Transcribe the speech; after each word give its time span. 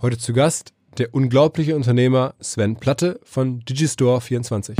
Heute 0.00 0.16
zu 0.16 0.32
Gast 0.32 0.74
der 0.96 1.12
unglaubliche 1.12 1.74
Unternehmer 1.74 2.34
Sven 2.40 2.76
Platte 2.76 3.18
von 3.24 3.58
Digistore 3.60 4.20
24. 4.20 4.76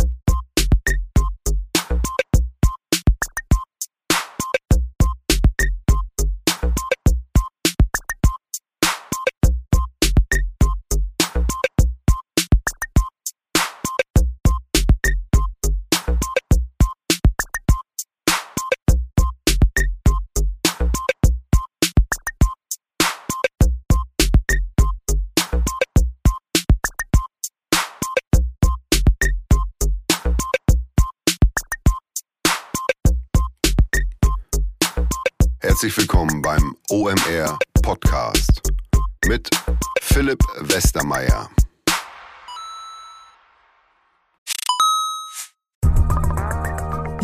mit 39.39 39.51
Philipp 40.03 40.43
Westermeier. 40.63 41.49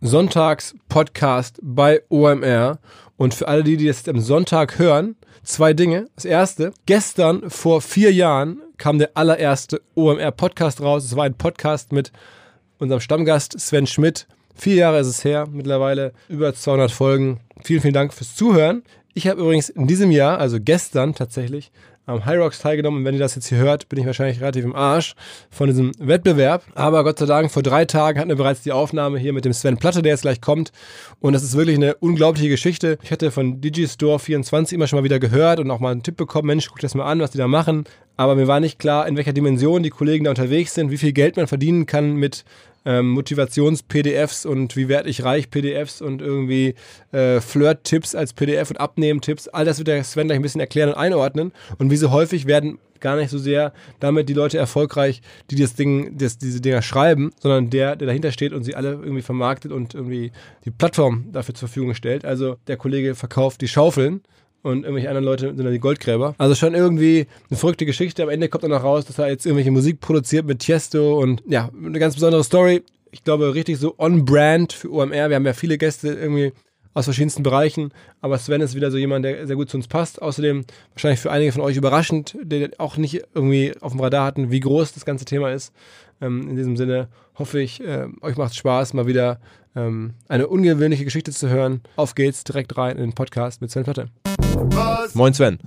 Sonntags-Podcast 0.00 1.58
bei 1.62 2.02
OMR. 2.08 2.78
Und 3.16 3.34
für 3.34 3.48
alle 3.48 3.62
die, 3.62 3.76
die 3.76 3.84
jetzt 3.84 4.08
am 4.08 4.20
Sonntag 4.20 4.78
hören, 4.78 5.16
zwei 5.42 5.74
Dinge. 5.74 6.06
Das 6.14 6.24
erste, 6.24 6.72
gestern 6.86 7.50
vor 7.50 7.82
vier 7.82 8.12
Jahren 8.12 8.62
kam 8.78 8.98
der 8.98 9.10
allererste 9.14 9.82
OMR-Podcast 9.94 10.80
raus. 10.80 11.04
Es 11.04 11.16
war 11.16 11.24
ein 11.24 11.34
Podcast 11.34 11.92
mit 11.92 12.12
unserem 12.78 13.00
Stammgast 13.00 13.60
Sven 13.60 13.86
Schmidt. 13.86 14.26
Vier 14.54 14.74
Jahre 14.76 15.00
ist 15.00 15.06
es 15.06 15.24
her, 15.24 15.46
mittlerweile 15.50 16.12
über 16.28 16.54
200 16.54 16.90
Folgen. 16.90 17.40
Vielen, 17.62 17.82
vielen 17.82 17.94
Dank 17.94 18.14
fürs 18.14 18.34
Zuhören. 18.34 18.82
Ich 19.12 19.26
habe 19.26 19.40
übrigens 19.40 19.68
in 19.68 19.86
diesem 19.86 20.10
Jahr, 20.10 20.38
also 20.38 20.58
gestern 20.60 21.14
tatsächlich, 21.14 21.72
am 22.10 22.24
High 22.24 22.38
Rocks 22.38 22.58
teilgenommen. 22.58 23.04
Wenn 23.04 23.14
ihr 23.14 23.20
das 23.20 23.34
jetzt 23.34 23.48
hier 23.48 23.58
hört, 23.58 23.88
bin 23.88 23.98
ich 23.98 24.06
wahrscheinlich 24.06 24.40
relativ 24.40 24.64
im 24.64 24.74
Arsch 24.74 25.14
von 25.50 25.68
diesem 25.68 25.92
Wettbewerb. 25.98 26.64
Aber 26.74 27.04
Gott 27.04 27.18
sei 27.18 27.26
Dank, 27.26 27.50
vor 27.50 27.62
drei 27.62 27.84
Tagen 27.84 28.18
hatten 28.18 28.28
wir 28.28 28.36
bereits 28.36 28.62
die 28.62 28.72
Aufnahme 28.72 29.18
hier 29.18 29.32
mit 29.32 29.44
dem 29.44 29.52
Sven 29.52 29.78
Platte, 29.78 30.02
der 30.02 30.12
jetzt 30.12 30.22
gleich 30.22 30.40
kommt. 30.40 30.72
Und 31.20 31.32
das 31.32 31.42
ist 31.42 31.56
wirklich 31.56 31.76
eine 31.76 31.94
unglaubliche 31.96 32.48
Geschichte. 32.48 32.98
Ich 33.02 33.10
hatte 33.10 33.30
von 33.30 33.60
Digistore24 33.60 34.74
immer 34.74 34.86
schon 34.86 34.98
mal 34.98 35.04
wieder 35.04 35.18
gehört 35.18 35.60
und 35.60 35.70
auch 35.70 35.80
mal 35.80 35.92
einen 35.92 36.02
Tipp 36.02 36.16
bekommen, 36.16 36.46
Mensch, 36.46 36.68
guck 36.68 36.80
das 36.80 36.94
mal 36.94 37.04
an, 37.04 37.20
was 37.20 37.30
die 37.30 37.38
da 37.38 37.48
machen. 37.48 37.84
Aber 38.16 38.34
mir 38.34 38.46
war 38.46 38.60
nicht 38.60 38.78
klar, 38.78 39.08
in 39.08 39.16
welcher 39.16 39.32
Dimension 39.32 39.82
die 39.82 39.88
Kollegen 39.88 40.24
da 40.24 40.30
unterwegs 40.30 40.74
sind, 40.74 40.90
wie 40.90 40.98
viel 40.98 41.12
Geld 41.12 41.36
man 41.36 41.46
verdienen 41.46 41.86
kann 41.86 42.16
mit 42.16 42.44
ähm, 42.84 43.10
Motivations-PDFs 43.10 44.46
und 44.46 44.76
wie 44.76 44.88
werde 44.88 45.08
ich 45.08 45.24
reich 45.24 45.50
PDFs 45.50 46.00
und 46.00 46.22
irgendwie 46.22 46.74
äh, 47.12 47.40
Flirt-Tipps 47.40 48.14
als 48.14 48.32
PDF 48.32 48.70
und 48.70 48.80
Abnehmen-Tipps. 48.80 49.48
All 49.48 49.64
das 49.64 49.78
wird 49.78 49.88
der 49.88 50.02
Sven 50.04 50.28
gleich 50.28 50.38
ein 50.38 50.42
bisschen 50.42 50.60
erklären 50.60 50.90
und 50.90 50.96
einordnen. 50.96 51.52
Und 51.78 51.90
wie 51.90 51.96
so 51.96 52.10
häufig 52.10 52.46
werden 52.46 52.78
gar 53.00 53.16
nicht 53.16 53.30
so 53.30 53.38
sehr 53.38 53.72
damit 53.98 54.28
die 54.28 54.34
Leute 54.34 54.58
erfolgreich, 54.58 55.22
die 55.50 55.56
das 55.56 55.74
Ding, 55.74 56.16
das, 56.18 56.38
diese 56.38 56.60
Dinger 56.60 56.82
schreiben, 56.82 57.30
sondern 57.40 57.70
der, 57.70 57.96
der 57.96 58.06
dahinter 58.06 58.30
steht 58.30 58.52
und 58.52 58.62
sie 58.62 58.74
alle 58.74 58.90
irgendwie 58.90 59.22
vermarktet 59.22 59.72
und 59.72 59.94
irgendwie 59.94 60.32
die 60.64 60.70
Plattform 60.70 61.26
dafür 61.32 61.54
zur 61.54 61.68
Verfügung 61.68 61.94
stellt. 61.94 62.24
Also 62.24 62.56
der 62.66 62.76
Kollege 62.76 63.14
verkauft 63.14 63.60
die 63.62 63.68
Schaufeln 63.68 64.22
und 64.62 64.84
irgendwelche 64.84 65.08
anderen 65.08 65.24
Leute 65.24 65.46
sind 65.48 65.64
dann 65.64 65.72
die 65.72 65.78
Goldgräber. 65.78 66.34
Also 66.38 66.54
schon 66.54 66.74
irgendwie 66.74 67.26
eine 67.48 67.56
verrückte 67.56 67.86
Geschichte. 67.86 68.22
Am 68.22 68.28
Ende 68.28 68.48
kommt 68.48 68.64
dann 68.64 68.70
noch 68.70 68.84
raus, 68.84 69.04
dass 69.04 69.18
er 69.18 69.28
jetzt 69.28 69.46
irgendwelche 69.46 69.70
Musik 69.70 70.00
produziert 70.00 70.46
mit 70.46 70.60
Tiesto 70.60 71.18
und 71.18 71.42
ja, 71.46 71.70
eine 71.84 71.98
ganz 71.98 72.14
besondere 72.14 72.44
Story. 72.44 72.82
Ich 73.10 73.24
glaube, 73.24 73.54
richtig 73.54 73.78
so 73.78 73.94
on-brand 73.98 74.72
für 74.72 74.92
OMR. 74.92 75.28
Wir 75.28 75.36
haben 75.36 75.46
ja 75.46 75.52
viele 75.52 75.78
Gäste 75.78 76.08
irgendwie 76.08 76.52
aus 76.92 77.04
verschiedensten 77.04 77.42
Bereichen, 77.42 77.92
aber 78.20 78.36
Sven 78.38 78.60
ist 78.60 78.74
wieder 78.74 78.90
so 78.90 78.98
jemand, 78.98 79.24
der 79.24 79.46
sehr 79.46 79.56
gut 79.56 79.70
zu 79.70 79.76
uns 79.76 79.86
passt. 79.86 80.20
Außerdem 80.20 80.64
wahrscheinlich 80.92 81.20
für 81.20 81.30
einige 81.30 81.52
von 81.52 81.62
euch 81.62 81.76
überraschend, 81.76 82.36
der 82.42 82.70
auch 82.78 82.96
nicht 82.96 83.22
irgendwie 83.34 83.72
auf 83.80 83.92
dem 83.92 84.00
Radar 84.00 84.26
hatten, 84.26 84.50
wie 84.50 84.60
groß 84.60 84.92
das 84.92 85.04
ganze 85.04 85.24
Thema 85.24 85.52
ist. 85.52 85.72
Ähm, 86.20 86.48
in 86.50 86.56
diesem 86.56 86.76
Sinne 86.76 87.08
hoffe 87.36 87.60
ich, 87.60 87.80
äh, 87.80 88.06
euch 88.20 88.36
macht 88.36 88.54
Spaß, 88.54 88.94
mal 88.94 89.06
wieder 89.06 89.40
ähm, 89.76 90.14
eine 90.28 90.48
ungewöhnliche 90.48 91.04
Geschichte 91.04 91.32
zu 91.32 91.48
hören. 91.48 91.80
Auf 91.96 92.14
geht's 92.14 92.44
direkt 92.44 92.76
rein 92.76 92.96
in 92.96 93.02
den 93.02 93.12
Podcast 93.14 93.60
mit 93.60 93.70
Sven 93.70 93.84
Platte. 93.84 94.08
Was? 94.54 95.14
Moin 95.14 95.34
Sven. 95.34 95.58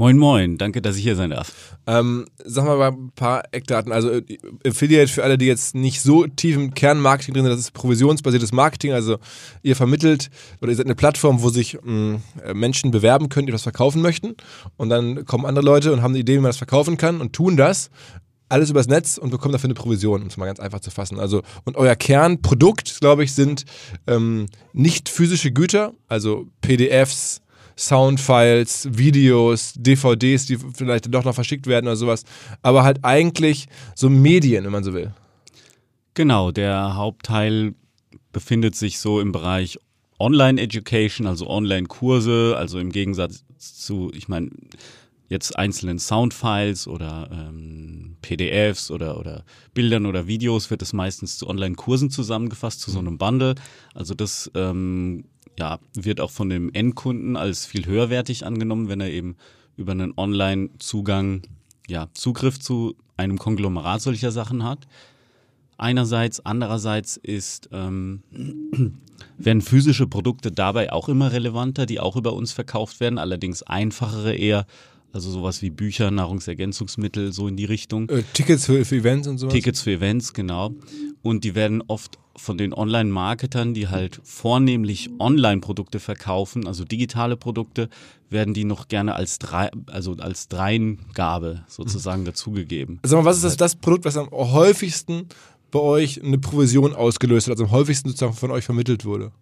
Moin 0.00 0.16
Moin, 0.16 0.56
danke, 0.56 0.80
dass 0.80 0.96
ich 0.96 1.02
hier 1.02 1.14
sein 1.14 1.28
darf. 1.28 1.76
Ähm, 1.86 2.24
sag 2.42 2.64
mal 2.64 2.80
ein 2.80 3.10
paar 3.14 3.42
Eckdaten. 3.52 3.92
Also 3.92 4.10
äh, 4.10 4.38
Affiliate 4.66 5.12
für 5.12 5.22
alle, 5.22 5.36
die 5.36 5.44
jetzt 5.44 5.74
nicht 5.74 6.00
so 6.00 6.26
tief 6.26 6.56
im 6.56 6.72
Kernmarketing 6.72 7.34
drin 7.34 7.44
sind, 7.44 7.52
das 7.52 7.60
ist 7.60 7.72
provisionsbasiertes 7.72 8.52
Marketing. 8.52 8.92
Also 8.94 9.18
ihr 9.62 9.76
vermittelt 9.76 10.30
oder 10.62 10.70
ihr 10.70 10.76
seid 10.76 10.86
eine 10.86 10.94
Plattform, 10.94 11.42
wo 11.42 11.50
sich 11.50 11.74
mh, 11.82 11.92
mm, 11.92 12.22
äh, 12.46 12.54
Menschen 12.54 12.92
bewerben 12.92 13.28
können, 13.28 13.46
die 13.46 13.52
was 13.52 13.62
verkaufen 13.62 14.00
möchten. 14.00 14.36
Und 14.78 14.88
dann 14.88 15.26
kommen 15.26 15.44
andere 15.44 15.66
Leute 15.66 15.92
und 15.92 16.00
haben 16.00 16.12
eine 16.12 16.20
Idee, 16.20 16.36
wie 16.36 16.40
man 16.40 16.48
das 16.48 16.56
verkaufen 16.56 16.96
kann 16.96 17.20
und 17.20 17.34
tun 17.34 17.58
das 17.58 17.90
alles 18.50 18.70
übers 18.70 18.88
Netz 18.88 19.16
und 19.16 19.30
bekommen 19.30 19.52
dafür 19.52 19.68
eine 19.68 19.74
Provision, 19.74 20.22
um 20.22 20.28
es 20.28 20.36
mal 20.36 20.46
ganz 20.46 20.60
einfach 20.60 20.80
zu 20.80 20.90
fassen. 20.90 21.18
Also, 21.18 21.42
und 21.64 21.76
euer 21.76 21.96
Kernprodukt, 21.96 23.00
glaube 23.00 23.24
ich, 23.24 23.32
sind 23.32 23.64
ähm, 24.06 24.46
nicht 24.72 25.08
physische 25.08 25.52
Güter, 25.52 25.92
also 26.08 26.46
PDFs, 26.60 27.42
Soundfiles, 27.76 28.88
Videos, 28.92 29.72
DVDs, 29.76 30.46
die 30.46 30.58
vielleicht 30.74 31.12
doch 31.14 31.24
noch 31.24 31.34
verschickt 31.34 31.66
werden 31.66 31.86
oder 31.86 31.96
sowas, 31.96 32.24
aber 32.62 32.82
halt 32.82 32.98
eigentlich 33.04 33.68
so 33.94 34.10
Medien, 34.10 34.64
wenn 34.64 34.72
man 34.72 34.84
so 34.84 34.92
will. 34.92 35.14
Genau, 36.14 36.50
der 36.50 36.96
Hauptteil 36.96 37.74
befindet 38.32 38.74
sich 38.74 38.98
so 38.98 39.20
im 39.20 39.32
Bereich 39.32 39.78
Online-Education, 40.18 41.26
also 41.26 41.48
Online-Kurse, 41.48 42.54
also 42.58 42.78
im 42.78 42.92
Gegensatz 42.92 43.44
zu, 43.58 44.10
ich 44.14 44.28
meine, 44.28 44.50
jetzt 45.30 45.56
einzelnen 45.56 45.98
Soundfiles 45.98 46.86
oder 46.86 47.30
ähm, 47.32 48.16
PDFs 48.20 48.90
oder, 48.90 49.18
oder 49.18 49.44
Bildern 49.72 50.04
oder 50.04 50.26
Videos 50.26 50.70
wird 50.70 50.82
es 50.82 50.92
meistens 50.92 51.38
zu 51.38 51.48
Online-Kursen 51.48 52.10
zusammengefasst, 52.10 52.80
zu 52.80 52.90
so 52.90 52.98
einem 52.98 53.16
Bundle. 53.16 53.54
Also 53.94 54.12
das 54.14 54.50
ähm, 54.54 55.24
ja, 55.58 55.78
wird 55.94 56.20
auch 56.20 56.32
von 56.32 56.50
dem 56.50 56.70
Endkunden 56.74 57.36
als 57.36 57.64
viel 57.64 57.86
höherwertig 57.86 58.44
angenommen, 58.44 58.88
wenn 58.88 59.00
er 59.00 59.10
eben 59.10 59.36
über 59.76 59.92
einen 59.92 60.12
Online-Zugang 60.16 61.42
ja, 61.88 62.08
Zugriff 62.12 62.58
zu 62.58 62.96
einem 63.16 63.38
Konglomerat 63.38 64.02
solcher 64.02 64.32
Sachen 64.32 64.64
hat. 64.64 64.88
Einerseits, 65.78 66.44
andererseits 66.44 67.16
ist, 67.16 67.68
ähm, 67.72 68.22
werden 69.38 69.62
physische 69.62 70.06
Produkte 70.08 70.50
dabei 70.50 70.92
auch 70.92 71.08
immer 71.08 71.32
relevanter, 71.32 71.86
die 71.86 72.00
auch 72.00 72.16
über 72.16 72.32
uns 72.32 72.52
verkauft 72.52 73.00
werden, 73.00 73.18
allerdings 73.18 73.62
einfachere 73.62 74.34
eher, 74.34 74.66
also 75.12 75.30
sowas 75.30 75.62
wie 75.62 75.70
Bücher, 75.70 76.10
Nahrungsergänzungsmittel, 76.10 77.32
so 77.32 77.48
in 77.48 77.56
die 77.56 77.64
Richtung. 77.64 78.08
Äh, 78.08 78.22
Tickets 78.32 78.66
für, 78.66 78.84
für 78.84 78.96
Events 78.96 79.28
und 79.28 79.38
sowas? 79.38 79.52
Tickets 79.52 79.80
für 79.80 79.92
Events, 79.92 80.32
genau. 80.32 80.72
Und 81.22 81.44
die 81.44 81.54
werden 81.54 81.82
oft 81.86 82.18
von 82.36 82.56
den 82.56 82.72
Online-Marketern, 82.72 83.74
die 83.74 83.88
halt 83.88 84.20
vornehmlich 84.22 85.10
Online-Produkte 85.18 86.00
verkaufen, 86.00 86.66
also 86.66 86.84
digitale 86.84 87.36
Produkte, 87.36 87.88
werden 88.30 88.54
die 88.54 88.64
noch 88.64 88.88
gerne 88.88 89.14
als 89.14 89.38
drei, 89.38 89.70
also 89.86 90.14
als 90.14 90.48
Dreingabe 90.48 91.64
sozusagen 91.68 92.24
dazugegeben. 92.24 93.00
Sag 93.02 93.18
mal, 93.18 93.24
was 93.24 93.36
ist 93.36 93.44
das, 93.44 93.56
das 93.56 93.76
Produkt, 93.76 94.04
was 94.04 94.16
am 94.16 94.30
häufigsten 94.30 95.26
bei 95.70 95.80
euch 95.80 96.22
eine 96.22 96.38
Provision 96.38 96.94
ausgelöst 96.94 97.46
hat, 97.46 97.52
also 97.52 97.64
am 97.64 97.70
häufigsten 97.70 98.08
sozusagen 98.08 98.34
von 98.34 98.50
euch 98.50 98.64
vermittelt 98.64 99.04
wurde? 99.04 99.32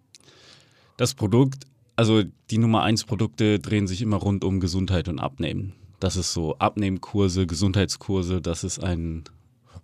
Das 0.97 1.13
Produkt, 1.13 1.65
also 1.99 2.23
die 2.49 2.59
Nummer 2.59 2.83
eins 2.83 3.03
Produkte 3.03 3.59
drehen 3.59 3.85
sich 3.85 4.01
immer 4.01 4.15
rund 4.15 4.45
um 4.45 4.61
Gesundheit 4.61 5.09
und 5.09 5.19
Abnehmen. 5.19 5.73
Das 5.99 6.15
ist 6.15 6.31
so 6.31 6.57
Abnehmkurse, 6.57 7.45
Gesundheitskurse, 7.45 8.39
das 8.39 8.63
ist 8.63 8.81
ein 8.81 9.25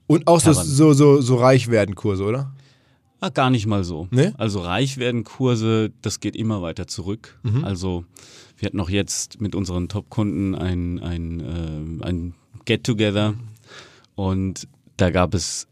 Und 0.08 0.26
auch 0.26 0.40
so, 0.40 0.54
so, 0.54 0.94
so, 0.94 1.20
so 1.20 1.36
reich 1.36 1.70
werden 1.70 1.94
Kurse, 1.94 2.24
oder? 2.24 2.56
Ah, 3.20 3.28
gar 3.28 3.50
nicht 3.50 3.66
mal 3.66 3.84
so. 3.84 4.08
Nee? 4.12 4.32
Also 4.38 4.62
reich 4.62 4.96
werden 4.98 5.26
Kurse, 5.26 5.92
das 6.02 6.22
geht 6.22 6.38
immer 6.38 6.62
weiter 6.62 6.88
zurück. 6.88 7.38
Mhm. 7.44 7.66
Also 7.66 8.06
wir 8.56 8.68
hatten 8.68 8.78
noch 8.78 8.90
jetzt 8.90 9.42
mit 9.42 9.54
unseren 9.54 9.90
Top-Kunden 9.90 10.56
ein, 10.56 11.00
ein, 11.00 11.42
äh, 11.42 12.06
ein 12.08 12.34
Get-Together 12.64 13.34
und 14.16 14.70
da 14.96 15.10
gab 15.10 15.34
es, 15.34 15.68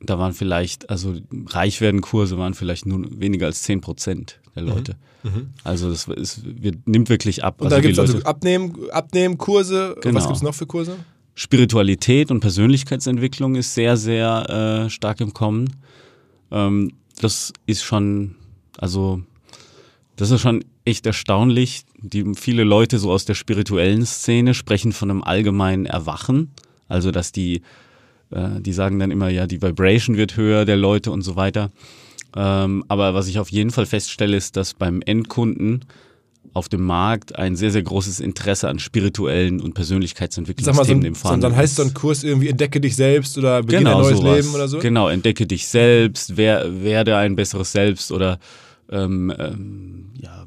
da 0.00 0.16
waren 0.20 0.32
vielleicht, 0.32 0.90
also 0.90 1.16
reich 1.46 1.80
werden 1.80 2.02
Kurse 2.02 2.38
waren 2.38 2.54
vielleicht 2.54 2.86
nur 2.86 3.04
weniger 3.20 3.46
als 3.46 3.62
10 3.62 3.80
Prozent 3.80 4.38
der 4.54 4.62
Leute. 4.62 4.96
Also 5.62 5.88
das 5.88 6.08
ist, 6.08 6.42
wird, 6.62 6.86
nimmt 6.86 7.08
wirklich 7.08 7.44
ab. 7.44 7.60
Mhm. 7.60 7.66
Und 7.66 7.72
also 7.72 7.76
dann 7.76 7.82
gibt 7.82 7.92
es 7.92 7.98
also 7.98 8.12
Leute- 8.14 8.26
Abnehmen, 8.26 8.90
Abnehmkurse. 8.90 9.96
Genau. 10.00 10.16
Was 10.16 10.24
gibt 10.26 10.36
es 10.36 10.42
noch 10.42 10.54
für 10.54 10.66
Kurse? 10.66 10.96
Spiritualität 11.34 12.30
und 12.30 12.40
Persönlichkeitsentwicklung 12.40 13.54
ist 13.54 13.74
sehr, 13.74 13.96
sehr 13.96 14.84
äh, 14.86 14.90
stark 14.90 15.20
im 15.20 15.32
Kommen. 15.32 15.76
Ähm, 16.50 16.92
das 17.20 17.52
ist 17.66 17.82
schon, 17.84 18.34
also 18.78 19.22
das 20.16 20.30
ist 20.30 20.40
schon 20.40 20.64
echt 20.84 21.06
erstaunlich. 21.06 21.84
Die 21.98 22.32
viele 22.34 22.64
Leute 22.64 22.98
so 22.98 23.12
aus 23.12 23.24
der 23.24 23.34
spirituellen 23.34 24.04
Szene 24.04 24.54
sprechen 24.54 24.92
von 24.92 25.10
einem 25.10 25.22
allgemeinen 25.22 25.86
Erwachen. 25.86 26.50
Also 26.88 27.12
dass 27.12 27.32
die, 27.32 27.62
äh, 28.30 28.60
die 28.60 28.72
sagen 28.72 28.98
dann 28.98 29.10
immer, 29.10 29.30
ja, 29.30 29.46
die 29.46 29.62
Vibration 29.62 30.16
wird 30.16 30.36
höher 30.36 30.64
der 30.64 30.76
Leute 30.76 31.12
und 31.12 31.22
so 31.22 31.36
weiter. 31.36 31.70
Ähm, 32.36 32.84
aber 32.88 33.14
was 33.14 33.28
ich 33.28 33.38
auf 33.38 33.50
jeden 33.50 33.70
Fall 33.70 33.86
feststelle, 33.86 34.36
ist, 34.36 34.56
dass 34.56 34.74
beim 34.74 35.02
Endkunden 35.02 35.84
auf 36.54 36.68
dem 36.68 36.82
Markt 36.82 37.36
ein 37.36 37.56
sehr, 37.56 37.70
sehr 37.70 37.82
großes 37.82 38.20
Interesse 38.20 38.68
an 38.68 38.78
spirituellen 38.78 39.60
und 39.60 39.68
so, 39.68 39.74
Persönlichkeitsentwicklungsthemen 39.74 41.04
im 41.04 41.14
ein, 41.14 41.40
so, 41.40 41.48
dann 41.48 41.56
heißt 41.56 41.76
so 41.76 41.82
ein 41.82 41.94
Kurs 41.94 42.24
irgendwie 42.24 42.48
Entdecke 42.48 42.80
dich 42.80 42.94
selbst 42.96 43.38
oder 43.38 43.62
Beginne 43.62 43.84
genau, 43.84 43.96
ein 43.98 44.02
neues 44.02 44.18
sowas. 44.18 44.36
Leben 44.36 44.54
oder 44.54 44.68
so? 44.68 44.78
Genau, 44.78 45.08
entdecke 45.08 45.46
dich 45.46 45.66
selbst, 45.66 46.36
wer, 46.36 46.82
werde 46.82 47.16
ein 47.16 47.36
besseres 47.36 47.72
Selbst 47.72 48.12
oder 48.12 48.38
ähm, 48.90 49.32
ähm, 49.38 50.10
ja, 50.20 50.46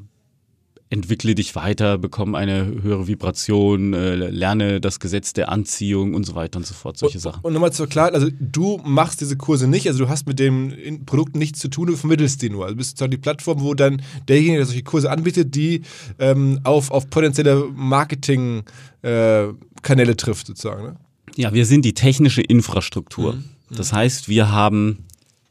entwickle 0.95 1.35
dich 1.35 1.55
weiter, 1.55 1.97
bekomme 1.97 2.37
eine 2.37 2.65
höhere 2.65 3.07
Vibration, 3.07 3.93
äh, 3.93 4.15
lerne 4.15 4.79
das 4.79 5.01
Gesetz 5.01 5.33
der 5.33 5.49
Anziehung 5.49 6.13
und 6.13 6.25
so 6.25 6.35
weiter 6.35 6.55
und 6.57 6.65
so 6.65 6.73
fort, 6.73 6.97
solche 6.97 7.17
und, 7.17 7.21
Sachen. 7.21 7.41
Und 7.41 7.51
nochmal 7.53 7.73
zur 7.73 7.87
Klarheit, 7.87 8.13
also 8.13 8.29
du 8.39 8.79
machst 8.83 9.19
diese 9.21 9.37
Kurse 9.37 9.67
nicht, 9.67 9.87
also 9.87 10.05
du 10.05 10.09
hast 10.09 10.27
mit 10.27 10.39
dem 10.39 11.05
Produkt 11.05 11.35
nichts 11.35 11.59
zu 11.59 11.67
tun, 11.67 11.87
du 11.87 11.97
vermittelst 11.97 12.41
die 12.41 12.49
nur. 12.49 12.63
Also 12.63 12.73
du 12.73 12.77
bist 12.77 12.91
sozusagen 12.91 13.11
die 13.11 13.17
Plattform, 13.17 13.59
wo 13.61 13.73
dann 13.73 14.01
derjenige, 14.27 14.55
der 14.57 14.65
solche 14.65 14.83
Kurse 14.83 15.11
anbietet, 15.11 15.53
die 15.53 15.81
ähm, 16.17 16.61
auf, 16.63 16.91
auf 16.91 17.09
potenzielle 17.09 17.67
Marketing-Kanäle 17.75 20.11
äh, 20.11 20.15
trifft 20.15 20.47
sozusagen. 20.47 20.83
Ne? 20.83 20.95
Ja, 21.35 21.53
wir 21.53 21.65
sind 21.65 21.83
die 21.83 21.93
technische 21.93 22.41
Infrastruktur. 22.41 23.33
Mhm. 23.33 23.43
Das 23.69 23.91
heißt, 23.91 24.29
wir 24.29 24.49
haben, 24.51 24.99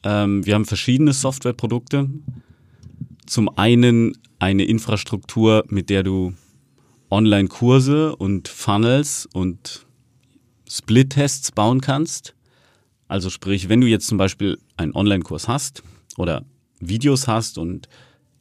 ähm, 0.03 0.47
wir 0.47 0.55
haben 0.55 0.65
verschiedene 0.65 1.13
Softwareprodukte. 1.13 2.09
Zum 3.27 3.51
einen 3.59 4.17
eine 4.39 4.65
Infrastruktur, 4.65 5.65
mit 5.69 5.91
der 5.91 6.03
du 6.03 6.35
Online-Kurse 7.11 8.17
und 8.17 8.49
Funnels 8.49 9.29
und 9.33 9.87
Split-Tests 10.69 11.53
bauen 11.53 11.81
kannst. 11.81 12.35
Also 13.09 13.31
sprich, 13.31 13.69
wenn 13.69 13.81
du 13.81 13.87
jetzt 13.87 14.07
zum 14.07 14.19
Beispiel 14.19 14.59
einen 14.77 14.95
Online-Kurs 14.95 15.47
hast 15.47 15.83
oder 16.17 16.45
Videos 16.81 17.29
hast 17.29 17.59
und 17.59 17.89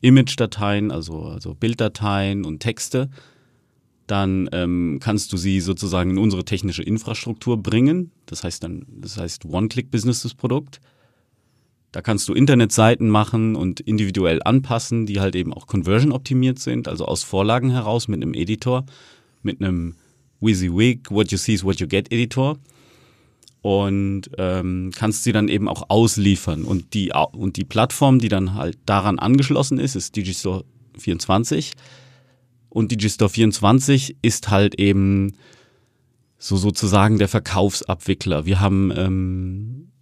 Image-Dateien, 0.01 0.91
also, 0.91 1.23
also 1.23 1.53
Bilddateien 1.53 2.45
und 2.45 2.59
Texte, 2.59 3.09
dann 4.07 4.49
ähm, 4.51 4.99
kannst 5.01 5.31
du 5.31 5.37
sie 5.37 5.61
sozusagen 5.61 6.11
in 6.11 6.17
unsere 6.17 6.43
technische 6.43 6.83
Infrastruktur 6.83 7.61
bringen. 7.61 8.11
Das 8.25 8.43
heißt 8.43 8.63
dann, 8.63 8.85
das 8.89 9.17
heißt 9.17 9.45
One-Click-Business 9.45 10.23
das 10.23 10.33
Produkt. 10.33 10.81
Da 11.93 12.01
kannst 12.01 12.27
du 12.27 12.33
Internetseiten 12.33 13.07
machen 13.07 13.55
und 13.55 13.79
individuell 13.79 14.41
anpassen, 14.43 15.05
die 15.05 15.19
halt 15.19 15.35
eben 15.35 15.53
auch 15.53 15.67
conversion 15.67 16.11
optimiert 16.11 16.57
sind, 16.57 16.87
also 16.87 17.05
aus 17.05 17.23
Vorlagen 17.23 17.69
heraus 17.69 18.07
mit 18.07 18.21
einem 18.21 18.33
Editor, 18.33 18.85
mit 19.43 19.61
einem 19.61 19.95
WYSIWYG, 20.41 21.11
What 21.11 21.31
You 21.31 21.37
See 21.37 21.53
is 21.53 21.63
What 21.63 21.79
You 21.79 21.87
Get 21.87 22.11
Editor 22.11 22.57
und 23.61 24.23
ähm, 24.39 24.91
kannst 24.95 25.23
sie 25.23 25.31
dann 25.31 25.47
eben 25.47 25.69
auch 25.69 25.89
ausliefern. 25.89 26.65
Und 26.65 26.95
die, 26.95 27.13
und 27.31 27.57
die 27.57 27.63
Plattform, 27.63 28.17
die 28.17 28.27
dann 28.27 28.55
halt 28.55 28.77
daran 28.87 29.19
angeschlossen 29.19 29.77
ist, 29.77 29.95
ist 29.95 30.15
Digistore 30.15 30.65
24. 30.97 31.73
Und 32.69 32.91
Digistore 32.91 33.29
24 33.29 34.17
ist 34.23 34.49
halt 34.49 34.79
eben 34.79 35.33
so 36.39 36.57
sozusagen 36.57 37.19
der 37.19 37.29
Verkaufsabwickler. 37.29 38.45
Wir 38.45 38.59
haben 38.59 38.91
ähm, 38.97 39.92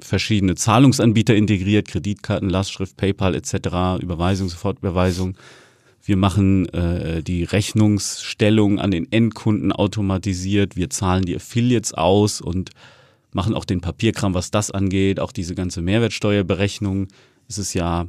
verschiedene 0.00 0.54
Zahlungsanbieter 0.54 1.34
integriert, 1.34 1.88
Kreditkarten, 1.88 2.50
Lastschrift, 2.50 2.96
PayPal 2.96 3.34
etc., 3.34 4.02
Überweisung, 4.02 4.48
Sofortüberweisung. 4.48 5.36
Wir 6.04 6.16
machen 6.16 6.68
äh, 6.70 7.22
die 7.22 7.44
Rechnungsstellung 7.44 8.78
an 8.78 8.90
den 8.90 9.10
Endkunden 9.10 9.72
automatisiert. 9.72 10.76
Wir 10.76 10.90
zahlen 10.90 11.24
die 11.24 11.36
Affiliates 11.36 11.94
aus 11.94 12.40
und 12.40 12.70
machen 13.32 13.54
auch 13.54 13.64
den 13.64 13.80
Papierkram, 13.80 14.34
was 14.34 14.50
das 14.50 14.70
angeht. 14.70 15.18
Auch 15.18 15.32
diese 15.32 15.54
ganze 15.54 15.80
Mehrwertsteuerberechnung 15.80 17.08
ist 17.48 17.58
es 17.58 17.74
ja 17.74 18.06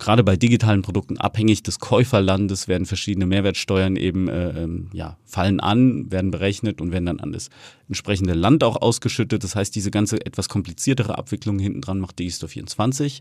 gerade 0.00 0.24
bei 0.24 0.34
digitalen 0.36 0.82
Produkten 0.82 1.18
abhängig 1.18 1.62
des 1.62 1.78
Käuferlandes 1.78 2.66
werden 2.66 2.86
verschiedene 2.86 3.26
Mehrwertsteuern 3.26 3.94
eben 3.94 4.28
äh, 4.28 4.62
ähm, 4.62 4.88
ja, 4.92 5.16
fallen 5.24 5.60
an, 5.60 6.10
werden 6.10 6.32
berechnet 6.32 6.80
und 6.80 6.90
werden 6.90 7.06
dann 7.06 7.20
an 7.20 7.30
das 7.32 7.50
entsprechende 7.86 8.34
Land 8.34 8.64
auch 8.64 8.80
ausgeschüttet. 8.82 9.44
Das 9.44 9.54
heißt, 9.54 9.72
diese 9.74 9.90
ganze 9.92 10.24
etwas 10.26 10.48
kompliziertere 10.48 11.16
Abwicklung 11.16 11.58
hinten 11.60 11.82
dran 11.82 12.00
macht 12.00 12.18
Digistore 12.18 12.50
24. 12.50 13.20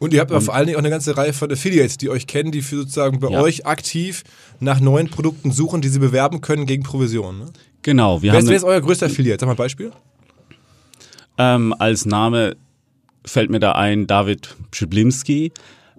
Und 0.00 0.12
ihr 0.12 0.20
habt 0.20 0.30
aber 0.32 0.40
vor 0.40 0.54
allen 0.54 0.66
Dingen 0.66 0.76
auch 0.76 0.80
eine 0.82 0.90
ganze 0.90 1.16
Reihe 1.16 1.32
von 1.32 1.50
Affiliates, 1.50 1.96
die 1.96 2.10
euch 2.10 2.26
kennen, 2.26 2.50
die 2.52 2.62
für 2.62 2.76
sozusagen 2.76 3.20
bei 3.20 3.30
Ja. 3.30 3.40
euch 3.40 3.64
aktiv 3.66 4.24
nach 4.60 4.80
neuen 4.80 5.08
Produkten 5.08 5.52
suchen, 5.52 5.80
die 5.80 5.88
sie 5.88 6.00
bewerben 6.00 6.40
können 6.40 6.66
gegen 6.66 6.82
Provision. 6.82 7.38
Ne? 7.38 7.46
Genau, 7.82 8.20
wir 8.20 8.32
Wer, 8.32 8.38
haben 8.38 8.44
ist, 8.44 8.50
wer 8.50 8.56
ist 8.56 8.64
euer 8.64 8.80
größter 8.80 9.06
Affiliate? 9.06 9.40
Sag 9.40 9.46
mal 9.46 9.52
ein 9.54 9.56
Beispiel. 9.56 9.92
ähm, 11.38 11.74
als 11.78 12.06
Name 12.06 12.56
fällt 13.24 13.50
mir 13.50 13.60
da 13.60 13.72
ein 13.72 14.06
David 14.06 14.54
Przyblimski. 14.70 15.52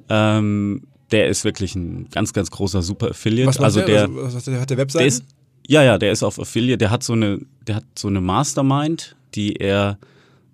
Ähm, 0.10 0.84
der 1.12 1.28
ist 1.28 1.46
wirklich 1.46 1.76
ein 1.76 2.10
ganz, 2.10 2.34
ganz 2.34 2.52
großer 2.52 2.82
Super 2.82 3.12
Affiliate. 3.12 3.48
Was 3.48 3.60
also 3.60 3.82
der, 3.82 4.04
also, 4.04 4.36
was, 4.36 4.44
der 4.44 4.62
hat 4.62 4.70
der 4.70 4.78
Webseite? 4.78 5.04
Der 5.04 5.08
ist, 5.08 5.24
ja, 5.68 5.84
ja, 5.84 5.98
der 5.98 6.12
ist 6.12 6.24
auf 6.24 6.40
Affiliate. 6.40 6.78
Der 6.78 6.92
hat 6.92 7.04
so 7.04 7.14
eine, 7.14 7.40
der 7.68 7.78
hat 7.78 7.86
so 7.98 8.08
eine 8.08 8.22
Mastermind, 8.22 9.16
die 9.36 9.56
er 9.56 9.98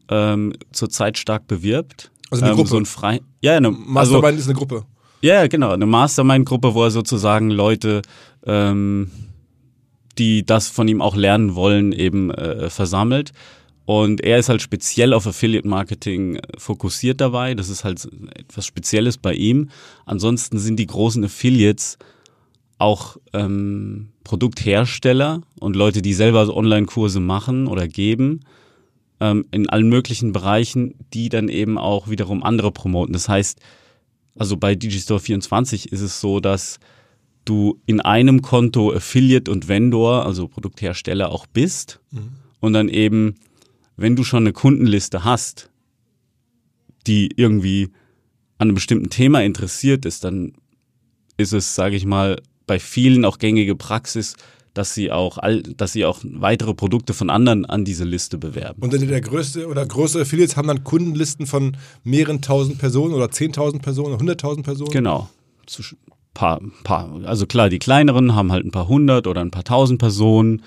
ähm, 0.09 0.53
zurzeit 0.71 1.17
stark 1.17 1.47
bewirbt. 1.47 2.11
Also 2.29 2.43
eine 2.43 2.51
ähm, 2.51 2.57
Gruppe? 2.57 2.69
So 2.69 2.77
ein 2.77 2.85
frei, 2.85 3.21
ja, 3.41 3.55
eine, 3.55 3.69
also, 3.69 3.79
Mastermind 3.79 4.39
ist 4.39 4.45
eine 4.45 4.55
Gruppe. 4.55 4.83
ja, 5.21 5.47
genau, 5.47 5.71
eine 5.71 5.85
Mastermind-Gruppe, 5.85 6.73
wo 6.73 6.83
er 6.83 6.91
sozusagen 6.91 7.49
Leute, 7.49 8.01
ähm, 8.45 9.11
die 10.17 10.45
das 10.45 10.67
von 10.67 10.87
ihm 10.87 11.01
auch 11.01 11.15
lernen 11.15 11.55
wollen, 11.55 11.91
eben 11.91 12.31
äh, 12.31 12.69
versammelt. 12.69 13.31
Und 13.91 14.21
er 14.21 14.37
ist 14.37 14.47
halt 14.47 14.61
speziell 14.61 15.11
auf 15.11 15.27
Affiliate 15.27 15.67
Marketing 15.67 16.37
äh, 16.37 16.41
fokussiert 16.57 17.19
dabei. 17.19 17.55
Das 17.55 17.67
ist 17.67 17.83
halt 17.83 18.07
etwas 18.35 18.65
Spezielles 18.65 19.17
bei 19.17 19.33
ihm. 19.33 19.69
Ansonsten 20.05 20.59
sind 20.59 20.77
die 20.77 20.87
großen 20.87 21.25
Affiliates 21.25 21.97
auch 22.77 23.17
ähm, 23.33 24.13
Produkthersteller 24.23 25.41
und 25.59 25.75
Leute, 25.75 26.01
die 26.01 26.13
selber 26.13 26.45
so 26.45 26.55
Online-Kurse 26.55 27.19
machen 27.19 27.67
oder 27.67 27.89
geben 27.89 28.45
ähm, 29.19 29.43
in 29.51 29.67
allen 29.67 29.89
möglichen 29.89 30.31
Bereichen, 30.31 30.95
die 31.13 31.27
dann 31.27 31.49
eben 31.49 31.77
auch 31.77 32.09
wiederum 32.09 32.43
andere 32.43 32.71
promoten. 32.71 33.11
Das 33.11 33.27
heißt, 33.27 33.59
also 34.37 34.55
bei 34.55 34.73
Digistore 34.73 35.19
24 35.19 35.91
ist 35.91 35.99
es 35.99 36.21
so, 36.21 36.39
dass 36.39 36.79
du 37.43 37.81
in 37.87 37.99
einem 37.99 38.41
Konto 38.41 38.93
Affiliate 38.93 39.51
und 39.51 39.67
Vendor, 39.67 40.25
also 40.25 40.47
Produkthersteller 40.47 41.29
auch 41.29 41.45
bist 41.45 41.99
und 42.61 42.71
dann 42.71 42.87
eben, 42.87 43.35
wenn 44.01 44.15
du 44.15 44.23
schon 44.23 44.43
eine 44.43 44.53
Kundenliste 44.53 45.23
hast, 45.23 45.69
die 47.07 47.29
irgendwie 47.35 47.89
an 48.57 48.67
einem 48.67 48.75
bestimmten 48.75 49.09
Thema 49.09 49.41
interessiert 49.41 50.05
ist, 50.05 50.23
dann 50.23 50.53
ist 51.37 51.53
es, 51.53 51.75
sage 51.75 51.95
ich 51.95 52.05
mal, 52.05 52.41
bei 52.67 52.79
vielen 52.79 53.25
auch 53.25 53.39
gängige 53.39 53.75
Praxis, 53.75 54.35
dass 54.73 54.93
sie 54.93 55.11
auch 55.11 55.37
all, 55.37 55.61
dass 55.63 55.93
sie 55.93 56.05
auch 56.05 56.19
weitere 56.23 56.73
Produkte 56.73 57.13
von 57.13 57.29
anderen 57.29 57.65
an 57.65 57.83
diese 57.83 58.05
Liste 58.05 58.37
bewerben. 58.37 58.81
Und 58.81 58.93
der 58.93 59.21
größte 59.21 59.67
oder 59.67 59.85
größere 59.85 60.21
Affiliates 60.21 60.55
haben 60.55 60.67
dann 60.67 60.83
Kundenlisten 60.83 61.45
von 61.47 61.75
mehreren 62.03 62.41
tausend 62.41 62.77
Personen 62.77 63.13
oder 63.13 63.31
zehntausend 63.31 63.81
Personen 63.81 64.09
oder 64.09 64.19
hunderttausend 64.19 64.65
Personen? 64.65 64.91
Genau. 64.91 65.29
Paar, 66.33 66.61
paar, 66.83 67.25
also 67.25 67.45
klar, 67.45 67.69
die 67.69 67.79
kleineren 67.79 68.35
haben 68.35 68.51
halt 68.51 68.65
ein 68.65 68.71
paar 68.71 68.87
hundert 68.87 69.27
oder 69.27 69.41
ein 69.41 69.51
paar 69.51 69.65
tausend 69.65 69.99
Personen 69.99 70.61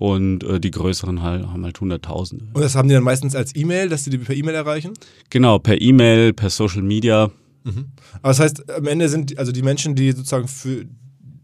und 0.00 0.42
äh, 0.44 0.58
die 0.58 0.70
größeren 0.70 1.22
halt, 1.22 1.46
haben 1.46 1.62
halt 1.62 1.78
hunderttausende. 1.78 2.46
Und 2.54 2.62
das 2.62 2.74
haben 2.74 2.88
die 2.88 2.94
dann 2.94 3.04
meistens 3.04 3.36
als 3.36 3.54
E-Mail, 3.54 3.90
dass 3.90 4.04
die 4.04 4.10
die 4.10 4.16
per 4.18 4.34
E-Mail 4.34 4.54
erreichen? 4.54 4.94
Genau, 5.28 5.58
per 5.58 5.78
E-Mail, 5.80 6.32
per 6.32 6.48
Social 6.48 6.80
Media. 6.82 7.30
Aber 7.64 8.28
das 8.30 8.40
heißt, 8.40 8.70
am 8.70 8.86
Ende 8.86 9.10
sind 9.10 9.38
also 9.38 9.52
die 9.52 9.60
Menschen, 9.60 9.94
die 9.94 10.12
sozusagen 10.12 10.48
für 10.48 10.86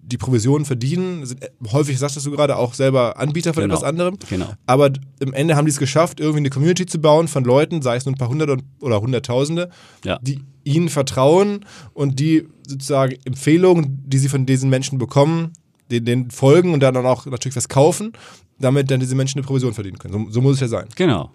die 0.02 0.16
Provisionen 0.16 0.64
verdienen, 0.64 1.26
sind 1.26 1.42
äh, 1.44 1.48
häufig, 1.72 1.98
sagtest 1.98 2.24
du 2.24 2.30
gerade, 2.30 2.56
auch 2.56 2.72
selber 2.72 3.18
Anbieter 3.18 3.52
von 3.52 3.64
Genau. 3.64 3.74
etwas 3.74 3.86
anderem. 3.86 4.16
Genau. 4.30 4.54
Aber 4.64 4.90
im 5.20 5.34
Ende 5.34 5.56
haben 5.56 5.66
die 5.66 5.72
es 5.72 5.78
geschafft, 5.78 6.18
irgendwie 6.20 6.38
eine 6.38 6.48
Community 6.50 6.86
zu 6.86 6.98
bauen 6.98 7.28
von 7.28 7.44
Leuten, 7.44 7.82
sei 7.82 7.96
es 7.96 8.06
nur 8.06 8.14
ein 8.14 8.18
paar 8.18 8.28
hundert 8.30 8.48
und- 8.48 8.64
oder 8.80 9.00
hunderttausende, 9.02 9.68
Ja. 10.04 10.18
die 10.22 10.40
ihnen 10.64 10.88
vertrauen 10.88 11.66
und 11.92 12.18
die 12.20 12.46
sozusagen 12.66 13.16
Empfehlungen, 13.24 14.02
die 14.06 14.16
sie 14.18 14.28
von 14.30 14.46
diesen 14.46 14.70
Menschen 14.70 14.96
bekommen, 14.96 15.52
den, 15.90 16.04
den 16.06 16.30
folgen 16.30 16.72
und 16.72 16.80
dann 16.80 16.96
auch 16.96 17.26
natürlich 17.26 17.56
was 17.56 17.68
kaufen, 17.68 18.12
damit 18.58 18.90
dann 18.90 19.00
diese 19.00 19.14
Menschen 19.14 19.38
eine 19.38 19.46
Provision 19.46 19.74
verdienen 19.74 19.98
können. 19.98 20.12
So, 20.12 20.30
so 20.30 20.40
muss 20.40 20.54
es 20.54 20.60
ja 20.60 20.68
sein. 20.68 20.86
Genau. 20.96 21.30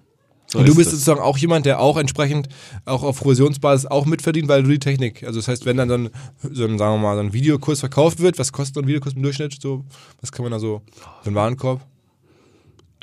So 0.48 0.60
und 0.60 0.66
du 0.66 0.72
ist 0.72 0.78
bist 0.78 0.88
es. 0.88 0.94
sozusagen 0.94 1.22
auch 1.22 1.38
jemand, 1.38 1.66
der 1.66 1.80
auch 1.80 1.98
entsprechend 1.98 2.50
auch 2.86 3.04
auf 3.04 3.20
Provisionsbasis 3.20 3.86
auch 3.86 4.06
mitverdient, 4.06 4.50
weil 4.50 4.64
du 4.64 4.70
die 4.70 4.80
Technik, 4.80 5.24
also 5.24 5.40
das 5.40 5.48
heißt, 5.48 5.66
wenn 5.66 5.78
dann 5.78 5.88
so 5.88 5.96
ein, 5.96 6.10
so 6.42 6.66
ein 6.66 6.78
sagen 6.78 6.96
wir 6.96 6.98
mal, 6.98 7.16
so 7.16 7.22
ein 7.22 7.32
Videokurs 7.32 7.80
verkauft 7.80 8.20
wird, 8.20 8.38
was 8.38 8.52
kostet 8.52 8.76
so 8.76 8.82
ein 8.82 8.88
Videokurs 8.88 9.14
im 9.14 9.24
Durchschnitt? 9.24 9.62
So, 9.62 9.86
was 10.20 10.32
kann 10.32 10.44
man 10.44 10.52
da 10.52 10.60
so 10.60 10.82
für 11.22 11.28
einen 11.28 11.36
Warenkorb? 11.36 11.82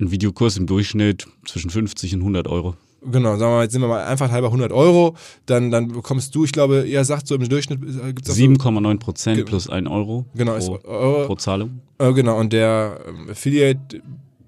ein 0.01 0.11
Videokurs 0.11 0.57
im 0.57 0.67
Durchschnitt 0.67 1.27
zwischen 1.45 1.71
50 1.71 2.15
und 2.15 2.21
100 2.21 2.49
Euro. 2.49 2.77
Genau, 3.01 3.37
sagen 3.37 3.53
wir 3.53 3.57
mal, 3.59 3.63
jetzt 3.63 3.73
sind 3.73 3.81
wir 3.81 3.89
mal 3.89 4.05
einfach 4.05 4.31
halber 4.33 4.49
100 4.49 4.73
Euro, 4.73 5.15
dann, 5.47 5.71
dann 5.71 5.87
bekommst 5.89 6.35
du, 6.35 6.45
ich 6.45 6.51
glaube, 6.53 6.83
ihr 6.83 7.05
sagt 7.05 7.29
so 7.29 7.37
im 7.37 7.49
Durchschnitt 7.49 7.81
gibt 7.81 8.29
es 8.29 8.37
7,9 8.37 8.99
Prozent 8.99 9.37
Ge- 9.37 9.45
plus 9.45 9.69
1 9.69 9.89
Euro 9.89 10.27
Genau, 10.35 10.55
ist 10.57 10.67
pro, 10.67 10.81
Euro. 10.89 11.27
pro 11.27 11.37
Zahlung. 11.37 11.81
Äh, 11.99 12.13
genau, 12.13 12.39
und 12.41 12.53
der 12.53 12.99
ähm, 13.09 13.31
Affiliate, 13.31 14.03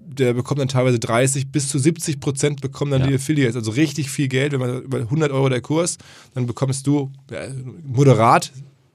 der 0.05 0.33
bekommt 0.33 0.59
dann 0.59 0.67
teilweise 0.67 0.99
30 0.99 1.49
bis 1.49 1.69
zu 1.69 1.79
70 1.79 2.19
Prozent 2.19 2.59
bekommen 2.59 2.91
dann 2.91 3.01
Ja. 3.01 3.07
die 3.07 3.13
Affiliates. 3.15 3.55
Also 3.55 3.71
richtig 3.71 4.09
viel 4.11 4.27
Geld, 4.27 4.51
wenn 4.51 4.59
man 4.59 4.81
über 4.81 4.97
100 4.97 5.31
Euro 5.31 5.47
der 5.47 5.61
Kurs, 5.61 5.97
dann 6.33 6.45
bekommst 6.45 6.85
du 6.85 7.09
ja, 7.31 7.39
moderat, 7.85 8.51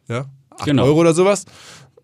ja, 0.09 0.27
8 0.51 0.67
Genau. 0.67 0.85
Euro 0.85 1.01
oder 1.01 1.15
sowas. 1.15 1.47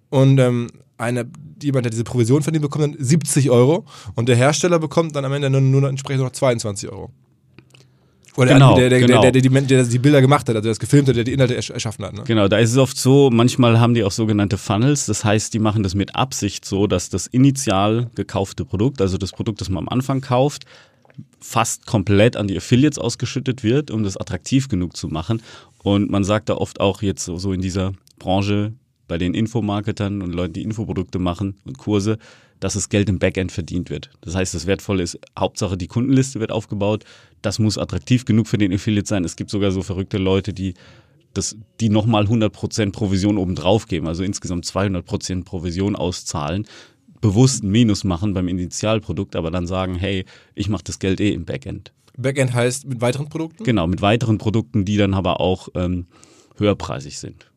Und 0.09 0.38
ähm, 0.38 0.68
einer, 0.97 1.25
jemand, 1.62 1.85
der 1.85 1.90
diese 1.90 2.04
Provision 2.04 2.42
verdient, 2.42 2.62
bekommt 2.62 2.85
dann 2.85 2.97
70 2.99 3.50
Euro 3.50 3.85
und 4.14 4.28
der 4.30 4.37
Hersteller 4.37 4.78
bekommt 4.78 5.14
dann 5.14 5.25
am 5.26 5.32
Ende 5.35 5.50
nur, 5.50 5.61
nur 5.61 5.87
entsprechend 5.88 6.23
noch 6.25 6.32
22 6.32 6.88
Euro. 6.90 7.11
Oder 8.37 8.55
Genau, 8.55 8.77
der, 8.77 8.89
der, 8.89 9.01
genau. 9.01 9.21
der, 9.21 9.31
der, 9.33 9.43
der, 9.43 9.51
die, 9.61 9.67
der 9.67 9.85
die 9.85 9.99
Bilder 9.99 10.21
gemacht 10.23 10.49
hat, 10.49 10.57
also 10.57 10.62
der 10.62 10.71
das 10.71 10.79
gefilmt 10.81 11.09
hat, 11.09 11.17
der 11.17 11.25
die 11.25 11.33
Inhalte 11.35 11.55
ersch- 11.59 11.73
erschaffen 11.73 12.05
hat. 12.05 12.15
Ne? 12.15 12.23
Genau, 12.27 12.49
da 12.49 12.59
ist 12.59 12.71
es 12.71 12.79
oft 12.79 12.97
so, 12.97 13.29
manchmal 13.31 13.79
haben 13.79 13.93
die 13.95 14.05
auch 14.05 14.11
sogenannte 14.12 14.57
Funnels. 14.57 15.05
Das 15.07 15.25
heißt, 15.25 15.53
die 15.53 15.59
machen 15.59 15.83
das 15.83 15.95
mit 15.95 16.17
Absicht 16.17 16.65
so, 16.65 16.87
dass 16.87 17.11
das 17.11 17.27
initial 17.27 18.11
gekaufte 18.15 18.65
Produkt, 18.65 19.01
also 19.03 19.19
das 19.19 19.33
Produkt, 19.33 19.61
das 19.61 19.69
man 19.69 19.85
am 19.85 19.89
Anfang 19.91 20.23
kauft, 20.23 20.65
fast 21.41 21.87
komplett 21.87 22.37
an 22.37 22.49
die 22.49 22.57
Affiliates 22.57 22.99
ausgeschüttet 22.99 23.62
wird, 23.62 23.91
um 23.91 24.03
das 24.03 24.17
attraktiv 24.17 24.69
genug 24.69 24.97
zu 24.97 25.09
machen. 25.09 25.43
Und 25.83 26.11
man 26.11 26.25
sagt 26.25 26.49
da 26.49 26.55
oft 26.55 26.81
auch 26.81 27.03
jetzt 27.03 27.25
so, 27.25 27.37
so 27.37 27.53
in 27.53 27.61
dieser 27.61 27.93
Branche 28.19 28.73
bei 29.09 29.19
den 29.19 29.35
Infomarketern 29.35 30.23
und 30.23 30.33
Leuten, 30.33 30.55
die 30.55 30.62
Infoprodukte 30.62 31.19
machen 31.19 31.57
und 31.67 31.77
Kurse, 31.77 32.17
dass 32.62 32.75
das 32.75 32.88
Geld 32.88 33.09
im 33.09 33.19
Backend 33.19 33.50
verdient 33.50 33.90
wird. 33.90 34.11
Das 34.21 34.37
heißt, 34.37 34.54
das 34.54 34.66
Wertvolle 34.66 35.02
ist, 35.02 35.19
Hauptsache 35.37 35.76
die 35.76 35.88
Kundenliste 35.88 36.38
wird 36.38 36.52
aufgebaut. 36.52 37.02
Das 37.42 37.59
muss 37.59 37.76
attraktiv 37.76 38.25
genug 38.25 38.47
für 38.47 38.57
den 38.57 38.73
Affiliate 38.73 39.09
sein. 39.09 39.25
Es 39.25 39.35
gibt 39.35 39.50
sogar 39.50 39.73
so 39.73 39.83
verrückte 39.83 40.16
Leute, 40.16 40.52
die 40.52 40.75
das, 41.35 41.57
die 41.81 41.88
nochmal 41.88 42.26
100% 42.26 42.92
Provision 42.92 43.37
obendrauf 43.37 43.88
geben, 43.88 44.07
also 44.07 44.23
insgesamt 44.23 44.64
200% 44.64 45.45
Provision 45.45 45.97
auszahlen, 45.97 46.69
bewusst 47.21 47.64
einen 47.64 47.73
Minus 47.73 48.04
machen 48.04 48.33
beim 48.33 48.47
Initialprodukt, 48.47 49.35
aber 49.35 49.50
dann 49.50 49.66
sagen, 49.66 49.97
hey, 49.97 50.25
ich 50.54 50.69
mache 50.69 50.85
das 50.85 51.00
Geld 51.00 51.21
eh 51.21 51.33
im 51.33 51.45
Backend. 51.45 51.92
Backend 52.16 52.54
heißt 52.54 52.87
mit 52.87 53.00
weiteren 53.00 53.28
Produkten? 53.28 53.64
Genau, 53.64 53.88
mit 53.88 54.02
weiteren 54.02 54.38
Produkten, 54.38 54.85
die 54.85 54.99
dann 54.99 55.14
aber 55.14 55.40
auch 55.40 55.69
ähm, 55.75 56.07
höherpreisig 56.59 57.19
sind. 57.19 57.50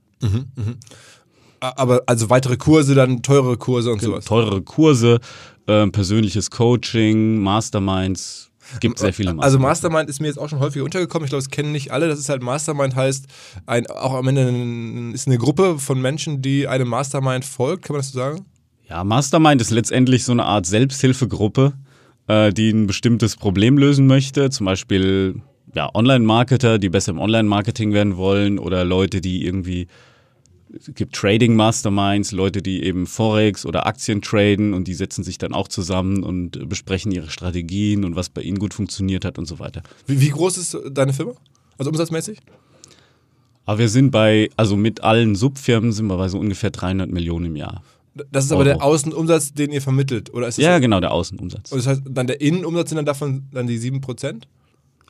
Aber 1.75 2.03
also 2.05 2.29
weitere 2.29 2.57
Kurse, 2.57 2.95
dann 2.95 3.21
teurere 3.21 3.57
Kurse 3.57 3.91
und 3.91 4.01
sowas. 4.01 4.25
Teurere 4.25 4.61
Kurse, 4.61 5.19
ähm, 5.67 5.91
persönliches 5.91 6.51
Coaching, 6.51 7.41
Masterminds, 7.41 8.51
gibt 8.79 8.99
sehr 8.99 9.13
viele 9.13 9.35
Also 9.39 9.59
Mastermind 9.59 10.09
ist 10.09 10.19
mir 10.19 10.27
jetzt 10.27 10.37
auch 10.37 10.49
schon 10.49 10.59
häufiger 10.59 10.83
untergekommen. 10.85 11.25
Ich 11.25 11.29
glaube, 11.29 11.43
das 11.43 11.51
kennen 11.51 11.71
nicht 11.71 11.91
alle. 11.91 12.07
Das 12.07 12.19
ist 12.19 12.29
halt 12.29 12.41
Mastermind 12.41 12.95
heißt 12.95 13.27
ein, 13.65 13.87
auch 13.87 14.13
am 14.13 14.27
Ende 14.27 14.47
ein, 14.47 15.13
ist 15.13 15.27
eine 15.27 15.37
Gruppe 15.37 15.79
von 15.79 16.01
Menschen, 16.01 16.41
die 16.41 16.67
einem 16.67 16.87
Mastermind 16.87 17.45
folgt. 17.45 17.85
Kann 17.85 17.93
man 17.93 17.99
das 17.99 18.11
so 18.11 18.19
sagen? 18.19 18.45
Ja, 18.89 19.03
Mastermind 19.03 19.61
ist 19.61 19.71
letztendlich 19.71 20.23
so 20.23 20.31
eine 20.31 20.45
Art 20.45 20.65
Selbsthilfegruppe, 20.65 21.73
äh, 22.27 22.51
die 22.51 22.71
ein 22.71 22.87
bestimmtes 22.87 23.35
Problem 23.35 23.77
lösen 23.77 24.07
möchte. 24.07 24.49
Zum 24.49 24.65
Beispiel 24.65 25.41
ja, 25.73 25.89
Online-Marketer, 25.93 26.79
die 26.79 26.89
besser 26.89 27.11
im 27.11 27.19
Online-Marketing 27.19 27.93
werden 27.93 28.17
wollen 28.17 28.59
oder 28.59 28.85
Leute, 28.85 29.21
die 29.21 29.45
irgendwie 29.45 29.87
es 30.77 30.93
gibt 30.93 31.15
Trading 31.15 31.55
Masterminds, 31.55 32.31
Leute, 32.31 32.61
die 32.61 32.83
eben 32.83 33.07
Forex 33.07 33.65
oder 33.65 33.85
Aktien 33.85 34.21
traden 34.21 34.73
und 34.73 34.87
die 34.87 34.93
setzen 34.93 35.23
sich 35.23 35.37
dann 35.37 35.53
auch 35.53 35.67
zusammen 35.67 36.23
und 36.23 36.67
besprechen 36.67 37.11
ihre 37.11 37.29
Strategien 37.29 38.03
und 38.03 38.15
was 38.15 38.29
bei 38.29 38.41
ihnen 38.41 38.59
gut 38.59 38.73
funktioniert 38.73 39.25
hat 39.25 39.37
und 39.37 39.45
so 39.45 39.59
weiter. 39.59 39.81
Wie, 40.07 40.19
wie 40.19 40.29
groß 40.29 40.57
ist 40.57 40.77
deine 40.91 41.13
Firma? 41.13 41.33
Also 41.77 41.91
umsatzmäßig? 41.91 42.39
Aber 43.65 43.79
wir 43.79 43.89
sind 43.89 44.11
bei, 44.11 44.49
also 44.57 44.75
mit 44.75 45.03
allen 45.03 45.35
Subfirmen 45.35 45.91
sind 45.91 46.07
wir 46.07 46.17
bei 46.17 46.27
so 46.27 46.37
ungefähr 46.37 46.69
300 46.69 47.09
Millionen 47.09 47.45
im 47.45 47.55
Jahr. 47.55 47.83
Das 48.31 48.45
ist 48.45 48.51
aber 48.51 48.61
Euro. 48.61 48.77
der 48.77 48.83
Außenumsatz, 48.83 49.53
den 49.53 49.71
ihr 49.71 49.81
vermittelt, 49.81 50.33
oder 50.33 50.47
ist 50.47 50.57
das 50.57 50.63
Ja, 50.63 50.79
genau, 50.79 50.99
der 51.01 51.11
Außenumsatz. 51.11 51.71
Und 51.71 51.79
das 51.79 51.87
heißt, 51.87 52.03
dann 52.09 52.27
der 52.27 52.39
Innenumsatz 52.39 52.89
sind 52.89 52.97
dann 52.97 53.05
davon 53.05 53.43
dann 53.51 53.67
die 53.67 53.77
7%? 53.77 54.43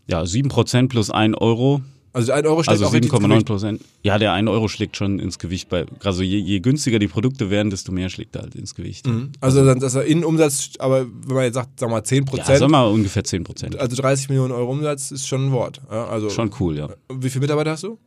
Ja, 0.07 0.21
7% 0.21 0.87
plus 0.87 1.11
1 1.11 1.37
Euro, 1.37 1.81
Also 2.15 2.27
der 2.27 2.35
1 2.37 2.47
Euro 2.47 2.63
schlägt 2.63 2.69
also 2.69 2.85
auch 2.85 2.93
richtig 2.93 3.11
ins 3.11 3.21
7,9 3.21 3.27
Gewicht. 3.27 3.45
Prozent. 3.45 3.81
Ja, 4.01 4.17
der 4.17 4.31
1 4.31 4.49
Euro 4.49 4.67
schlägt 4.69 4.95
schon 4.95 5.19
ins 5.19 5.37
Gewicht. 5.37 5.67
Bei, 5.67 5.85
also 6.01 6.23
je, 6.23 6.37
je 6.37 6.61
günstiger 6.61 6.97
die 6.97 7.09
Produkte 7.09 7.49
werden, 7.49 7.69
desto 7.69 7.91
mehr 7.91 8.09
schlägt 8.09 8.35
er 8.37 8.43
halt 8.43 8.55
ins 8.55 8.73
Gewicht. 8.73 9.05
Also 9.41 9.65
dann 9.65 9.81
ist 9.81 9.95
der 9.95 10.05
Innenumsatz, 10.05 10.69
aber 10.79 11.05
wenn 11.05 11.35
man 11.35 11.43
jetzt 11.43 11.55
sagt, 11.55 11.77
sagen 11.77 11.91
wir 11.91 11.97
mal 11.97 12.01
10%, 12.03 12.37
Ja, 12.37 12.45
sagen 12.45 12.61
wir 12.61 12.67
mal 12.69 12.85
ungefähr 12.87 13.25
10 13.25 13.43
Prozent. 13.43 13.77
also 13.77 13.97
30 13.97 14.29
Millionen 14.29 14.53
Euro 14.53 14.71
Umsatz 14.71 15.11
ist 15.11 15.27
schon 15.27 15.47
ein 15.47 15.51
Wort. 15.51 15.81
Also 15.89 16.29
Schon 16.29 16.51
cool, 16.61 16.77
ja. 16.77 16.89
Wie 17.13 17.29
viele 17.29 17.41
Mitarbeiter 17.41 17.71
hast 17.71 17.83
du? 17.83 17.99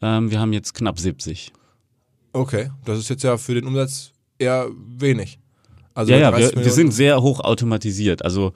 Ähm, 0.00 0.30
wir 0.30 0.38
haben 0.38 0.52
jetzt 0.52 0.72
knapp 0.74 1.00
70. 1.00 1.52
Okay, 2.32 2.70
das 2.84 3.00
ist 3.00 3.08
jetzt 3.10 3.24
ja 3.24 3.36
für 3.36 3.54
den 3.54 3.66
Umsatz 3.66 4.12
eher 4.38 4.68
wenig. 4.96 5.40
Also 5.92 6.12
Ja, 6.12 6.18
ja, 6.18 6.30
30 6.30 6.54
wir, 6.56 6.64
wir 6.66 6.72
sind 6.72 6.94
sehr 6.94 7.20
hoch 7.20 7.40
automatisiert. 7.40 8.24
Also 8.24 8.52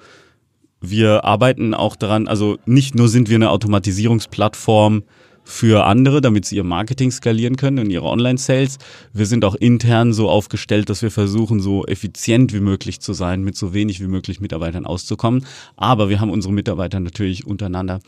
wir 0.82 1.24
arbeiten 1.24 1.74
auch 1.74 1.96
daran, 1.96 2.26
also 2.26 2.58
nicht 2.66 2.94
nur 2.94 3.08
sind 3.08 3.30
wir 3.30 3.36
eine 3.36 3.50
Automatisierungsplattform 3.50 5.04
für 5.44 5.84
andere, 5.84 6.20
damit 6.20 6.44
sie 6.44 6.56
ihr 6.56 6.64
Marketing 6.64 7.10
skalieren 7.10 7.56
können 7.56 7.78
und 7.80 7.90
ihre 7.90 8.04
Online-Sales. 8.04 8.78
Wir 9.12 9.26
sind 9.26 9.44
auch 9.44 9.54
intern 9.54 10.12
so 10.12 10.28
aufgestellt, 10.28 10.88
dass 10.88 11.02
wir 11.02 11.10
versuchen, 11.10 11.60
so 11.60 11.84
effizient 11.86 12.52
wie 12.52 12.60
möglich 12.60 13.00
zu 13.00 13.12
sein, 13.12 13.42
mit 13.42 13.56
so 13.56 13.74
wenig 13.74 14.00
wie 14.00 14.06
möglich 14.06 14.40
Mitarbeitern 14.40 14.86
auszukommen. 14.86 15.44
Aber 15.76 16.08
wir 16.08 16.20
haben 16.20 16.30
unsere 16.30 16.52
Mitarbeiter 16.52 17.00
natürlich 17.00 17.46
untereinander, 17.46 18.00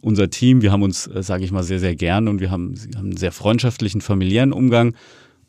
unser 0.00 0.28
Team, 0.30 0.62
wir 0.62 0.72
haben 0.72 0.82
uns, 0.82 1.04
sage 1.04 1.44
ich 1.44 1.52
mal, 1.52 1.62
sehr, 1.62 1.80
sehr 1.80 1.96
gern 1.96 2.28
und 2.28 2.40
wir 2.40 2.50
haben, 2.50 2.74
haben 2.96 3.08
einen 3.08 3.16
sehr 3.16 3.32
freundschaftlichen, 3.32 4.00
familiären 4.00 4.52
Umgang. 4.52 4.94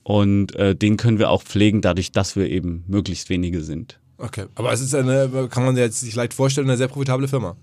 Und 0.03 0.55
äh, 0.55 0.75
den 0.75 0.97
können 0.97 1.17
wir 1.17 1.29
auch 1.29 1.43
pflegen, 1.43 1.81
dadurch, 1.81 2.11
dass 2.11 2.35
wir 2.35 2.49
eben 2.49 2.83
möglichst 2.87 3.29
wenige 3.29 3.61
sind. 3.61 3.99
Okay, 4.17 4.45
aber 4.55 4.71
es 4.71 4.81
ist 4.81 4.93
eine, 4.95 5.47
kann 5.49 5.65
man 5.65 5.75
jetzt 5.75 5.99
sich 6.01 6.15
leicht 6.15 6.33
vorstellen, 6.33 6.69
eine 6.69 6.77
sehr 6.77 6.87
profitable 6.87 7.27
Firma. 7.27 7.55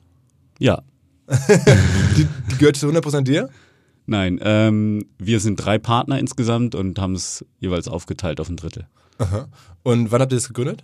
Ja, 0.58 0.82
Die, 2.16 2.26
die 2.50 2.58
gehört 2.58 2.76
zu 2.76 2.88
100% 2.88 3.22
dir? 3.22 3.48
nein, 4.06 4.40
ähm, 4.42 5.06
wir 5.18 5.38
sind 5.38 5.56
drei 5.56 5.78
Partner 5.78 6.18
insgesamt 6.18 6.74
und 6.74 6.98
haben 6.98 7.14
es 7.14 7.44
jeweils 7.60 7.86
aufgeteilt 7.86 8.40
auf 8.40 8.48
ein 8.48 8.56
Drittel. 8.56 8.88
Aha. 9.18 9.46
Und 9.84 10.10
wann 10.10 10.20
habt 10.20 10.32
ihr 10.32 10.36
das 10.36 10.48
gegründet? 10.48 10.82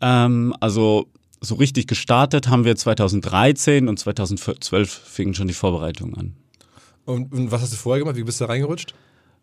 Ähm, 0.00 0.54
also 0.60 1.06
so 1.40 1.56
richtig 1.56 1.88
gestartet 1.88 2.48
haben 2.48 2.64
wir 2.64 2.76
2013 2.76 3.88
und 3.88 3.98
2012 3.98 4.88
fingen 4.88 5.34
schon 5.34 5.48
die 5.48 5.54
Vorbereitungen 5.54 6.16
an. 6.16 6.36
Und, 7.04 7.32
und 7.32 7.50
was 7.50 7.62
hast 7.62 7.72
du 7.72 7.76
vorher 7.76 7.98
gemacht? 7.98 8.16
Wie 8.16 8.22
bist 8.22 8.40
du 8.40 8.44
da 8.44 8.52
reingerutscht? 8.52 8.94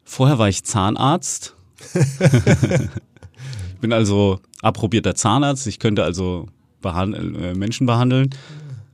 Vorher 0.05 0.39
war 0.39 0.47
ich 0.47 0.63
Zahnarzt. 0.63 1.55
ich 3.79 3.81
bin 3.81 3.93
also 3.93 4.41
approbierter 4.61 5.15
Zahnarzt. 5.15 5.65
Ich 5.65 5.79
könnte 5.79 6.03
also 6.03 6.47
behand 6.81 7.15
äh, 7.15 7.53
Menschen 7.53 7.87
behandeln. 7.87 8.29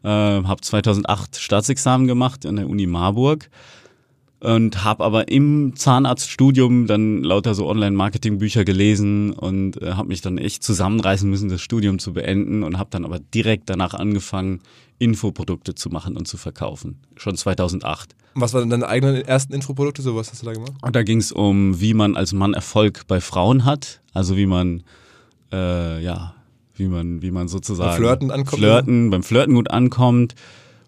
Äh, 0.04 0.10
habe 0.10 0.62
2008 0.62 1.38
Staatsexamen 1.38 2.06
gemacht 2.06 2.46
an 2.46 2.58
der 2.58 2.70
Uni 2.70 2.86
Marburg 2.86 3.50
und 4.42 4.84
habe 4.84 5.04
aber 5.04 5.28
im 5.30 5.76
Zahnarztstudium 5.76 6.86
dann 6.86 7.24
lauter 7.24 7.56
so 7.56 7.68
Online-Marketing-Bücher 7.68 8.64
gelesen 8.64 9.34
und 9.34 9.82
äh, 9.82 9.94
habe 9.94 10.10
mich 10.10 10.22
dann 10.22 10.38
echt 10.38 10.62
zusammenreißen 10.62 11.28
müssen, 11.28 11.50
das 11.50 11.62
Studium 11.62 11.98
zu 11.98 12.14
beenden 12.14 12.62
und 12.62 12.78
habe 12.78 12.92
dann 12.92 13.06
aber 13.06 13.18
direkt 13.18 13.72
danach 13.72 13.96
angefangen, 13.96 14.62
Infoprodukte 15.00 15.74
zu 15.74 15.90
machen 15.90 16.16
und 16.16 16.28
zu 16.28 16.38
verkaufen. 16.38 17.00
Schon 17.16 17.36
2008. 17.36 18.16
Was 18.36 18.54
waren 18.54 18.70
deine 18.70 18.88
eigenen 18.88 19.16
ersten 19.16 19.52
Infoprodukte? 19.52 20.04
So 20.04 20.16
was 20.16 20.30
hast 20.30 20.44
du 20.44 20.46
da 20.46 20.54
gemacht? 20.54 20.74
Und 20.80 20.96
da 20.96 21.02
ging 21.02 21.18
es 21.18 21.32
um, 21.32 21.82
wie 21.82 21.96
man 21.96 22.16
als 22.16 22.34
Mann 22.34 22.54
Erfolg 22.54 23.08
bei 23.08 23.20
Frauen 23.20 23.66
hat, 23.66 24.02
also 24.16 24.36
wie 24.38 24.48
man 24.48 24.82
äh, 25.52 26.04
ja 26.04 26.34
wie 26.76 26.88
man 26.88 27.22
wie 27.22 27.32
man 27.32 27.48
sozusagen 27.48 27.92
beim 27.92 27.98
Flirten 27.98 28.32
ankommt. 28.32 28.60
Flirten, 28.60 29.10
beim 29.12 29.24
Flirten 29.24 29.54
gut 29.54 29.70
ankommt 29.70 30.34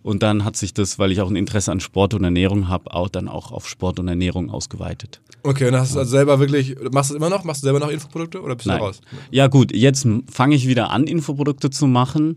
und 0.08 0.24
dann 0.24 0.46
hat 0.46 0.56
sich 0.56 0.74
das, 0.74 1.00
weil 1.00 1.12
ich 1.12 1.20
auch 1.20 1.30
ein 1.30 1.36
Interesse 1.36 1.70
an 1.70 1.82
Sport 1.82 2.14
und 2.14 2.24
Ernährung 2.24 2.70
habe, 2.70 2.94
auch 2.94 3.10
dann 3.10 3.28
auch 3.28 3.52
auf 3.52 3.68
Sport 3.68 4.00
und 4.00 4.08
Ernährung 4.08 4.50
ausgeweitet. 4.50 5.20
Okay, 5.44 5.68
und 5.68 5.76
hast 5.76 5.96
du 5.96 6.00
also 6.00 6.12
selber 6.12 6.40
wirklich, 6.40 6.78
machst 6.92 7.10
du 7.10 7.14
das 7.14 7.22
immer 7.22 7.30
noch? 7.30 7.44
Machst 7.44 7.62
du 7.62 7.66
selber 7.66 7.80
noch 7.80 7.90
Infoprodukte 7.90 8.42
oder 8.42 8.56
bist 8.56 8.68
Nein. 8.68 8.80
du 8.80 8.86
raus? 8.86 9.02
Ja 9.32 9.48
gut, 9.48 9.76
jetzt 9.76 10.08
fange 10.32 10.56
ich 10.56 10.66
wieder 10.66 10.92
an, 10.92 11.08
Infoprodukte 11.08 11.70
zu 11.70 11.88
machen. 11.88 12.36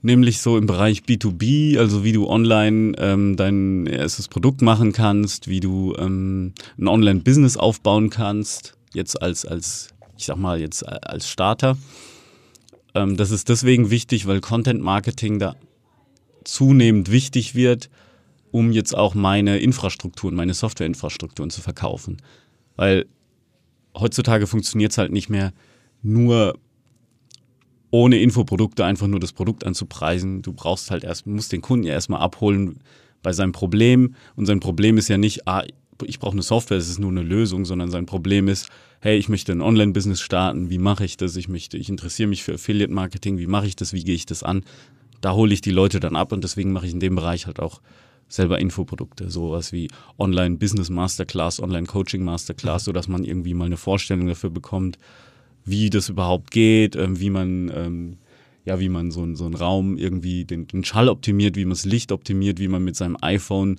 Nämlich 0.00 0.40
so 0.40 0.56
im 0.56 0.66
Bereich 0.66 1.00
B2B, 1.00 1.78
also 1.78 2.04
wie 2.04 2.12
du 2.12 2.28
online 2.28 2.94
ähm, 2.98 3.36
dein 3.36 3.86
erstes 3.86 4.28
Produkt 4.28 4.62
machen 4.62 4.92
kannst, 4.92 5.48
wie 5.48 5.60
du 5.60 5.94
ähm, 5.98 6.52
ein 6.78 6.88
Online-Business 6.88 7.56
aufbauen 7.56 8.08
kannst, 8.08 8.74
jetzt 8.94 9.20
als, 9.20 9.44
als, 9.44 9.88
ich 10.16 10.26
sag 10.26 10.36
mal, 10.36 10.60
jetzt 10.60 10.86
als 10.86 11.28
Starter. 11.28 11.76
Ähm, 12.94 13.16
das 13.16 13.30
ist 13.30 13.48
deswegen 13.48 13.90
wichtig, 13.90 14.26
weil 14.26 14.40
Content 14.40 14.82
Marketing 14.82 15.38
da 15.38 15.54
zunehmend 16.44 17.10
wichtig 17.10 17.54
wird, 17.54 17.90
um 18.50 18.72
jetzt 18.72 18.96
auch 18.96 19.14
meine 19.14 19.58
Infrastrukturen, 19.58 20.34
meine 20.34 20.54
Softwareinfrastrukturen 20.54 21.50
zu 21.50 21.60
verkaufen. 21.60 22.18
Weil 22.76 23.06
heutzutage 23.94 24.46
funktioniert 24.46 24.92
es 24.92 24.98
halt 24.98 25.12
nicht 25.12 25.28
mehr 25.28 25.52
nur 26.02 26.58
ohne 27.90 28.18
Infoprodukte 28.18 28.84
einfach 28.84 29.06
nur 29.06 29.20
das 29.20 29.32
Produkt 29.32 29.64
anzupreisen. 29.64 30.42
Du 30.42 30.52
brauchst 30.52 30.90
halt 30.90 31.04
erst, 31.04 31.26
musst 31.26 31.52
den 31.52 31.62
Kunden 31.62 31.86
ja 31.86 31.92
erstmal 31.92 32.20
abholen 32.20 32.78
bei 33.22 33.32
seinem 33.32 33.52
Problem. 33.52 34.14
Und 34.34 34.46
sein 34.46 34.60
Problem 34.60 34.98
ist 34.98 35.08
ja 35.08 35.18
nicht, 35.18 35.46
ah, 35.48 35.64
ich 36.04 36.18
brauche 36.18 36.32
eine 36.32 36.42
Software, 36.42 36.78
es 36.78 36.88
ist 36.88 36.98
nur 36.98 37.10
eine 37.10 37.22
Lösung, 37.22 37.64
sondern 37.64 37.90
sein 37.90 38.06
Problem 38.06 38.48
ist, 38.48 38.68
hey, 39.00 39.16
ich 39.18 39.28
möchte 39.28 39.52
ein 39.52 39.62
Online-Business 39.62 40.20
starten, 40.20 40.70
wie 40.70 40.78
mache 40.78 41.04
ich 41.04 41.16
das? 41.16 41.36
Ich 41.36 41.48
möchte, 41.48 41.76
ich 41.76 41.88
interessiere 41.88 42.28
mich 42.28 42.42
für 42.42 42.54
Affiliate-Marketing, 42.54 43.38
wie 43.38 43.46
mache 43.46 43.66
ich 43.66 43.76
das, 43.76 43.92
wie 43.92 44.04
gehe 44.04 44.14
ich 44.14 44.26
das 44.26 44.42
an? 44.42 44.62
da 45.20 45.34
hole 45.34 45.52
ich 45.52 45.60
die 45.60 45.70
Leute 45.70 46.00
dann 46.00 46.16
ab 46.16 46.32
und 46.32 46.44
deswegen 46.44 46.72
mache 46.72 46.86
ich 46.86 46.92
in 46.92 47.00
dem 47.00 47.16
Bereich 47.16 47.46
halt 47.46 47.60
auch 47.60 47.80
selber 48.28 48.58
Infoprodukte, 48.58 49.30
sowas 49.30 49.72
wie 49.72 49.88
Online 50.18 50.56
Business 50.56 50.90
Masterclass, 50.90 51.60
Online 51.60 51.86
Coaching 51.86 52.24
Masterclass, 52.24 52.84
so 52.84 52.92
dass 52.92 53.08
man 53.08 53.24
irgendwie 53.24 53.54
mal 53.54 53.66
eine 53.66 53.76
Vorstellung 53.76 54.26
dafür 54.26 54.50
bekommt, 54.50 54.98
wie 55.64 55.90
das 55.90 56.08
überhaupt 56.08 56.50
geht, 56.50 56.96
ähm, 56.96 57.20
wie 57.20 57.30
man 57.30 57.70
ähm, 57.74 58.16
ja, 58.64 58.80
wie 58.80 58.88
man 58.88 59.12
so, 59.12 59.32
so 59.36 59.44
einen 59.44 59.54
Raum 59.54 59.96
irgendwie 59.96 60.44
den, 60.44 60.66
den 60.66 60.82
Schall 60.82 61.08
optimiert, 61.08 61.54
wie 61.54 61.64
man 61.64 61.70
das 61.70 61.84
Licht 61.84 62.10
optimiert, 62.10 62.58
wie 62.58 62.66
man 62.66 62.82
mit 62.82 62.96
seinem 62.96 63.16
iPhone 63.20 63.78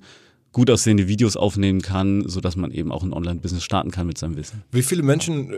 gut 0.52 0.70
aussehende 0.70 1.08
Videos 1.08 1.36
aufnehmen 1.36 1.82
kann, 1.82 2.28
so 2.28 2.40
dass 2.40 2.56
man 2.56 2.70
eben 2.70 2.92
auch 2.92 3.02
ein 3.02 3.12
Online-Business 3.12 3.64
starten 3.64 3.90
kann 3.90 4.06
mit 4.06 4.18
seinem 4.18 4.36
Wissen. 4.36 4.62
Wie 4.72 4.82
viele 4.82 5.02
Menschen 5.02 5.52
äh, 5.52 5.56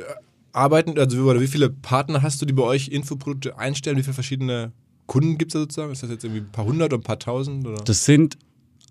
arbeiten, 0.52 0.98
also 0.98 1.40
wie 1.40 1.46
viele 1.46 1.70
Partner 1.70 2.22
hast 2.22 2.42
du, 2.42 2.46
die 2.46 2.52
bei 2.52 2.62
euch 2.62 2.88
Infoprodukte 2.88 3.58
einstellen? 3.58 3.96
Wie 3.96 4.02
viele 4.02 4.14
verschiedene 4.14 4.72
Kunden 5.06 5.38
gibt 5.38 5.50
es 5.50 5.54
da 5.54 5.60
sozusagen? 5.60 5.92
Ist 5.92 6.02
das 6.02 6.10
jetzt 6.10 6.24
irgendwie 6.24 6.42
ein 6.42 6.52
paar 6.52 6.64
hundert 6.64 6.92
oder 6.92 7.00
ein 7.00 7.04
paar 7.04 7.18
tausend? 7.18 7.66
Oder? 7.66 7.82
Das 7.84 8.04
sind, 8.04 8.36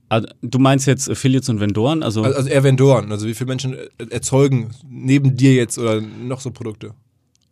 also, 0.09 0.27
du 0.41 0.59
meinst 0.59 0.87
jetzt 0.87 1.09
Affiliates 1.09 1.49
und 1.49 1.59
Vendoren? 1.59 2.03
Also, 2.03 2.23
also, 2.23 2.37
also 2.37 2.49
eher 2.49 2.63
Vendoren. 2.63 3.11
Also 3.11 3.27
wie 3.27 3.33
viele 3.33 3.49
Menschen 3.49 3.75
erzeugen 3.97 4.71
neben 4.89 5.35
dir 5.35 5.53
jetzt 5.53 5.77
oder 5.77 6.01
noch 6.01 6.41
so 6.41 6.51
Produkte? 6.51 6.93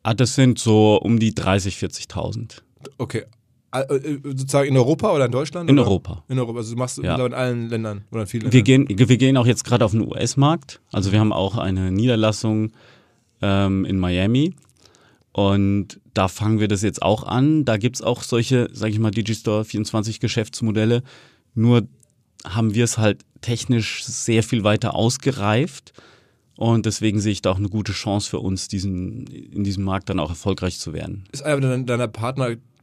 Ah, 0.04 0.14
das 0.14 0.36
sind 0.36 0.58
so 0.58 0.96
um 0.98 1.20
die 1.20 1.36
30, 1.36 1.78
40.000. 1.78 2.62
Okay. 2.98 3.26
Äh, 3.72 4.18
sozusagen 4.24 4.70
in 4.70 4.78
Europa 4.78 5.14
oder 5.14 5.26
in 5.26 5.32
Deutschland? 5.32 5.70
In 5.70 5.78
oder? 5.78 5.88
Europa. 5.88 6.24
In 6.30 6.40
Europa. 6.40 6.60
Also 6.60 6.74
du 6.74 6.80
machst 6.80 6.98
Ja. 7.00 7.24
in 7.26 7.34
allen 7.34 7.70
Ländern 7.70 8.06
oder 8.12 8.22
in 8.22 8.28
vielen 8.28 8.52
Wir 8.52 8.64
Ländern. 8.64 8.86
gehen, 8.98 9.10
wir 9.10 9.18
gehen 9.18 9.38
auch 9.38 9.46
jetzt 9.46 9.64
gerade 9.66 9.84
auf 9.86 9.92
den 9.92 10.02
US-Markt. 10.08 10.80
Also 10.92 11.12
wir 11.12 11.20
haben 11.20 11.34
auch 11.34 11.58
eine 11.58 11.92
Niederlassung 11.92 12.72
ähm, 13.42 13.84
in 13.86 14.00
Miami. 14.00 14.56
Und 15.34 16.00
da 16.14 16.28
fangen 16.28 16.60
wir 16.60 16.68
das 16.68 16.82
jetzt 16.82 17.02
auch 17.02 17.24
an. 17.24 17.64
Da 17.66 17.78
gibt's 17.78 18.02
auch 18.02 18.24
solche, 18.24 18.70
sage 18.74 18.94
ich 18.94 19.00
mal, 19.00 19.12
Digistore 19.12 19.66
24 19.66 20.20
Geschäftsmodelle. 20.20 21.04
Nur 21.54 21.84
haben 22.46 22.74
wir 22.74 22.84
es 22.86 22.98
halt 22.98 23.24
technisch 23.42 24.04
sehr 24.06 24.42
viel 24.44 24.64
weiter 24.64 24.96
ausgereift. 24.96 25.94
Und 26.56 26.88
deswegen 26.88 27.20
sehe 27.20 27.34
ich 27.34 27.44
da 27.44 27.52
auch 27.52 27.58
eine 27.58 27.70
gute 27.70 27.92
Chance 27.92 28.30
für 28.32 28.40
uns, 28.40 28.68
diesen, 28.68 29.28
in 29.28 29.64
diesem 29.64 29.84
Markt 29.84 30.10
dann 30.10 30.20
auch 30.20 30.30
erfolgreich 30.30 30.80
zu 30.80 30.92
werden. 30.94 31.26
Ist 31.32 31.44
einer 31.44 31.62
deiner- 31.62 31.84
deiner 31.84 32.08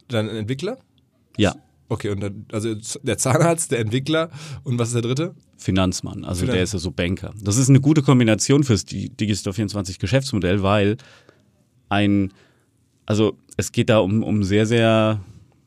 Partner 0.07 0.29
dein 0.29 0.37
Entwickler? 0.37 0.77
Ja, 1.37 1.55
Okay, 1.87 2.09
und 2.09 2.19
dann, 2.19 2.47
also 2.51 2.73
der 3.03 3.19
Zahnarzt, 3.19 3.71
der 3.71 3.77
Entwickler 3.79 4.31
und 4.63 4.79
was 4.79 4.87
ist 4.87 4.95
der 4.95 5.03
dritte? 5.03 5.35
Finanzmann. 5.57 6.23
Also 6.25 6.39
Finanz- 6.41 6.53
der 6.55 6.63
ist 6.63 6.73
ja 6.73 6.79
so 6.79 6.89
Banker. 6.89 7.31
Das 7.39 7.57
ist 7.57 7.69
eine 7.69 7.79
gute 7.79 8.01
Kombination 8.01 8.63
fürs 8.63 8.85
Di- 8.85 9.09
Digistore 9.09 9.53
24 9.53 9.99
Geschäftsmodell, 9.99 10.63
weil 10.63 10.97
ein, 11.89 12.33
also 13.05 13.37
es 13.55 13.71
geht 13.71 13.89
da 13.91 13.99
um, 13.99 14.23
um 14.23 14.43
sehr, 14.43 14.65
sehr 14.65 15.21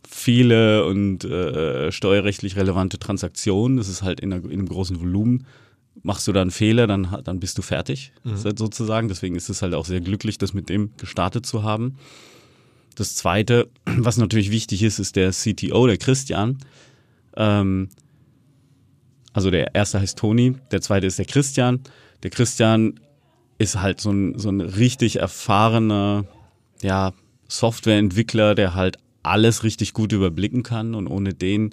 viele 0.09 0.85
und 0.87 1.24
äh, 1.24 1.92
steuerrechtlich 1.92 2.57
relevante 2.57 2.98
Transaktionen. 2.98 3.77
Das 3.77 3.88
ist 3.88 4.03
halt 4.03 4.18
in, 4.18 4.33
einer, 4.33 4.44
in 4.44 4.51
einem 4.59 4.68
großen 4.68 4.98
Volumen. 5.01 5.46
Machst 6.03 6.27
du 6.27 6.33
da 6.33 6.42
einen 6.42 6.51
Fehler, 6.51 6.88
dann, 6.88 7.16
dann 7.22 7.38
bist 7.38 7.59
du 7.59 7.62
fertig, 7.62 8.12
so- 8.24 8.51
sozusagen. 8.57 9.07
Deswegen 9.07 9.37
ist 9.37 9.48
es 9.51 9.62
halt 9.62 9.74
auch 9.74 9.85
sehr 9.87 10.01
glücklich, 10.01 10.37
das 10.38 10.53
mit 10.53 10.68
dem 10.68 10.90
gestartet 10.96 11.46
zu 11.46 11.62
haben. 11.62 11.96
Das 12.98 13.14
zweite, 13.14 13.68
was 13.84 14.16
natürlich 14.16 14.50
wichtig 14.50 14.82
ist, 14.82 14.98
ist 14.98 15.16
der 15.16 15.30
CTO, 15.30 15.87
der 15.87 15.98
Christian. 15.98 16.58
Ähm, 17.37 17.88
also 19.32 19.50
der 19.50 19.74
erste 19.74 20.00
heißt 20.00 20.18
Toni, 20.18 20.56
der 20.72 20.80
zweite 20.80 21.06
ist 21.06 21.18
der 21.18 21.26
Christian. 21.26 21.80
Der 22.22 22.30
Christian 22.30 22.98
ist 23.58 23.80
halt 23.80 24.00
so 24.00 24.11
ein, 24.11 24.38
so 24.38 24.48
ein 24.48 24.61
richtig 24.61 25.16
erfahrener 25.16 26.24
ja, 26.82 27.12
Softwareentwickler, 27.48 28.54
der 28.54 28.74
halt 28.74 28.98
alles 29.22 29.62
richtig 29.62 29.92
gut 29.92 30.12
überblicken 30.12 30.62
kann 30.62 30.94
und 30.94 31.06
ohne 31.06 31.34
den 31.34 31.70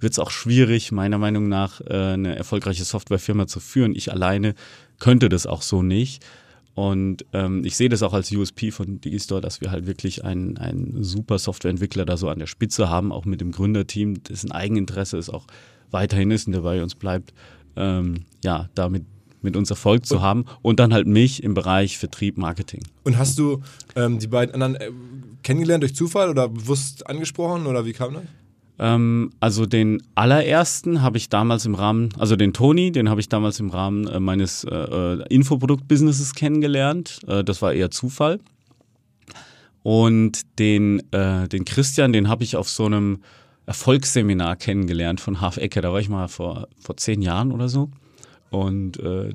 wird 0.00 0.12
es 0.12 0.18
auch 0.20 0.30
schwierig, 0.30 0.92
meiner 0.92 1.18
Meinung 1.18 1.48
nach, 1.48 1.80
äh, 1.80 2.12
eine 2.12 2.36
erfolgreiche 2.36 2.84
Softwarefirma 2.84 3.48
zu 3.48 3.58
führen. 3.58 3.96
Ich 3.96 4.12
alleine 4.12 4.54
könnte 5.00 5.28
das 5.28 5.46
auch 5.46 5.62
so 5.62 5.82
nicht. 5.82 6.24
Und 6.78 7.26
ähm, 7.32 7.64
ich 7.64 7.76
sehe 7.76 7.88
das 7.88 8.04
auch 8.04 8.12
als 8.12 8.30
USP 8.30 8.70
von 8.70 9.00
Digistore, 9.00 9.40
dass 9.40 9.60
wir 9.60 9.72
halt 9.72 9.88
wirklich 9.88 10.22
einen, 10.24 10.58
einen 10.58 11.02
super 11.02 11.36
Softwareentwickler 11.40 12.04
da 12.04 12.16
so 12.16 12.28
an 12.28 12.38
der 12.38 12.46
Spitze 12.46 12.88
haben, 12.88 13.10
auch 13.10 13.24
mit 13.24 13.40
dem 13.40 13.50
Gründerteam, 13.50 14.22
dessen 14.22 14.52
Eigeninteresse 14.52 15.18
es 15.18 15.28
auch 15.28 15.48
weiterhin 15.90 16.30
ist 16.30 16.46
und 16.46 16.52
der 16.52 16.60
bei 16.60 16.80
uns 16.80 16.94
bleibt, 16.94 17.34
ähm, 17.74 18.26
ja, 18.44 18.68
damit 18.76 19.04
mit 19.42 19.56
uns 19.56 19.70
Erfolg 19.70 20.06
zu 20.06 20.22
haben 20.22 20.44
und 20.62 20.78
dann 20.78 20.94
halt 20.94 21.08
mich 21.08 21.42
im 21.42 21.52
Bereich 21.52 21.98
Vertrieb, 21.98 22.38
Marketing. 22.38 22.82
Und 23.02 23.18
hast 23.18 23.40
du 23.40 23.60
ähm, 23.96 24.20
die 24.20 24.28
beiden 24.28 24.54
anderen 24.54 24.76
äh, 24.76 24.92
kennengelernt 25.42 25.82
durch 25.82 25.96
Zufall 25.96 26.30
oder 26.30 26.48
bewusst 26.48 27.08
angesprochen 27.08 27.66
oder 27.66 27.86
wie 27.86 27.92
kam 27.92 28.14
das? 28.14 28.22
Ähm, 28.78 29.30
also 29.40 29.66
den 29.66 30.02
allerersten 30.14 31.02
habe 31.02 31.18
ich 31.18 31.28
damals 31.28 31.66
im 31.66 31.74
Rahmen, 31.74 32.10
also 32.18 32.36
den 32.36 32.52
Toni, 32.52 32.92
den 32.92 33.10
habe 33.10 33.20
ich 33.20 33.28
damals 33.28 33.58
im 33.60 33.70
Rahmen 33.70 34.06
äh, 34.06 34.20
meines 34.20 34.64
äh, 34.64 34.74
äh, 34.74 35.24
Infoprodukt-Businesses 35.28 36.34
kennengelernt. 36.34 37.20
Äh, 37.26 37.42
das 37.42 37.60
war 37.60 37.72
eher 37.72 37.90
Zufall. 37.90 38.38
Und 39.82 40.58
den, 40.58 41.02
äh, 41.12 41.48
den 41.48 41.64
Christian, 41.64 42.12
den 42.12 42.28
habe 42.28 42.44
ich 42.44 42.56
auf 42.56 42.68
so 42.68 42.86
einem 42.86 43.22
Erfolgsseminar 43.66 44.56
kennengelernt 44.56 45.20
von 45.20 45.40
Half 45.40 45.56
Ecke. 45.56 45.80
Da 45.80 45.92
war 45.92 46.00
ich 46.00 46.08
mal 46.08 46.28
vor, 46.28 46.68
vor 46.80 46.96
zehn 46.96 47.22
Jahren 47.22 47.52
oder 47.52 47.68
so. 47.68 47.90
Und 48.50 48.98
äh, 49.00 49.32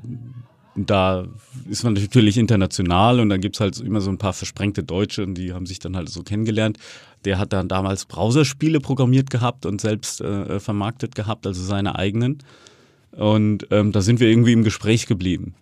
da 0.76 1.26
ist 1.68 1.84
man 1.84 1.94
natürlich 1.94 2.36
international 2.36 3.20
und 3.20 3.28
dann 3.28 3.40
gibt's 3.40 3.60
halt 3.60 3.78
immer 3.80 4.00
so 4.00 4.10
ein 4.10 4.18
paar 4.18 4.32
versprengte 4.32 4.82
Deutsche 4.82 5.22
und 5.22 5.34
die 5.34 5.52
haben 5.52 5.66
sich 5.66 5.78
dann 5.78 5.96
halt 5.96 6.08
so 6.08 6.22
kennengelernt. 6.22 6.78
Der 7.24 7.38
hat 7.38 7.52
dann 7.52 7.68
damals 7.68 8.04
Browserspiele 8.04 8.80
programmiert 8.80 9.30
gehabt 9.30 9.66
und 9.66 9.80
selbst 9.80 10.20
äh, 10.20 10.60
vermarktet 10.60 11.14
gehabt, 11.14 11.46
also 11.46 11.62
seine 11.62 11.96
eigenen. 11.98 12.38
Und 13.12 13.66
ähm, 13.70 13.92
da 13.92 14.00
sind 14.02 14.20
wir 14.20 14.28
irgendwie 14.28 14.52
im 14.52 14.64
Gespräch 14.64 15.06
geblieben. 15.06 15.54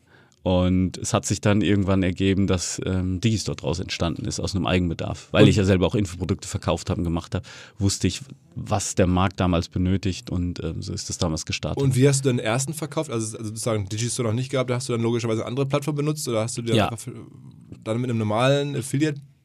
Und 0.44 0.98
es 0.98 1.14
hat 1.14 1.24
sich 1.24 1.40
dann 1.40 1.60
irgendwann 1.60 2.02
ergeben, 2.02 2.48
dass 2.48 2.80
ähm, 2.84 3.20
Digistore 3.20 3.54
daraus 3.54 3.78
entstanden 3.78 4.24
ist, 4.24 4.40
aus 4.40 4.56
einem 4.56 4.66
Eigenbedarf. 4.66 5.28
Weil 5.30 5.44
Und- 5.44 5.50
ich 5.50 5.54
ja 5.56 5.62
selber 5.64 5.86
auch 5.86 5.94
Infoprodukte 5.94 6.48
verkauft 6.48 6.90
habe 6.90 6.98
und 6.98 7.04
gemacht 7.04 7.36
habe, 7.36 7.44
wusste 7.78 8.08
ich, 8.08 8.22
was 8.56 8.96
der 8.96 9.06
Markt 9.06 9.38
damals 9.38 9.68
benötigt 9.68 10.30
und 10.30 10.60
ähm, 10.64 10.82
so 10.82 10.92
ist 10.92 11.08
es 11.10 11.18
damals 11.18 11.46
gestartet. 11.46 11.80
Und 11.80 11.94
wie 11.94 12.08
hast 12.08 12.24
du 12.24 12.28
deinen 12.30 12.40
ersten 12.40 12.74
verkauft? 12.74 13.08
Also, 13.12 13.36
also 13.38 13.50
sozusagen 13.50 13.88
Digistore 13.88 14.26
noch 14.28 14.34
nicht 14.34 14.50
gehabt, 14.50 14.68
da 14.70 14.74
hast 14.74 14.88
du 14.88 14.92
dann 14.94 15.02
logischerweise 15.02 15.42
eine 15.42 15.48
andere 15.48 15.66
Plattform 15.66 15.94
benutzt 15.94 16.26
oder 16.26 16.40
hast 16.40 16.58
du 16.58 16.62
dir 16.62 16.74
Ja. 16.74 16.90
dann 17.84 18.00
mit 18.00 18.10
einem 18.10 18.18
normalen 18.18 18.74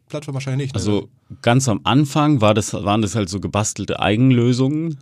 Affiliate-Plattform 0.07 0.33
wahrscheinlich 0.33 0.67
nicht? 0.67 0.75
Ne? 0.75 0.79
Also 0.79 1.09
ganz 1.41 1.67
am 1.67 1.81
Anfang 1.83 2.41
war 2.41 2.53
das, 2.53 2.73
waren 2.73 3.01
das 3.01 3.15
halt 3.15 3.29
so 3.29 3.39
gebastelte 3.39 3.99
Eigenlösungen, 3.99 4.97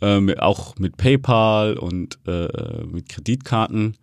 ähm, 0.00 0.32
auch 0.38 0.76
mit 0.78 0.96
PayPal 0.96 1.78
und 1.78 2.18
äh, 2.26 2.84
mit 2.84 3.08
Kreditkarten. 3.08 3.96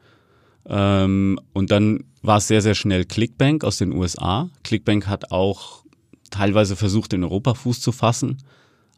Ähm, 0.65 1.39
und 1.53 1.71
dann 1.71 2.05
war 2.21 2.37
es 2.37 2.47
sehr, 2.47 2.61
sehr 2.61 2.75
schnell 2.75 3.05
Clickbank 3.05 3.63
aus 3.63 3.77
den 3.77 3.93
USA. 3.93 4.49
Clickbank 4.63 5.07
hat 5.07 5.31
auch 5.31 5.83
teilweise 6.31 6.75
versucht, 6.75 7.13
in 7.13 7.23
Europa 7.23 7.53
Fuß 7.53 7.81
zu 7.81 7.91
fassen, 7.91 8.37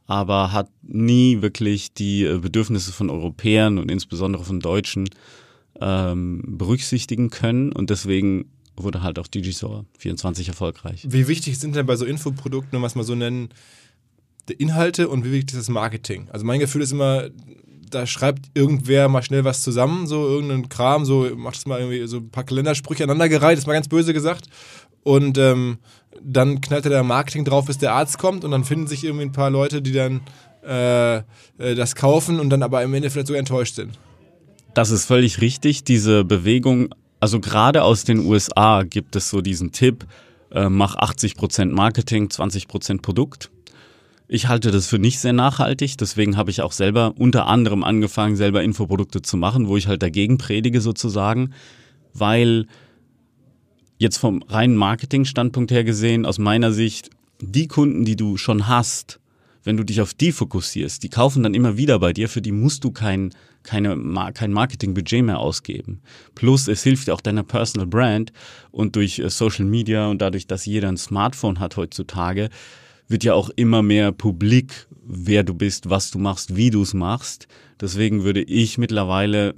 aber 0.05 0.53
hat 0.53 0.69
nie 0.83 1.41
wirklich 1.41 1.93
die 1.93 2.23
äh, 2.23 2.37
Bedürfnisse 2.37 2.93
von 2.93 3.09
Europäern 3.09 3.77
und 3.77 3.91
insbesondere 3.91 4.43
von 4.43 4.59
Deutschen 4.59 5.09
ähm, 5.81 6.43
berücksichtigen 6.45 7.29
können. 7.29 7.73
Und 7.73 7.89
deswegen 7.89 8.45
wurde 8.77 9.01
halt 9.03 9.19
auch 9.19 9.27
Digistore 9.27 9.85
24 9.99 10.49
erfolgreich. 10.49 11.05
Wie 11.07 11.27
wichtig 11.27 11.59
sind 11.59 11.75
denn 11.75 11.85
bei 11.85 11.95
so 11.95 12.05
Infoprodukten, 12.05 12.83
es 12.83 12.95
mal 12.95 13.03
so 13.03 13.15
nennen, 13.15 13.49
die 14.49 14.53
Inhalte 14.53 15.09
und 15.09 15.25
wie 15.25 15.31
wichtig 15.31 15.55
ist 15.55 15.67
das 15.67 15.69
Marketing? 15.69 16.27
Also 16.31 16.45
mein 16.45 16.59
Gefühl 16.59 16.81
ist 16.81 16.91
immer, 16.91 17.29
da 17.89 18.05
schreibt 18.05 18.45
irgendwer 18.53 19.07
mal 19.09 19.23
schnell 19.23 19.43
was 19.43 19.61
zusammen, 19.61 20.07
so 20.07 20.27
irgendeinen 20.27 20.69
Kram, 20.69 21.05
so 21.05 21.29
macht 21.35 21.57
es 21.57 21.65
mal 21.65 21.79
irgendwie 21.79 22.07
so 22.07 22.17
ein 22.17 22.29
paar 22.29 22.43
Kalendersprüche 22.43 23.03
aneinandergereiht, 23.03 23.57
ist 23.57 23.67
mal 23.67 23.73
ganz 23.73 23.87
böse 23.87 24.13
gesagt. 24.13 24.47
Und 25.03 25.37
ähm, 25.37 25.77
dann 26.21 26.61
knallt 26.61 26.85
er 26.85 26.91
da 26.91 27.03
Marketing 27.03 27.45
drauf, 27.45 27.65
bis 27.65 27.77
der 27.77 27.93
Arzt 27.93 28.17
kommt 28.17 28.43
und 28.43 28.51
dann 28.51 28.63
finden 28.63 28.87
sich 28.87 29.03
irgendwie 29.03 29.25
ein 29.25 29.31
paar 29.31 29.49
Leute, 29.49 29.81
die 29.81 29.91
dann 29.91 30.21
äh, 30.65 31.17
äh, 31.17 31.23
das 31.75 31.95
kaufen 31.95 32.39
und 32.39 32.49
dann 32.49 32.63
aber 32.63 32.81
am 32.81 32.93
Ende 32.93 33.09
vielleicht 33.09 33.27
so 33.27 33.33
enttäuscht 33.33 33.75
sind. 33.75 33.99
Das 34.73 34.91
ist 34.91 35.05
völlig 35.05 35.41
richtig. 35.41 35.83
Diese 35.83 36.25
Bewegung, 36.25 36.89
also 37.19 37.39
gerade 37.39 37.83
aus 37.83 38.03
den 38.03 38.19
USA 38.19 38.83
gibt 38.83 39.15
es 39.15 39.29
so 39.29 39.41
diesen 39.41 39.71
Tipp, 39.71 40.05
äh, 40.51 40.69
mach 40.69 40.95
80% 40.95 41.71
Marketing, 41.71 42.27
20% 42.27 43.01
Produkt. 43.01 43.51
Ich 44.27 44.47
halte 44.47 44.71
das 44.71 44.87
für 44.87 44.97
nicht 44.97 45.19
sehr 45.19 45.33
nachhaltig, 45.33 45.97
deswegen 45.97 46.35
habe 46.35 46.49
ich 46.49 46.61
auch 46.61 46.71
selber 46.71 47.13
unter 47.17 47.45
anderem 47.45 47.83
angefangen, 47.83 48.35
selber 48.35 48.63
Infoprodukte 48.63 49.21
zu 49.21 49.37
machen, 49.37 49.67
wo 49.67 49.77
ich 49.77 49.87
halt 49.87 50.01
dagegen 50.01 50.37
predige 50.39 50.81
sozusagen, 50.81 51.51
weil 52.13 52.65
jetzt 53.99 54.17
vom 54.17 54.41
reinen 54.43 54.77
Marketing-Standpunkt 54.77 55.71
her 55.71 55.83
gesehen, 55.83 56.25
aus 56.25 56.39
meiner 56.39 56.71
Sicht, 56.71 57.11
die 57.39 57.67
Kunden, 57.67 58.03
die 58.03 58.15
du 58.15 58.37
schon 58.37 58.67
hast, 58.67 59.19
wenn 59.63 59.77
du 59.77 59.83
dich 59.83 60.01
auf 60.01 60.13
die 60.13 60.31
fokussierst, 60.31 61.03
die 61.03 61.09
kaufen 61.09 61.43
dann 61.43 61.53
immer 61.53 61.77
wieder 61.77 61.99
bei 61.99 62.13
dir, 62.13 62.29
für 62.29 62.41
die 62.41 62.51
musst 62.51 62.83
du 62.83 62.91
kein, 62.91 63.31
keine, 63.65 63.97
kein 64.33 64.53
Marketingbudget 64.53 65.23
mehr 65.23 65.39
ausgeben. 65.39 66.01
Plus 66.33 66.67
es 66.67 66.83
hilft 66.83 67.09
auch 67.09 67.21
deiner 67.21 67.43
Personal 67.43 67.87
Brand 67.87 68.31
und 68.71 68.95
durch 68.95 69.19
äh, 69.19 69.29
Social 69.29 69.65
Media 69.65 70.07
und 70.07 70.21
dadurch, 70.21 70.47
dass 70.47 70.65
jeder 70.65 70.87
ein 70.87 70.97
Smartphone 70.97 71.59
hat 71.59 71.77
heutzutage, 71.77 72.49
wird 73.07 73.23
ja 73.23 73.33
auch 73.33 73.49
immer 73.55 73.81
mehr 73.83 74.11
publik, 74.11 74.87
wer 75.03 75.43
du 75.43 75.53
bist, 75.53 75.89
was 75.89 76.11
du 76.11 76.19
machst, 76.19 76.55
wie 76.55 76.69
du 76.69 76.81
es 76.81 76.93
machst. 76.93 77.47
Deswegen 77.79 78.23
würde 78.23 78.41
ich 78.41 78.77
mittlerweile, 78.77 79.55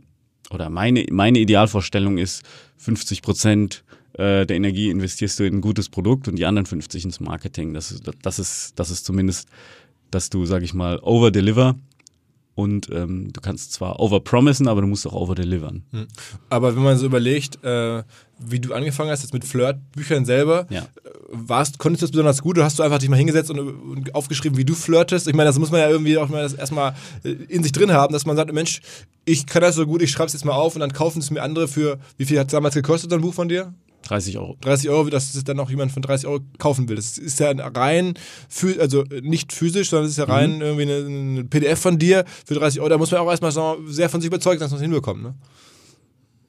oder 0.49 0.69
meine, 0.69 1.05
meine 1.11 1.39
Idealvorstellung 1.39 2.17
ist, 2.17 2.43
50 2.77 3.21
Prozent 3.21 3.83
äh, 4.13 4.45
der 4.45 4.57
Energie 4.57 4.89
investierst 4.89 5.39
du 5.39 5.45
in 5.45 5.55
ein 5.55 5.61
gutes 5.61 5.89
Produkt 5.89 6.27
und 6.27 6.35
die 6.37 6.45
anderen 6.45 6.65
50 6.65 7.05
ins 7.05 7.19
Marketing. 7.19 7.73
Das 7.73 8.01
das 8.21 8.39
ist, 8.39 8.73
das 8.75 8.89
ist 8.89 9.05
zumindest, 9.05 9.47
dass 10.11 10.29
du, 10.29 10.45
sag 10.45 10.63
ich 10.63 10.73
mal, 10.73 10.99
over-deliver 10.99 11.75
und 12.57 12.89
ähm, 12.91 13.31
du 13.31 13.39
kannst 13.39 13.71
zwar 13.73 13.99
over-promisen, 13.99 14.67
aber 14.67 14.81
du 14.81 14.87
musst 14.87 15.05
auch 15.05 15.13
over-delivern. 15.13 15.83
Aber 16.49 16.75
wenn 16.75 16.81
man 16.81 16.97
so 16.97 17.05
überlegt, 17.05 17.63
äh, 17.63 18.01
wie 18.39 18.59
du 18.59 18.73
angefangen 18.73 19.11
hast, 19.11 19.21
jetzt 19.21 19.33
mit 19.33 19.45
Flirtbüchern 19.45 20.25
selber, 20.25 20.65
Ja. 20.71 20.81
äh, 20.81 20.85
warst, 21.29 21.77
konntest 21.77 22.01
du 22.01 22.05
das 22.05 22.11
besonders 22.11 22.41
gut 22.41 22.57
oder 22.57 22.65
hast 22.65 22.79
du 22.79 22.83
einfach 22.83 22.97
dich 22.97 23.09
mal 23.09 23.15
hingesetzt 23.15 23.51
und, 23.51 23.59
und 23.59 24.15
aufgeschrieben, 24.15 24.57
wie 24.57 24.65
du 24.65 24.73
flirtest? 24.73 25.27
Ich 25.27 25.35
meine, 25.35 25.47
das 25.49 25.59
muss 25.59 25.69
man 25.69 25.81
ja 25.81 25.89
irgendwie 25.89 26.17
auch 26.17 26.29
mal 26.29 26.41
das 26.41 26.53
erstmal 26.53 26.95
äh, 27.23 27.29
in 27.29 27.61
sich 27.61 27.73
drin 27.73 27.91
haben, 27.91 28.11
dass 28.11 28.25
man 28.25 28.35
sagt, 28.35 28.51
Mensch, 28.51 28.81
ich 29.25 29.45
kann 29.45 29.61
das 29.61 29.75
so 29.75 29.85
gut, 29.85 30.01
ich 30.01 30.09
schreibe 30.09 30.25
es 30.27 30.33
jetzt 30.33 30.43
mal 30.45 30.53
auf 30.53 30.73
und 30.75 30.79
dann 30.81 30.93
kaufen 30.93 31.19
es 31.19 31.29
mir 31.29 31.43
andere 31.43 31.67
für, 31.67 31.99
wie 32.17 32.25
viel 32.25 32.39
hat 32.39 32.47
es 32.47 32.53
damals 32.53 32.73
gekostet, 32.73 33.11
so 33.11 33.17
ein 33.17 33.21
Buch 33.21 33.35
von 33.35 33.49
dir? 33.49 33.71
30 34.07 34.37
Euro. 34.37 34.57
30 34.61 34.89
Euro, 34.89 35.09
dass 35.09 35.33
es 35.33 35.43
dann 35.43 35.59
auch 35.59 35.69
jemand 35.69 35.91
von 35.91 36.01
30 36.01 36.27
Euro 36.27 36.41
kaufen 36.57 36.87
will. 36.89 36.95
Das 36.95 37.17
ist 37.17 37.39
ja 37.39 37.51
rein, 37.51 38.13
also 38.79 39.03
nicht 39.21 39.53
physisch, 39.53 39.89
sondern 39.89 40.05
es 40.05 40.11
ist 40.11 40.17
ja 40.17 40.25
rein 40.25 40.61
irgendwie 40.61 40.83
eine, 40.83 41.05
eine 41.05 41.43
PDF 41.43 41.79
von 41.79 41.97
dir 41.99 42.25
für 42.45 42.55
30 42.55 42.79
Euro. 42.79 42.89
Da 42.89 42.97
muss 42.97 43.11
man 43.11 43.21
auch 43.21 43.29
erstmal 43.29 43.51
sehr 43.87 44.09
von 44.09 44.21
sich 44.21 44.27
überzeugt, 44.27 44.59
sein, 44.59 44.65
dass 44.65 44.71
man 44.71 44.79
es 44.79 44.83
hinbekommt. 44.83 45.23
Ne? 45.23 45.35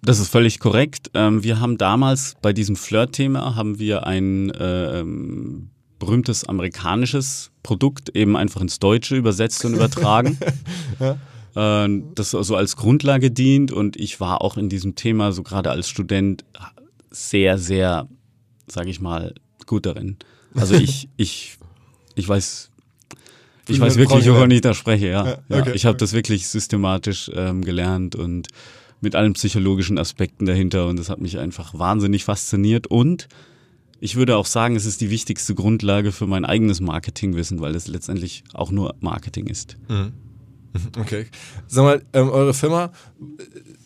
Das 0.02 0.20
ist 0.20 0.28
völlig 0.28 0.60
korrekt. 0.60 1.10
Ähm, 1.14 1.42
wir 1.42 1.60
haben 1.60 1.76
damals 1.76 2.36
bei 2.40 2.52
diesem 2.52 2.76
Flirt-Thema 2.76 3.56
haben 3.56 3.78
wir 3.78 4.06
ein 4.06 4.50
äh, 4.50 5.00
ähm, 5.00 5.70
berühmtes 5.98 6.44
amerikanisches 6.44 7.50
Produkt 7.62 8.10
eben 8.16 8.36
einfach 8.36 8.60
ins 8.60 8.78
Deutsche 8.78 9.16
übersetzt 9.16 9.64
und 9.64 9.74
übertragen. 9.74 10.38
äh, 11.56 11.88
das 12.14 12.30
so 12.30 12.56
als 12.56 12.76
Grundlage 12.76 13.30
dient 13.30 13.72
und 13.72 13.96
ich 13.96 14.20
war 14.20 14.42
auch 14.42 14.56
in 14.56 14.68
diesem 14.68 14.94
Thema 14.94 15.32
so 15.32 15.42
gerade 15.42 15.70
als 15.70 15.88
Student 15.88 16.44
sehr, 17.10 17.58
sehr, 17.58 18.08
sage 18.66 18.90
ich 18.90 19.00
mal, 19.00 19.34
gut 19.66 19.86
darin. 19.86 20.16
Also 20.54 20.74
ich, 20.74 21.08
ich, 21.16 21.58
ich 22.14 22.28
weiß, 22.28 22.70
ich 23.68 23.80
weiß 23.80 23.96
wirklich, 23.96 24.28
wovon 24.28 24.50
ich 24.50 24.60
da 24.60 24.74
spreche, 24.74 25.08
ja. 25.08 25.26
Ja, 25.26 25.38
ja 25.48 25.60
okay, 25.60 25.72
ich 25.74 25.84
habe 25.84 25.94
okay. 25.94 26.04
das 26.04 26.12
wirklich 26.12 26.48
systematisch 26.48 27.30
ähm, 27.34 27.64
gelernt 27.64 28.16
und 28.16 28.48
mit 29.00 29.14
allen 29.14 29.34
psychologischen 29.34 29.98
Aspekten 29.98 30.46
dahinter 30.46 30.86
und 30.86 30.98
das 30.98 31.08
hat 31.08 31.20
mich 31.20 31.38
einfach 31.38 31.78
wahnsinnig 31.78 32.24
fasziniert 32.24 32.88
und 32.88 33.28
ich 34.00 34.16
würde 34.16 34.36
auch 34.36 34.46
sagen, 34.46 34.76
es 34.76 34.86
ist 34.86 35.00
die 35.00 35.10
wichtigste 35.10 35.54
Grundlage 35.54 36.12
für 36.12 36.26
mein 36.26 36.44
eigenes 36.44 36.80
Marketingwissen, 36.80 37.60
weil 37.60 37.74
es 37.74 37.88
letztendlich 37.88 38.44
auch 38.54 38.70
nur 38.70 38.94
Marketing 39.00 39.46
ist. 39.46 39.76
Okay. 40.96 41.26
Sag 41.66 41.82
mal, 41.82 42.02
ähm, 42.12 42.28
eure 42.28 42.52
Firma 42.52 42.92
äh, 43.18 43.42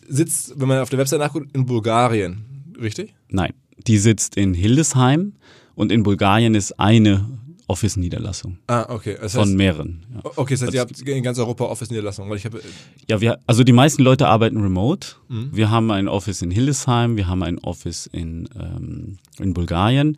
sitzt, 0.09 0.59
wenn 0.59 0.67
man 0.67 0.79
auf 0.79 0.89
der 0.89 0.99
Website 0.99 1.19
nachguckt, 1.19 1.55
in 1.55 1.65
Bulgarien, 1.65 2.45
richtig? 2.81 3.13
Nein, 3.29 3.53
die 3.87 3.97
sitzt 3.97 4.35
in 4.37 4.53
Hildesheim 4.53 5.33
und 5.75 5.91
in 5.91 6.03
Bulgarien 6.03 6.55
ist 6.55 6.79
eine 6.79 7.25
Office-Niederlassung 7.67 8.57
Ah, 8.67 8.85
okay. 8.89 9.17
Das 9.19 9.33
von 9.33 9.43
heißt, 9.43 9.53
mehreren. 9.53 10.05
Ja. 10.13 10.31
okay, 10.35 10.53
das 10.53 10.63
heißt, 10.63 10.73
ihr 10.73 10.81
habt 10.81 11.01
in 11.01 11.23
ganz 11.23 11.39
Europa 11.39 11.65
Office-Niederlassungen, 11.65 12.29
weil 12.29 12.37
ich 12.37 12.45
habe. 12.45 12.61
Ja, 13.09 13.21
wir, 13.21 13.39
also 13.47 13.63
die 13.63 13.71
meisten 13.71 14.03
Leute 14.03 14.27
arbeiten 14.27 14.61
remote. 14.61 15.15
Wir 15.29 15.71
haben 15.71 15.89
ein 15.91 16.07
Office 16.07 16.41
in 16.41 16.51
Hildesheim, 16.51 17.17
wir 17.17 17.27
haben 17.27 17.41
ein 17.41 17.59
Office 17.59 18.05
in, 18.05 18.49
ähm, 18.59 19.17
in 19.39 19.53
Bulgarien. 19.53 20.17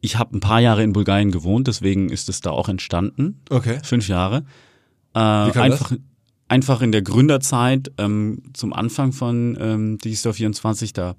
Ich 0.00 0.18
habe 0.18 0.36
ein 0.36 0.40
paar 0.40 0.60
Jahre 0.60 0.82
in 0.82 0.92
Bulgarien 0.92 1.30
gewohnt, 1.30 1.66
deswegen 1.66 2.10
ist 2.10 2.28
es 2.28 2.40
da 2.40 2.50
auch 2.50 2.68
entstanden. 2.68 3.40
Okay. 3.48 3.78
Fünf 3.82 4.06
Jahre. 4.06 4.44
Äh, 5.14 5.18
einfach, 5.18 5.92
einfach 6.48 6.82
in 6.82 6.92
der 6.92 7.02
Gründerzeit, 7.02 7.90
ähm, 7.98 8.42
zum 8.52 8.72
Anfang 8.74 9.12
von 9.12 9.56
ähm, 9.58 9.98
Digistore 9.98 10.34
24, 10.34 10.92
da 10.92 11.16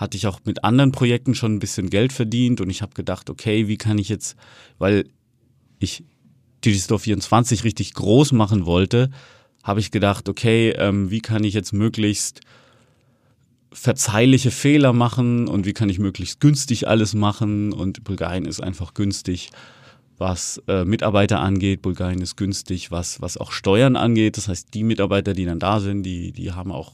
hatte 0.00 0.16
ich 0.16 0.26
auch 0.26 0.40
mit 0.46 0.64
anderen 0.64 0.92
Projekten 0.92 1.34
schon 1.34 1.54
ein 1.54 1.58
bisschen 1.58 1.90
Geld 1.90 2.14
verdient 2.14 2.62
und 2.62 2.70
ich 2.70 2.80
habe 2.80 2.94
gedacht, 2.94 3.28
okay, 3.28 3.68
wie 3.68 3.76
kann 3.76 3.98
ich 3.98 4.08
jetzt, 4.08 4.34
weil 4.78 5.04
ich 5.78 6.02
Digistore 6.64 7.00
24 7.00 7.64
richtig 7.64 7.92
groß 7.92 8.32
machen 8.32 8.64
wollte, 8.64 9.10
habe 9.62 9.80
ich 9.80 9.90
gedacht, 9.90 10.30
okay, 10.30 10.70
ähm, 10.70 11.10
wie 11.10 11.20
kann 11.20 11.44
ich 11.44 11.52
jetzt 11.52 11.74
möglichst 11.74 12.40
verzeihliche 13.72 14.50
Fehler 14.50 14.94
machen 14.94 15.46
und 15.46 15.66
wie 15.66 15.74
kann 15.74 15.90
ich 15.90 15.98
möglichst 15.98 16.40
günstig 16.40 16.88
alles 16.88 17.12
machen 17.14 17.72
und 17.72 18.02
Bulgarien 18.02 18.46
ist 18.46 18.62
einfach 18.62 18.94
günstig, 18.94 19.50
was 20.16 20.62
äh, 20.66 20.86
Mitarbeiter 20.86 21.40
angeht. 21.40 21.82
Bulgarien 21.82 22.22
ist 22.22 22.36
günstig, 22.36 22.90
was, 22.90 23.20
was 23.20 23.36
auch 23.36 23.52
Steuern 23.52 23.96
angeht. 23.96 24.38
Das 24.38 24.48
heißt, 24.48 24.72
die 24.72 24.82
Mitarbeiter, 24.82 25.34
die 25.34 25.44
dann 25.44 25.58
da 25.58 25.78
sind, 25.78 26.02
die, 26.04 26.32
die 26.32 26.52
haben 26.52 26.72
auch 26.72 26.92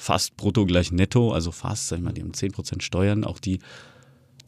fast 0.00 0.36
brutto 0.38 0.64
gleich 0.64 0.92
netto, 0.92 1.32
also 1.32 1.52
fast, 1.52 1.88
sag 1.88 1.98
ich 1.98 2.04
mal, 2.04 2.12
die 2.12 2.22
haben 2.22 2.32
10% 2.32 2.80
Steuern. 2.80 3.22
Auch 3.22 3.38
die, 3.38 3.58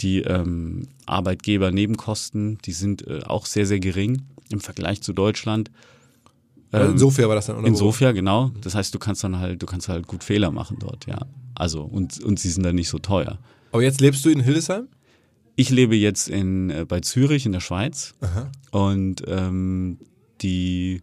die 0.01 0.23
ähm, 0.23 0.89
Arbeitgeber-Nebenkosten, 1.05 2.59
die 2.65 2.73
sind 2.73 3.07
äh, 3.07 3.21
auch 3.25 3.45
sehr, 3.45 3.67
sehr 3.67 3.79
gering 3.79 4.23
im 4.49 4.61
Vergleich 4.61 5.03
zu 5.03 5.13
Deutschland. 5.13 5.71
in 6.73 6.99
Sofia 6.99 7.29
war 7.29 7.35
das 7.35 7.47
dann. 7.47 7.65
In? 7.67 7.77
Sofia, 7.77 8.13
genau. 8.13 8.51
Das 8.63 8.75
heißt, 8.75 8.95
du 8.95 8.99
kannst 8.99 9.25
dann 9.25 9.39
halt, 9.39 9.63
du 9.63 9.67
kannst 9.67 9.91
halt 9.91 10.07
gut 10.07 10.25
Fehler 10.25 10.51
machen 10.51 10.79
dort, 10.81 11.07
ja. 11.07 11.19
Also, 11.55 11.83
und, 11.83 12.23
und 12.25 12.41
sie 12.41 12.49
sind 12.49 12.63
dann 12.63 12.77
nicht 12.77 12.89
so 12.89 12.99
teuer. 12.99 13.39
Aber 13.73 13.83
jetzt 13.83 14.01
lebst 14.01 14.25
du 14.25 14.31
in 14.31 14.41
Hildesheim? 14.41 14.89
Ich 15.55 15.69
lebe 15.69 15.95
jetzt 15.95 16.31
in, 16.31 16.71
äh, 16.71 16.87
bei 16.89 17.01
Zürich 17.01 17.45
in 17.45 17.53
der 17.53 17.61
Schweiz 17.61 18.15
und 18.71 19.23
ähm, 19.27 19.99
die 20.41 21.03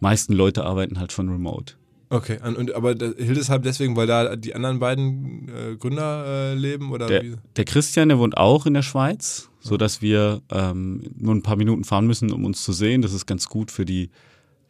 meisten 0.00 0.34
Leute 0.34 0.64
arbeiten 0.64 0.98
halt 0.98 1.12
von 1.12 1.30
Remote. 1.30 1.77
Okay, 2.10 2.38
und, 2.42 2.56
und, 2.56 2.74
aber 2.74 2.90
Hildesheim 2.90 3.62
deswegen, 3.62 3.94
weil 3.94 4.06
da 4.06 4.34
die 4.34 4.54
anderen 4.54 4.78
beiden 4.78 5.48
äh, 5.48 5.76
Gründer 5.76 6.24
äh, 6.26 6.54
leben? 6.54 6.90
Oder 6.90 7.06
Der, 7.06 7.22
der 7.56 7.64
Christian, 7.64 8.08
der 8.08 8.18
wohnt 8.18 8.36
auch 8.36 8.64
in 8.64 8.74
der 8.74 8.82
Schweiz, 8.82 9.50
so 9.60 9.76
dass 9.76 10.00
wir 10.00 10.40
ähm, 10.50 11.02
nur 11.18 11.34
ein 11.34 11.42
paar 11.42 11.56
Minuten 11.56 11.84
fahren 11.84 12.06
müssen, 12.06 12.32
um 12.32 12.44
uns 12.44 12.62
zu 12.62 12.72
sehen. 12.72 13.02
Das 13.02 13.12
ist 13.12 13.26
ganz 13.26 13.46
gut 13.46 13.70
für 13.70 13.84
die, 13.84 14.08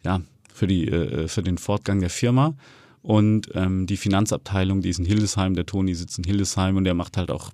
ja, 0.05 0.20
für 0.53 0.66
die, 0.66 0.88
äh, 0.88 1.29
für 1.29 1.42
den 1.42 1.59
Fortgang 1.59 2.01
der 2.01 2.11
Firma. 2.11 2.55
Und 3.03 3.51
ähm, 3.55 3.87
die 3.87 3.96
Finanzabteilung, 3.96 4.83
die 4.83 4.88
ist 4.88 4.98
in 4.98 5.05
Hildesheim, 5.05 5.55
der 5.55 5.64
Toni 5.64 5.94
sitzt 5.94 6.18
in 6.18 6.24
Hildesheim 6.24 6.77
und 6.77 6.85
der 6.85 6.94
macht 6.94 7.16
halt 7.16 7.31
auch 7.31 7.53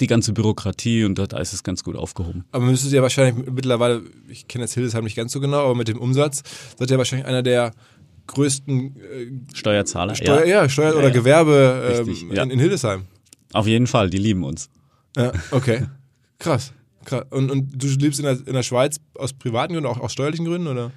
die 0.00 0.06
ganze 0.06 0.32
Bürokratie 0.32 1.04
und 1.04 1.18
da 1.18 1.26
da 1.26 1.38
ist 1.38 1.52
es 1.52 1.62
ganz 1.62 1.84
gut 1.84 1.96
aufgehoben. 1.96 2.44
Aber 2.52 2.64
müsstet 2.64 2.92
ihr 2.92 3.02
wahrscheinlich 3.02 3.46
mittlerweile, 3.50 4.02
ich 4.28 4.48
kenne 4.48 4.64
jetzt 4.64 4.74
Hildesheim 4.74 5.04
nicht 5.04 5.16
ganz 5.16 5.32
so 5.32 5.40
genau, 5.40 5.64
aber 5.64 5.74
mit 5.74 5.88
dem 5.88 5.98
Umsatz 5.98 6.42
seid 6.78 6.90
ihr 6.90 6.98
wahrscheinlich 6.98 7.26
einer 7.26 7.42
der 7.42 7.72
größten 8.32 8.96
äh, 8.96 9.54
Steuerzahler, 9.54 10.14
Steuer, 10.14 10.44
ja. 10.44 10.68
Steuer- 10.68 10.92
Ja, 10.92 10.98
oder 10.98 11.08
ja. 11.08 11.14
Gewerbe 11.14 11.96
ähm, 12.00 12.04
Richtig, 12.08 12.30
ja. 12.32 12.42
in, 12.42 12.50
in 12.50 12.58
Hildesheim. 12.58 13.02
Auf 13.52 13.66
jeden 13.66 13.86
Fall, 13.86 14.10
die 14.10 14.18
lieben 14.18 14.44
uns. 14.44 14.68
Ja, 15.16 15.32
okay. 15.50 15.86
Krass. 16.38 16.72
Krass. 17.04 17.24
Und, 17.30 17.50
und 17.50 17.82
du 17.82 17.86
lebst 17.86 18.18
in 18.20 18.24
der, 18.26 18.38
in 18.46 18.54
der 18.54 18.62
Schweiz 18.62 18.98
aus 19.14 19.32
privaten 19.32 19.72
Gründen, 19.74 19.88
auch 19.88 20.00
aus 20.00 20.12
steuerlichen 20.12 20.46
Gründen, 20.46 20.68
oder? 20.68 20.90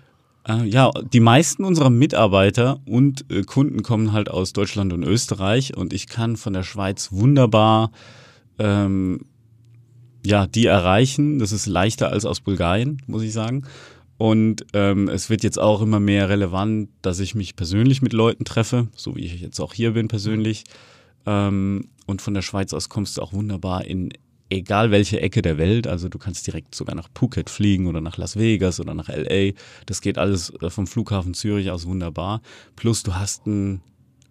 Äh, 0.48 0.64
ja, 0.66 0.92
die 1.14 1.20
meisten 1.20 1.64
unserer 1.64 1.90
Mitarbeiter 1.90 2.80
und 2.86 3.26
äh, 3.32 3.42
Kunden 3.44 3.82
kommen 3.84 4.12
halt 4.12 4.30
aus 4.30 4.54
Deutschland 4.54 4.94
und 4.94 5.04
Österreich 5.04 5.76
und 5.76 5.92
ich 5.94 6.08
kann 6.08 6.38
von 6.38 6.54
der 6.54 6.64
Schweiz 6.64 7.12
wunderbar 7.12 7.92
ähm, 8.60 9.22
ja, 10.26 10.46
die 10.48 10.68
erreichen. 10.68 11.40
Das 11.40 11.52
ist 11.52 11.66
leichter 11.66 12.10
als 12.12 12.26
aus 12.26 12.40
Bulgarien, 12.42 13.02
muss 13.08 13.24
ich 13.24 13.34
sagen. 13.34 13.64
Und 14.18 14.66
ähm, 14.74 15.10
es 15.10 15.30
wird 15.30 15.44
jetzt 15.44 15.60
auch 15.60 15.82
immer 15.82 16.00
mehr 16.00 16.30
relevant, 16.30 16.90
dass 17.02 17.20
ich 17.20 17.36
mich 17.36 17.56
persönlich 17.56 18.02
mit 18.02 18.14
Leuten 18.14 18.46
treffe, 18.46 18.88
so 18.96 19.16
wie 19.16 19.26
ich 19.26 19.42
jetzt 19.42 19.60
auch 19.60 19.74
hier 19.74 19.92
bin 19.92 20.08
persönlich. 20.08 20.64
Ähm, 21.26 21.90
und 22.06 22.22
von 22.22 22.34
der 22.34 22.42
Schweiz 22.42 22.74
aus 22.74 22.90
kommst 22.90 23.18
du 23.18 23.22
auch 23.22 23.34
wunderbar 23.34 23.86
in 23.86 24.14
egal 24.50 24.92
welche 24.92 25.20
Ecke 25.22 25.42
der 25.42 25.58
Welt. 25.58 25.88
Also 25.88 26.10
du 26.10 26.18
kannst 26.18 26.48
direkt 26.48 26.76
sogar 26.76 26.96
nach 26.96 27.10
Phuket 27.16 27.50
fliegen 27.50 27.88
oder 27.88 28.02
nach 28.02 28.18
Las 28.18 28.38
Vegas 28.38 28.80
oder 28.80 28.94
nach 28.94 29.10
LA. 29.10 29.52
Das 29.86 30.02
geht 30.02 30.18
alles 30.18 30.54
äh, 30.62 30.70
vom 30.70 30.88
Flughafen 30.88 31.34
Zürich 31.34 31.72
aus 31.72 31.86
wunderbar. 31.86 32.42
Plus 32.76 33.04
du 33.04 33.16
hast 33.16 33.46
ein, 33.48 33.82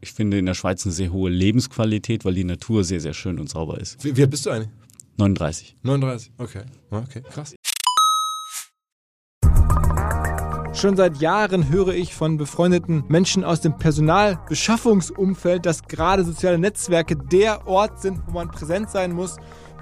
ich 0.00 0.12
finde 0.12 0.38
in 0.38 0.46
der 0.46 0.54
Schweiz 0.54 0.84
eine 0.86 0.92
sehr 0.92 1.12
hohe 1.12 1.30
Lebensqualität, 1.30 2.24
weil 2.24 2.34
die 2.34 2.44
Natur 2.44 2.84
sehr, 2.84 3.00
sehr 3.00 3.14
schön 3.14 3.38
und 3.38 3.48
sauber 3.48 3.78
ist. 3.80 4.02
Wie, 4.04 4.16
wie 4.16 4.22
alt 4.22 4.30
bist 4.30 4.46
du 4.46 4.50
eigentlich? 4.50 4.70
39. 5.16 5.76
39. 5.82 6.32
Okay. 6.38 6.62
Okay, 6.90 7.22
krass. 7.22 7.54
Schon 10.74 10.96
seit 10.96 11.18
Jahren 11.18 11.70
höre 11.70 11.94
ich 11.94 12.16
von 12.16 12.36
befreundeten 12.36 13.04
Menschen 13.06 13.44
aus 13.44 13.60
dem 13.60 13.78
Personalbeschaffungsumfeld, 13.78 15.64
dass 15.64 15.84
gerade 15.84 16.24
soziale 16.24 16.58
Netzwerke 16.58 17.14
der 17.14 17.68
Ort 17.68 18.02
sind, 18.02 18.20
wo 18.26 18.32
man 18.32 18.50
präsent 18.50 18.90
sein 18.90 19.12
muss, 19.12 19.36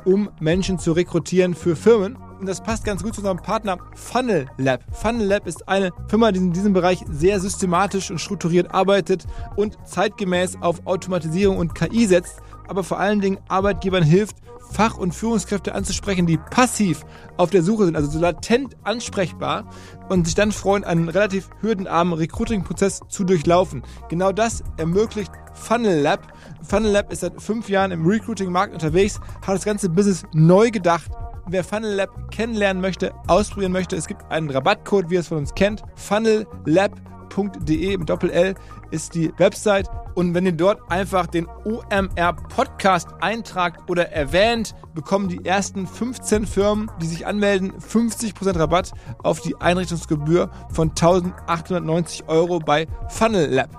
um 0.05 0.29
Menschen 0.39 0.79
zu 0.79 0.93
rekrutieren 0.93 1.55
für 1.55 1.77
Firmen. 1.77 2.19
Und 2.39 2.47
das 2.47 2.63
passt 2.63 2.85
ganz 2.85 3.03
gut 3.03 3.15
zu 3.15 3.23
unserem 3.23 3.39
Partner 3.39 3.79
Funnel 3.95 4.47
Lab. 4.59 4.85
Funnel 4.93 5.29
Lab 5.29 5.47
ist 5.47 5.67
eine 5.67 5.93
Firma, 6.09 6.31
die 6.31 6.41
in 6.41 6.53
diesem 6.53 6.75
Bereich 6.75 7.03
sehr 7.11 7.41
systematisch 7.41 8.11
und 8.11 8.21
strukturiert 8.21 8.75
arbeitet 8.75 9.25
und 9.57 9.79
zeitgemäß 9.87 10.59
auf 10.61 10.87
Automatisierung 10.87 11.57
und 11.57 11.75
KI 11.75 12.07
setzt, 12.07 12.37
aber 12.69 12.85
vor 12.85 12.99
allen 12.99 13.23
Dingen 13.23 13.39
Arbeitgebern 13.49 14.03
hilft, 14.03 14.37
Fach- 14.73 14.97
und 14.97 15.15
Führungskräfte 15.15 15.75
anzusprechen, 15.75 16.27
die 16.27 16.39
passiv 16.39 17.05
auf 17.37 17.51
der 17.51 17.63
Suche 17.63 17.85
sind, 17.85 17.97
also 17.97 18.11
so 18.11 18.19
latent 18.19 18.77
ansprechbar 18.85 19.69
und 20.09 20.25
sich 20.27 20.35
dann 20.35 20.53
freuen, 20.53 20.85
einen 20.85 21.09
relativ 21.09 21.51
hürdenarmen 21.61 22.15
Recruiting-Prozess 22.15 23.01
zu 23.09 23.25
durchlaufen. 23.25 23.83
Genau 24.09 24.33
das 24.33 24.65
ermöglicht 24.79 25.33
Funnel 25.53 26.01
Lab. 26.01 26.33
Funnel 26.63 26.93
Lab 26.93 27.13
ist 27.13 27.21
seit 27.21 27.41
fünf 27.41 27.69
Jahren 27.69 27.91
im 27.91 28.07
Recruiting-Markt 28.07 28.73
unterwegs, 28.73 29.21
hat 29.47 29.55
das 29.55 29.65
ganze 29.65 29.89
Business 29.89 30.25
neu 30.33 30.71
gedacht. 30.71 31.11
Wer 31.47 31.65
Funnel 31.65 31.95
Lab 31.95 32.31
kennenlernen 32.31 32.81
möchte, 32.81 33.13
ausprobieren 33.27 33.73
möchte, 33.73 33.97
es 33.97 34.07
gibt 34.07 34.23
einen 34.31 34.49
Rabattcode, 34.49 35.11
wie 35.11 35.15
ihr 35.15 35.21
es 35.21 35.29
von 35.29 35.39
uns 35.39 35.55
kennt, 35.55 35.83
funnellab.de 37.33 37.97
mit 37.97 38.09
Doppel-L 38.09 38.55
ist 38.91 39.15
die 39.15 39.33
Website. 39.39 39.89
Und 40.15 40.35
wenn 40.35 40.45
ihr 40.45 40.53
dort 40.53 40.81
einfach 40.91 41.27
den 41.27 41.47
OMR 41.65 42.35
Podcast 42.49 43.09
eintragt 43.21 43.89
oder 43.89 44.11
erwähnt, 44.11 44.75
bekommen 44.95 45.29
die 45.29 45.45
ersten 45.45 45.87
15 45.87 46.47
Firmen, 46.47 46.91
die 47.01 47.07
sich 47.07 47.27
anmelden, 47.27 47.73
50% 47.73 48.59
Rabatt 48.59 48.93
auf 49.23 49.41
die 49.41 49.57
Einrichtungsgebühr 49.57 50.51
von 50.71 50.91
1890 50.91 52.29
Euro 52.29 52.59
bei 52.59 52.87
Funnel 53.09 53.51
Lab. 53.51 53.71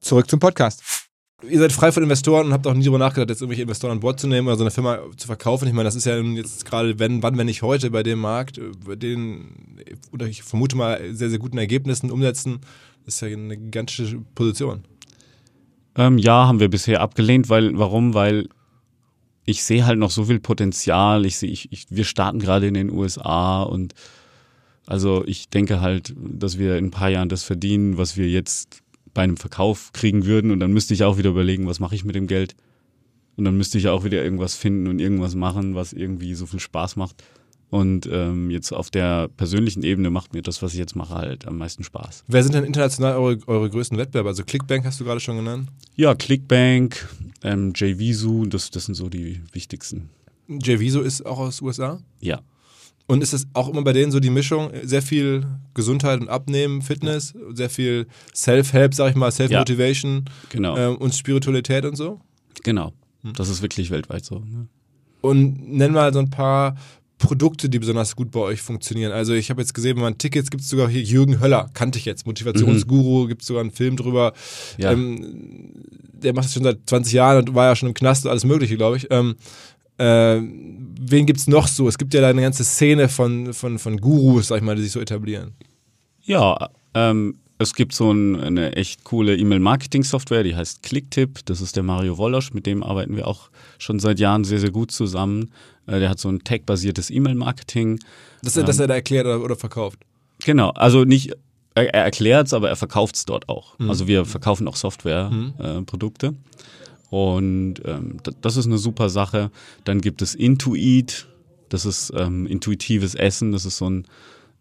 Zurück 0.00 0.30
zum 0.30 0.38
Podcast. 0.38 1.05
Ihr 1.42 1.58
seid 1.58 1.72
frei 1.72 1.92
von 1.92 2.02
Investoren 2.02 2.46
und 2.46 2.52
habt 2.54 2.66
auch 2.66 2.72
nie 2.72 2.84
darüber 2.84 2.98
nachgedacht, 2.98 3.28
jetzt 3.28 3.42
irgendwelche 3.42 3.62
Investoren 3.62 3.92
an 3.92 4.00
Bord 4.00 4.18
zu 4.18 4.26
nehmen 4.26 4.48
oder 4.48 4.56
so 4.56 4.64
eine 4.64 4.70
Firma 4.70 5.00
zu 5.18 5.26
verkaufen. 5.26 5.68
Ich 5.68 5.74
meine, 5.74 5.84
das 5.84 5.94
ist 5.94 6.06
ja 6.06 6.16
jetzt 6.18 6.64
gerade, 6.64 6.98
wenn, 6.98 7.22
wann, 7.22 7.36
wenn 7.36 7.44
nicht 7.44 7.60
heute, 7.60 7.90
bei 7.90 8.02
dem 8.02 8.20
Markt, 8.20 8.58
bei 8.86 8.96
den, 8.96 9.48
oder 10.12 10.26
ich 10.26 10.42
vermute 10.42 10.76
mal, 10.76 11.14
sehr, 11.14 11.28
sehr 11.28 11.38
guten 11.38 11.58
Ergebnissen, 11.58 12.10
Umsätzen, 12.10 12.60
ist 13.04 13.20
ja 13.20 13.28
eine 13.28 13.56
gigantische 13.56 14.22
Position. 14.34 14.84
Ähm, 15.94 16.16
ja, 16.16 16.46
haben 16.46 16.58
wir 16.58 16.70
bisher 16.70 17.02
abgelehnt, 17.02 17.50
weil, 17.50 17.78
warum? 17.78 18.14
Weil 18.14 18.48
ich 19.44 19.62
sehe 19.62 19.84
halt 19.84 19.98
noch 19.98 20.10
so 20.10 20.24
viel 20.24 20.40
Potenzial. 20.40 21.26
Ich 21.26 21.36
sehe, 21.36 21.50
ich, 21.50 21.70
ich, 21.70 21.86
wir 21.90 22.04
starten 22.04 22.38
gerade 22.38 22.66
in 22.66 22.74
den 22.74 22.90
USA 22.90 23.62
und 23.62 23.92
also 24.86 25.24
ich 25.26 25.50
denke 25.50 25.80
halt, 25.80 26.14
dass 26.16 26.58
wir 26.58 26.78
in 26.78 26.86
ein 26.86 26.90
paar 26.90 27.10
Jahren 27.10 27.28
das 27.28 27.42
verdienen, 27.42 27.98
was 27.98 28.16
wir 28.16 28.28
jetzt 28.28 28.82
bei 29.16 29.22
einem 29.22 29.38
Verkauf 29.38 29.92
kriegen 29.94 30.26
würden 30.26 30.50
und 30.50 30.60
dann 30.60 30.74
müsste 30.74 30.92
ich 30.92 31.02
auch 31.02 31.16
wieder 31.16 31.30
überlegen, 31.30 31.66
was 31.66 31.80
mache 31.80 31.94
ich 31.94 32.04
mit 32.04 32.14
dem 32.14 32.26
Geld? 32.26 32.54
Und 33.36 33.46
dann 33.46 33.56
müsste 33.56 33.78
ich 33.78 33.88
auch 33.88 34.04
wieder 34.04 34.22
irgendwas 34.22 34.54
finden 34.54 34.86
und 34.88 34.98
irgendwas 34.98 35.34
machen, 35.34 35.74
was 35.74 35.94
irgendwie 35.94 36.34
so 36.34 36.44
viel 36.44 36.60
Spaß 36.60 36.96
macht. 36.96 37.22
Und 37.70 38.06
ähm, 38.12 38.50
jetzt 38.50 38.72
auf 38.72 38.90
der 38.90 39.28
persönlichen 39.28 39.82
Ebene 39.82 40.10
macht 40.10 40.34
mir 40.34 40.42
das, 40.42 40.60
was 40.60 40.74
ich 40.74 40.78
jetzt 40.78 40.96
mache, 40.96 41.14
halt 41.14 41.46
am 41.46 41.56
meisten 41.56 41.82
Spaß. 41.82 42.24
Wer 42.28 42.42
sind 42.42 42.54
denn 42.54 42.64
international 42.64 43.16
eure, 43.16 43.38
eure 43.46 43.70
größten 43.70 43.96
Wettbewerber? 43.96 44.28
Also 44.28 44.44
Clickbank 44.44 44.84
hast 44.84 45.00
du 45.00 45.04
gerade 45.04 45.20
schon 45.20 45.36
genannt. 45.38 45.70
Ja, 45.94 46.14
Clickbank, 46.14 47.08
ähm, 47.42 47.72
JVisu, 47.74 48.44
das, 48.44 48.70
das 48.70 48.84
sind 48.84 48.96
so 48.96 49.08
die 49.08 49.40
wichtigsten. 49.52 50.10
JViso 50.46 51.00
ist 51.00 51.24
auch 51.24 51.38
aus 51.38 51.62
USA. 51.62 52.00
Ja. 52.20 52.42
Und 53.08 53.22
ist 53.22 53.32
das 53.32 53.46
auch 53.52 53.68
immer 53.68 53.82
bei 53.82 53.92
denen 53.92 54.10
so 54.10 54.18
die 54.18 54.30
Mischung? 54.30 54.70
Sehr 54.82 55.02
viel 55.02 55.46
Gesundheit 55.74 56.20
und 56.20 56.28
Abnehmen, 56.28 56.82
Fitness, 56.82 57.34
sehr 57.52 57.70
viel 57.70 58.06
Self-Help, 58.34 58.94
sag 58.94 59.10
ich 59.10 59.16
mal, 59.16 59.30
Self-Motivation 59.30 60.24
Genau, 60.50 60.76
ähm, 60.76 60.96
und 60.96 61.14
Spiritualität 61.14 61.84
und 61.84 61.96
so? 61.96 62.20
genau. 62.62 62.92
Das 63.34 63.48
ist 63.48 63.60
wirklich 63.60 63.90
weltweit 63.90 64.24
so. 64.24 64.38
Ne? 64.38 64.68
Und 65.20 65.72
nenn 65.72 65.92
mal 65.92 66.12
so 66.12 66.20
ein 66.20 66.30
paar 66.30 66.76
Produkte, 67.18 67.68
die 67.68 67.78
besonders 67.80 68.14
gut 68.14 68.30
bei 68.30 68.38
euch 68.40 68.60
funktionieren. 68.62 69.10
Also 69.10 69.32
ich 69.32 69.50
habe 69.50 69.60
jetzt 69.60 69.72
gesehen, 69.74 69.96
wenn 69.96 70.02
man 70.04 70.18
Tickets 70.18 70.50
gibt 70.50 70.62
es 70.62 70.68
sogar 70.68 70.88
hier 70.88 71.02
Jürgen 71.02 71.40
Höller, 71.40 71.68
kannte 71.74 71.98
ich 71.98 72.04
jetzt, 72.04 72.26
Motivationsguru, 72.26 73.26
gibt 73.26 73.42
es 73.42 73.48
sogar 73.48 73.62
einen 73.62 73.72
Film 73.72 73.96
drüber. 73.96 74.32
Ja. 74.78 74.92
Ähm, 74.92 75.72
der 76.12 76.34
macht 76.34 76.44
das 76.44 76.54
schon 76.54 76.62
seit 76.62 76.78
20 76.86 77.14
Jahren 77.14 77.38
und 77.48 77.54
war 77.54 77.66
ja 77.66 77.74
schon 77.74 77.88
im 77.88 77.94
Knast 77.94 78.24
und 78.24 78.30
alles 78.30 78.44
mögliche, 78.44 78.76
glaube 78.76 78.96
ich. 78.98 79.08
Ähm, 79.10 79.34
äh, 79.98 80.40
wen 80.40 81.26
gibt 81.26 81.40
es 81.40 81.46
noch 81.46 81.68
so? 81.68 81.88
Es 81.88 81.98
gibt 81.98 82.14
ja 82.14 82.20
da 82.20 82.28
eine 82.28 82.42
ganze 82.42 82.64
Szene 82.64 83.08
von, 83.08 83.52
von, 83.54 83.78
von 83.78 83.96
Gurus, 83.98 84.48
sag 84.48 84.58
ich 84.58 84.62
mal, 84.62 84.76
die 84.76 84.82
sich 84.82 84.92
so 84.92 85.00
etablieren. 85.00 85.52
Ja, 86.22 86.70
ähm, 86.94 87.36
es 87.58 87.74
gibt 87.74 87.94
so 87.94 88.12
ein, 88.12 88.38
eine 88.38 88.76
echt 88.76 89.04
coole 89.04 89.36
E-Mail-Marketing-Software, 89.36 90.42
die 90.42 90.54
heißt 90.54 90.82
Clicktip. 90.82 91.46
Das 91.46 91.60
ist 91.60 91.76
der 91.76 91.82
Mario 91.82 92.18
Wollosch, 92.18 92.52
mit 92.52 92.66
dem 92.66 92.82
arbeiten 92.82 93.16
wir 93.16 93.26
auch 93.26 93.50
schon 93.78 93.98
seit 93.98 94.20
Jahren 94.20 94.44
sehr, 94.44 94.58
sehr 94.58 94.70
gut 94.70 94.90
zusammen. 94.90 95.52
Äh, 95.86 96.00
der 96.00 96.10
hat 96.10 96.20
so 96.20 96.28
ein 96.28 96.40
tag-basiertes 96.40 97.10
E-Mail-Marketing. 97.10 97.98
Das, 98.42 98.54
dass 98.54 98.78
er 98.78 98.88
da 98.88 98.94
erklärt 98.94 99.26
oder, 99.26 99.42
oder 99.42 99.56
verkauft. 99.56 100.00
Genau, 100.44 100.70
also 100.70 101.04
nicht, 101.04 101.32
er, 101.74 101.94
er 101.94 102.04
erklärt 102.04 102.48
es, 102.48 102.52
aber 102.52 102.68
er 102.68 102.76
verkauft 102.76 103.16
es 103.16 103.24
dort 103.24 103.48
auch. 103.48 103.78
Also 103.78 104.06
wir 104.06 104.26
verkaufen 104.26 104.68
auch 104.68 104.76
Software-Produkte. 104.76 105.78
Äh, 105.78 105.82
Produkte. 105.82 106.34
Und 107.10 107.76
ähm, 107.84 108.16
das 108.40 108.56
ist 108.56 108.66
eine 108.66 108.78
super 108.78 109.08
Sache. 109.08 109.50
Dann 109.84 110.00
gibt 110.00 110.22
es 110.22 110.34
Intuit, 110.34 111.28
das 111.68 111.84
ist 111.84 112.12
ähm, 112.16 112.46
intuitives 112.46 113.14
Essen, 113.14 113.52
das 113.52 113.64
ist 113.64 113.78
so 113.78 113.88
ein 113.88 114.06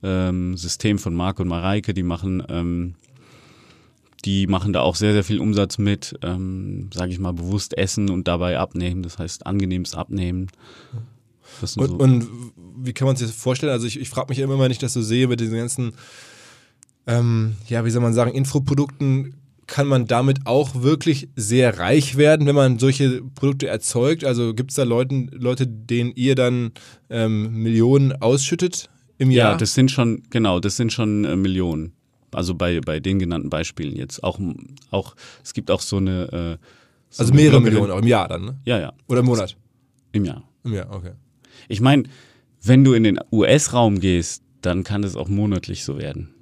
ähm, 0.03 0.57
System 0.57 0.99
von 0.99 1.15
Marc 1.15 1.39
und 1.39 1.47
Mareike, 1.47 1.93
die 1.93 2.03
machen, 2.03 2.43
ähm, 2.49 2.95
die 4.23 4.47
machen 4.47 4.73
da 4.73 4.81
auch 4.81 4.95
sehr, 4.95 5.13
sehr 5.13 5.23
viel 5.23 5.39
Umsatz 5.39 5.77
mit, 5.77 6.17
ähm, 6.21 6.89
sage 6.93 7.11
ich 7.11 7.19
mal, 7.19 7.33
bewusst 7.33 7.77
essen 7.77 8.09
und 8.09 8.27
dabei 8.27 8.57
abnehmen, 8.57 9.03
das 9.03 9.17
heißt 9.19 9.45
angenehmes 9.45 9.95
Abnehmen. 9.95 10.47
Und, 11.61 11.67
so, 11.67 11.81
und 11.81 12.27
wie 12.77 12.93
kann 12.93 13.07
man 13.07 13.15
sich 13.15 13.27
das 13.27 13.35
vorstellen? 13.35 13.71
Also 13.71 13.87
ich, 13.87 13.99
ich 13.99 14.09
frage 14.09 14.29
mich 14.29 14.39
immer, 14.39 14.59
wenn 14.59 14.71
ich 14.71 14.79
das 14.79 14.93
so 14.93 15.01
sehe 15.01 15.27
mit 15.27 15.39
diesen 15.39 15.57
ganzen, 15.57 15.93
ähm, 17.07 17.55
ja, 17.67 17.85
wie 17.85 17.91
soll 17.91 18.01
man 18.01 18.13
sagen, 18.13 18.31
Infoprodukten, 18.31 19.35
kann 19.67 19.87
man 19.87 20.05
damit 20.07 20.45
auch 20.45 20.81
wirklich 20.83 21.29
sehr 21.35 21.79
reich 21.79 22.17
werden, 22.17 22.45
wenn 22.47 22.55
man 22.55 22.79
solche 22.79 23.21
Produkte 23.35 23.67
erzeugt? 23.67 24.23
Also 24.23 24.53
gibt 24.53 24.71
es 24.71 24.75
da 24.75 24.83
Leuten, 24.83 25.29
Leute, 25.31 25.65
denen 25.67 26.11
ihr 26.15 26.35
dann 26.35 26.71
ähm, 27.09 27.63
Millionen 27.63 28.13
ausschüttet 28.21 28.89
im 29.17 29.31
Jahr? 29.31 29.51
Ja, 29.53 29.57
das 29.57 29.73
sind 29.73 29.91
schon, 29.91 30.23
genau, 30.29 30.59
das 30.59 30.75
sind 30.75 30.93
schon 30.93 31.25
äh, 31.25 31.35
Millionen. 31.35 31.93
Also 32.31 32.53
bei, 32.53 32.79
bei 32.81 32.99
den 32.99 33.17
genannten 33.17 33.49
Beispielen 33.49 33.95
jetzt. 33.95 34.23
Auch, 34.23 34.39
auch 34.91 35.15
es 35.43 35.53
gibt 35.53 35.71
auch 35.71 35.81
so 35.81 35.97
eine. 35.97 36.57
Äh, 36.59 36.65
so 37.09 37.21
also 37.21 37.31
eine 37.33 37.41
mehrere 37.41 37.57
Glocke- 37.59 37.63
Millionen 37.71 37.91
auch 37.91 37.99
im 37.99 38.07
Jahr 38.07 38.27
dann, 38.27 38.45
ne? 38.45 38.57
Ja, 38.65 38.77
ja, 38.79 38.93
Oder 39.07 39.21
im 39.21 39.25
Monat? 39.25 39.55
im 40.11 40.25
Jahr. 40.25 40.43
Im 40.63 40.73
Jahr, 40.73 40.93
okay. 40.93 41.11
Ich 41.69 41.79
meine, 41.79 42.03
wenn 42.61 42.83
du 42.83 42.93
in 42.93 43.03
den 43.03 43.19
US-Raum 43.31 43.99
gehst, 43.99 44.43
dann 44.61 44.83
kann 44.83 45.01
das 45.01 45.15
auch 45.15 45.29
monatlich 45.29 45.83
so 45.85 45.97
werden. 45.97 46.34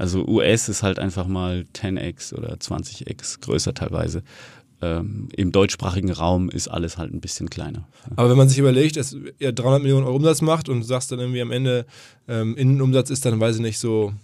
Also 0.00 0.26
US 0.26 0.70
ist 0.70 0.82
halt 0.82 0.98
einfach 0.98 1.26
mal 1.26 1.66
10x 1.74 2.34
oder 2.34 2.54
20x 2.54 3.42
größer 3.42 3.74
teilweise. 3.74 4.22
Ähm, 4.80 5.28
Im 5.36 5.52
deutschsprachigen 5.52 6.10
Raum 6.10 6.48
ist 6.48 6.68
alles 6.68 6.96
halt 6.96 7.12
ein 7.12 7.20
bisschen 7.20 7.50
kleiner. 7.50 7.86
Aber 8.16 8.30
wenn 8.30 8.38
man 8.38 8.48
sich 8.48 8.56
überlegt, 8.56 8.96
dass 8.96 9.14
ihr 9.38 9.52
300 9.52 9.82
Millionen 9.82 10.06
Euro 10.06 10.16
Umsatz 10.16 10.40
macht 10.40 10.70
und 10.70 10.84
sagst 10.84 11.12
dann 11.12 11.18
irgendwie 11.18 11.42
am 11.42 11.52
Ende, 11.52 11.84
ähm, 12.28 12.56
Innenumsatz 12.56 13.10
ist 13.10 13.26
dann, 13.26 13.38
weiß 13.38 13.56
ich 13.56 13.60
nicht, 13.60 13.78
so 13.78 14.14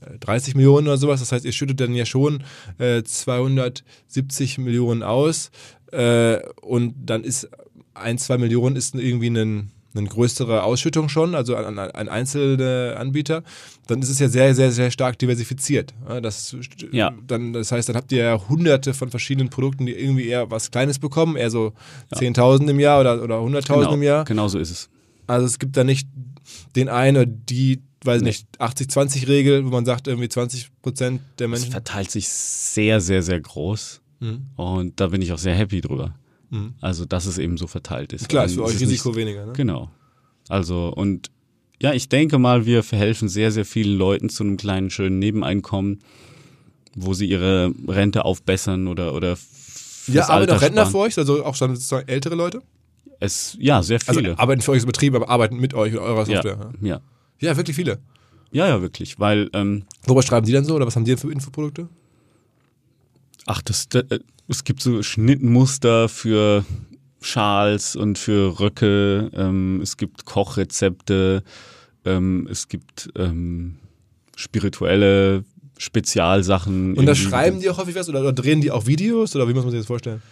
äh, 0.00 0.18
30 0.18 0.56
Millionen 0.56 0.88
oder 0.88 0.96
sowas. 0.96 1.20
Das 1.20 1.30
heißt, 1.30 1.44
ihr 1.44 1.52
schüttet 1.52 1.78
dann 1.78 1.94
ja 1.94 2.04
schon 2.04 2.42
äh, 2.78 3.04
270 3.04 4.58
Millionen 4.58 5.04
aus 5.04 5.52
äh, 5.92 6.40
und 6.62 6.94
dann 7.06 7.22
ist 7.22 7.48
ein, 7.94 8.18
zwei 8.18 8.38
Millionen 8.38 8.74
ist 8.74 8.96
irgendwie 8.96 9.30
ein 9.30 9.70
eine 9.96 10.08
größere 10.08 10.62
Ausschüttung 10.62 11.08
schon, 11.08 11.34
also 11.34 11.56
an, 11.56 11.78
an 11.78 12.08
einzelne 12.08 12.96
Anbieter, 12.98 13.42
dann 13.86 14.00
ist 14.02 14.08
es 14.08 14.18
ja 14.18 14.28
sehr, 14.28 14.54
sehr, 14.54 14.72
sehr 14.72 14.90
stark 14.90 15.18
diversifiziert. 15.18 15.92
Ja, 16.08 16.20
Das, 16.20 16.56
Ja. 16.92 17.12
Dann, 17.26 17.52
das 17.52 17.70
heißt, 17.72 17.88
dann 17.88 17.96
habt 17.96 18.10
ihr 18.12 18.18
ja 18.24 18.48
hunderte 18.48 18.94
von 18.94 19.10
verschiedenen 19.10 19.50
Produkten, 19.50 19.86
die 19.86 19.92
irgendwie 19.92 20.26
eher 20.26 20.50
was 20.50 20.70
Kleines 20.70 20.98
bekommen, 20.98 21.36
eher 21.36 21.50
so 21.50 21.72
10.000 22.14 22.68
im 22.70 22.80
Jahr 22.80 23.00
oder, 23.00 23.22
oder 23.22 23.38
100.000 23.40 23.66
Genau, 23.80 23.94
im 23.94 24.02
Jahr. 24.02 24.24
genau 24.24 24.48
so 24.48 24.58
ist 24.58 24.70
es. 24.70 24.88
Also 25.26 25.46
es 25.46 25.58
gibt 25.58 25.76
da 25.76 25.84
nicht 25.84 26.08
den 26.76 26.88
einen 26.88 27.16
oder 27.16 27.26
die, 27.26 27.82
weiß 28.04 28.22
nicht, 28.22 28.46
80-20-Regel, 28.60 29.64
wo 29.64 29.70
man 29.70 29.84
sagt, 29.84 30.08
irgendwie 30.08 30.28
20 30.28 30.70
Prozent 30.82 31.20
der 31.38 31.46
Es 31.46 31.50
Menschen. 31.52 31.72
verteilt 31.72 32.10
sich 32.10 32.28
sehr, 32.28 33.00
sehr, 33.00 33.22
sehr 33.22 33.40
groß. 33.40 34.00
Mhm. 34.20 34.46
Und 34.56 35.00
da 35.00 35.08
bin 35.08 35.22
ich 35.22 35.32
auch 35.32 35.38
sehr 35.38 35.54
happy 35.54 35.80
drüber. 35.80 36.14
Mhm. 36.50 36.74
Also, 36.80 37.04
dass 37.06 37.26
es 37.26 37.38
eben 37.38 37.56
so 37.56 37.66
verteilt 37.66 38.12
ist. 38.12 38.28
Klar, 38.28 38.44
ist 38.44 38.54
für 38.54 38.62
es 38.62 38.68
euch 38.68 38.80
nicht- 38.80 38.90
Risiko 38.90 39.16
weniger. 39.16 39.46
Ne? 39.46 39.52
Genau. 39.54 39.90
Also, 40.48 40.88
und 40.94 41.30
ja, 41.84 41.92
ich 41.92 42.08
denke 42.08 42.38
mal, 42.38 42.66
wir 42.66 42.82
verhelfen 42.82 43.28
sehr, 43.28 43.52
sehr 43.52 43.64
vielen 43.64 43.96
Leuten 43.98 44.28
zu 44.30 44.42
einem 44.42 44.56
kleinen, 44.56 44.90
schönen 44.90 45.18
Nebeneinkommen, 45.18 46.00
wo 46.94 47.12
sie 47.14 47.26
ihre 47.26 47.72
Rente 47.88 48.24
aufbessern 48.24 48.88
oder, 48.88 49.14
oder 49.14 49.36
Ja, 50.06 50.22
arbeiten 50.28 50.50
Alter 50.52 50.56
auch 50.56 50.62
Rentner 50.62 50.82
sparen. 50.86 50.92
für 50.92 50.98
euch, 50.98 51.18
also 51.18 51.44
auch 51.44 51.54
schon 51.54 51.74
sozusagen 51.74 52.08
ältere 52.08 52.34
Leute? 52.34 52.62
Es, 53.20 53.56
ja, 53.60 53.82
sehr 53.82 53.98
Also 54.06 54.20
viele. 54.20 54.38
arbeiten 54.38 54.60
für 54.62 54.72
euch 54.72 54.80
so 54.82 54.86
Betriebe, 54.86 55.16
aber 55.16 55.28
arbeiten 55.28 55.56
mit 55.58 55.74
euch 55.74 55.92
und 55.92 56.00
eurer 56.00 56.26
ja, 56.26 56.42
Software. 56.42 56.72
ja. 56.82 57.00
Ja, 57.40 57.56
wirklich 57.56 57.76
viele. 57.76 57.98
ja, 58.52 58.66
ja, 58.68 58.80
wirklich. 58.80 59.18
Weil, 59.20 59.50
ähm, 59.52 59.84
Worüber 60.04 60.22
schreiben 60.22 60.46
die 60.46 60.52
dann 60.52 60.64
so 60.64 60.74
oder 60.74 60.86
was 60.86 60.96
haben 60.96 61.04
die 61.04 61.10
denn 61.10 61.18
für 61.18 61.30
Infoprodukte? 61.32 61.88
ach, 63.46 63.60
das, 63.62 63.88
da- 63.88 64.00
äh, 64.10 64.20
es 64.48 64.64
gibt 64.64 64.82
so 64.82 65.02
Schnittmuster 65.02 66.08
für 66.08 66.64
Schals 67.20 67.96
und 67.96 68.18
für 68.18 68.60
Röcke. 68.60 69.30
Ähm, 69.34 69.80
es 69.82 69.96
gibt 69.96 70.24
Kochrezepte. 70.26 71.42
Ähm, 72.04 72.46
es 72.50 72.68
gibt 72.68 73.10
ähm, 73.16 73.76
spirituelle 74.36 75.44
Spezialsachen. 75.78 76.94
Und 76.94 77.06
da 77.06 77.14
schreiben 77.14 77.60
die 77.60 77.68
auch 77.70 77.78
häufig 77.78 77.94
was 77.94 78.08
oder, 78.08 78.20
oder 78.20 78.32
drehen 78.32 78.60
die 78.60 78.70
auch 78.70 78.86
Videos 78.86 79.34
oder 79.34 79.48
wie 79.48 79.54
muss 79.54 79.64
man 79.64 79.70
sich 79.70 79.80
das 79.80 79.86
vorstellen? 79.86 80.22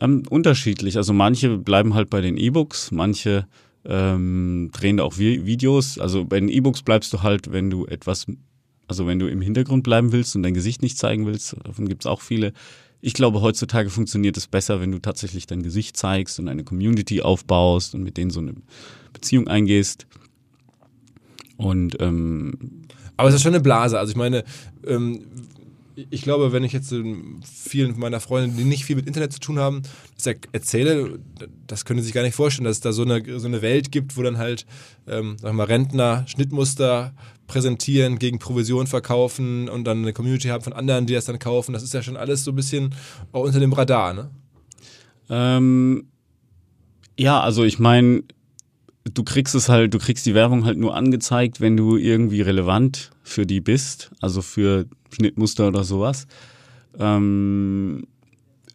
Ähm, 0.00 0.22
unterschiedlich. 0.28 0.96
Also 0.96 1.12
manche 1.12 1.58
bleiben 1.58 1.94
halt 1.94 2.10
bei 2.10 2.20
den 2.20 2.36
E-Books, 2.36 2.90
manche 2.90 3.46
ähm, 3.84 4.70
drehen 4.72 4.96
da 4.96 5.04
auch 5.04 5.18
Vi 5.18 5.44
Videos. 5.46 5.98
Also 5.98 6.24
bei 6.24 6.40
den 6.40 6.48
E-Books 6.48 6.82
bleibst 6.82 7.12
du 7.12 7.22
halt, 7.22 7.52
wenn 7.52 7.70
du 7.70 7.86
etwas, 7.86 8.26
also 8.88 9.06
wenn 9.06 9.18
du 9.18 9.26
im 9.26 9.40
Hintergrund 9.40 9.84
bleiben 9.84 10.12
willst 10.12 10.34
und 10.36 10.42
dein 10.42 10.54
Gesicht 10.54 10.82
nicht 10.82 10.98
zeigen 10.98 11.26
willst, 11.26 11.56
davon 11.64 11.88
gibt 11.88 12.04
es 12.04 12.06
auch 12.06 12.20
viele. 12.20 12.52
Ich 13.00 13.12
glaube, 13.12 13.42
heutzutage 13.42 13.90
funktioniert 13.90 14.36
es 14.36 14.46
besser, 14.46 14.80
wenn 14.80 14.90
du 14.90 14.98
tatsächlich 14.98 15.46
dein 15.46 15.62
Gesicht 15.62 15.96
zeigst 15.96 16.38
und 16.38 16.48
eine 16.48 16.64
Community 16.64 17.20
aufbaust 17.20 17.94
und 17.94 18.02
mit 18.02 18.16
denen 18.16 18.30
so 18.30 18.40
eine 18.40 18.54
Beziehung 19.12 19.46
eingehst. 19.46 20.06
Und 21.56 22.00
ähm, 22.00 22.82
Aber 23.16 23.28
es 23.28 23.34
ist 23.34 23.42
schon 23.42 23.54
eine 23.54 23.62
Blase. 23.62 23.98
Also 23.98 24.10
ich 24.10 24.16
meine, 24.16 24.44
ähm, 24.86 25.26
ich 26.10 26.22
glaube, 26.22 26.52
wenn 26.52 26.64
ich 26.64 26.72
jetzt 26.72 26.92
vielen 27.44 27.98
meiner 27.98 28.20
Freunde, 28.20 28.56
die 28.56 28.64
nicht 28.64 28.84
viel 28.84 28.96
mit 28.96 29.06
Internet 29.06 29.32
zu 29.32 29.38
tun 29.38 29.58
haben, 29.58 29.82
das 30.16 30.26
er 30.26 30.34
erzähle, 30.52 31.20
das 31.66 31.84
können 31.84 32.00
sie 32.00 32.06
sich 32.06 32.14
gar 32.14 32.22
nicht 32.22 32.34
vorstellen, 32.34 32.64
dass 32.64 32.78
es 32.78 32.80
da 32.80 32.92
so 32.92 33.02
eine, 33.02 33.38
so 33.38 33.46
eine 33.46 33.62
Welt 33.62 33.92
gibt, 33.92 34.16
wo 34.16 34.22
dann 34.22 34.38
halt, 34.38 34.66
ähm, 35.06 35.36
wir 35.40 35.52
mal, 35.52 35.64
Rentner 35.64 36.24
Schnittmuster 36.26 37.14
präsentieren, 37.46 38.18
gegen 38.18 38.38
Provision 38.38 38.86
verkaufen 38.86 39.68
und 39.68 39.84
dann 39.84 39.98
eine 39.98 40.12
Community 40.12 40.48
haben 40.48 40.64
von 40.64 40.72
anderen, 40.72 41.06
die 41.06 41.14
das 41.14 41.26
dann 41.26 41.38
kaufen. 41.38 41.72
Das 41.72 41.82
ist 41.82 41.94
ja 41.94 42.02
schon 42.02 42.16
alles 42.16 42.42
so 42.42 42.52
ein 42.52 42.56
bisschen 42.56 42.94
auch 43.32 43.44
unter 43.44 43.60
dem 43.60 43.72
Radar, 43.72 44.14
ne? 44.14 44.30
Ähm, 45.30 46.08
ja, 47.16 47.40
also 47.40 47.64
ich 47.64 47.78
meine, 47.78 48.24
du 49.04 49.22
kriegst 49.22 49.54
es 49.54 49.68
halt, 49.68 49.92
du 49.92 49.98
kriegst 49.98 50.24
die 50.26 50.34
Werbung 50.34 50.64
halt 50.64 50.78
nur 50.78 50.94
angezeigt, 50.94 51.60
wenn 51.60 51.76
du 51.76 51.96
irgendwie 51.96 52.40
relevant 52.40 53.10
für 53.22 53.46
die 53.46 53.60
bist, 53.60 54.10
also 54.20 54.42
für 54.42 54.86
Schnittmuster 55.10 55.68
oder 55.68 55.84
sowas. 55.84 56.26
Ähm, 56.98 58.06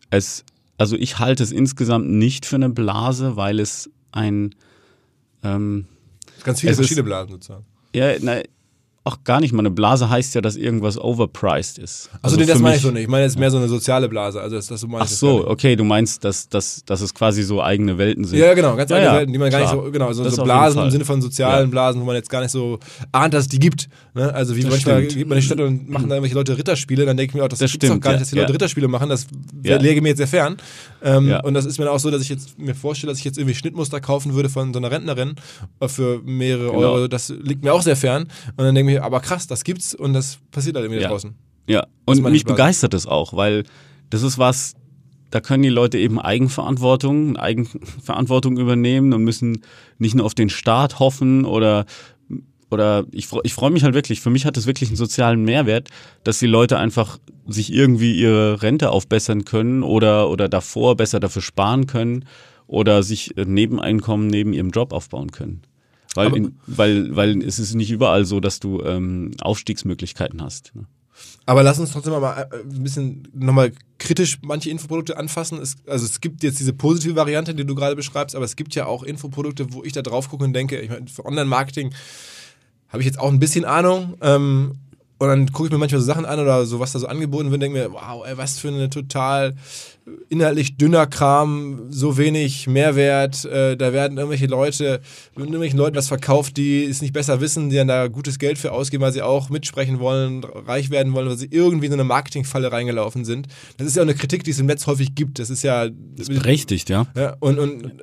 es, 0.09 0.45
also 0.77 0.95
ich 0.95 1.19
halte 1.19 1.43
es 1.43 1.51
insgesamt 1.51 2.09
nicht 2.09 2.45
für 2.45 2.55
eine 2.55 2.69
Blase, 2.69 3.35
weil 3.35 3.59
es 3.59 3.89
ein 4.11 4.55
ähm, 5.43 5.85
Ganz 6.43 6.61
viele 6.61 6.75
verschiedene 6.75 7.03
Blasen 7.03 7.31
sozusagen. 7.31 7.65
ja, 7.93 8.13
na, 8.21 8.41
auch 9.09 9.23
gar 9.23 9.39
nicht 9.39 9.51
mal 9.51 9.59
eine 9.59 9.71
Blase 9.71 10.09
heißt 10.09 10.35
ja, 10.35 10.41
dass 10.41 10.55
irgendwas 10.55 10.97
overpriced 10.97 11.77
ist. 11.77 12.09
Also, 12.21 12.35
nee, 12.37 12.43
für 12.43 12.49
das 12.53 12.59
meine 12.59 12.75
ich 12.77 12.81
so 12.81 12.91
nicht. 12.91 13.03
Ich 13.03 13.07
meine 13.09 13.23
jetzt 13.25 13.37
mehr 13.37 13.51
so 13.51 13.57
eine 13.57 13.67
soziale 13.67 14.07
Blase. 14.07 14.39
Also 14.39 14.55
das, 14.55 14.67
das 14.67 14.81
so 14.81 14.87
meine 14.87 15.03
Ach 15.03 15.07
gar 15.09 15.15
so, 15.15 15.47
okay, 15.47 15.75
du 15.75 15.83
meinst, 15.83 16.23
dass, 16.23 16.47
dass, 16.49 16.83
dass 16.85 17.01
es 17.01 17.13
quasi 17.13 17.43
so 17.43 17.61
eigene 17.61 17.97
Welten 17.97 18.23
sind. 18.25 18.39
Ja, 18.39 18.53
genau, 18.53 18.75
ganz 18.75 18.89
Ja, 18.91 18.97
eigene 18.97 19.11
ja, 19.11 19.17
Welten, 19.17 19.33
die 19.33 19.39
man 19.39 19.49
gar 19.49 19.61
klar. 19.61 19.75
nicht 19.75 19.85
so, 19.85 19.91
genau, 19.91 20.13
so, 20.13 20.29
so 20.29 20.43
Blasen 20.43 20.83
im. 20.83 20.91
Sinne 20.91 21.05
von 21.05 21.21
sozialen 21.21 21.65
Ja. 21.65 21.71
Blasen, 21.71 22.01
wo 22.01 22.05
man 22.05 22.15
jetzt 22.15 22.29
gar 22.29 22.41
nicht 22.41 22.51
so 22.51 22.79
ahnt, 23.11 23.33
dass 23.33 23.43
es 23.43 23.49
die 23.49 23.59
gibt. 23.59 23.89
Ne? 24.13 24.33
Also 24.33 24.55
wie 24.55 24.61
Das 24.61 24.71
manchmal 24.71 24.97
stimmt. 25.03 25.15
geht 25.17 25.27
man 25.27 25.37
in 25.37 25.41
die 25.41 25.45
Stadt 25.45 25.59
und 25.59 25.89
machen 25.89 26.09
da 26.09 26.15
irgendwelche 26.15 26.35
Leute 26.35 26.57
Ritterspiele, 26.57 27.05
dann 27.05 27.17
denke 27.17 27.31
ich 27.31 27.35
mir 27.35 27.43
auch, 27.43 27.49
das, 27.49 27.59
Das 27.59 27.71
gibt's 27.71 27.87
doch 27.87 27.93
stimmt, 27.93 28.03
gar 28.03 28.11
nicht, 28.11 28.21
dass 28.21 28.29
die 28.29 28.35
Leute. 28.37 28.53
Ritterspiele 28.53 28.87
machen, 28.87 29.09
das 29.09 29.27
lege 29.63 30.01
mir 30.01 30.09
jetzt 30.09 30.17
sehr 30.19 30.27
fern. 30.27 30.57
Ähm. 31.03 31.35
Und 31.43 31.53
das 31.53 31.65
ist 31.65 31.79
mir 31.79 31.89
auch 31.89 31.99
so, 31.99 32.11
dass 32.11 32.21
ich 32.21 32.29
jetzt 32.29 32.59
mir 32.59 32.75
vorstelle, 32.75 33.11
dass 33.11 33.19
ich 33.19 33.25
jetzt 33.25 33.37
irgendwie 33.37 33.55
Schnittmuster 33.55 33.99
kaufen 34.01 34.33
würde 34.33 34.49
von 34.49 34.73
so 34.73 34.79
einer 34.79 34.91
Rentnerin 34.91 35.35
für 35.87 36.21
mehrere 36.25 36.69
Genau. 36.71 36.77
Euro, 36.93 37.07
das 37.07 37.29
liegt 37.29 37.63
mir 37.63 37.73
auch 37.73 37.81
sehr 37.81 37.95
fern. 37.95 38.23
Und 38.57 38.65
dann 38.65 38.75
denke 38.75 38.93
ich 38.93 38.98
aber 38.99 39.19
krass, 39.19 39.47
das 39.47 39.63
gibt's 39.63 39.95
und 39.95 40.13
das 40.13 40.39
passiert 40.51 40.75
halt 40.75 40.85
irgendwie 40.85 40.99
da 40.99 41.03
Ja. 41.03 41.09
draußen. 41.09 41.35
Ja, 41.67 41.85
und 42.05 42.21
mich 42.23 42.43
Blase. 42.43 42.55
begeistert 42.55 42.93
es 42.93 43.05
auch, 43.05 43.33
weil 43.33 43.63
das 44.09 44.23
ist 44.23 44.37
was, 44.39 44.73
da 45.29 45.39
können 45.39 45.61
die 45.61 45.69
Leute 45.69 45.99
eben 45.99 46.19
Eigenverantwortung, 46.19 47.37
Eigenverantwortung 47.37 48.57
übernehmen 48.57 49.13
und 49.13 49.23
müssen 49.23 49.61
nicht 49.99 50.15
nur 50.15 50.25
auf 50.25 50.33
den 50.33 50.49
Staat 50.49 50.99
hoffen 50.99 51.45
oder 51.45 51.85
oder 52.71 53.05
ich, 53.11 53.27
ich 53.43 53.53
freue 53.53 53.71
mich 53.71 53.83
halt 53.83 53.95
wirklich, 53.95 54.21
für 54.21 54.29
mich 54.29 54.45
hat 54.45 54.55
es 54.55 54.67
wirklich 54.67 54.89
einen 54.89 54.95
sozialen 54.95 55.43
Mehrwert, 55.43 55.89
dass 56.23 56.37
die 56.37 56.45
Leute 56.45 56.77
einfach 56.77 57.17
sich 57.47 57.73
irgendwie 57.73 58.13
ihre 58.19 58.61
Rente 58.61 58.91
aufbessern 58.91 59.43
können 59.43 59.81
oder, 59.81 60.29
oder 60.29 60.47
davor 60.47 60.95
besser 60.95 61.19
dafür 61.19 61.41
sparen 61.41 61.87
können 61.87 62.25
oder 62.67 63.01
sich 63.01 63.33
Nebeneinkommen 63.43 64.27
neben 64.27 64.53
ihrem 64.53 64.69
Job 64.69 64.93
aufbauen 64.93 65.31
können. 65.31 65.63
Weil, 66.15 66.35
in, 66.35 66.55
weil, 66.65 67.15
weil 67.15 67.43
es 67.43 67.59
ist 67.59 67.75
nicht 67.75 67.91
überall 67.91 68.25
so, 68.25 68.39
dass 68.39 68.59
du 68.59 68.81
ähm, 68.81 69.31
Aufstiegsmöglichkeiten 69.41 70.41
hast. 70.41 70.75
ne? 70.75 70.85
Aber 71.45 71.63
lass 71.63 71.79
uns 71.79 71.91
trotzdem 71.91 72.13
mal 72.13 72.47
äh, 72.51 72.57
ein 72.57 72.83
bisschen 72.83 73.27
nochmal 73.33 73.71
kritisch 73.97 74.37
manche 74.41 74.69
Infoprodukte 74.69 75.17
anfassen. 75.17 75.59
Es, 75.59 75.77
also 75.87 76.05
es 76.05 76.21
gibt 76.21 76.43
jetzt 76.43 76.59
diese 76.59 76.73
positive 76.73 77.15
Variante, 77.15 77.55
die 77.55 77.65
du 77.65 77.75
gerade 77.75 77.95
beschreibst, 77.95 78.35
aber 78.35 78.45
es 78.45 78.55
gibt 78.55 78.75
ja 78.75 78.85
auch 78.85 79.03
Infoprodukte, 79.03 79.73
wo 79.73 79.83
ich 79.83 79.93
da 79.93 80.01
drauf 80.01 80.29
gucke 80.29 80.43
und 80.43 80.53
denke, 80.53 80.79
ich 80.79 80.89
meine, 80.89 81.07
für 81.07 81.25
Online-Marketing 81.25 81.93
habe 82.89 83.01
ich 83.01 83.05
jetzt 83.05 83.19
auch 83.19 83.31
ein 83.31 83.39
bisschen 83.39 83.65
Ahnung. 83.65 84.15
Ähm, 84.21 84.73
und 85.19 85.27
dann 85.27 85.51
gucke 85.51 85.67
ich 85.67 85.71
mir 85.71 85.77
manchmal 85.77 86.01
so 86.01 86.07
Sachen 86.07 86.25
an 86.25 86.39
oder 86.39 86.65
so, 86.65 86.79
was 86.79 86.93
da 86.93 86.99
so 86.99 87.07
angeboten 87.07 87.51
wird 87.51 87.61
denke 87.61 87.77
mir, 87.77 87.91
wow, 87.91 88.25
ey, 88.25 88.37
was 88.37 88.57
für 88.57 88.69
eine 88.69 88.89
total 88.89 89.53
inhaltlich 90.29 90.77
dünner 90.77 91.07
Kram, 91.07 91.87
so 91.89 92.17
wenig 92.17 92.67
Mehrwert. 92.67 93.45
Äh, 93.45 93.75
da 93.77 93.93
werden 93.93 94.17
irgendwelche 94.17 94.47
Leute, 94.47 95.01
irgendwelchen 95.35 95.77
Leuten 95.77 95.95
was 95.95 96.07
verkauft, 96.07 96.57
die 96.57 96.83
es 96.83 97.01
nicht 97.01 97.13
besser 97.13 97.41
wissen, 97.41 97.69
die 97.69 97.75
dann 97.75 97.87
da 97.87 98.07
gutes 98.07 98.39
Geld 98.39 98.57
für 98.57 98.71
ausgeben, 98.71 99.03
weil 99.03 99.11
sie 99.11 99.21
auch 99.21 99.49
mitsprechen 99.49 99.99
wollen, 99.99 100.43
reich 100.43 100.89
werden 100.89 101.13
wollen, 101.13 101.29
weil 101.29 101.37
sie 101.37 101.49
irgendwie 101.51 101.87
in 101.87 101.91
so 101.91 101.97
eine 101.97 102.05
Marketingfalle 102.05 102.71
reingelaufen 102.71 103.25
sind. 103.25 103.47
Das 103.77 103.87
ist 103.87 103.95
ja 103.95 104.03
auch 104.03 104.07
eine 104.07 104.15
Kritik, 104.15 104.43
die 104.43 104.51
es 104.51 104.59
im 104.59 104.65
Netz 104.65 104.87
häufig 104.87 105.15
gibt. 105.15 105.39
Das 105.39 105.49
ist 105.49 105.63
ja. 105.63 105.87
Berechtigt, 106.27 106.89
ja. 106.89 107.05
Ja, 107.15 107.35
und, 107.39 107.59
und 107.59 107.93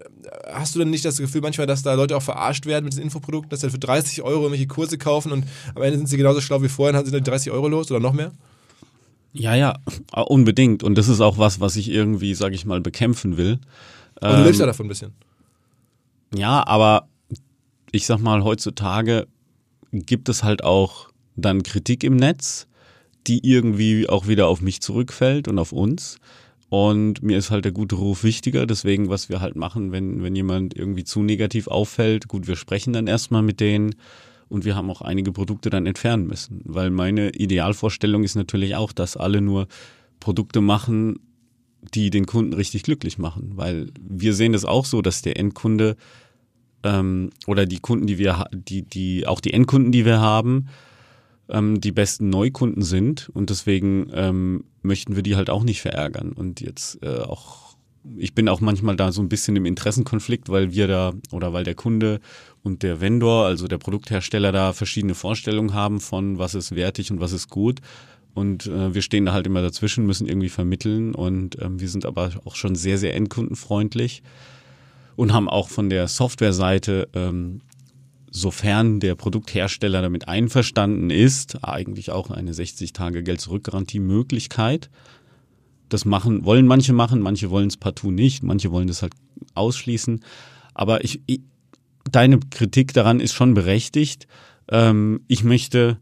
hast 0.53 0.75
du 0.75 0.79
denn 0.79 0.91
nicht 0.91 1.05
das 1.05 1.19
Gefühl 1.19 1.41
manchmal, 1.41 1.67
dass 1.67 1.83
da 1.83 1.95
Leute 1.95 2.17
auch 2.17 2.23
verarscht 2.23 2.67
werden 2.67 2.85
mit 2.85 2.93
diesen 2.93 3.05
Infoprodukten, 3.05 3.51
dass 3.51 3.61
sie 3.61 3.71
für 3.71 3.79
30 3.79 4.23
Euro 4.23 4.43
irgendwelche 4.43 4.67
Kurse 4.67 4.99
kaufen 4.99 5.33
und 5.33 5.45
am 5.75 5.83
Ende 5.83 5.99
sind 5.99 6.09
sie 6.09 6.17
genauso 6.17 6.41
schlau 6.41 6.63
wie 6.63 6.69
vorher 6.69 6.99
und 6.99 7.05
sind 7.05 7.15
dann 7.15 7.25
die 7.25 7.31
30 7.31 7.53
Euro 7.53 7.69
los 7.69 7.91
oder 7.91 8.01
noch 8.01 8.13
mehr? 8.13 8.33
Ja, 9.33 9.55
ja, 9.55 9.77
unbedingt. 10.13 10.83
Und 10.83 10.97
das 10.97 11.09
ist 11.09 11.21
auch 11.21 11.37
was, 11.37 11.61
was 11.61 11.77
ich 11.77 11.91
irgendwie, 11.91 12.35
sag 12.35 12.55
ich 12.55 12.65
mal, 12.65 12.81
bekämpfen 12.81 13.37
will. 13.37 13.59
Aber 14.21 14.39
du 14.39 14.45
lebst 14.45 14.61
ja 14.61 14.67
davon 14.67 14.87
ein 14.87 14.89
bisschen. 14.89 15.13
Ja, 16.35 16.67
aber 16.67 17.09
ich 17.93 18.07
sag 18.07 18.19
mal, 18.19 18.45
heutzutage 18.45 19.27
gibt 19.93 20.29
es 20.29 20.43
halt 20.43 20.65
auch 20.65 21.11
dann 21.37 21.63
Kritik 21.63 22.03
im 22.03 22.17
Netz, 22.17 22.67
die 23.27 23.47
irgendwie 23.47 24.09
auch 24.09 24.27
wieder 24.27 24.47
auf 24.49 24.63
mich 24.63 24.81
zurückfällt 24.81 25.49
und 25.49 25.59
auf 25.59 25.73
uns. 25.73 26.19
Und 26.69 27.23
mir 27.23 27.39
ist 27.39 27.51
halt 27.51 27.65
der 27.65 27.73
gute 27.73 27.95
Ruf 27.95 28.25
wichtiger. 28.25 28.67
Deswegen, 28.67 29.09
was 29.09 29.29
wir 29.29 29.41
halt 29.41 29.57
machen, 29.57 29.93
wenn, 29.93 30.23
wenn 30.23 30.35
jemand 30.35 30.77
irgendwie 30.77 31.05
zu 31.05 31.23
negativ 31.23 31.69
auffällt, 31.69 32.29
gut, 32.29 32.49
wir 32.49 32.57
sprechen 32.57 32.93
dann 32.93 33.07
erstmal 33.07 33.43
mit 33.43 33.61
denen 33.61 33.95
und 34.49 34.65
wir 34.65 34.75
haben 34.75 34.91
auch 34.91 35.01
einige 35.01 35.33
Produkte 35.33 35.71
dann 35.71 35.87
entfernen 35.87 36.27
müssen. 36.27 36.63
Weil 36.65 36.91
meine 36.91 37.31
Idealvorstellung 37.31 38.25
ist 38.25 38.35
natürlich 38.35 38.75
auch, 38.75 38.93
dass 38.93 39.17
alle 39.17 39.41
nur 39.41 39.69
Produkte 40.19 40.61
machen, 40.61 41.21
die 41.95 42.11
den 42.11 42.27
Kunden 42.27 42.53
richtig 42.53 42.83
glücklich 42.83 43.19
machen. 43.19 43.53
Weil 43.55 43.91
wir 44.01 44.35
sehen 44.35 44.53
das 44.53 44.65
auch 44.65 44.85
so, 44.85 45.03
dass 45.03 45.23
der 45.23 45.39
Endkunde 45.39 45.97
ähm, 46.83 47.31
oder 47.47 47.67
die 47.67 47.79
Kunden, 47.79 48.07
die 48.07 48.19
wir, 48.19 48.47
die, 48.53 48.83
die, 48.83 49.27
auch 49.27 49.41
die 49.41 49.53
Endkunden, 49.53 49.93
die 49.93 50.05
wir 50.05 50.21
haben, 50.21 50.67
ähm, 51.49 51.81
die 51.81 51.93
besten 51.93 52.29
Neukunden 52.31 52.83
sind 52.83 53.29
und 53.33 53.51
deswegen 53.51 54.11
ähm, 54.13 54.65
möchten 54.83 55.17
wir 55.17 55.23
die 55.23 55.37
halt 55.37 55.51
auch 55.51 55.65
nicht 55.65 55.81
verärgern. 55.81 56.33
Und 56.33 56.61
jetzt 56.61 57.03
äh, 57.03 57.21
auch, 57.21 57.77
ich 58.17 58.35
bin 58.35 58.49
auch 58.49 58.61
manchmal 58.61 58.97
da 58.97 59.13
so 59.13 59.23
ein 59.23 59.29
bisschen 59.29 59.57
im 59.57 59.67
Interessenkonflikt, 59.67 60.49
weil 60.49 60.73
wir 60.73 60.89
da 60.89 61.13
oder 61.33 61.53
weil 61.53 61.65
der 61.65 61.75
Kunde 61.75 62.21
und 62.63 62.83
der 62.83 63.01
Vendor, 63.01 63.47
also 63.47 63.69
der 63.69 63.79
Produkthersteller, 63.79 64.53
da 64.53 64.73
verschiedene 64.73 65.15
Vorstellungen 65.15 65.75
haben 65.75 66.01
von 66.01 66.39
was 66.39 66.55
ist 66.55 66.75
wertig 66.75 67.11
und 67.11 67.21
was 67.21 67.33
ist 67.33 67.49
gut. 67.49 67.81
Und 68.35 68.67
äh, 68.67 68.95
wir 68.95 69.01
stehen 69.01 69.25
da 69.25 69.33
halt 69.33 69.47
immer 69.47 69.63
dazwischen, 69.63 70.05
müssen 70.05 70.29
irgendwie 70.29 70.51
vermitteln 70.51 71.15
und 71.15 71.57
ähm, 71.63 71.81
wir 71.81 71.89
sind 71.89 72.05
aber 72.05 72.33
auch 72.45 72.55
schon 72.55 72.75
sehr, 72.75 72.99
sehr 72.99 73.15
endkundenfreundlich 73.15 74.23
und 75.17 75.33
haben 75.33 75.49
auch 75.49 75.71
von 75.71 75.89
der 75.89 76.07
Softwareseite 76.07 77.09
ähm, 77.15 77.63
sofern 78.31 79.01
der 79.01 79.15
Produkthersteller 79.15 80.03
damit 80.03 80.29
einverstanden 80.29 81.09
ist, 81.11 81.65
eigentlich 81.65 82.11
auch 82.11 82.31
eine 82.31 82.53
60-Tage-Geld-Zurück-Garantie-Möglichkeit. 82.53 84.91
Das 85.89 86.05
machen, 86.05 86.45
wollen 86.45 86.67
manche 86.67 86.93
machen, 86.93 87.21
manche 87.21 87.51
wollen 87.51 87.69
es 87.69 87.77
partout 87.77 88.11
nicht, 88.11 88.43
manche 88.43 88.73
wollen 88.73 88.89
das 88.89 89.03
halt 89.03 89.13
ausschließen. 89.55 90.25
Aber 90.75 91.05
ich, 91.05 91.21
ich 91.27 91.41
deine 92.11 92.39
Kritik 92.39 92.93
daran 92.93 93.21
ist 93.21 93.35
schon 93.35 93.55
berechtigt. 93.55 94.27
Ähm, 94.71 95.21
ich 95.29 95.45
möchte, 95.45 95.99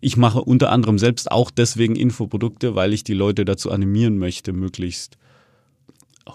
ich 0.00 0.16
mache 0.16 0.42
unter 0.42 0.70
anderem 0.70 0.98
selbst 0.98 1.30
auch 1.30 1.50
deswegen 1.50 1.96
Infoprodukte, 1.96 2.74
weil 2.74 2.92
ich 2.92 3.04
die 3.04 3.14
Leute 3.14 3.44
dazu 3.44 3.70
animieren 3.70 4.18
möchte, 4.18 4.52
möglichst 4.52 5.16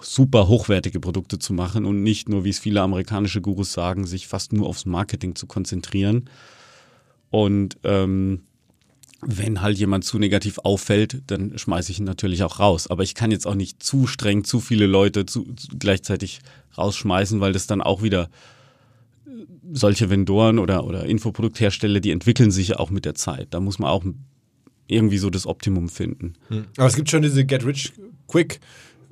super 0.01 0.47
hochwertige 0.47 0.99
Produkte 0.99 1.39
zu 1.39 1.53
machen 1.53 1.85
und 1.85 2.03
nicht 2.03 2.29
nur, 2.29 2.43
wie 2.43 2.49
es 2.49 2.59
viele 2.59 2.81
amerikanische 2.81 3.41
Gurus 3.41 3.73
sagen, 3.73 4.05
sich 4.05 4.27
fast 4.27 4.53
nur 4.53 4.67
aufs 4.67 4.85
Marketing 4.85 5.35
zu 5.35 5.47
konzentrieren. 5.47 6.29
Und 7.29 7.77
ähm, 7.83 8.41
wenn 9.21 9.61
halt 9.61 9.77
jemand 9.77 10.05
zu 10.05 10.17
negativ 10.17 10.59
auffällt, 10.59 11.21
dann 11.27 11.57
schmeiße 11.57 11.91
ich 11.91 11.99
ihn 11.99 12.05
natürlich 12.05 12.43
auch 12.43 12.59
raus. 12.59 12.87
Aber 12.87 13.03
ich 13.03 13.15
kann 13.15 13.31
jetzt 13.31 13.45
auch 13.45 13.55
nicht 13.55 13.83
zu 13.83 14.07
streng 14.07 14.43
zu 14.43 14.59
viele 14.59 14.85
Leute 14.85 15.25
zu, 15.25 15.43
zu 15.55 15.67
gleichzeitig 15.77 16.39
rausschmeißen, 16.77 17.41
weil 17.41 17.51
das 17.51 17.67
dann 17.67 17.81
auch 17.81 18.01
wieder 18.01 18.29
äh, 19.25 19.31
solche 19.73 20.09
Vendoren 20.09 20.59
oder, 20.59 20.85
oder 20.85 21.05
Infoprodukthersteller, 21.05 21.99
die 21.99 22.11
entwickeln 22.11 22.51
sich 22.51 22.69
ja 22.69 22.79
auch 22.79 22.91
mit 22.91 23.05
der 23.05 23.15
Zeit. 23.15 23.47
Da 23.51 23.59
muss 23.59 23.79
man 23.79 23.89
auch 23.89 24.05
irgendwie 24.87 25.17
so 25.17 25.29
das 25.29 25.45
Optimum 25.45 25.89
finden. 25.89 26.33
Hm. 26.47 26.65
Aber 26.77 26.87
es 26.87 26.95
gibt 26.95 27.09
schon 27.09 27.21
diese 27.21 27.43
Get 27.45 27.65
Rich 27.65 27.93
Quick 28.27 28.59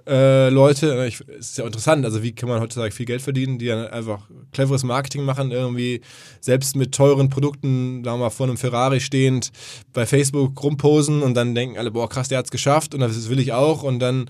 äh, 0.08 0.50
Leute. 0.50 1.06
Ich, 1.08 1.22
es 1.28 1.50
ist 1.50 1.58
ja 1.58 1.66
interessant, 1.66 2.06
also 2.06 2.24
wie 2.24 2.34
kann 2.34 2.48
man 2.50 2.62
heutzutage 2.62 2.92
viel 2.92 3.06
Geld 3.06 3.22
verdienen, 3.22 3.60
die 3.60 3.68
dann 3.68 3.88
einfach 3.88 4.30
cleveres 4.52 4.84
Marketing 4.84 5.26
machen, 5.26 5.52
irgendwie 5.52 6.02
selbst 6.40 6.76
mit 6.76 6.94
teuren 6.94 7.30
Produkten, 7.30 8.04
wir 8.04 8.18
mal, 8.18 8.30
vor 8.30 8.48
einem 8.48 8.58
Ferrari 8.58 9.00
stehend 9.00 9.52
bei 9.94 10.06
Facebook 10.06 10.62
rumposen 10.64 11.22
und 11.22 11.34
dann 11.34 11.54
denken 11.54 11.78
alle, 11.78 11.92
boah, 11.92 12.10
krass, 12.10 12.30
der 12.30 12.38
hat's 12.38 12.52
geschafft 12.52 12.94
und 12.94 13.02
das 13.02 13.30
will 13.30 13.40
ich 13.40 13.54
auch 13.54 13.84
und 13.84 14.00
dann 14.00 14.30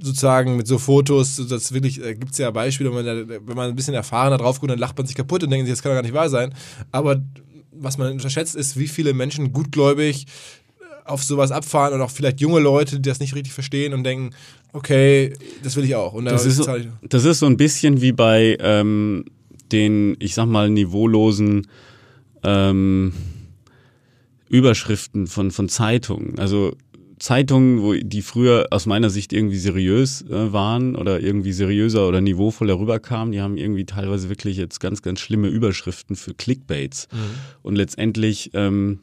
sozusagen 0.00 0.56
mit 0.56 0.66
so 0.66 0.78
Fotos, 0.78 1.40
das 1.48 1.72
wirklich, 1.72 2.00
da 2.00 2.12
gibt 2.12 2.32
es 2.32 2.38
ja 2.38 2.50
Beispiele, 2.50 2.94
wenn 2.94 3.04
man, 3.04 3.28
da, 3.28 3.28
wenn 3.28 3.56
man 3.56 3.70
ein 3.70 3.76
bisschen 3.76 3.94
erfahrener 3.94 4.38
drauf 4.38 4.60
guckt, 4.60 4.70
dann 4.70 4.78
lacht 4.78 4.96
man 4.96 5.06
sich 5.06 5.16
kaputt 5.16 5.42
und 5.42 5.50
denkt 5.50 5.66
sich, 5.66 5.72
das 5.72 5.82
kann 5.82 5.90
doch 5.90 5.96
gar 5.96 6.02
nicht 6.02 6.14
wahr 6.14 6.28
sein. 6.28 6.54
Aber 6.92 7.22
was 7.72 7.98
man 7.98 8.12
unterschätzt, 8.12 8.54
ist, 8.54 8.78
wie 8.78 8.88
viele 8.88 9.14
Menschen 9.14 9.52
gutgläubig 9.52 10.26
auf 11.06 11.22
sowas 11.22 11.50
abfahren 11.50 11.94
und 11.94 12.00
auch 12.00 12.10
vielleicht 12.10 12.40
junge 12.40 12.60
Leute, 12.60 12.96
die 12.96 13.08
das 13.08 13.20
nicht 13.20 13.34
richtig 13.34 13.52
verstehen 13.52 13.94
und 13.94 14.04
denken, 14.04 14.30
okay, 14.72 15.32
das 15.62 15.76
will 15.76 15.84
ich 15.84 15.94
auch. 15.94 16.20
Das, 16.22 16.44
ist 16.44 16.56
so, 16.56 16.66
das 17.02 17.24
ist 17.24 17.38
so 17.38 17.46
ein 17.46 17.56
bisschen 17.56 18.00
wie 18.00 18.12
bei 18.12 18.56
ähm, 18.60 19.24
den, 19.72 20.16
ich 20.18 20.34
sag 20.34 20.46
mal, 20.46 20.70
niveaulosen 20.70 21.66
ähm, 22.42 23.12
Überschriften 24.48 25.26
von, 25.26 25.50
von 25.50 25.68
Zeitungen. 25.68 26.38
Also 26.38 26.76
Zeitungen, 27.18 27.82
wo 27.82 27.94
die 27.94 28.20
früher 28.20 28.66
aus 28.70 28.86
meiner 28.86 29.08
Sicht 29.08 29.32
irgendwie 29.32 29.56
seriös 29.56 30.22
äh, 30.22 30.52
waren 30.52 30.96
oder 30.96 31.20
irgendwie 31.20 31.52
seriöser 31.52 32.06
oder 32.06 32.20
niveauvoller 32.20 32.78
rüberkamen, 32.78 33.32
die 33.32 33.40
haben 33.40 33.56
irgendwie 33.56 33.86
teilweise 33.86 34.28
wirklich 34.28 34.58
jetzt 34.58 34.80
ganz, 34.80 35.00
ganz 35.00 35.20
schlimme 35.20 35.48
Überschriften 35.48 36.14
für 36.14 36.34
Clickbaits. 36.34 37.08
Mhm. 37.10 37.18
Und 37.62 37.76
letztendlich 37.76 38.50
ähm, 38.52 39.00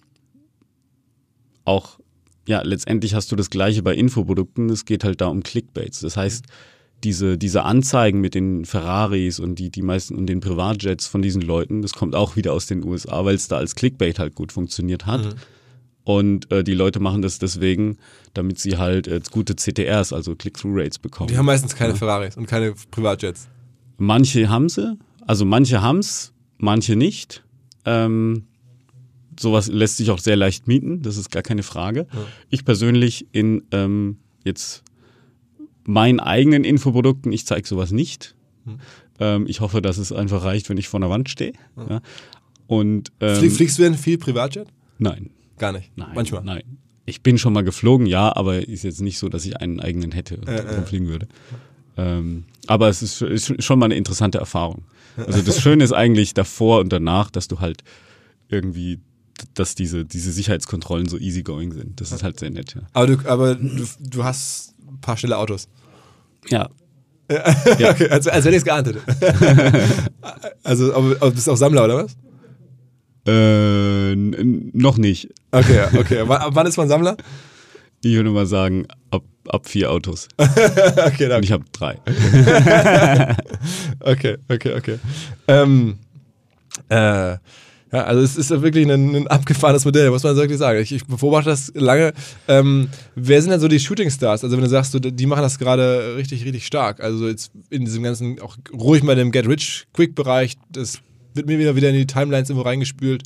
auch, 1.66 1.99
ja, 2.47 2.61
letztendlich 2.61 3.14
hast 3.14 3.32
du 3.32 3.36
das 3.36 3.49
gleiche 3.49 3.84
bei 3.84 3.95
Infoprodukten, 3.95 4.70
es 4.70 4.86
geht 4.86 5.03
halt 5.03 5.22
da 5.22 5.28
um 5.28 5.43
Clickbaits. 5.43 6.01
Das 6.01 6.18
heißt, 6.18 6.45
diese, 7.03 7.38
diese 7.38 7.64
Anzeigen 7.64 8.22
mit 8.22 8.34
den 8.34 8.66
Ferraris 8.66 9.39
und 9.39 9.55
die, 9.59 9.70
die 9.70 9.82
meisten 9.82 10.16
und 10.16 10.28
den 10.28 10.39
Privatjets 10.39 11.07
von 11.07 11.22
diesen 11.22 11.41
Leuten, 11.41 11.82
das 11.82 11.93
kommt 11.93 12.16
auch 12.16 12.36
wieder 12.36 12.53
aus 12.53 12.66
den 12.66 12.84
USA, 12.84 13.26
weil 13.26 13.36
es 13.36 13.47
da 13.47 13.57
als 13.57 13.76
Clickbait 13.76 14.20
halt 14.20 14.36
gut 14.36 14.51
funktioniert 14.51 15.05
hat. 15.05 15.26
Mhm. 15.26 15.34
Und 16.05 16.51
äh, 16.51 16.64
die 16.64 16.74
Leute 16.74 16.99
machen 16.99 17.22
das 17.22 17.39
deswegen, 17.39 17.97
damit 18.34 18.59
sie 18.59 18.78
halt 18.78 19.07
äh, 19.07 19.22
gute 19.32 19.55
CTRs, 19.55 20.11
also 20.11 20.36
Click-Through-Rates 20.36 20.99
bekommen. 20.99 21.30
Die 21.30 21.38
haben 21.38 21.45
meistens 21.45 21.76
keine 21.76 21.93
ja. 21.93 21.97
Ferraris 21.97 22.36
und 22.36 22.45
keine 22.45 22.74
Privatjets. 22.91 23.47
Manche 23.97 24.49
haben 24.49 24.68
sie, 24.68 24.97
also 25.26 25.45
manche 25.45 25.82
haben 25.82 25.99
es, 25.99 26.34
manche 26.57 26.95
nicht. 26.95 27.43
Ähm, 27.86 28.47
sowas 29.39 29.67
lässt 29.67 29.97
sich 29.97 30.11
auch 30.11 30.19
sehr 30.19 30.36
leicht 30.36 30.67
mieten, 30.67 31.01
das 31.01 31.17
ist 31.17 31.31
gar 31.31 31.43
keine 31.43 31.63
Frage. 31.63 32.07
Ja. 32.11 32.19
Ich 32.49 32.65
persönlich 32.65 33.27
in 33.31 33.63
ähm, 33.71 34.17
jetzt 34.43 34.84
meinen 35.86 36.19
eigenen 36.19 36.63
Infoprodukten, 36.63 37.31
ich 37.31 37.45
zeige 37.45 37.67
sowas 37.67 37.91
nicht. 37.91 38.36
Hm. 38.65 38.79
Ähm, 39.19 39.45
ich 39.47 39.59
hoffe, 39.59 39.81
dass 39.81 39.97
es 39.97 40.11
einfach 40.11 40.43
reicht, 40.43 40.69
wenn 40.69 40.77
ich 40.77 40.88
vor 40.88 40.99
der 40.99 41.09
Wand 41.09 41.29
stehe. 41.29 41.53
Ja. 41.77 41.88
Ja. 41.89 42.01
Und, 42.67 43.11
ähm, 43.19 43.36
Flieg, 43.36 43.51
fliegst 43.51 43.79
du 43.79 43.84
denn 43.84 43.95
viel 43.95 44.17
Privatjet? 44.17 44.67
Nein. 44.97 45.29
Gar 45.57 45.73
nicht? 45.73 45.91
Nein. 45.95 46.11
Manchmal? 46.15 46.43
Nein. 46.43 46.63
Ich 47.05 47.21
bin 47.21 47.38
schon 47.38 47.53
mal 47.53 47.63
geflogen, 47.63 48.07
ja, 48.07 48.34
aber 48.36 48.67
ist 48.67 48.84
jetzt 48.84 49.01
nicht 49.01 49.17
so, 49.17 49.27
dass 49.27 49.45
ich 49.45 49.57
einen 49.57 49.79
eigenen 49.81 50.11
hätte 50.13 50.38
und 50.38 50.47
äh, 50.47 50.81
fliegen 50.84 51.07
würde. 51.07 51.27
Ähm, 51.97 52.45
aber 52.67 52.88
es 52.88 53.03
ist, 53.03 53.21
ist, 53.21 53.61
schon 53.61 53.77
mal 53.77 53.86
eine 53.86 53.95
interessante 53.95 54.38
Erfahrung. 54.38 54.86
Also 55.17 55.41
das 55.41 55.61
Schöne 55.61 55.84
ist 55.84 55.91
eigentlich 55.91 56.34
davor 56.34 56.79
und 56.79 56.93
danach, 56.93 57.29
dass 57.29 57.47
du 57.47 57.59
halt 57.59 57.84
irgendwie 58.47 58.99
dass 59.53 59.75
diese, 59.75 60.05
diese 60.05 60.31
Sicherheitskontrollen 60.31 61.07
so 61.07 61.17
easygoing 61.17 61.71
sind. 61.71 61.99
Das 62.01 62.11
ist 62.11 62.23
halt 62.23 62.39
sehr 62.39 62.49
nett, 62.49 62.75
ja. 62.75 62.81
Aber 62.93 63.07
du, 63.07 63.29
aber 63.29 63.55
du, 63.55 63.85
du 63.99 64.23
hast 64.23 64.73
ein 64.87 65.01
paar 65.01 65.17
schnelle 65.17 65.37
Autos. 65.37 65.67
Ja. 66.49 66.69
ja. 67.29 67.43
okay, 67.91 68.09
also, 68.09 68.29
als 68.29 68.45
hätte 68.45 68.55
ich 68.55 68.61
es 68.61 68.65
geahnt 68.65 68.87
hätte. 68.87 69.01
also, 70.63 70.93
aber, 70.93 71.15
aber 71.19 71.31
bist 71.31 71.47
du 71.47 71.51
auch 71.51 71.57
Sammler, 71.57 71.85
oder 71.85 72.05
was? 72.05 72.15
Äh, 73.25 74.15
noch 74.15 74.97
nicht. 74.97 75.29
Okay, 75.51 75.85
okay. 75.97 76.27
W 76.27 76.37
wann 76.49 76.67
ist 76.67 76.77
man 76.77 76.89
Sammler? 76.89 77.15
Ich 78.03 78.15
würde 78.15 78.31
mal 78.31 78.45
sagen, 78.45 78.85
ab, 79.11 79.23
ab 79.47 79.67
vier 79.67 79.89
Autos. 79.89 80.27
okay, 80.37 81.29
danke. 81.29 81.35
Und 81.37 81.43
ich 81.43 81.51
habe 81.53 81.63
drei. 81.71 81.99
okay, 84.01 84.37
okay, 84.49 84.73
okay. 84.75 84.99
Ähm, 85.47 85.99
äh, 86.89 87.37
ja, 87.93 88.05
also 88.05 88.23
es 88.23 88.35
ist 88.37 88.49
wirklich 88.49 88.89
ein, 88.89 89.15
ein, 89.15 89.27
abgefahrenes 89.27 89.85
Modell, 89.85 90.09
muss 90.09 90.23
man 90.23 90.35
wirklich 90.35 90.57
sagen. 90.57 90.79
Ich, 90.79 90.91
ich 90.91 91.05
beobachte 91.05 91.51
das 91.51 91.71
lange. 91.75 92.13
Ähm, 92.47 92.89
wer 93.13 93.39
sind 93.39 93.51
denn 93.51 93.59
so 93.59 93.67
die 93.67 93.79
Shootingstars? 93.79 94.43
Also 94.43 94.57
wenn 94.57 94.63
du 94.63 94.69
sagst, 94.69 94.97
die 94.99 95.25
machen 95.27 95.43
das 95.43 95.59
gerade 95.59 96.15
richtig, 96.17 96.43
richtig 96.43 96.65
stark. 96.65 97.01
Also 97.01 97.27
jetzt 97.27 97.51
in 97.69 97.85
diesem 97.85 98.01
ganzen, 98.01 98.41
auch 98.41 98.57
ruhig 98.73 99.03
mal 99.03 99.15
dem 99.15 99.31
Get-Rich-Quick-Bereich, 99.31 100.55
das 100.71 101.01
wird 101.35 101.45
mir 101.45 101.59
wieder, 101.59 101.75
wieder 101.75 101.89
in 101.89 101.95
die 101.95 102.07
Timelines 102.07 102.49
irgendwo 102.49 102.67
reingespült. 102.67 103.23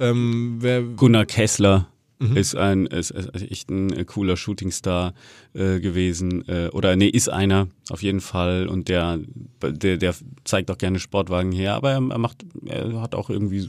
Ähm, 0.00 0.56
wer 0.60 0.80
Gunnar 0.82 1.26
Kessler. 1.26 1.88
Mhm. 2.18 2.36
Ist 2.36 2.56
ein 2.56 2.86
ist, 2.86 3.10
ist 3.10 3.50
echt 3.50 3.70
ein 3.70 3.92
äh, 3.92 4.04
cooler 4.04 4.36
Shootingstar 4.36 5.12
äh, 5.52 5.80
gewesen 5.80 6.48
äh, 6.48 6.68
oder 6.72 6.96
nee 6.96 7.08
ist 7.08 7.28
einer 7.28 7.68
auf 7.90 8.02
jeden 8.02 8.20
Fall 8.20 8.68
und 8.68 8.88
der 8.88 9.20
der 9.62 9.98
der 9.98 10.14
zeigt 10.44 10.70
auch 10.70 10.78
gerne 10.78 10.98
Sportwagen 10.98 11.52
her, 11.52 11.74
aber 11.74 11.90
er, 11.90 11.96
er 12.10 12.18
macht 12.18 12.44
er 12.64 13.02
hat 13.02 13.14
auch 13.14 13.28
irgendwie 13.28 13.68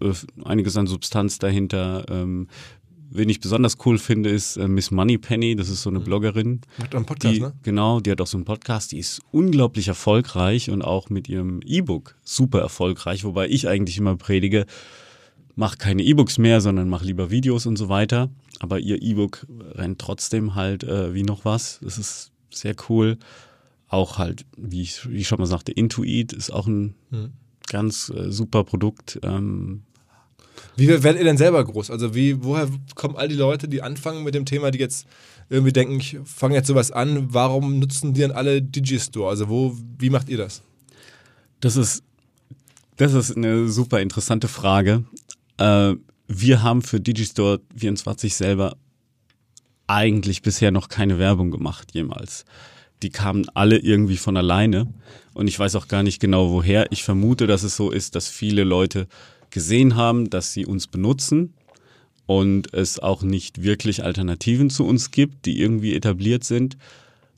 äh, 0.00 0.12
einiges 0.44 0.76
an 0.76 0.86
Substanz 0.86 1.38
dahinter. 1.38 2.04
Ähm, 2.08 2.48
wen 3.10 3.28
ich 3.28 3.40
besonders 3.40 3.76
cool 3.86 3.98
finde, 3.98 4.30
ist 4.30 4.56
äh, 4.56 4.68
Miss 4.68 4.90
Moneypenny. 4.90 5.56
Das 5.56 5.68
ist 5.68 5.82
so 5.82 5.90
eine 5.90 6.00
Bloggerin. 6.00 6.60
Macht 6.78 6.94
einen 6.94 7.06
Podcast, 7.06 7.36
die, 7.36 7.40
ne? 7.40 7.52
Genau, 7.62 8.00
die 8.00 8.10
hat 8.10 8.20
auch 8.20 8.26
so 8.26 8.36
einen 8.36 8.44
Podcast, 8.44 8.92
die 8.92 8.98
ist 8.98 9.20
unglaublich 9.30 9.88
erfolgreich 9.88 10.70
und 10.70 10.82
auch 10.82 11.10
mit 11.10 11.28
ihrem 11.28 11.60
E-Book 11.64 12.16
super 12.24 12.60
erfolgreich, 12.60 13.24
wobei 13.24 13.48
ich 13.48 13.68
eigentlich 13.68 13.98
immer 13.98 14.16
predige, 14.16 14.66
mach 15.56 15.78
keine 15.78 16.02
E-Books 16.02 16.38
mehr, 16.38 16.60
sondern 16.60 16.88
mach 16.88 17.02
lieber 17.02 17.30
Videos 17.30 17.66
und 17.66 17.76
so 17.76 17.88
weiter. 17.88 18.30
Aber 18.60 18.78
ihr 18.78 19.02
E-Book 19.02 19.46
rennt 19.72 20.00
trotzdem 20.00 20.54
halt 20.54 20.84
äh, 20.84 21.14
wie 21.14 21.22
noch 21.22 21.44
was. 21.44 21.80
Das 21.82 21.98
ist 21.98 22.32
sehr 22.50 22.74
cool. 22.88 23.18
Auch 23.88 24.18
halt, 24.18 24.44
wie 24.56 24.82
ich, 24.82 25.08
wie 25.08 25.18
ich 25.18 25.28
schon 25.28 25.38
mal 25.38 25.46
sagte, 25.46 25.72
Intuit 25.72 26.32
ist 26.32 26.50
auch 26.50 26.66
ein 26.66 26.94
ganz 27.68 28.10
äh, 28.10 28.30
super 28.30 28.64
Produkt. 28.64 29.18
Ähm, 29.22 29.82
Wie 30.76 30.88
werdet 30.88 31.18
ihr 31.18 31.24
denn 31.24 31.36
selber 31.36 31.64
groß? 31.64 31.90
Also 31.90 32.14
wie, 32.14 32.42
woher 32.42 32.68
kommen 32.94 33.16
all 33.16 33.28
die 33.28 33.34
Leute, 33.34 33.68
die 33.68 33.82
anfangen 33.82 34.24
mit 34.24 34.34
dem 34.34 34.44
Thema, 34.44 34.70
die 34.70 34.78
jetzt 34.78 35.06
irgendwie 35.50 35.72
denken, 35.72 36.00
ich 36.00 36.18
fange 36.24 36.54
jetzt 36.54 36.68
sowas 36.68 36.90
an, 36.90 37.32
warum 37.32 37.78
nutzen 37.78 38.14
die 38.14 38.22
dann 38.22 38.32
alle 38.32 38.62
Digistore? 38.62 39.28
Also 39.28 39.48
wo, 39.48 39.76
wie 39.98 40.10
macht 40.10 40.28
ihr 40.28 40.38
das? 40.38 40.62
Das 41.60 41.76
ist, 41.76 42.02
das 42.96 43.12
ist 43.12 43.36
eine 43.36 43.68
super 43.68 44.00
interessante 44.00 44.48
Frage. 44.48 45.04
Äh, 45.58 45.94
wir 46.26 46.62
haben 46.62 46.82
für 46.82 47.00
Digistore 47.00 47.60
24 47.76 48.34
selber 48.34 48.76
eigentlich 49.86 50.42
bisher 50.42 50.70
noch 50.70 50.88
keine 50.88 51.18
Werbung 51.18 51.50
gemacht, 51.50 51.92
jemals. 51.92 52.44
Die 53.02 53.10
kamen 53.10 53.46
alle 53.54 53.78
irgendwie 53.78 54.16
von 54.16 54.36
alleine 54.36 54.86
und 55.34 55.48
ich 55.48 55.58
weiß 55.58 55.74
auch 55.76 55.88
gar 55.88 56.02
nicht 56.02 56.20
genau 56.20 56.50
woher. 56.50 56.90
Ich 56.90 57.04
vermute, 57.04 57.46
dass 57.46 57.62
es 57.62 57.76
so 57.76 57.90
ist, 57.90 58.14
dass 58.14 58.28
viele 58.28 58.64
Leute 58.64 59.06
gesehen 59.50 59.94
haben, 59.94 60.30
dass 60.30 60.52
sie 60.52 60.64
uns 60.64 60.86
benutzen 60.86 61.54
und 62.26 62.72
es 62.72 62.98
auch 62.98 63.22
nicht 63.22 63.62
wirklich 63.62 64.02
Alternativen 64.02 64.70
zu 64.70 64.86
uns 64.86 65.10
gibt, 65.10 65.44
die 65.44 65.60
irgendwie 65.60 65.94
etabliert 65.94 66.44
sind 66.44 66.78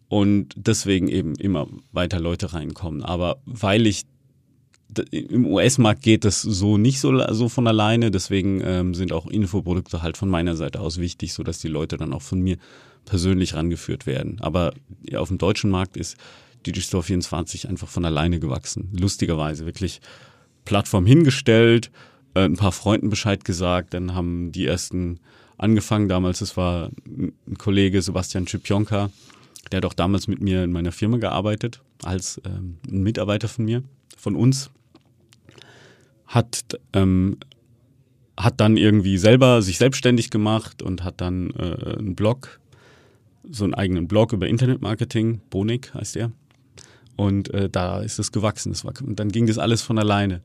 und 0.08 0.54
deswegen 0.56 1.08
eben 1.08 1.34
immer 1.34 1.66
weiter 1.92 2.20
Leute 2.20 2.52
reinkommen. 2.52 3.02
Aber 3.02 3.40
weil 3.44 3.86
ich 3.86 4.04
im 5.10 5.46
US-Markt 5.46 6.02
geht 6.02 6.24
das 6.24 6.42
so 6.42 6.78
nicht 6.78 7.00
so, 7.00 7.18
so 7.32 7.48
von 7.48 7.66
alleine, 7.66 8.10
deswegen 8.10 8.60
ähm, 8.64 8.94
sind 8.94 9.12
auch 9.12 9.26
Infoprodukte 9.26 10.02
halt 10.02 10.16
von 10.16 10.28
meiner 10.28 10.56
Seite 10.56 10.80
aus 10.80 10.98
wichtig, 10.98 11.32
sodass 11.32 11.58
die 11.58 11.68
Leute 11.68 11.96
dann 11.96 12.12
auch 12.12 12.22
von 12.22 12.40
mir 12.40 12.56
persönlich 13.04 13.54
rangeführt 13.54 14.06
werden. 14.06 14.38
Aber 14.40 14.74
ja, 15.02 15.20
auf 15.20 15.28
dem 15.28 15.38
deutschen 15.38 15.70
Markt 15.70 15.96
ist 15.96 16.16
Digistore 16.66 17.04
24 17.04 17.68
einfach 17.68 17.88
von 17.88 18.04
alleine 18.04 18.40
gewachsen. 18.40 18.90
Lustigerweise 18.98 19.66
wirklich 19.66 20.00
Plattform 20.64 21.06
hingestellt, 21.06 21.90
äh, 22.34 22.44
ein 22.44 22.56
paar 22.56 22.72
Freunden 22.72 23.08
Bescheid 23.08 23.44
gesagt, 23.44 23.94
dann 23.94 24.14
haben 24.14 24.52
die 24.52 24.66
ersten 24.66 25.20
angefangen. 25.58 26.08
Damals, 26.08 26.40
es 26.40 26.56
war 26.56 26.90
ein 27.06 27.58
Kollege 27.58 28.02
Sebastian 28.02 28.46
Schipionka, 28.46 29.10
der 29.70 29.78
hat 29.78 29.84
auch 29.84 29.94
damals 29.94 30.28
mit 30.28 30.40
mir 30.40 30.64
in 30.64 30.72
meiner 30.72 30.92
Firma 30.92 31.16
gearbeitet, 31.18 31.80
als 32.02 32.40
ähm, 32.44 32.78
ein 32.90 33.02
Mitarbeiter 33.02 33.48
von 33.48 33.64
mir, 33.64 33.82
von 34.16 34.36
uns. 34.36 34.70
Hat, 36.26 36.64
ähm, 36.92 37.38
hat 38.36 38.60
dann 38.60 38.76
irgendwie 38.76 39.18
selber 39.18 39.62
sich 39.62 39.78
selbstständig 39.78 40.30
gemacht 40.30 40.82
und 40.82 41.04
hat 41.04 41.20
dann 41.20 41.50
äh, 41.50 41.96
einen 41.98 42.14
Blog, 42.14 42.60
so 43.48 43.64
einen 43.64 43.74
eigenen 43.74 44.08
Blog 44.08 44.32
über 44.32 44.48
Internetmarketing, 44.48 45.40
Bonik 45.50 45.94
heißt 45.94 46.16
er. 46.16 46.32
Und 47.16 47.52
äh, 47.54 47.70
da 47.70 48.00
ist 48.00 48.18
es 48.18 48.32
gewachsen. 48.32 48.72
Das 48.72 48.84
war, 48.84 48.92
und 49.02 49.18
dann 49.18 49.30
ging 49.30 49.46
das 49.46 49.58
alles 49.58 49.82
von 49.82 49.98
alleine. 49.98 50.42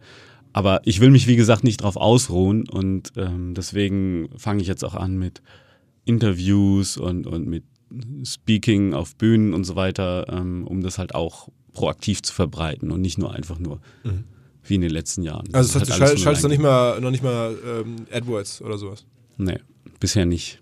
Aber 0.54 0.82
ich 0.86 1.00
will 1.00 1.10
mich, 1.10 1.28
wie 1.28 1.36
gesagt, 1.36 1.64
nicht 1.64 1.82
drauf 1.82 1.96
ausruhen 1.96 2.68
und 2.68 3.14
ähm, 3.16 3.54
deswegen 3.54 4.30
fange 4.36 4.62
ich 4.62 4.68
jetzt 4.68 4.84
auch 4.84 4.96
an 4.96 5.18
mit 5.18 5.42
Interviews 6.06 6.98
und, 6.98 7.26
und 7.26 7.48
mit 7.48 7.64
Speaking 8.26 8.94
auf 8.94 9.16
Bühnen 9.16 9.54
und 9.54 9.64
so 9.64 9.76
weiter, 9.76 10.28
ähm, 10.30 10.66
um 10.68 10.82
das 10.82 10.98
halt 10.98 11.16
auch 11.16 11.50
proaktiv 11.74 12.22
zu 12.22 12.34
verbreiten 12.34 12.92
und 12.92 13.02
nicht 13.02 13.18
nur 13.18 13.34
einfach 13.34 13.60
nur 13.60 13.80
wie 14.64 14.76
in 14.76 14.82
den 14.82 14.92
letzten 14.92 15.24
Jahren. 15.24 15.48
Also 15.54 15.80
Das 15.80 15.90
heißt, 15.90 16.02
hat 16.02 16.14
du 16.14 16.18
schaltest 16.18 16.44
noch 16.44 16.50
nicht 16.50 16.62
mal, 16.62 17.00
noch 17.02 17.12
nicht 17.12 17.24
mal 17.24 17.56
ähm, 17.66 18.06
AdWords 18.12 18.62
oder 18.62 18.78
sowas. 18.78 19.06
Nee, 19.38 19.58
bisher 20.00 20.26
nicht. 20.26 20.60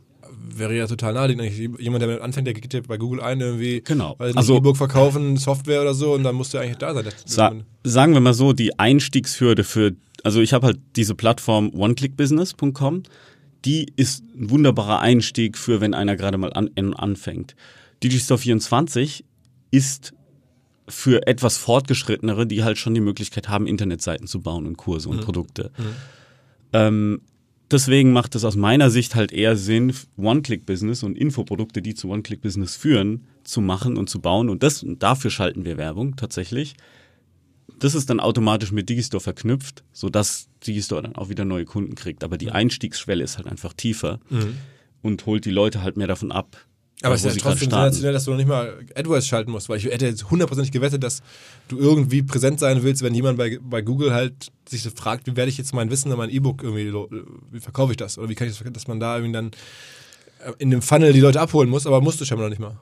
Wäre 0.52 0.76
ja 0.76 0.88
total 0.88 1.14
naheliegend. 1.14 1.80
Jemand, 1.80 2.02
der 2.02 2.08
damit 2.10 2.22
anfängt, 2.22 2.47
der 2.47 2.54
gibt 2.54 2.74
ja 2.74 2.82
bei 2.88 2.97
Google 2.97 3.22
ein, 3.22 3.39
irgendwie 3.41 3.82
Genau. 3.82 4.16
weil 4.18 4.36
Also- 4.36 4.58
E-Book 4.58 4.78
verkaufen, 4.78 5.38
Software 5.38 5.82
oder 5.82 5.93
so 5.93 6.14
und 6.14 6.24
dann 6.24 6.36
musst 6.36 6.54
du 6.54 6.58
eigentlich 6.58 6.78
da 6.78 6.93
sein. 6.93 7.06
Sa 7.26 7.54
sagen 7.84 8.14
wir 8.14 8.22
mal 8.22 8.34
so, 8.34 8.54
die 8.54 8.78
Einstiegshürde 8.80 9.64
für, 9.64 9.95
also 10.24 10.41
ich 10.41 10.54
habe 10.54 10.68
halt 10.68 10.80
diese 10.95 11.14
Plattform 11.16 11.72
oneclickbusiness.com, 11.74 13.04
die 13.66 13.91
ist 13.95 14.24
ein 14.36 14.50
wunderbarer 14.50 15.00
Einstieg 15.00 15.58
für, 15.58 15.82
wenn 15.82 15.93
einer 15.93 16.16
gerade 16.16 16.38
mal 16.38 16.54
an, 16.54 16.70
an, 16.78 16.93
anfängt. 16.93 17.56
Digistore 18.04 18.38
24 18.39 19.26
ist 19.72 20.14
für 20.90 21.28
etwas 21.28 21.58
fortgeschrittenere, 21.58 22.46
die 22.48 22.64
halt 22.64 22.78
schon 22.78 22.94
die 22.94 23.02
Möglichkeit 23.02 23.48
haben, 23.50 23.68
Internetseiten 23.68 24.28
zu 24.28 24.42
bauen 24.42 24.66
und 24.66 24.78
Kurse 24.78 25.10
und 25.10 25.22
Produkte. 25.22 25.72
Ähm, 26.74 27.22
deswegen 27.72 28.12
macht 28.12 28.36
es 28.36 28.44
aus 28.44 28.56
meiner 28.56 28.90
Sicht 28.90 29.16
halt 29.16 29.32
eher 29.32 29.56
Sinn, 29.56 29.94
One-Click-Business 30.18 31.04
und 31.04 31.18
Infoprodukte, 31.18 31.82
die 31.82 31.96
zu 31.96 32.10
One-Click-Business 32.10 32.76
führen, 32.76 33.26
zu 33.44 33.62
machen 33.62 33.98
und 33.98 34.10
zu 34.10 34.20
bauen. 34.20 34.50
Und 34.50 34.64
das, 34.64 34.84
und 34.84 35.02
dafür 35.04 35.32
schalten 35.32 35.66
wir 35.66 35.78
Werbung 35.78 36.16
tatsächlich. 36.16 36.76
Das 37.80 37.96
ist 37.96 38.10
dann 38.10 38.20
automatisch 38.20 38.72
mit 38.72 38.90
Digistore 38.90 39.22
verknüpft, 39.22 39.84
sodass 39.94 40.50
Digistore 40.66 41.04
dann 41.04 41.16
auch 41.16 41.30
wieder 41.30 41.46
neue 41.46 41.66
Kunden 41.66 41.96
kriegt. 41.96 42.24
Aber 42.24 42.38
die 42.38 42.52
Einstiegsschwelle 42.52 43.24
ist 43.24 43.38
halt 43.38 43.48
einfach 43.48 43.74
tiefer 43.74 44.20
und 45.02 45.26
holt 45.26 45.46
die 45.46 45.52
Leute 45.52 45.82
halt 45.82 45.96
mehr 45.96 46.08
davon 46.08 46.32
ab. 46.32 46.58
Aber 47.02 47.16
es 47.16 47.24
ist 47.24 47.38
ja 47.38 47.41
trotzdem 47.41 47.70
sensationell, 47.70 48.12
dass 48.12 48.26
du 48.26 48.32
noch 48.32 48.38
nicht 48.38 48.47
mal 48.47 48.78
AdWords 48.93 49.26
schalten 49.26 49.52
musst, 49.52 49.70
weil 49.70 49.78
ich 49.78 49.86
hätte 49.86 50.06
jetzt 50.06 50.30
hundertprozentig 50.30 50.72
gewettet, 50.72 51.02
dass 51.02 51.22
du 51.70 51.78
irgendwie 51.78 52.22
präsent 52.24 52.60
sein 52.60 52.84
willst, 52.84 53.02
wenn 53.04 53.14
jemand 53.14 53.38
bei, 53.38 53.58
bei 53.62 53.82
Google 53.82 54.14
halt 54.14 54.52
sich 54.68 54.84
so 54.84 54.89
fragt, 54.89 55.26
wie 55.28 55.38
werde 55.38 55.50
ich 55.50 55.58
jetzt 55.58 55.74
mein 55.74 55.89
Wissen 55.89 56.12
und 56.12 56.18
mein 56.18 56.30
E-Book 56.30 56.62
irgendwie, 56.62 56.93
wie 57.52 57.60
verkaufe 57.62 57.91
ich 57.93 57.97
das? 57.97 58.18
Oder 58.18 58.28
wie 58.28 58.36
kann 58.36 58.50
ich 58.50 58.58
das, 58.58 58.74
dass 58.74 58.88
man 58.88 59.00
da 59.00 59.16
irgendwie 59.16 59.34
dann 59.34 59.52
äh, 60.43 60.52
in 60.58 60.72
dem 60.72 60.82
Funnel 60.82 61.14
die 61.14 61.22
Leute 61.22 61.39
abholen 61.39 61.70
muss, 61.70 61.88
aber 61.88 62.02
musst 62.02 62.20
du 62.20 62.26
scheinbar 62.26 62.47
noch 62.47 62.52
nicht 62.52 62.60
mal. 62.60 62.78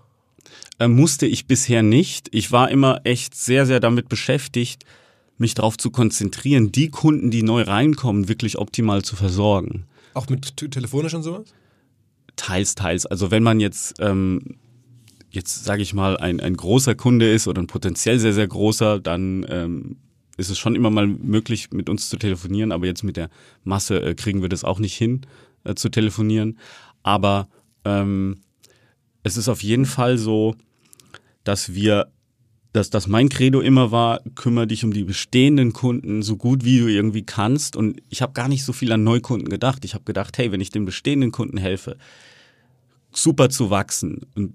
äh, 0.80 0.88
musste 0.88 1.28
ich 1.28 1.45
bisher 1.45 1.84
nicht. 1.84 2.28
Ich 2.32 2.51
war 2.51 2.72
immer 2.72 3.01
echt 3.03 3.36
sehr, 3.36 3.68
sehr 3.68 3.80
damit 3.80 4.09
beschäftigt, 4.09 4.84
mich 5.38 5.53
darauf 5.53 5.78
zu 5.78 5.91
konzentrieren, 5.91 6.72
die 6.72 6.89
Kunden, 6.89 7.30
die 7.30 7.43
neu 7.43 7.61
reinkommen, 7.61 8.28
wirklich 8.28 8.57
optimal 8.57 9.03
zu 9.03 9.15
versorgen. 9.15 9.86
Auch 10.15 10.28
mit 10.30 10.57
telefonisch 10.57 11.13
und 11.13 11.22
sowas? 11.22 11.53
Teils, 12.38 12.76
teils. 12.76 13.06
Also 13.06 13.32
wenn 13.32 13.44
man 13.44 13.60
jetzt, 13.60 13.96
ähm, 14.00 14.58
jetzt 15.30 15.66
sage 15.66 15.82
ich 15.82 15.94
mal, 15.94 16.16
ein, 16.18 16.40
ein 16.40 16.56
großer 16.56 16.96
Kunde 16.96 17.30
ist 17.30 17.48
oder 17.48 17.62
ein 17.62 17.68
potenziell 17.68 18.20
sehr, 18.20 18.34
sehr 18.34 18.48
großer, 18.48 19.00
dann 19.00 19.46
ähm, 19.50 19.98
ist 20.38 20.50
es 20.50 20.58
schon 20.58 20.76
immer 20.76 20.90
mal 20.90 21.08
möglich, 21.08 21.72
mit 21.72 21.90
uns 21.90 22.10
zu 22.10 22.18
telefonieren, 22.18 22.72
aber 22.72 22.86
jetzt 22.86 23.04
mit 23.04 23.18
der 23.18 23.30
Masse 23.64 24.02
äh, 24.02 24.16
kriegen 24.16 24.42
wir 24.42 24.50
das 24.50 24.64
auch 24.64 24.80
nicht 24.80 24.96
hin, 24.96 25.22
äh, 25.64 25.76
zu 25.76 25.90
telefonieren. 25.90 26.58
Aber 27.04 27.50
ähm, 27.84 28.38
es 29.24 29.36
ist 29.36 29.50
auf 29.50 29.64
jeden 29.64 29.86
Fall 29.86 30.18
so, 30.18 30.56
dass 31.44 31.74
wir, 31.74 32.12
dass, 32.72 32.90
dass 32.90 33.08
mein 33.08 33.30
Credo 33.30 33.62
immer 33.62 33.92
war, 33.92 34.22
kümmere 34.36 34.68
dich 34.68 34.84
um 34.84 34.94
die 34.94 35.04
bestehenden 35.04 35.74
Kunden 35.74 36.22
so 36.22 36.38
gut 36.38 36.64
wie 36.64 36.80
du 36.80 36.88
irgendwie 36.88 37.24
kannst. 37.24 37.76
Und 37.76 38.02
ich 38.10 38.22
habe 38.22 38.34
gar 38.34 38.48
nicht 38.48 38.64
so 38.64 38.74
viel 38.74 38.92
an 38.92 39.04
Neukunden 39.04 39.50
gedacht. 39.50 39.86
Ich 39.86 39.96
habe 39.96 40.04
gedacht, 40.04 40.38
hey, 40.38 40.52
wenn 40.52 40.62
ich 40.62 40.70
den 40.70 40.86
bestehenden 40.86 41.32
Kunden 41.32 41.58
helfe, 41.58 41.98
super 43.18 43.49
zu 43.49 43.70
wachsen 43.70 44.22
und, 44.36 44.53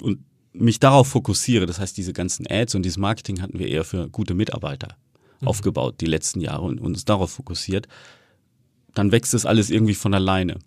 und 0.00 0.18
mich 0.52 0.80
darauf 0.80 1.08
fokussiere, 1.08 1.66
das 1.66 1.78
heißt, 1.78 1.96
diese 1.96 2.12
ganzen 2.12 2.46
Ads 2.48 2.74
und 2.74 2.82
dieses 2.82 2.98
Marketing 2.98 3.40
hatten 3.40 3.58
wir 3.58 3.68
eher 3.68 3.84
für 3.84 4.08
gute 4.08 4.34
Mitarbeiter 4.34 4.96
aufgebaut 5.44 6.00
die 6.00 6.06
letzten 6.06 6.40
Jahre 6.40 6.62
und 6.62 6.80
uns 6.80 7.04
darauf 7.04 7.32
fokussiert, 7.32 7.88
dann 8.94 9.12
wächst 9.12 9.34
das 9.34 9.46
alles 9.46 9.70
irgendwie 9.70 9.94
von 9.94 10.14
alleine. 10.14 10.58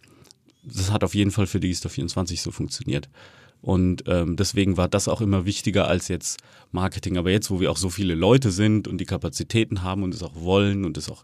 Das 0.63 0.91
hat 0.91 1.03
auf 1.03 1.15
jeden 1.15 1.31
Fall 1.31 1.47
für 1.47 1.59
Digistore 1.59 1.93
24 1.93 2.41
so 2.41 2.51
funktioniert. 2.51 3.09
Und 3.61 4.03
ähm, 4.07 4.35
deswegen 4.35 4.77
war 4.77 4.87
das 4.87 5.07
auch 5.07 5.21
immer 5.21 5.45
wichtiger 5.45 5.87
als 5.87 6.07
jetzt 6.07 6.39
Marketing. 6.71 7.17
Aber 7.17 7.31
jetzt, 7.31 7.49
wo 7.49 7.59
wir 7.59 7.71
auch 7.71 7.77
so 7.77 7.89
viele 7.89 8.15
Leute 8.15 8.51
sind 8.51 8.87
und 8.87 8.97
die 8.99 9.05
Kapazitäten 9.05 9.81
haben 9.81 10.03
und 10.03 10.13
es 10.13 10.23
auch 10.23 10.35
wollen 10.35 10.85
und 10.85 10.97
es 10.97 11.09
auch 11.09 11.23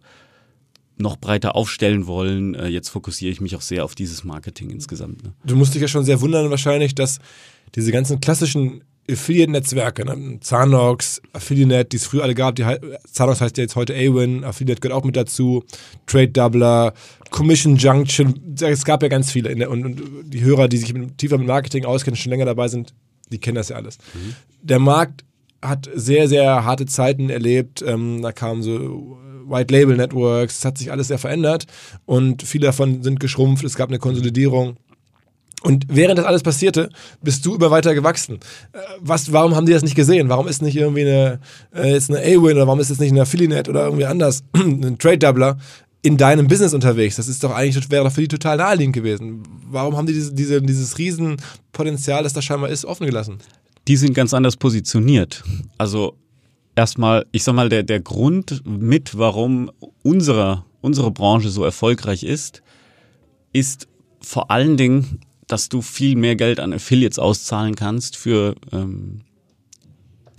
noch 1.02 1.18
breiter 1.18 1.56
aufstellen 1.56 2.08
wollen, 2.08 2.56
äh, 2.56 2.68
jetzt 2.68 2.90
fokussiere 2.90 3.32
ich 3.32 3.42
mich 3.42 3.56
auch 3.56 3.62
sehr 3.62 3.86
auf 3.86 3.96
dieses 3.96 4.24
Marketing 4.24 4.70
insgesamt. 4.70 5.24
Ne? 5.24 5.34
Du 5.46 5.56
musst 5.56 5.74
dich 5.74 5.82
ja 5.82 5.88
schon 5.88 6.06
sehr 6.06 6.22
wundern 6.22 6.50
wahrscheinlich, 6.50 6.96
dass 6.96 7.20
diese 7.76 7.92
ganzen 7.92 8.20
klassischen 8.20 8.84
Affiliate-Netzwerke, 9.10 10.06
ne? 10.06 10.40
Zanox, 10.42 11.22
Affiliate, 11.34 11.90
die 11.90 11.98
es 11.98 12.06
früher 12.06 12.24
alle 12.24 12.36
gab, 12.36 12.56
die, 12.56 12.66
Zanox 13.12 13.42
heißt 13.42 13.58
ja 13.58 13.64
jetzt 13.64 13.76
heute 13.76 13.94
Awin, 13.94 14.44
Affiliate 14.44 14.80
gehört 14.80 14.98
auch 14.98 15.06
mit 15.06 15.16
dazu, 15.16 15.64
Trade 16.06 16.30
Doubler, 16.30 16.94
Commission 17.30 17.76
Junction, 17.76 18.56
es 18.62 18.86
gab 18.86 19.02
ja 19.02 19.10
ganz 19.10 19.32
viele. 19.32 19.54
Der, 19.56 19.70
und, 19.70 19.86
und 19.86 20.02
die 20.26 20.42
Hörer, 20.42 20.68
die 20.68 20.78
sich 20.78 20.94
mit, 20.94 21.18
tiefer 21.18 21.38
mit 21.38 21.48
Marketing 21.48 21.86
auskennen, 21.86 22.16
schon 22.16 22.30
länger 22.30 22.46
dabei 22.46 22.68
sind, 22.68 22.94
die 23.32 23.40
kennen 23.40 23.56
das 23.56 23.70
ja 23.70 23.78
alles. 23.78 23.98
Der 24.62 24.80
Markt 24.80 25.26
hat 25.62 25.90
sehr, 25.94 26.28
sehr 26.28 26.66
harte 26.66 26.86
Zeiten 26.86 27.30
erlebt. 27.30 27.84
Ähm, 27.86 28.22
da 28.22 28.32
kamen 28.32 28.62
so 28.64 29.18
White 29.48 29.74
Label 29.74 29.96
Networks, 29.96 30.60
es 30.60 30.66
hat 30.66 30.78
sich 30.78 30.92
alles 30.92 31.08
sehr 31.08 31.18
verändert 31.18 31.66
und 32.06 32.44
viele 32.44 32.68
davon 32.68 33.04
sind 33.04 33.20
geschrumpft, 33.20 33.64
es 33.64 33.76
gab 33.76 33.90
eine 33.90 34.00
Konsolidierung. 34.00 34.78
Und 35.64 35.86
während 35.90 36.18
das 36.18 36.26
alles 36.26 36.42
passierte, 36.42 36.90
bist 37.22 37.46
du 37.46 37.56
immer 37.56 37.70
weiter 37.70 37.94
gewachsen. 37.94 38.40
Äh, 38.74 38.80
was, 39.00 39.32
warum 39.32 39.56
haben 39.56 39.66
die 39.66 39.74
das 39.74 39.84
nicht 39.84 39.96
gesehen? 39.96 40.28
Warum 40.30 40.48
ist 40.48 40.62
nicht 40.62 40.76
irgendwie 40.76 41.02
eine, 41.02 41.40
äh, 41.74 41.92
jetzt 41.92 42.10
eine 42.10 42.20
A-Win 42.20 42.56
oder 42.56 42.68
warum 42.68 42.80
ist 42.80 42.90
jetzt 42.90 43.00
nicht 43.00 43.12
eine 43.12 43.22
Affiliate 43.22 43.70
oder 43.70 43.86
irgendwie 43.86 44.06
anders, 44.06 44.44
ein 44.54 44.98
Trade-Doubler 44.98 45.58
in 46.02 46.18
deinem 46.18 46.48
Business 46.48 46.74
unterwegs? 46.74 47.18
Das 47.18 47.28
ist 47.28 47.44
doch 47.44 47.52
eigentlich, 47.52 47.92
wäre 47.92 48.04
doch 48.04 48.12
für 48.12 48.22
die 48.22 48.28
total 48.28 48.58
naheliegend 48.58 48.96
gewesen. 48.96 49.44
Warum 49.70 49.96
haben 49.98 50.08
die 50.08 50.14
diese, 50.14 50.34
diese, 50.34 50.62
dieses 50.64 50.98
Riesenpotenzial, 50.98 52.24
das 52.24 52.34
da 52.34 52.42
scheinbar 52.42 52.72
ist, 52.72 52.84
offen 52.84 53.06
gelassen? 53.06 53.38
Die 53.88 53.98
sind 53.98 54.16
ganz 54.16 54.34
anders 54.34 54.58
positioniert. 54.58 55.44
Also 55.78 56.16
erstmal, 56.76 57.26
ich 57.32 57.44
sag 57.44 57.54
mal, 57.54 57.70
der, 57.70 57.84
der 57.84 58.00
Grund 58.00 58.62
mit, 58.66 59.18
warum 59.18 59.72
unsere, 60.04 60.66
unsere 60.82 61.12
Branche 61.12 61.50
so 61.50 61.64
erfolgreich 61.64 62.24
ist, 62.24 62.62
ist 63.54 63.88
vor 64.22 64.52
allen 64.52 64.78
Dingen 64.78 65.20
dass 65.52 65.70
du 65.70 65.82
viel 65.82 66.16
mehr 66.16 66.36
Geld 66.36 66.60
an 66.60 66.74
Affiliates 66.74 67.20
auszahlen 67.20 67.76
kannst 67.76 68.16
für 68.16 68.56
ähm, 68.72 69.22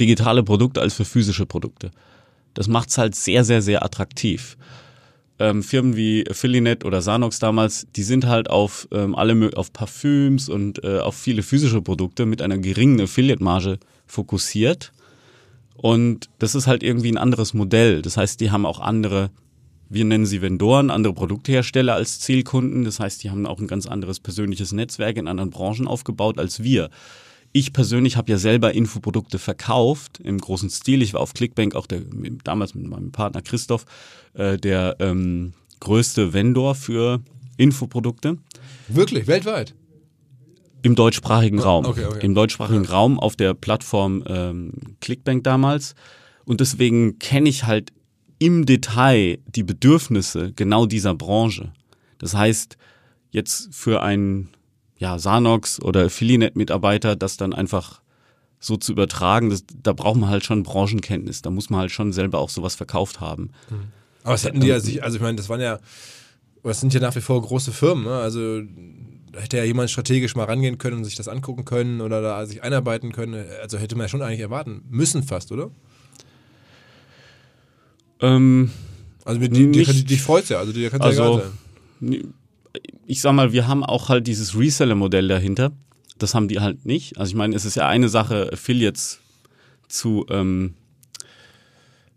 digitale 0.01 0.43
Produkte 0.43 0.81
als 0.81 0.95
für 0.95 1.05
physische 1.05 1.45
Produkte. 1.45 1.91
Das 2.55 2.67
macht 2.67 2.89
es 2.89 2.99
halt 2.99 3.15
sehr, 3.15 3.45
sehr, 3.45 3.61
sehr 3.61 3.85
attraktiv. 3.85 4.57
Ähm, 5.39 5.63
Firmen 5.63 5.97
wie 5.97 6.29
Affiliate 6.29 6.87
oder 6.87 7.03
Sanox 7.03 7.39
damals, 7.39 7.87
die 7.95 8.03
sind 8.03 8.27
halt 8.27 8.49
auf 8.49 8.89
ähm, 8.91 9.15
alle 9.15 9.51
auf 9.55 9.73
Parfüms 9.73 10.49
und 10.49 10.83
äh, 10.83 10.99
auf 10.99 11.17
viele 11.17 11.43
physische 11.43 11.83
Produkte 11.83 12.25
mit 12.27 12.41
einer 12.41 12.59
geringen 12.59 13.01
Affiliate-Marge 13.01 13.79
fokussiert. 14.07 14.93
Und 15.83 16.31
das 16.39 16.55
ist 16.55 16.67
halt 16.67 16.83
irgendwie 16.83 17.13
ein 17.13 17.19
anderes 17.19 17.53
Modell. 17.53 18.01
Das 18.01 18.17
heißt, 18.17 18.41
die 18.41 18.51
haben 18.51 18.65
auch 18.65 18.81
andere 18.81 19.31
wir 19.93 20.07
nennen 20.07 20.25
sie 20.25 20.41
Vendoren, 20.41 20.91
andere 20.91 21.13
Produkthersteller 21.13 21.95
als 21.95 22.19
Zielkunden. 22.19 22.85
Das 22.85 22.99
heißt, 22.99 23.23
die 23.23 23.31
haben 23.31 23.45
auch 23.45 23.61
ein 23.61 23.67
ganz 23.67 23.87
anderes 23.87 24.21
persönliches 24.21 24.73
Netzwerk 24.73 25.19
in 25.19 25.29
anderen 25.29 25.51
Branchen 25.51 25.87
aufgebaut 25.87 26.39
als 26.39 26.63
wir. 26.63 26.89
Ich 27.53 27.75
persönlich 27.75 28.17
habe 28.17 28.33
ja 28.33 28.39
selber 28.39 28.73
Infoprodukte 28.73 29.39
verkauft 29.39 30.19
im 30.25 30.39
großen 30.39 30.71
Stil. 30.71 31.03
Ich 31.03 31.13
war 31.13 31.21
auf 31.21 31.35
Clickbank 31.35 31.75
auch 31.75 31.87
der, 31.87 32.01
damals 32.43 32.75
mit 32.75 32.87
meinem 32.87 33.13
Partner 33.13 33.43
Christoph, 33.43 33.85
äh, 34.33 34.57
der 34.57 34.97
ähm, 35.01 35.53
größte 35.81 36.33
Vendor 36.33 36.75
für 36.75 37.21
Infoprodukte. 37.59 38.39
Wirklich, 38.89 39.27
weltweit? 39.27 39.75
Im 40.83 40.95
deutschsprachigen 40.95 41.61
oh, 41.61 41.65
Raum. 41.65 41.87
Okay, 41.87 42.05
okay. 42.07 42.25
Im 42.25 42.35
deutschsprachigen 42.35 42.85
ja. 42.85 42.91
Raum 42.91 43.19
auf 43.19 43.37
der 43.37 43.55
Plattform 43.55 44.25
ähm, 44.27 44.73
Clickbank 45.01 45.45
damals. 45.45 45.95
Und 46.45 46.61
deswegen 46.61 47.19
kenne 47.19 47.49
ich 47.49 47.65
halt 47.65 47.93
im 48.39 48.67
Detail 48.67 49.39
die 49.47 49.63
Bedürfnisse 49.63 50.53
genau 50.53 50.87
dieser 50.87 51.15
Branche. 51.15 51.73
Das 52.19 52.35
heißt, 52.35 52.77
jetzt 53.31 53.73
für 53.73 54.03
einen 54.03 54.49
ja, 54.99 55.19
Sanox 55.19 55.81
oder 55.81 56.05
Affiliate-Mitarbeiter 56.05 57.17
das 57.17 57.37
dann 57.37 57.53
einfach 57.53 58.01
so 58.59 58.77
zu 58.77 58.93
übertragen, 58.93 59.51
das, 59.51 59.65
da 59.83 59.93
braucht 59.93 60.17
man 60.17 60.31
halt 60.31 60.45
schon 60.45 60.63
Branchenkenntnis. 60.63 61.43
Da 61.43 61.51
muss 61.51 61.71
man 61.71 61.81
halt 61.81 61.91
schon 61.91 62.13
selber 62.13 62.39
auch 62.39 62.51
sowas 62.51 62.77
verkauft 62.77 63.21
haben. 63.21 63.51
Mhm. 63.71 63.89
Aber 64.23 64.35
es 64.35 64.45
hätten 64.45 64.61
die 64.61 64.69
ja 64.69 64.79
sich, 64.79 65.03
also 65.03 65.17
ich 65.17 65.23
meine, 65.23 65.37
das 65.37 65.49
waren 65.49 65.61
ja, 65.61 65.81
das 66.63 66.81
sind 66.81 66.95
ja 66.95 67.01
nach 67.01 67.15
wie 67.17 67.21
vor 67.21 67.43
große 67.43 67.73
Firmen, 67.73 68.05
ne? 68.05 68.15
Also 68.15 68.63
hätte 69.37 69.57
ja 69.57 69.65
jemand 69.65 69.91
strategisch 69.91 70.35
mal 70.37 70.45
rangehen 70.45 70.79
können 70.79 70.99
und 70.99 71.05
sich 71.05 71.17
das 71.17 71.29
angucken 71.29 71.65
können 71.65 72.01
oder 72.01 72.21
da 72.21 72.47
sich 72.47 72.63
einarbeiten 72.63 73.13
können. 73.13 73.45
Also 73.61 73.79
hätte 73.79 73.97
man 73.97 74.05
ja 74.05 74.09
schon 74.09 74.23
eigentlich 74.23 74.41
erwarten 74.41 74.83
müssen 74.91 75.23
fast, 75.23 75.53
oder? 75.53 75.71
Ähm, 78.21 78.71
also 79.25 79.41
mit 79.41 79.57
die, 79.57 79.71
die, 79.71 79.85
die, 79.85 80.05
dich 80.05 80.23
freut's 80.23 80.49
ja, 80.49 80.59
also 80.59 80.73
dir 80.73 80.91
kann 80.91 81.01
also, 81.01 81.23
ja 81.23 81.29
egal 81.29 81.53
sein. 82.01 82.35
Ich 83.07 83.21
sag 83.21 83.33
mal, 83.35 83.53
wir 83.53 83.69
haben 83.69 83.85
auch 83.85 84.09
halt 84.09 84.27
dieses 84.27 84.59
Reseller-Modell 84.59 85.29
dahinter. 85.29 85.73
Das 86.19 86.35
haben 86.35 86.49
die 86.49 86.61
halt 86.61 86.87
nicht. 86.87 87.19
Also 87.19 87.31
ich 87.31 87.37
meine, 87.37 87.55
es 87.55 87.65
ist 87.65 87.75
ja 87.75 87.87
eine 87.87 88.09
Sache, 88.09 88.51
Affiliates 88.53 89.21
zu 89.89 90.25
ähm, 90.31 90.75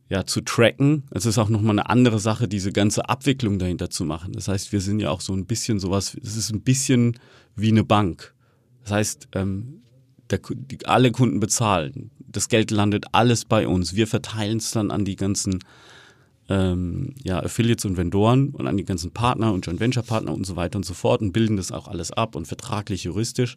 ja, 0.09 0.25
zu 0.25 0.41
tracken. 0.41 1.03
Es 1.11 1.25
ist 1.25 1.37
auch 1.37 1.49
nochmal 1.49 1.71
eine 1.71 1.89
andere 1.89 2.19
Sache, 2.19 2.47
diese 2.47 2.71
ganze 2.71 3.09
Abwicklung 3.09 3.57
dahinter 3.59 3.89
zu 3.89 4.05
machen. 4.05 4.33
Das 4.33 4.47
heißt, 4.47 4.71
wir 4.71 4.81
sind 4.81 4.99
ja 4.99 5.09
auch 5.09 5.21
so 5.21 5.33
ein 5.33 5.45
bisschen 5.45 5.79
sowas, 5.79 6.15
es 6.21 6.35
ist 6.35 6.51
ein 6.51 6.61
bisschen 6.61 7.17
wie 7.55 7.69
eine 7.69 7.83
Bank. 7.83 8.33
Das 8.83 8.91
heißt, 8.91 9.29
ähm, 9.33 9.81
der, 10.29 10.39
die, 10.53 10.85
alle 10.85 11.11
Kunden 11.11 11.39
bezahlen. 11.39 12.11
Das 12.19 12.49
Geld 12.49 12.71
landet 12.71 13.05
alles 13.13 13.45
bei 13.45 13.67
uns. 13.67 13.95
Wir 13.95 14.07
verteilen 14.07 14.57
es 14.57 14.71
dann 14.71 14.91
an 14.91 15.05
die 15.05 15.15
ganzen 15.15 15.59
ähm, 16.49 17.15
ja, 17.23 17.41
Affiliates 17.41 17.85
und 17.85 17.97
Vendoren 17.97 18.49
und 18.49 18.67
an 18.67 18.77
die 18.77 18.85
ganzen 18.85 19.11
Partner 19.11 19.53
und 19.53 19.65
Joint 19.65 19.79
Venture 19.79 20.03
Partner 20.03 20.33
und 20.33 20.45
so 20.45 20.55
weiter 20.55 20.77
und 20.77 20.85
so 20.85 20.93
fort 20.93 21.21
und 21.21 21.31
bilden 21.31 21.57
das 21.57 21.71
auch 21.71 21.87
alles 21.87 22.11
ab 22.11 22.35
und 22.35 22.47
vertraglich 22.47 23.05
juristisch. 23.05 23.55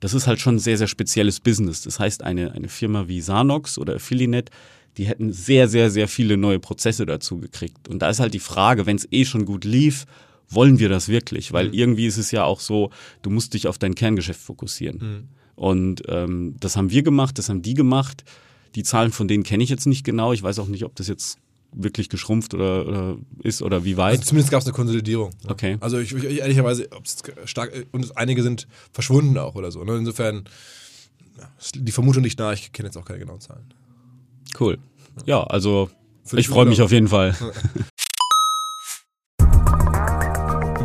Das 0.00 0.12
ist 0.12 0.26
halt 0.26 0.40
schon 0.40 0.56
ein 0.56 0.60
sehr, 0.60 0.76
sehr 0.76 0.88
spezielles 0.88 1.40
Business. 1.40 1.82
Das 1.82 1.98
heißt, 1.98 2.22
eine, 2.22 2.52
eine 2.52 2.68
Firma 2.68 3.08
wie 3.08 3.20
Sanox 3.20 3.78
oder 3.78 3.94
Affiliate, 3.94 4.50
die 4.96 5.06
hätten 5.06 5.32
sehr, 5.32 5.68
sehr, 5.68 5.90
sehr 5.90 6.08
viele 6.08 6.36
neue 6.36 6.58
Prozesse 6.58 7.06
dazu 7.06 7.38
gekriegt. 7.38 7.88
Und 7.88 8.00
da 8.00 8.10
ist 8.10 8.20
halt 8.20 8.34
die 8.34 8.38
Frage, 8.38 8.86
wenn 8.86 8.96
es 8.96 9.06
eh 9.10 9.24
schon 9.24 9.44
gut 9.44 9.64
lief, 9.64 10.06
wollen 10.48 10.78
wir 10.78 10.88
das 10.88 11.08
wirklich? 11.08 11.52
Weil 11.52 11.68
mhm. 11.68 11.74
irgendwie 11.74 12.06
ist 12.06 12.18
es 12.18 12.30
ja 12.30 12.44
auch 12.44 12.60
so, 12.60 12.90
du 13.22 13.30
musst 13.30 13.54
dich 13.54 13.66
auf 13.66 13.78
dein 13.78 13.94
Kerngeschäft 13.94 14.40
fokussieren. 14.40 14.98
Mhm. 14.98 15.28
Und 15.56 16.02
ähm, 16.08 16.56
das 16.60 16.76
haben 16.76 16.90
wir 16.90 17.02
gemacht, 17.02 17.38
das 17.38 17.48
haben 17.48 17.62
die 17.62 17.74
gemacht. 17.74 18.24
Die 18.74 18.82
Zahlen 18.82 19.10
von 19.10 19.26
denen 19.26 19.42
kenne 19.42 19.64
ich 19.64 19.70
jetzt 19.70 19.86
nicht 19.86 20.04
genau. 20.04 20.32
Ich 20.32 20.42
weiß 20.42 20.58
auch 20.58 20.68
nicht, 20.68 20.84
ob 20.84 20.94
das 20.94 21.08
jetzt 21.08 21.38
wirklich 21.72 22.08
geschrumpft 22.08 22.54
oder, 22.54 22.86
oder 22.86 23.16
ist 23.42 23.62
oder 23.62 23.84
wie 23.84 23.96
weit? 23.96 24.18
Also 24.18 24.24
zumindest 24.24 24.50
gab 24.50 24.60
es 24.60 24.66
eine 24.66 24.74
Konsolidierung. 24.74 25.30
Ne? 25.44 25.50
Okay. 25.50 25.76
Also 25.80 25.98
ich, 25.98 26.12
ich 26.14 26.38
ehrlicherweise, 26.38 26.90
ob 26.92 27.04
es 27.04 27.22
stark 27.44 27.86
und 27.92 28.16
einige 28.16 28.42
sind 28.42 28.68
verschwunden 28.92 29.36
auch 29.38 29.54
oder 29.54 29.70
so. 29.70 29.82
Ne? 29.84 29.96
Insofern 29.96 30.44
die 31.74 31.92
Vermutung 31.92 32.22
nicht 32.22 32.38
nah. 32.38 32.52
Ich 32.52 32.72
kenne 32.72 32.88
jetzt 32.88 32.96
auch 32.96 33.04
keine 33.04 33.18
genauen 33.18 33.40
Zahlen. 33.40 33.64
Cool. 34.58 34.78
Ja, 35.24 35.42
also 35.42 35.90
ich 36.32 36.48
freue 36.48 36.66
mich 36.66 36.82
auf 36.82 36.92
jeden 36.92 37.08
Fall. 37.08 37.34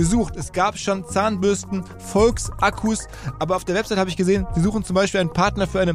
gesucht. 0.00 0.34
Es 0.36 0.52
gab 0.52 0.78
schon 0.78 1.06
Zahnbürsten, 1.06 1.84
Volksakkus, 1.98 3.06
aber 3.38 3.54
auf 3.54 3.66
der 3.66 3.74
Website 3.74 3.98
habe 3.98 4.08
ich 4.08 4.16
gesehen, 4.16 4.46
sie 4.54 4.62
suchen 4.62 4.82
zum 4.82 4.94
Beispiel 4.94 5.20
einen 5.20 5.34
Partner 5.34 5.66
für 5.66 5.78
eine 5.78 5.94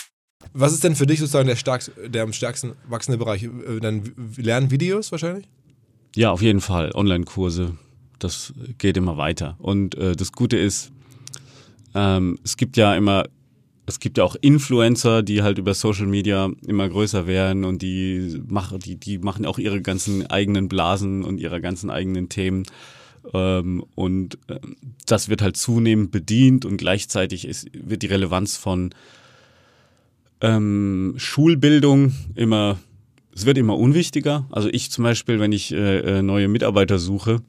Was 0.53 0.73
ist 0.73 0.83
denn 0.83 0.95
für 0.95 1.05
dich 1.05 1.19
sozusagen 1.19 1.47
der, 1.47 1.55
stark, 1.55 1.89
der 2.07 2.23
am 2.23 2.33
stärksten 2.33 2.73
wachsende 2.87 3.17
Bereich? 3.17 3.43
Äh, 3.43 3.79
dann 3.81 4.11
Lernvideos 4.37 5.11
wahrscheinlich? 5.11 5.47
Ja, 6.15 6.31
auf 6.31 6.41
jeden 6.41 6.61
Fall. 6.61 6.91
Online-Kurse. 6.93 7.77
das 8.19 8.53
geht 8.77 8.97
immer 8.97 9.17
weiter. 9.17 9.55
Und 9.59 9.95
äh, 9.95 10.15
das 10.15 10.31
Gute 10.31 10.57
ist, 10.57 10.91
ähm, 11.95 12.37
es 12.43 12.57
gibt 12.57 12.77
ja 12.77 12.95
immer, 12.95 13.25
es 13.85 13.99
gibt 13.99 14.17
ja 14.17 14.23
auch 14.23 14.35
Influencer, 14.39 15.23
die 15.23 15.41
halt 15.41 15.57
über 15.57 15.73
Social 15.73 16.05
Media 16.05 16.49
immer 16.65 16.87
größer 16.87 17.27
werden 17.27 17.63
und 17.63 17.81
die 17.81 18.41
machen, 18.47 18.79
die, 18.79 18.97
die 18.97 19.17
machen 19.17 19.45
auch 19.45 19.57
ihre 19.57 19.81
ganzen 19.81 20.27
eigenen 20.27 20.67
Blasen 20.67 21.23
und 21.23 21.39
ihre 21.39 21.61
ganzen 21.61 21.89
eigenen 21.89 22.29
Themen. 22.29 22.65
Ähm, 23.33 23.83
und 23.95 24.37
äh, 24.47 24.59
das 25.05 25.29
wird 25.29 25.41
halt 25.41 25.57
zunehmend 25.57 26.11
bedient 26.11 26.65
und 26.65 26.77
gleichzeitig 26.77 27.47
ist, 27.47 27.69
wird 27.73 28.01
die 28.03 28.07
Relevanz 28.07 28.57
von 28.57 28.93
ähm, 30.41 31.13
Schulbildung 31.17 32.13
immer, 32.35 32.79
es 33.33 33.45
wird 33.45 33.57
immer 33.57 33.77
unwichtiger. 33.77 34.47
Also 34.51 34.69
ich 34.69 34.91
zum 34.91 35.03
Beispiel, 35.03 35.39
wenn 35.39 35.51
ich 35.51 35.71
äh, 35.71 35.99
äh, 35.99 36.21
neue 36.21 36.47
Mitarbeiter 36.47 36.99
suche, 36.99 37.41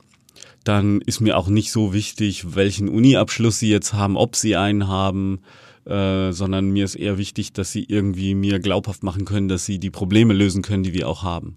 dann 0.64 1.01
ist 1.01 1.20
mir 1.20 1.36
auch 1.36 1.49
nicht 1.49 1.72
so 1.72 1.93
wichtig, 1.93 2.55
welchen 2.55 2.88
Uni-Abschluss 2.88 3.59
sie 3.59 3.70
jetzt 3.70 3.95
haben, 3.95 4.16
ob 4.16 4.36
sie 4.36 4.57
einen 4.57 4.86
haben, 4.86 5.40
äh, 5.84 6.30
sondern 6.30 6.70
mir 6.70 6.84
ist 6.84 6.95
eher 6.95 7.18
wichtig, 7.18 7.53
dass 7.53 7.72
sie 7.72 7.84
irgendwie 7.84 8.34
mir 8.34 8.61
glaubhaft 8.61 9.03
machen 9.03 9.24
können, 9.24 9.49
dass 9.49 9.66
sie 9.66 9.80
die 9.80 9.90
Probleme 9.90 10.34
lösen 10.34 10.62
können, 10.62 10.84
die 10.84 10.93
wir 10.93 11.09
auch 11.09 11.22
haben. 11.22 11.57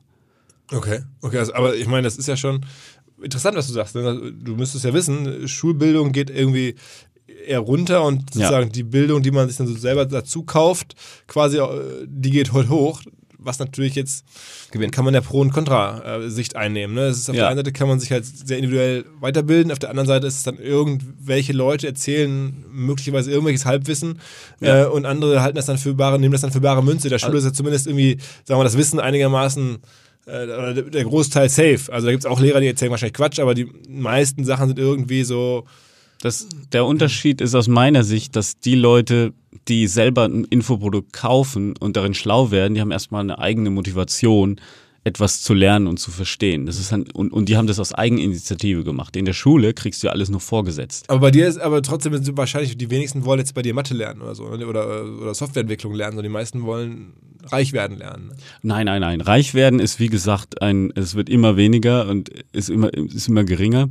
Okay, 0.72 1.04
okay, 1.22 1.38
also, 1.38 1.54
aber 1.54 1.76
ich 1.76 1.88
meine, 1.88 2.04
das 2.04 2.18
ist 2.18 2.28
ja 2.28 2.36
schon 2.36 2.66
interessant, 3.22 3.56
was 3.56 3.68
du 3.68 3.74
sagst. 3.74 3.96
Ne? 3.96 4.34
Du 4.34 4.56
müsstest 4.56 4.84
ja 4.84 4.94
wissen, 4.94 5.48
Schulbildung 5.48 6.12
geht 6.12 6.32
irgendwie 6.32 6.76
eher 7.48 7.60
runter 7.60 8.04
und 8.04 8.34
sozusagen 8.34 8.68
ja. 8.68 8.72
die 8.72 8.84
Bildung, 8.84 9.22
die 9.22 9.32
man 9.32 9.48
sich 9.48 9.58
dann 9.58 9.68
so 9.68 9.76
selber 9.76 10.06
dazu 10.06 10.44
kauft, 10.44 10.96
quasi, 11.28 11.58
äh, 11.58 12.06
die 12.08 12.32
geht 12.32 12.54
heute 12.54 12.70
hoch 12.70 13.02
was 13.46 13.60
natürlich 13.60 13.96
jetzt 13.96 14.26
Gewinn. 14.72 14.92
kann 14.92 15.06
man 15.06 15.14
ja 15.14 15.22
Pro- 15.22 15.40
und 15.40 15.52
Contra-Sicht 15.52 16.56
einnehmen. 16.56 16.96
Ne? 16.96 17.08
Das 17.08 17.18
ist 17.18 17.30
auf 17.30 17.36
ja. 17.36 17.44
der 17.44 17.50
einen 17.50 17.58
Seite 17.58 17.72
kann 17.72 17.88
man 17.88 18.00
sich 18.00 18.12
halt 18.12 18.26
sehr 18.26 18.58
individuell 18.58 19.06
weiterbilden, 19.20 19.72
auf 19.72 19.80
der 19.80 19.90
anderen 19.90 20.08
Seite 20.08 20.28
ist 20.28 20.38
es 20.38 20.44
dann 20.44 20.58
irgendwelche 20.58 21.54
Leute 21.54 21.88
erzählen 21.88 22.66
möglicherweise 22.70 23.30
irgendwelches 23.32 23.66
Halbwissen 23.66 24.20
ja. 24.60 24.84
äh, 24.84 24.86
und 24.88 25.06
andere 25.06 25.42
halten 25.42 25.56
das 25.56 25.68
dann 25.68 25.78
für 25.78 25.94
bare, 25.94 26.20
nehmen 26.20 26.32
das 26.34 26.42
dann 26.42 26.52
für 26.52 26.62
bare 26.62 26.84
Münze. 26.84 27.10
Der 27.10 27.20
Schule 27.20 27.36
also, 27.36 27.48
ist 27.48 27.54
ja 27.54 27.58
zumindest 27.58 27.88
irgendwie, 27.88 28.18
sagen 28.44 28.60
wir, 28.60 28.64
das 28.64 28.78
Wissen 28.78 29.00
einigermaßen 29.00 29.78
äh, 30.26 30.44
oder 30.44 30.74
der 30.74 31.04
Großteil 31.04 31.50
safe. 31.50 31.92
Also 31.92 32.08
da 32.08 32.12
gibt 32.12 32.26
es 32.26 32.30
auch 32.30 32.40
Lehrer, 32.40 32.60
die 32.60 32.68
erzählen 32.68 32.92
wahrscheinlich 32.92 33.14
Quatsch, 33.14 33.40
aber 33.40 33.54
die 33.54 33.70
meisten 33.88 34.44
Sachen 34.44 34.68
sind 34.68 34.80
irgendwie 34.80 35.24
so. 35.24 35.66
Das, 36.22 36.48
der 36.72 36.86
Unterschied 36.86 37.42
ist 37.42 37.56
aus 37.56 37.68
meiner 37.68 38.04
Sicht, 38.04 38.36
dass 38.36 38.60
die 38.60 38.76
Leute 38.76 39.34
die 39.68 39.88
selber 39.88 40.26
ein 40.26 40.46
Infoprodukt 40.46 41.14
kaufen 41.14 41.76
und 41.80 41.98
darin 41.98 42.14
schlau 42.14 42.52
werden, 42.52 42.76
die 42.76 42.82
haben 42.82 42.92
erstmal 42.92 43.22
eine 43.22 43.40
eigene 43.40 43.70
Motivation, 43.70 44.60
etwas 45.04 45.44
zu 45.44 45.54
lernen 45.54 45.86
und 45.86 46.00
zu 46.00 46.10
verstehen. 46.10 46.66
Das 46.66 46.80
ist 46.80 46.92
ein, 46.92 47.04
und, 47.12 47.32
und 47.32 47.48
die 47.48 47.58
haben 47.58 47.68
das 47.68 47.80
aus 47.80 47.94
Eigeninitiative 47.94 48.84
gemacht. 48.84 49.16
In 49.16 49.26
der 49.26 49.34
Schule 49.34 49.74
kriegst 49.76 50.02
du 50.02 50.08
ja 50.08 50.14
alles 50.14 50.30
nur 50.30 50.40
vorgesetzt. 50.40 51.10
Aber 51.10 51.20
bei 51.20 51.32
dir 51.32 51.48
ist, 51.48 51.60
aber 51.60 51.84
trotzdem 51.84 52.14
sind 52.24 52.36
wahrscheinlich 52.36 52.76
die 52.76 52.90
wenigsten 52.90 53.24
wollen 53.24 53.40
jetzt 53.40 53.54
bei 53.54 53.62
dir 53.62 53.76
Mathe 53.76 53.94
lernen 53.94 54.24
oder 54.24 54.34
so 54.34 54.46
oder, 54.46 54.68
oder 54.68 55.34
Softwareentwicklung 55.36 55.94
lernen, 55.94 56.14
sondern 56.14 56.32
die 56.32 56.34
meisten 56.34 56.64
wollen 56.64 57.14
reich 57.52 57.72
werden 57.72 58.00
lernen. 58.00 58.32
Nein, 58.64 58.88
nein, 58.88 59.02
nein. 59.02 59.22
Reich 59.22 59.54
werden 59.54 59.80
ist 59.80 60.00
wie 60.00 60.10
gesagt 60.10 60.64
ein, 60.64 60.92
es 60.96 61.14
wird 61.14 61.30
immer 61.30 61.56
weniger 61.56 62.08
und 62.08 62.30
ist 62.52 62.72
immer, 62.72 62.92
ist 62.92 63.28
immer 63.28 63.44
geringer. 63.44 63.90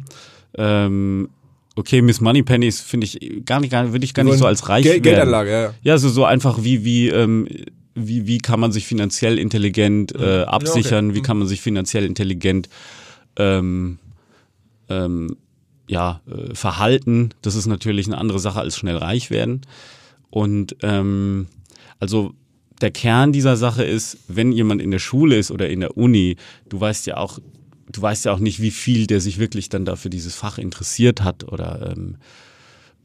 Ähm, 0.56 1.28
okay, 1.76 2.02
Miss 2.02 2.20
Moneypenny 2.20 2.70
finde 2.72 3.06
ich 3.06 3.44
gar 3.44 3.60
nicht, 3.60 3.70
gar, 3.70 3.92
würde 3.92 4.04
ich 4.04 4.14
gar 4.14 4.24
nicht 4.24 4.38
so 4.38 4.46
als 4.46 4.68
reich 4.68 4.84
Geld, 4.84 5.02
Geldanlage, 5.02 5.50
ja. 5.50 5.74
Ja, 5.82 5.98
so, 5.98 6.08
so 6.08 6.24
einfach 6.24 6.62
wie, 6.62 6.84
wie, 6.84 7.08
ähm, 7.08 7.48
wie, 7.94 8.26
wie 8.26 8.38
kann 8.38 8.60
man 8.60 8.72
sich 8.72 8.86
finanziell 8.86 9.38
intelligent 9.38 10.14
äh, 10.14 10.42
absichern, 10.42 11.06
ja, 11.06 11.10
okay. 11.10 11.18
wie 11.18 11.22
kann 11.22 11.38
man 11.38 11.48
sich 11.48 11.60
finanziell 11.60 12.04
intelligent 12.04 12.68
ähm, 13.36 13.98
ähm, 14.88 15.36
ja, 15.88 16.20
äh, 16.26 16.54
verhalten. 16.54 17.30
Das 17.42 17.54
ist 17.54 17.66
natürlich 17.66 18.06
eine 18.06 18.18
andere 18.18 18.38
Sache 18.38 18.60
als 18.60 18.76
schnell 18.76 18.96
reich 18.96 19.30
werden. 19.30 19.62
Und 20.30 20.76
ähm, 20.82 21.46
also 22.00 22.34
der 22.80 22.90
Kern 22.90 23.32
dieser 23.32 23.56
Sache 23.56 23.84
ist, 23.84 24.18
wenn 24.28 24.52
jemand 24.52 24.82
in 24.82 24.90
der 24.90 24.98
Schule 24.98 25.36
ist 25.36 25.50
oder 25.50 25.68
in 25.68 25.80
der 25.80 25.96
Uni, 25.96 26.36
du 26.68 26.80
weißt 26.80 27.06
ja 27.06 27.16
auch, 27.16 27.38
du 27.90 28.02
weißt 28.02 28.24
ja 28.24 28.32
auch 28.32 28.38
nicht, 28.38 28.60
wie 28.60 28.70
viel 28.70 29.06
der 29.06 29.20
sich 29.20 29.38
wirklich 29.38 29.68
dann 29.68 29.84
dafür 29.84 30.10
dieses 30.10 30.34
Fach 30.34 30.58
interessiert 30.58 31.22
hat 31.22 31.44
oder 31.44 31.94
ähm, 31.96 32.16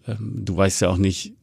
ähm, 0.07 0.41
du 0.45 0.55
weißt 0.55 0.81
ja 0.81 0.89
auch 0.89 0.97
nicht, 0.97 1.33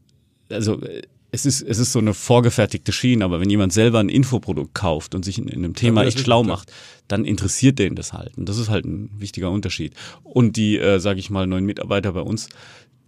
also 0.48 0.80
äh, 0.82 1.02
es 1.32 1.44
ist, 1.44 1.62
es 1.62 1.78
ist 1.78 1.92
so 1.92 1.98
eine 1.98 2.14
vorgefertigte 2.14 2.92
Schiene, 2.92 3.24
aber 3.24 3.40
wenn 3.40 3.50
jemand 3.50 3.72
selber 3.72 3.98
ein 3.98 4.08
Infoprodukt 4.08 4.74
kauft 4.74 5.14
und 5.14 5.24
sich 5.24 5.38
in, 5.38 5.48
in 5.48 5.64
einem 5.64 5.74
Thema 5.74 6.04
echt 6.04 6.20
schlau 6.20 6.42
macht, 6.42 6.72
dann 7.08 7.24
interessiert 7.24 7.78
den 7.78 7.94
das 7.94 8.12
halt. 8.12 8.38
Und 8.38 8.48
das 8.48 8.58
ist 8.58 8.70
halt 8.70 8.86
ein 8.86 9.10
wichtiger 9.18 9.50
Unterschied. 9.50 9.92
Und 10.22 10.56
die, 10.56 10.78
äh, 10.78 10.98
sage 10.98 11.18
ich 11.18 11.28
mal, 11.28 11.46
neuen 11.46 11.66
Mitarbeiter 11.66 12.12
bei 12.12 12.20
uns, 12.20 12.48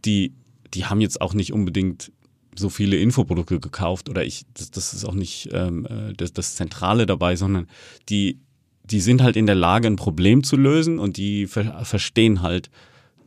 die, 0.05 0.33
die 0.75 0.85
haben 0.85 1.01
jetzt 1.01 1.21
auch 1.21 1.33
nicht 1.33 1.53
unbedingt 1.53 2.13
so 2.55 2.69
viele 2.69 2.97
Infoprodukte 2.97 3.61
gekauft 3.61 4.09
oder 4.09 4.25
ich, 4.25 4.45
das, 4.55 4.71
das 4.73 4.93
ist 4.93 5.05
auch 5.05 5.15
nicht 5.15 5.49
ähm, 5.53 5.87
äh, 5.87 6.13
das, 6.15 6.33
das 6.33 6.57
Zentrale 6.57 7.07
dabei, 7.07 7.37
sondern 7.37 7.69
die 8.09 8.41
die 8.91 9.01
sind 9.01 9.23
halt 9.23 9.37
in 9.37 9.47
der 9.47 9.55
Lage, 9.55 9.87
ein 9.87 9.97
Problem 9.97 10.43
zu 10.43 10.57
lösen 10.57 10.99
und 10.99 11.17
die 11.17 11.47
ver 11.47 11.85
verstehen 11.85 12.43
halt 12.43 12.71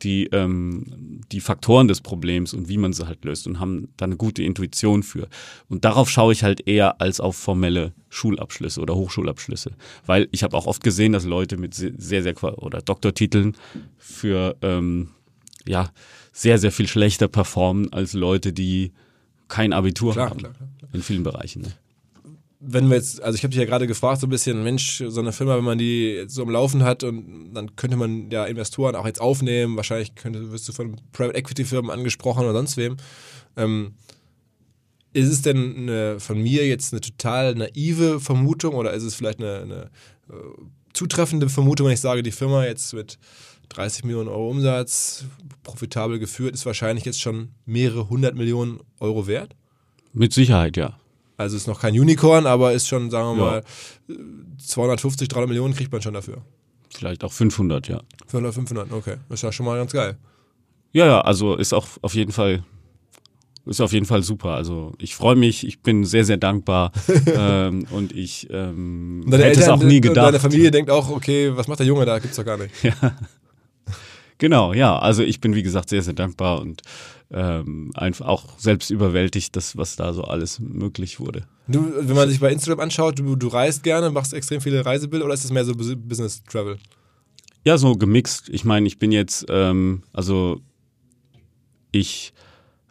die, 0.02 0.26
ähm, 0.32 1.20
die 1.30 1.40
Faktoren 1.40 1.88
des 1.88 2.00
Problems 2.00 2.54
und 2.54 2.68
wie 2.68 2.78
man 2.78 2.92
sie 2.92 3.06
halt 3.06 3.24
löst 3.24 3.46
und 3.46 3.60
haben 3.60 3.88
da 3.96 4.04
eine 4.04 4.16
gute 4.16 4.42
Intuition 4.42 5.02
für. 5.02 5.28
Und 5.68 5.84
darauf 5.84 6.10
schaue 6.10 6.32
ich 6.32 6.42
halt 6.42 6.66
eher 6.66 7.00
als 7.00 7.20
auf 7.20 7.36
formelle 7.36 7.92
Schulabschlüsse 8.08 8.80
oder 8.80 8.96
Hochschulabschlüsse. 8.96 9.72
Weil 10.06 10.28
ich 10.32 10.42
habe 10.42 10.56
auch 10.56 10.66
oft 10.66 10.82
gesehen, 10.82 11.12
dass 11.12 11.24
Leute 11.24 11.56
mit 11.56 11.74
sehr, 11.74 12.22
sehr, 12.22 12.62
oder 12.62 12.82
Doktortiteln 12.82 13.56
für 13.96 14.56
ähm, 14.62 15.10
ja, 15.66 15.90
sehr, 16.32 16.58
sehr 16.58 16.72
viel 16.72 16.88
schlechter 16.88 17.28
performen 17.28 17.92
als 17.92 18.12
Leute, 18.12 18.52
die 18.52 18.92
kein 19.48 19.72
Abitur 19.72 20.14
klar, 20.14 20.30
haben. 20.30 20.38
Klar, 20.38 20.52
klar, 20.54 20.68
in 20.92 21.02
vielen 21.02 21.22
Bereichen. 21.22 21.62
Ne? 21.62 21.72
Wenn 22.64 22.88
wir 22.88 22.96
jetzt, 22.96 23.20
also 23.20 23.36
ich 23.36 23.42
habe 23.42 23.50
dich 23.50 23.58
ja 23.58 23.66
gerade 23.66 23.88
gefragt, 23.88 24.20
so 24.20 24.26
ein 24.28 24.30
bisschen, 24.30 24.62
Mensch, 24.62 25.02
so 25.04 25.20
eine 25.20 25.32
Firma, 25.32 25.56
wenn 25.56 25.64
man 25.64 25.78
die 25.78 26.24
so 26.28 26.42
am 26.42 26.50
Laufen 26.50 26.84
hat 26.84 27.02
und 27.02 27.52
dann 27.54 27.74
könnte 27.74 27.96
man 27.96 28.30
ja 28.30 28.44
Investoren 28.44 28.94
auch 28.94 29.06
jetzt 29.06 29.20
aufnehmen, 29.20 29.76
wahrscheinlich 29.76 30.14
könnte, 30.14 30.52
wirst 30.52 30.68
du 30.68 30.72
von 30.72 30.96
Private 31.12 31.36
Equity 31.36 31.64
Firmen 31.64 31.90
angesprochen 31.90 32.44
oder 32.44 32.52
sonst 32.52 32.76
wem. 32.76 32.96
Ähm, 33.56 33.94
ist 35.12 35.28
es 35.28 35.42
denn 35.42 35.76
eine, 35.76 36.20
von 36.20 36.40
mir 36.40 36.66
jetzt 36.66 36.92
eine 36.92 37.00
total 37.00 37.54
naive 37.56 38.20
Vermutung 38.20 38.74
oder 38.74 38.92
ist 38.92 39.02
es 39.02 39.16
vielleicht 39.16 39.40
eine, 39.40 39.58
eine 39.60 39.82
äh, 40.30 40.62
zutreffende 40.92 41.48
Vermutung, 41.48 41.86
wenn 41.88 41.94
ich 41.94 42.00
sage, 42.00 42.22
die 42.22 42.30
Firma 42.30 42.64
jetzt 42.64 42.94
mit 42.94 43.18
30 43.70 44.04
Millionen 44.04 44.28
Euro 44.28 44.50
Umsatz, 44.50 45.24
profitabel 45.64 46.20
geführt, 46.20 46.54
ist 46.54 46.64
wahrscheinlich 46.64 47.04
jetzt 47.04 47.20
schon 47.20 47.50
mehrere 47.66 48.08
hundert 48.08 48.36
Millionen 48.36 48.80
Euro 49.00 49.26
wert? 49.26 49.56
Mit 50.12 50.32
Sicherheit, 50.32 50.76
ja. 50.76 50.96
Also 51.42 51.56
ist 51.56 51.66
noch 51.66 51.80
kein 51.80 51.98
Unicorn, 51.98 52.46
aber 52.46 52.72
ist 52.72 52.88
schon, 52.88 53.10
sagen 53.10 53.36
wir 53.36 53.44
ja. 53.44 53.50
mal, 53.50 53.64
250, 54.58 55.28
300 55.28 55.48
Millionen 55.48 55.74
kriegt 55.74 55.92
man 55.92 56.02
schon 56.02 56.14
dafür. 56.14 56.38
Vielleicht 56.90 57.24
auch 57.24 57.32
500, 57.32 57.88
ja. 57.88 58.00
500, 58.26 58.54
500, 58.54 58.92
okay. 58.92 59.16
Das 59.28 59.38
ist 59.38 59.42
ja 59.42 59.52
schon 59.52 59.66
mal 59.66 59.78
ganz 59.78 59.92
geil. 59.92 60.16
Ja, 60.92 61.06
ja, 61.06 61.20
also 61.20 61.56
ist 61.56 61.72
auch 61.72 61.86
auf 62.02 62.14
jeden 62.14 62.32
Fall 62.32 62.64
ist 63.64 63.80
auf 63.80 63.92
jeden 63.92 64.06
Fall 64.06 64.22
super. 64.22 64.50
Also 64.50 64.92
ich 64.98 65.14
freue 65.14 65.36
mich, 65.36 65.66
ich 65.66 65.80
bin 65.80 66.04
sehr, 66.04 66.24
sehr 66.24 66.36
dankbar 66.36 66.92
ähm, 67.26 67.86
und 67.90 68.12
ich 68.12 68.48
ähm, 68.50 69.22
und 69.24 69.32
hätte 69.32 69.44
Eltern, 69.44 69.62
es 69.62 69.68
auch 69.68 69.82
nie 69.82 70.00
gedacht. 70.00 70.26
Deine 70.26 70.40
Familie 70.40 70.70
denkt 70.70 70.90
auch, 70.90 71.10
okay, 71.10 71.56
was 71.56 71.68
macht 71.68 71.78
der 71.78 71.86
Junge 71.86 72.04
da? 72.04 72.18
Gibt's 72.18 72.36
doch 72.36 72.44
gar 72.44 72.56
nicht. 72.56 72.72
Ja. 72.82 72.92
Genau, 74.42 74.72
ja. 74.72 74.98
Also 74.98 75.22
ich 75.22 75.40
bin 75.40 75.54
wie 75.54 75.62
gesagt 75.62 75.88
sehr, 75.88 76.02
sehr 76.02 76.14
dankbar 76.14 76.60
und 76.60 76.82
ähm, 77.30 77.92
einfach 77.94 78.26
auch 78.26 78.58
selbst 78.58 78.90
überwältigt, 78.90 79.54
das, 79.54 79.76
was 79.76 79.94
da 79.94 80.12
so 80.12 80.24
alles 80.24 80.58
möglich 80.58 81.20
wurde. 81.20 81.46
Du, 81.68 81.92
wenn 81.96 82.16
man 82.16 82.28
sich 82.28 82.40
bei 82.40 82.50
Instagram 82.50 82.80
anschaut, 82.80 83.20
du, 83.20 83.36
du 83.36 83.46
reist 83.46 83.84
gerne, 83.84 84.10
machst 84.10 84.34
extrem 84.34 84.60
viele 84.60 84.84
Reisebilder 84.84 85.26
oder 85.26 85.34
ist 85.34 85.44
das 85.44 85.52
mehr 85.52 85.64
so 85.64 85.76
Business 85.76 86.42
Travel? 86.42 86.78
Ja, 87.64 87.78
so 87.78 87.94
gemixt. 87.94 88.48
Ich 88.48 88.64
meine, 88.64 88.88
ich 88.88 88.98
bin 88.98 89.12
jetzt, 89.12 89.46
ähm, 89.48 90.02
also 90.12 90.58
ich 91.92 92.32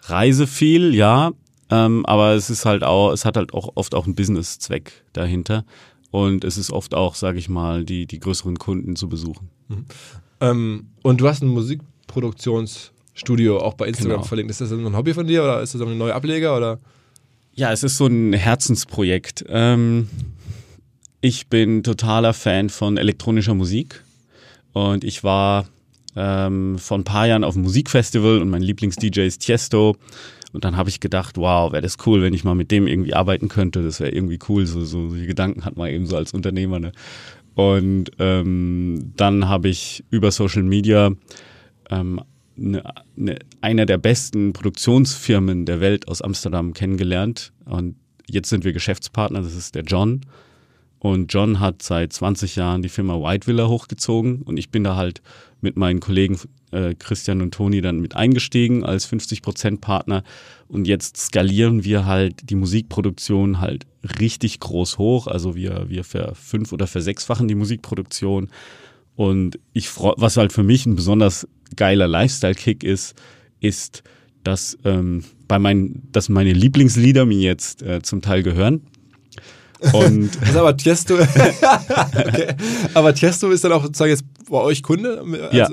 reise 0.03 0.47
viel, 0.47 0.95
ja, 0.95 1.33
ähm, 1.69 2.05
aber 2.05 2.31
es 2.31 2.49
ist 2.49 2.63
halt 2.63 2.85
auch, 2.85 3.11
es 3.11 3.25
hat 3.25 3.35
halt 3.35 3.53
auch 3.53 3.73
oft 3.75 3.93
auch 3.93 4.05
einen 4.05 4.15
Business-Zweck 4.15 5.03
dahinter. 5.11 5.65
Und 6.11 6.45
es 6.45 6.57
ist 6.57 6.71
oft 6.71 6.93
auch, 6.93 7.15
sage 7.15 7.39
ich 7.39 7.49
mal, 7.49 7.83
die, 7.83 8.05
die 8.05 8.21
größeren 8.21 8.57
Kunden 8.57 8.95
zu 8.95 9.09
besuchen. 9.09 9.49
Mhm. 9.67 9.85
Ähm, 10.41 10.87
und 11.03 11.21
du 11.21 11.27
hast 11.27 11.41
ein 11.41 11.49
Musikproduktions- 11.49 12.91
Studio 13.13 13.59
auch 13.59 13.73
bei 13.73 13.87
Instagram 13.87 14.17
genau. 14.17 14.27
verlinkt. 14.27 14.51
Ist 14.51 14.61
das 14.61 14.71
ein 14.71 14.95
Hobby 14.95 15.13
von 15.13 15.27
dir 15.27 15.43
oder 15.43 15.61
ist 15.61 15.75
das 15.75 15.81
ein 15.81 15.97
neuer 15.97 16.15
Ableger 16.15 16.55
oder? 16.55 16.79
Ja, 17.53 17.71
es 17.71 17.83
ist 17.83 17.97
so 17.97 18.07
ein 18.07 18.33
Herzensprojekt. 18.33 19.45
Ähm, 19.49 20.09
ich 21.19 21.47
bin 21.47 21.83
totaler 21.83 22.33
Fan 22.33 22.69
von 22.69 22.97
elektronischer 22.97 23.53
Musik 23.53 24.03
und 24.73 25.03
ich 25.03 25.23
war 25.23 25.67
ähm, 26.15 26.77
vor 26.79 26.97
ein 26.97 27.03
paar 27.03 27.27
Jahren 27.27 27.43
auf 27.43 27.55
einem 27.55 27.63
Musikfestival 27.63 28.41
und 28.41 28.49
mein 28.49 28.61
Lieblings-DJ 28.61 29.21
ist 29.21 29.39
Tiesto. 29.39 29.97
Und 30.53 30.65
dann 30.65 30.75
habe 30.75 30.89
ich 30.89 30.99
gedacht, 30.99 31.37
wow, 31.37 31.71
wäre 31.71 31.81
das 31.81 31.95
cool, 32.05 32.21
wenn 32.21 32.33
ich 32.33 32.43
mal 32.43 32.55
mit 32.55 32.71
dem 32.71 32.85
irgendwie 32.85 33.13
arbeiten 33.13 33.47
könnte. 33.47 33.83
Das 33.83 34.01
wäre 34.01 34.11
irgendwie 34.11 34.39
cool. 34.49 34.65
So, 34.65 34.83
so 34.83 35.13
die 35.13 35.25
Gedanken 35.25 35.63
hat 35.63 35.77
man 35.77 35.89
eben 35.89 36.05
so 36.07 36.17
als 36.17 36.33
Unternehmer. 36.33 36.79
Ne? 36.79 36.91
Und 37.61 38.11
ähm, 38.17 39.13
dann 39.15 39.47
habe 39.47 39.69
ich 39.69 40.03
über 40.09 40.31
Social 40.31 40.63
Media 40.63 41.11
ähm, 41.89 42.21
eine, 42.57 42.83
eine, 43.17 43.39
einer 43.61 43.85
der 43.85 43.97
besten 43.97 44.53
Produktionsfirmen 44.53 45.65
der 45.65 45.79
Welt 45.79 46.07
aus 46.07 46.21
Amsterdam 46.21 46.73
kennengelernt. 46.73 47.53
Und 47.65 47.95
jetzt 48.27 48.49
sind 48.49 48.63
wir 48.63 48.73
Geschäftspartner, 48.73 49.41
das 49.41 49.55
ist 49.55 49.75
der 49.75 49.83
John. 49.83 50.21
Und 50.99 51.33
John 51.33 51.59
hat 51.59 51.81
seit 51.81 52.13
20 52.13 52.55
Jahren 52.55 52.81
die 52.81 52.89
Firma 52.89 53.15
White 53.15 53.47
Villa 53.47 53.67
hochgezogen 53.67 54.43
und 54.43 54.57
ich 54.57 54.69
bin 54.69 54.83
da 54.83 54.95
halt 54.95 55.21
mit 55.59 55.75
meinen 55.75 55.99
Kollegen 55.99 56.37
äh, 56.71 56.95
Christian 56.95 57.41
und 57.41 57.53
Toni 57.53 57.81
dann 57.81 57.99
mit 57.99 58.15
eingestiegen 58.15 58.83
als 58.83 59.07
50% 59.11 59.79
Partner 59.79 60.23
und 60.67 60.87
jetzt 60.87 61.17
skalieren 61.17 61.83
wir 61.83 62.05
halt 62.05 62.49
die 62.49 62.55
Musikproduktion 62.55 63.59
halt 63.59 63.85
richtig 64.19 64.59
groß 64.59 64.97
hoch. 64.97 65.27
Also 65.27 65.55
wir, 65.55 65.89
wir 65.89 66.03
verfünf- 66.03 66.71
oder 66.71 66.87
versechsfachen 66.87 67.47
die 67.47 67.55
Musikproduktion 67.55 68.49
und 69.15 69.59
ich 69.73 69.89
freu, 69.89 70.13
was 70.17 70.37
halt 70.37 70.53
für 70.53 70.63
mich 70.63 70.85
ein 70.85 70.95
besonders 70.95 71.47
geiler 71.75 72.07
Lifestyle-Kick 72.07 72.83
ist, 72.83 73.15
ist, 73.59 74.03
dass, 74.43 74.77
ähm, 74.85 75.23
bei 75.47 75.59
meinen, 75.59 76.07
dass 76.11 76.29
meine 76.29 76.53
Lieblingslieder 76.53 77.25
mir 77.25 77.39
jetzt 77.39 77.83
äh, 77.83 78.01
zum 78.01 78.21
Teil 78.21 78.43
gehören. 78.43 78.81
Und 79.93 80.29
Also 80.45 80.59
aber 80.59 80.77
Tiesto, 80.77 81.15
okay. 81.19 82.55
aber 82.93 83.13
Tiesto 83.13 83.49
ist 83.49 83.63
dann 83.63 83.73
auch 83.73 83.83
sozusagen 83.83 84.11
jetzt 84.11 84.23
bei 84.49 84.57
euch 84.57 84.83
Kunde? 84.83 85.19
Also, 85.19 85.57
ja, 85.57 85.69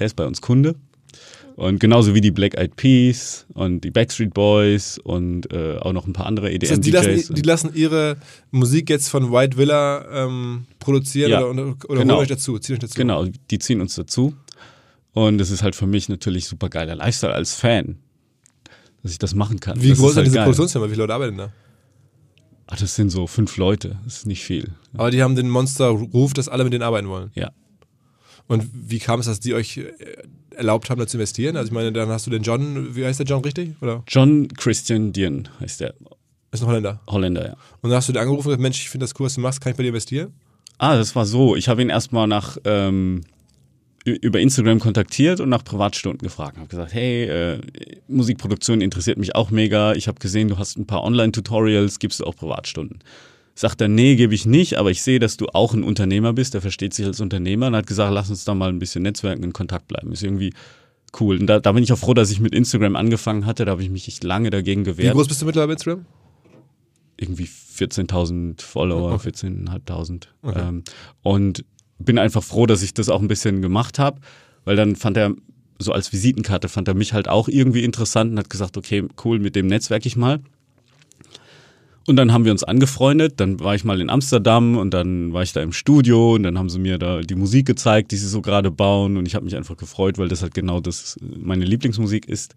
er 0.00 0.06
ist 0.06 0.16
bei 0.16 0.26
uns 0.26 0.40
Kunde. 0.40 0.76
Und 1.56 1.78
genauso 1.78 2.14
wie 2.14 2.22
die 2.22 2.30
Black 2.30 2.56
Eyed 2.56 2.74
Peas 2.76 3.44
und 3.52 3.82
die 3.82 3.90
Backstreet 3.90 4.32
Boys 4.32 4.96
und 4.98 5.52
äh, 5.52 5.76
auch 5.76 5.92
noch 5.92 6.06
ein 6.06 6.14
paar 6.14 6.24
andere 6.24 6.58
Das 6.58 6.70
heißt, 6.70 6.84
die, 6.84 6.88
EDM-DJs. 6.90 7.16
lassen, 7.16 7.34
die 7.34 7.42
lassen 7.42 7.70
ihre 7.74 8.16
Musik 8.50 8.88
jetzt 8.88 9.08
von 9.08 9.30
White 9.30 9.58
Villa 9.58 10.06
ähm, 10.24 10.64
produzieren 10.78 11.30
Ja, 11.30 11.44
oder, 11.44 11.76
oder 11.88 12.00
genau. 12.00 12.14
holen 12.14 12.22
euch 12.22 12.28
dazu, 12.28 12.58
ziehen 12.58 12.74
euch 12.74 12.78
dazu. 12.78 12.94
Genau, 12.94 13.26
die 13.50 13.58
ziehen 13.58 13.82
uns 13.82 13.94
dazu. 13.94 14.34
Und 15.12 15.38
es 15.40 15.50
ist 15.50 15.62
halt 15.62 15.76
für 15.76 15.86
mich 15.86 16.08
natürlich 16.08 16.46
super 16.46 16.70
geiler 16.70 16.94
Lifestyle 16.94 17.34
als 17.34 17.54
Fan, 17.54 17.98
dass 19.02 19.12
ich 19.12 19.18
das 19.18 19.34
machen 19.34 19.60
kann. 19.60 19.82
Wie 19.82 19.90
das 19.90 19.98
groß 19.98 20.12
ist 20.12 20.16
halt 20.16 20.26
diese 20.28 20.36
geil. 20.36 20.44
Produktionsfirma? 20.44 20.86
Wie 20.86 20.90
viele 20.90 21.02
Leute 21.02 21.14
arbeiten 21.14 21.36
da? 21.36 21.52
Ach, 22.68 22.78
das 22.78 22.94
sind 22.94 23.10
so 23.10 23.26
fünf 23.26 23.56
Leute, 23.58 23.98
das 24.04 24.18
ist 24.18 24.26
nicht 24.26 24.44
viel. 24.44 24.70
Aber 24.94 25.10
die 25.10 25.22
haben 25.22 25.34
den 25.34 25.50
Monster-Ruf, 25.50 26.32
dass 26.32 26.48
alle 26.48 26.64
mit 26.64 26.72
denen 26.72 26.84
arbeiten 26.84 27.08
wollen. 27.08 27.32
Ja. 27.34 27.50
Und 28.50 28.68
wie 28.74 28.98
kam 28.98 29.20
es, 29.20 29.26
dass 29.26 29.38
die 29.38 29.54
euch 29.54 29.76
äh, 29.76 29.92
erlaubt 30.56 30.90
haben, 30.90 30.98
da 30.98 31.06
zu 31.06 31.16
investieren? 31.18 31.56
Also 31.56 31.68
ich 31.68 31.72
meine, 31.72 31.92
dann 31.92 32.08
hast 32.08 32.26
du 32.26 32.32
den 32.32 32.42
John, 32.42 32.96
wie 32.96 33.04
heißt 33.04 33.20
der 33.20 33.26
John 33.26 33.42
richtig? 33.42 33.80
Oder 33.80 34.02
John 34.08 34.48
Christian 34.48 35.12
Dien 35.12 35.48
heißt 35.60 35.80
der 35.80 35.94
ist 36.50 36.60
ein 36.60 36.66
Holländer? 36.66 36.98
Holländer, 37.08 37.46
ja. 37.46 37.52
Und 37.80 37.90
dann 37.90 37.92
hast 37.98 38.08
du 38.08 38.12
den 38.12 38.20
angerufen 38.20 38.48
und 38.48 38.50
gesagt, 38.50 38.62
Mensch, 38.62 38.80
ich 38.80 38.90
finde 38.90 39.04
das 39.04 39.14
cool, 39.20 39.26
was 39.26 39.34
du 39.34 39.40
machst, 39.40 39.60
kann 39.60 39.70
ich 39.70 39.76
bei 39.76 39.84
dir 39.84 39.90
investieren? 39.90 40.32
Ah, 40.78 40.96
das 40.96 41.14
war 41.14 41.26
so. 41.26 41.54
Ich 41.54 41.68
habe 41.68 41.80
ihn 41.80 41.90
erstmal 41.90 42.26
nach 42.26 42.58
ähm, 42.64 43.20
über 44.04 44.40
Instagram 44.40 44.80
kontaktiert 44.80 45.38
und 45.38 45.48
nach 45.48 45.62
Privatstunden 45.62 46.26
gefragt. 46.26 46.56
Habe 46.56 46.66
gesagt, 46.66 46.92
hey, 46.92 47.26
äh, 47.26 47.60
Musikproduktion 48.08 48.80
interessiert 48.80 49.16
mich 49.16 49.36
auch 49.36 49.52
mega. 49.52 49.92
Ich 49.92 50.08
habe 50.08 50.18
gesehen, 50.18 50.48
du 50.48 50.58
hast 50.58 50.76
ein 50.76 50.88
paar 50.88 51.04
Online-Tutorials, 51.04 52.00
gibst 52.00 52.18
du 52.18 52.24
auch 52.24 52.34
Privatstunden? 52.34 52.98
Sagt 53.60 53.82
er, 53.82 53.88
nee, 53.88 54.16
gebe 54.16 54.34
ich 54.34 54.46
nicht, 54.46 54.78
aber 54.78 54.90
ich 54.90 55.02
sehe, 55.02 55.18
dass 55.18 55.36
du 55.36 55.46
auch 55.48 55.74
ein 55.74 55.82
Unternehmer 55.82 56.32
bist, 56.32 56.54
der 56.54 56.62
versteht 56.62 56.94
sich 56.94 57.04
als 57.04 57.20
Unternehmer 57.20 57.66
und 57.66 57.76
hat 57.76 57.86
gesagt, 57.86 58.10
lass 58.10 58.30
uns 58.30 58.46
da 58.46 58.54
mal 58.54 58.70
ein 58.70 58.78
bisschen 58.78 59.02
netzwerken, 59.02 59.44
in 59.44 59.52
Kontakt 59.52 59.86
bleiben. 59.86 60.10
Ist 60.12 60.22
irgendwie 60.22 60.54
cool. 61.20 61.36
Und 61.38 61.46
da, 61.46 61.60
da 61.60 61.72
bin 61.72 61.82
ich 61.84 61.92
auch 61.92 61.98
froh, 61.98 62.14
dass 62.14 62.30
ich 62.30 62.40
mit 62.40 62.54
Instagram 62.54 62.96
angefangen 62.96 63.44
hatte. 63.44 63.66
Da 63.66 63.72
habe 63.72 63.82
ich 63.82 63.90
mich 63.90 64.08
echt 64.08 64.24
lange 64.24 64.48
dagegen 64.48 64.86
Wie 64.86 64.92
gewehrt. 64.92 65.14
groß 65.14 65.28
bist 65.28 65.42
du 65.42 65.44
mittlerweile 65.44 65.66
bei 65.68 65.72
Instagram? 65.74 66.06
irgendwie 67.18 67.44
14.000 67.44 68.62
Follower, 68.62 69.12
Okay. 69.12 69.28
14.500. 69.28 70.28
Okay. 70.40 70.58
Ähm, 70.58 70.84
und 71.20 71.66
bin 71.98 72.18
einfach 72.18 72.42
froh, 72.42 72.64
dass 72.64 72.80
ich 72.80 72.94
das 72.94 73.10
auch 73.10 73.20
ein 73.20 73.28
bisschen 73.28 73.60
gemacht 73.60 73.98
habe, 73.98 74.22
weil 74.64 74.74
dann 74.76 74.96
fand 74.96 75.18
er, 75.18 75.34
so 75.78 75.92
als 75.92 76.14
Visitenkarte, 76.14 76.70
fand 76.70 76.88
er 76.88 76.94
mich 76.94 77.12
halt 77.12 77.28
auch 77.28 77.46
irgendwie 77.46 77.84
interessant 77.84 78.32
und 78.32 78.38
hat 78.38 78.48
gesagt, 78.48 78.78
okay, 78.78 79.06
cool, 79.22 79.38
mit 79.38 79.54
dem 79.54 79.66
netzwerk 79.66 80.06
ich 80.06 80.16
mal. 80.16 80.40
Und 82.06 82.16
dann 82.16 82.32
haben 82.32 82.44
wir 82.44 82.52
uns 82.52 82.64
angefreundet, 82.64 83.34
dann 83.36 83.60
war 83.60 83.74
ich 83.74 83.84
mal 83.84 84.00
in 84.00 84.08
Amsterdam 84.08 84.76
und 84.78 84.92
dann 84.92 85.32
war 85.32 85.42
ich 85.42 85.52
da 85.52 85.60
im 85.60 85.72
Studio 85.72 86.34
und 86.34 86.42
dann 86.42 86.58
haben 86.58 86.70
sie 86.70 86.78
mir 86.78 86.98
da 86.98 87.20
die 87.20 87.34
Musik 87.34 87.66
gezeigt, 87.66 88.10
die 88.10 88.16
sie 88.16 88.26
so 88.26 88.40
gerade 88.40 88.70
bauen 88.70 89.16
und 89.16 89.26
ich 89.26 89.34
habe 89.34 89.44
mich 89.44 89.54
einfach 89.54 89.76
gefreut, 89.76 90.16
weil 90.18 90.28
das 90.28 90.42
halt 90.42 90.54
genau 90.54 90.80
das 90.80 91.18
meine 91.20 91.64
Lieblingsmusik 91.64 92.26
ist 92.26 92.54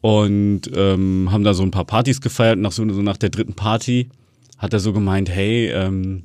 und 0.00 0.62
ähm, 0.74 1.28
haben 1.30 1.44
da 1.44 1.52
so 1.52 1.62
ein 1.62 1.70
paar 1.70 1.84
Partys 1.84 2.20
gefeiert. 2.20 2.58
Nach 2.58 2.72
so, 2.72 2.90
so 2.90 3.02
nach 3.02 3.18
der 3.18 3.28
dritten 3.28 3.54
Party 3.54 4.08
hat 4.58 4.72
er 4.72 4.80
so 4.80 4.92
gemeint, 4.92 5.28
hey, 5.28 5.68
ähm, 5.68 6.24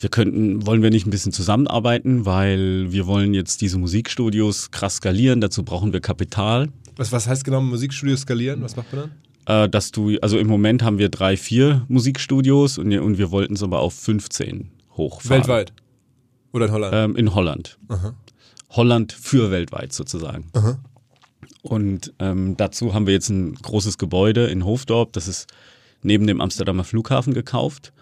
wir 0.00 0.10
könnten, 0.10 0.66
wollen 0.66 0.82
wir 0.82 0.90
nicht 0.90 1.06
ein 1.06 1.10
bisschen 1.10 1.32
zusammenarbeiten, 1.32 2.26
weil 2.26 2.92
wir 2.92 3.06
wollen 3.06 3.32
jetzt 3.34 3.60
diese 3.60 3.78
Musikstudios 3.78 4.70
krass 4.70 4.96
skalieren, 4.96 5.40
dazu 5.40 5.62
brauchen 5.64 5.92
wir 5.92 6.00
Kapital. 6.00 6.68
Was, 6.96 7.12
was 7.12 7.26
heißt 7.26 7.44
genau 7.44 7.60
Musikstudio 7.60 8.16
skalieren? 8.16 8.62
Was 8.62 8.76
macht 8.76 8.92
man 8.92 9.02
dann? 9.02 9.23
Äh, 9.46 9.68
dass 9.68 9.90
du, 9.90 10.16
also 10.20 10.38
im 10.38 10.46
Moment 10.46 10.82
haben 10.82 10.98
wir 10.98 11.08
drei, 11.08 11.36
vier 11.36 11.84
Musikstudios 11.88 12.78
und, 12.78 12.96
und 12.96 13.18
wir 13.18 13.30
wollten 13.30 13.54
es 13.54 13.62
aber 13.62 13.80
auf 13.80 13.94
15 13.94 14.70
hochfahren. 14.96 15.40
Weltweit? 15.42 15.72
Oder 16.52 16.66
in 16.66 16.72
Holland? 16.72 16.94
Ähm, 16.94 17.16
in 17.16 17.34
Holland. 17.34 17.78
Aha. 17.88 18.14
Holland 18.70 19.12
für 19.12 19.50
weltweit 19.50 19.92
sozusagen. 19.92 20.50
Aha. 20.54 20.78
Und 21.62 22.12
ähm, 22.18 22.56
dazu 22.56 22.94
haben 22.94 23.06
wir 23.06 23.14
jetzt 23.14 23.28
ein 23.28 23.54
großes 23.54 23.98
Gebäude 23.98 24.46
in 24.46 24.64
Hoofddorp, 24.64 25.12
das 25.12 25.28
ist 25.28 25.48
neben 26.02 26.26
dem 26.26 26.40
Amsterdamer 26.40 26.84
Flughafen 26.84 27.34
gekauft, 27.34 27.92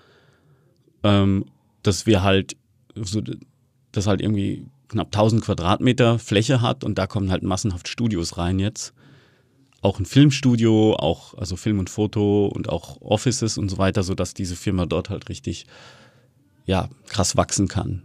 ähm, 1.02 1.44
dass 1.82 2.06
wir 2.06 2.22
halt 2.22 2.56
so, 2.94 3.22
das 3.92 4.06
halt 4.06 4.20
irgendwie 4.20 4.66
knapp 4.88 5.08
1000 5.08 5.44
Quadratmeter 5.44 6.18
Fläche 6.18 6.60
hat 6.60 6.84
und 6.84 6.98
da 6.98 7.06
kommen 7.06 7.30
halt 7.30 7.42
massenhaft 7.42 7.88
Studios 7.88 8.36
rein 8.36 8.58
jetzt. 8.58 8.92
Auch 9.82 9.98
ein 9.98 10.06
Filmstudio, 10.06 10.94
auch 10.94 11.34
also 11.36 11.56
Film 11.56 11.78
und 11.78 11.90
Foto 11.90 12.46
und 12.46 12.70
auch 12.70 13.00
Offices 13.02 13.58
und 13.58 13.68
so 13.68 13.76
weiter, 13.76 14.02
sodass 14.02 14.32
diese 14.32 14.56
Firma 14.56 14.86
dort 14.86 15.10
halt 15.10 15.28
richtig 15.28 15.66
ja 16.64 16.88
krass 17.08 17.36
wachsen 17.36 17.68
kann. 17.68 18.02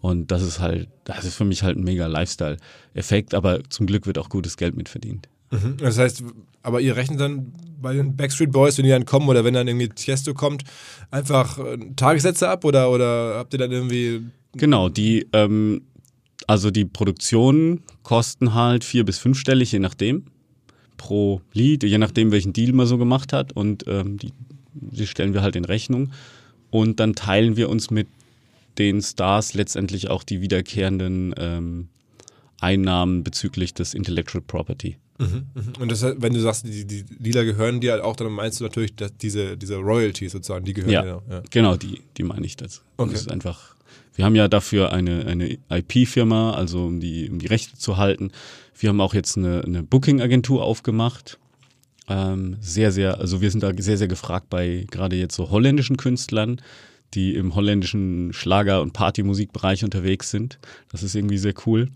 Und 0.00 0.30
das 0.30 0.42
ist 0.42 0.60
halt, 0.60 0.88
das 1.04 1.24
ist 1.24 1.34
für 1.34 1.44
mich 1.44 1.62
halt 1.62 1.76
ein 1.76 1.84
mega 1.84 2.06
Lifestyle-Effekt, 2.06 3.34
aber 3.34 3.62
zum 3.68 3.86
Glück 3.86 4.06
wird 4.06 4.18
auch 4.18 4.28
gutes 4.28 4.56
Geld 4.56 4.76
mitverdient. 4.76 5.28
Mhm. 5.50 5.76
Das 5.78 5.98
heißt, 5.98 6.22
aber 6.62 6.80
ihr 6.80 6.96
rechnet 6.96 7.20
dann 7.20 7.52
bei 7.80 7.94
den 7.94 8.16
Backstreet 8.16 8.52
Boys, 8.52 8.78
wenn 8.78 8.84
die 8.84 8.90
dann 8.90 9.04
kommen 9.04 9.28
oder 9.28 9.44
wenn 9.44 9.54
dann 9.54 9.68
irgendwie 9.68 9.88
Tiesto 9.88 10.32
kommt, 10.32 10.64
einfach 11.10 11.58
äh, 11.58 11.76
Tagessätze 11.96 12.48
ab 12.48 12.64
oder, 12.64 12.90
oder 12.90 13.36
habt 13.36 13.52
ihr 13.52 13.58
dann 13.58 13.72
irgendwie. 13.72 14.22
Genau, 14.52 14.88
die, 14.88 15.26
ähm, 15.32 15.82
also 16.46 16.70
die 16.70 16.84
Produktionen 16.84 17.82
kosten 18.02 18.54
halt 18.54 18.84
vier- 18.84 19.04
bis 19.04 19.18
fünfstellig, 19.18 19.72
je 19.72 19.78
nachdem, 19.80 20.24
pro 20.96 21.40
Lied, 21.52 21.82
je 21.84 21.98
nachdem, 21.98 22.32
welchen 22.32 22.52
Deal 22.52 22.72
man 22.72 22.86
so 22.86 22.98
gemacht 22.98 23.32
hat. 23.32 23.52
Und 23.52 23.84
ähm, 23.86 24.18
die, 24.18 24.32
die 24.74 25.06
stellen 25.06 25.34
wir 25.34 25.42
halt 25.42 25.56
in 25.56 25.64
Rechnung. 25.64 26.12
Und 26.70 27.00
dann 27.00 27.14
teilen 27.14 27.56
wir 27.56 27.68
uns 27.68 27.90
mit 27.90 28.08
den 28.78 29.00
Stars 29.02 29.54
letztendlich 29.54 30.08
auch 30.10 30.24
die 30.24 30.40
wiederkehrenden 30.40 31.34
ähm, 31.38 31.88
Einnahmen 32.60 33.22
bezüglich 33.22 33.74
des 33.74 33.94
Intellectual 33.94 34.42
Property. 34.42 34.96
Und 35.78 35.92
das, 35.92 36.02
wenn 36.02 36.34
du 36.34 36.40
sagst, 36.40 36.66
die, 36.66 36.84
die 36.84 37.04
Lieder 37.20 37.44
gehören 37.44 37.80
dir 37.80 37.92
halt 37.92 38.02
auch, 38.02 38.16
dann 38.16 38.32
meinst 38.32 38.58
du 38.58 38.64
natürlich, 38.64 38.96
dass 38.96 39.16
diese, 39.16 39.56
diese 39.56 39.76
Royalties 39.76 40.32
sozusagen, 40.32 40.64
die 40.64 40.72
gehören 40.72 40.92
Ja, 40.92 41.02
dir. 41.02 41.22
Ja. 41.30 41.42
genau, 41.50 41.76
die, 41.76 42.00
die 42.16 42.24
meine 42.24 42.44
ich 42.44 42.56
das. 42.56 42.78
Und 42.96 43.04
Okay. 43.04 43.12
Das 43.12 43.20
ist 43.22 43.30
einfach, 43.30 43.73
wir 44.14 44.24
haben 44.24 44.36
ja 44.36 44.48
dafür 44.48 44.92
eine, 44.92 45.26
eine 45.26 45.58
IP-Firma, 45.70 46.52
also 46.52 46.86
um 46.86 47.00
die, 47.00 47.28
um 47.28 47.38
die 47.38 47.46
Rechte 47.46 47.76
zu 47.76 47.96
halten. 47.96 48.30
Wir 48.78 48.88
haben 48.88 49.00
auch 49.00 49.14
jetzt 49.14 49.36
eine, 49.36 49.62
eine 49.64 49.82
Booking-Agentur 49.82 50.62
aufgemacht. 50.62 51.38
Ähm, 52.08 52.56
sehr, 52.60 52.92
sehr, 52.92 53.18
also 53.18 53.40
wir 53.40 53.50
sind 53.50 53.62
da 53.62 53.72
sehr, 53.76 53.98
sehr 53.98 54.08
gefragt 54.08 54.50
bei 54.50 54.86
gerade 54.90 55.16
jetzt 55.16 55.34
so 55.34 55.50
holländischen 55.50 55.96
Künstlern, 55.96 56.60
die 57.14 57.34
im 57.34 57.54
holländischen 57.54 58.32
Schlager- 58.32 58.82
und 58.82 58.92
Partymusikbereich 58.92 59.84
unterwegs 59.84 60.30
sind. 60.30 60.58
Das 60.90 61.02
ist 61.02 61.14
irgendwie 61.14 61.38
sehr 61.38 61.54
cool. 61.66 61.88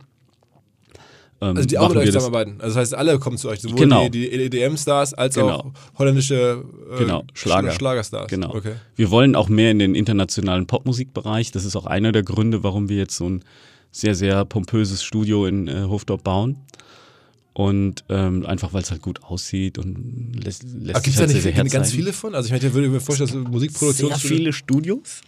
Ähm, 1.41 1.57
Also 1.57 1.69
die 1.69 1.79
auch 1.79 1.89
mit 1.91 1.99
euch 1.99 2.07
zusammenarbeiten. 2.07 2.61
Also 2.61 2.75
das 2.75 2.77
heißt, 2.77 2.95
alle 2.95 3.19
kommen 3.19 3.37
zu 3.39 3.49
euch, 3.49 3.61
sowohl 3.61 3.77
Genau. 3.79 4.09
die, 4.09 4.29
die 4.29 4.33
EDM-Stars 4.33 5.15
als 5.15 5.35
Genau. 5.37 5.49
auch 5.49 5.73
holländische 5.99 6.65
äh, 6.95 6.99
Genau, 6.99 7.25
Schlager. 7.35 7.71
Sch- 7.71 7.75
Schlagerstars. 7.75 8.29
Genau. 8.29 8.55
Okay. 8.55 8.75
Wir 8.97 9.11
wollen 9.11 9.37
auch 9.37 9.49
mehr 9.49 9.71
in 9.71 9.79
den 9.79 9.95
internationalen 9.95 10.67
Popmusikbereich. 10.67 11.53
Das 11.53 11.65
ist 11.65 11.77
auch 11.77 11.87
einer 11.87 12.11
der 12.13 12.23
Gründe, 12.25 12.65
warum 12.65 12.89
wir 12.89 12.97
jetzt 12.97 13.17
so 13.17 13.29
ein 13.29 13.45
sehr, 13.93 14.15
sehr 14.15 14.45
pompöses 14.45 15.03
Studio 15.03 15.47
in 15.47 15.69
äh, 15.69 15.85
Hofdorf 15.85 16.23
bauen. 16.23 16.59
Und 17.55 18.05
ähm, 18.09 18.47
einfach, 18.47 18.73
weil 18.73 18.83
es 18.83 18.91
halt 18.93 19.03
gut 19.03 19.25
aussieht 19.25 19.79
und 19.79 20.33
lässt, 20.45 20.63
lässt 20.63 20.91
Aber 20.95 21.01
gibt 21.01 21.07
es 21.07 21.07
sich 21.07 21.15
da 21.15 21.21
halt 21.21 21.29
nicht 21.35 21.43
sehr, 21.43 21.53
sehr 21.55 21.65
ganz 21.65 21.91
viele 21.93 22.13
von? 22.13 22.35
Also 22.37 22.47
ich 22.47 22.53
meine, 22.53 22.65
ich 22.67 22.73
würde 22.75 22.89
mir 22.89 23.01
vorstellen, 23.01 23.31
dass 23.45 23.53
Musikproduktion. 23.53 24.11
Sehr 24.11 24.19
viele 24.19 24.53
Studios, 24.53 25.23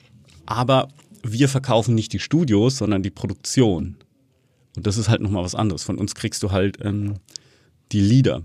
aber 0.46 0.88
wir 1.24 1.48
verkaufen 1.48 1.94
nicht 1.96 2.12
die 2.12 2.20
Studios, 2.20 2.78
sondern 2.78 3.02
die 3.02 3.10
Produktion. 3.10 3.96
Und 4.76 4.86
das 4.86 4.96
ist 4.96 5.08
halt 5.08 5.20
nochmal 5.20 5.44
was 5.44 5.54
anderes. 5.54 5.82
Von 5.82 5.98
uns 5.98 6.14
kriegst 6.14 6.42
du 6.42 6.52
halt 6.52 6.78
ähm, 6.82 7.14
die 7.92 8.00
Lieder, 8.00 8.42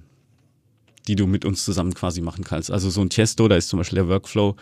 die 1.07 1.15
du 1.15 1.27
mit 1.27 1.45
uns 1.45 1.63
zusammen 1.63 1.93
quasi 1.93 2.21
machen 2.21 2.43
kannst. 2.43 2.71
Also 2.71 2.89
so 2.89 3.01
ein 3.01 3.09
Tiesto, 3.09 3.47
da 3.47 3.55
ist 3.55 3.69
zum 3.69 3.77
Beispiel 3.77 3.97
der 3.97 4.07
Workflow, 4.07 4.55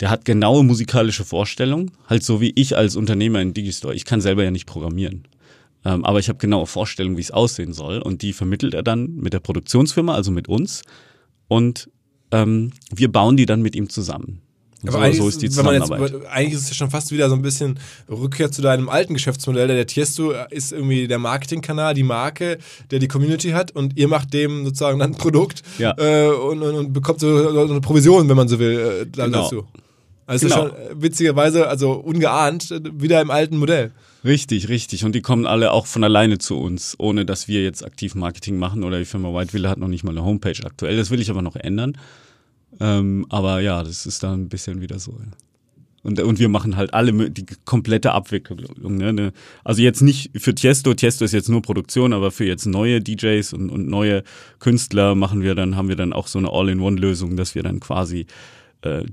der 0.00 0.10
hat 0.10 0.24
genaue 0.24 0.64
musikalische 0.64 1.24
Vorstellungen, 1.24 1.92
halt 2.08 2.24
so 2.24 2.40
wie 2.40 2.52
ich 2.54 2.76
als 2.76 2.96
Unternehmer 2.96 3.40
in 3.40 3.54
Digistore. 3.54 3.94
Ich 3.94 4.04
kann 4.04 4.20
selber 4.20 4.44
ja 4.44 4.50
nicht 4.50 4.66
programmieren. 4.66 5.26
Ähm, 5.84 6.04
aber 6.04 6.18
ich 6.18 6.28
habe 6.28 6.38
genaue 6.38 6.66
Vorstellungen, 6.66 7.16
wie 7.16 7.22
es 7.22 7.30
aussehen 7.30 7.72
soll. 7.72 7.98
Und 7.98 8.22
die 8.22 8.32
vermittelt 8.32 8.74
er 8.74 8.82
dann 8.82 9.16
mit 9.16 9.32
der 9.32 9.40
Produktionsfirma, 9.40 10.14
also 10.14 10.30
mit 10.30 10.48
uns. 10.48 10.82
Und 11.48 11.90
ähm, 12.30 12.72
wir 12.94 13.10
bauen 13.10 13.36
die 13.36 13.46
dann 13.46 13.62
mit 13.62 13.74
ihm 13.74 13.88
zusammen. 13.88 14.41
Aber 14.86 15.12
so, 15.12 15.28
ist 15.28 15.40
die 15.40 15.48
Zusammenarbeit. 15.48 16.12
Jetzt, 16.12 16.26
eigentlich 16.26 16.54
ist 16.54 16.62
es 16.62 16.68
ja 16.70 16.74
schon 16.74 16.90
fast 16.90 17.12
wieder 17.12 17.28
so 17.28 17.36
ein 17.36 17.42
bisschen 17.42 17.78
Rückkehr 18.10 18.50
zu 18.50 18.62
deinem 18.62 18.88
alten 18.88 19.14
Geschäftsmodell. 19.14 19.68
Der 19.68 19.86
Tiesto 19.86 20.32
ist 20.50 20.72
irgendwie 20.72 21.06
der 21.06 21.18
Marketingkanal, 21.18 21.94
die 21.94 22.02
Marke, 22.02 22.58
der 22.90 22.98
die 22.98 23.08
Community 23.08 23.50
hat 23.50 23.70
und 23.70 23.96
ihr 23.96 24.08
macht 24.08 24.34
dem 24.34 24.64
sozusagen 24.64 24.98
dann 24.98 25.12
ein 25.12 25.18
Produkt 25.18 25.62
ja. 25.78 25.94
äh, 25.96 26.28
und, 26.30 26.62
und, 26.62 26.74
und, 26.74 26.92
bekommt 26.92 27.20
so, 27.20 27.48
eine 27.48 27.80
Provision, 27.80 28.28
wenn 28.28 28.36
man 28.36 28.48
so 28.48 28.58
will, 28.58 28.78
äh, 28.78 29.06
dann 29.06 29.30
genau. 29.30 29.44
dazu. 29.44 29.66
Also 30.26 30.48
genau. 30.48 30.68
schon 30.68 30.72
witzigerweise, 30.94 31.68
also 31.68 31.92
ungeahnt, 31.92 32.74
wieder 32.92 33.20
im 33.20 33.30
alten 33.30 33.58
Modell. 33.58 33.92
Richtig, 34.24 34.68
richtig. 34.68 35.04
Und 35.04 35.14
die 35.14 35.20
kommen 35.20 35.46
alle 35.46 35.72
auch 35.72 35.86
von 35.86 36.04
alleine 36.04 36.38
zu 36.38 36.58
uns, 36.58 36.94
ohne 36.98 37.24
dass 37.24 37.48
wir 37.48 37.62
jetzt 37.62 37.84
aktiv 37.84 38.14
Marketing 38.14 38.56
machen 38.56 38.84
oder 38.84 38.98
die 38.98 39.04
Firma 39.04 39.34
White 39.34 39.52
Villa 39.52 39.68
hat 39.68 39.78
noch 39.78 39.88
nicht 39.88 40.04
mal 40.04 40.12
eine 40.12 40.24
Homepage 40.24 40.64
aktuell. 40.64 40.96
Das 40.96 41.10
will 41.10 41.20
ich 41.20 41.28
aber 41.28 41.42
noch 41.42 41.56
ändern. 41.56 41.98
Ähm, 42.80 43.26
aber 43.28 43.60
ja, 43.60 43.82
das 43.82 44.06
ist 44.06 44.22
dann 44.22 44.42
ein 44.42 44.48
bisschen 44.48 44.80
wieder 44.80 44.98
so. 44.98 45.12
Ja. 45.12 45.30
Und, 46.02 46.20
und 46.20 46.38
wir 46.40 46.48
machen 46.48 46.76
halt 46.76 46.94
alle 46.94 47.30
die 47.30 47.46
komplette 47.64 48.12
Abwicklung. 48.12 48.58
Ne? 48.96 49.12
ne? 49.12 49.32
Also 49.62 49.82
jetzt 49.82 50.02
nicht 50.02 50.30
für 50.36 50.54
Tiesto, 50.54 50.94
Tiesto 50.94 51.24
ist 51.24 51.32
jetzt 51.32 51.48
nur 51.48 51.62
Produktion, 51.62 52.12
aber 52.12 52.32
für 52.32 52.44
jetzt 52.44 52.66
neue 52.66 53.00
DJs 53.00 53.52
und, 53.52 53.70
und 53.70 53.86
neue 53.86 54.24
Künstler 54.58 55.14
machen 55.14 55.42
wir 55.42 55.54
dann, 55.54 55.76
haben 55.76 55.88
wir 55.88 55.96
dann 55.96 56.12
auch 56.12 56.26
so 56.26 56.40
eine 56.40 56.50
All-in-One-Lösung, 56.50 57.36
dass 57.36 57.54
wir 57.54 57.62
dann 57.62 57.78
quasi 57.78 58.26
äh, 58.82 59.04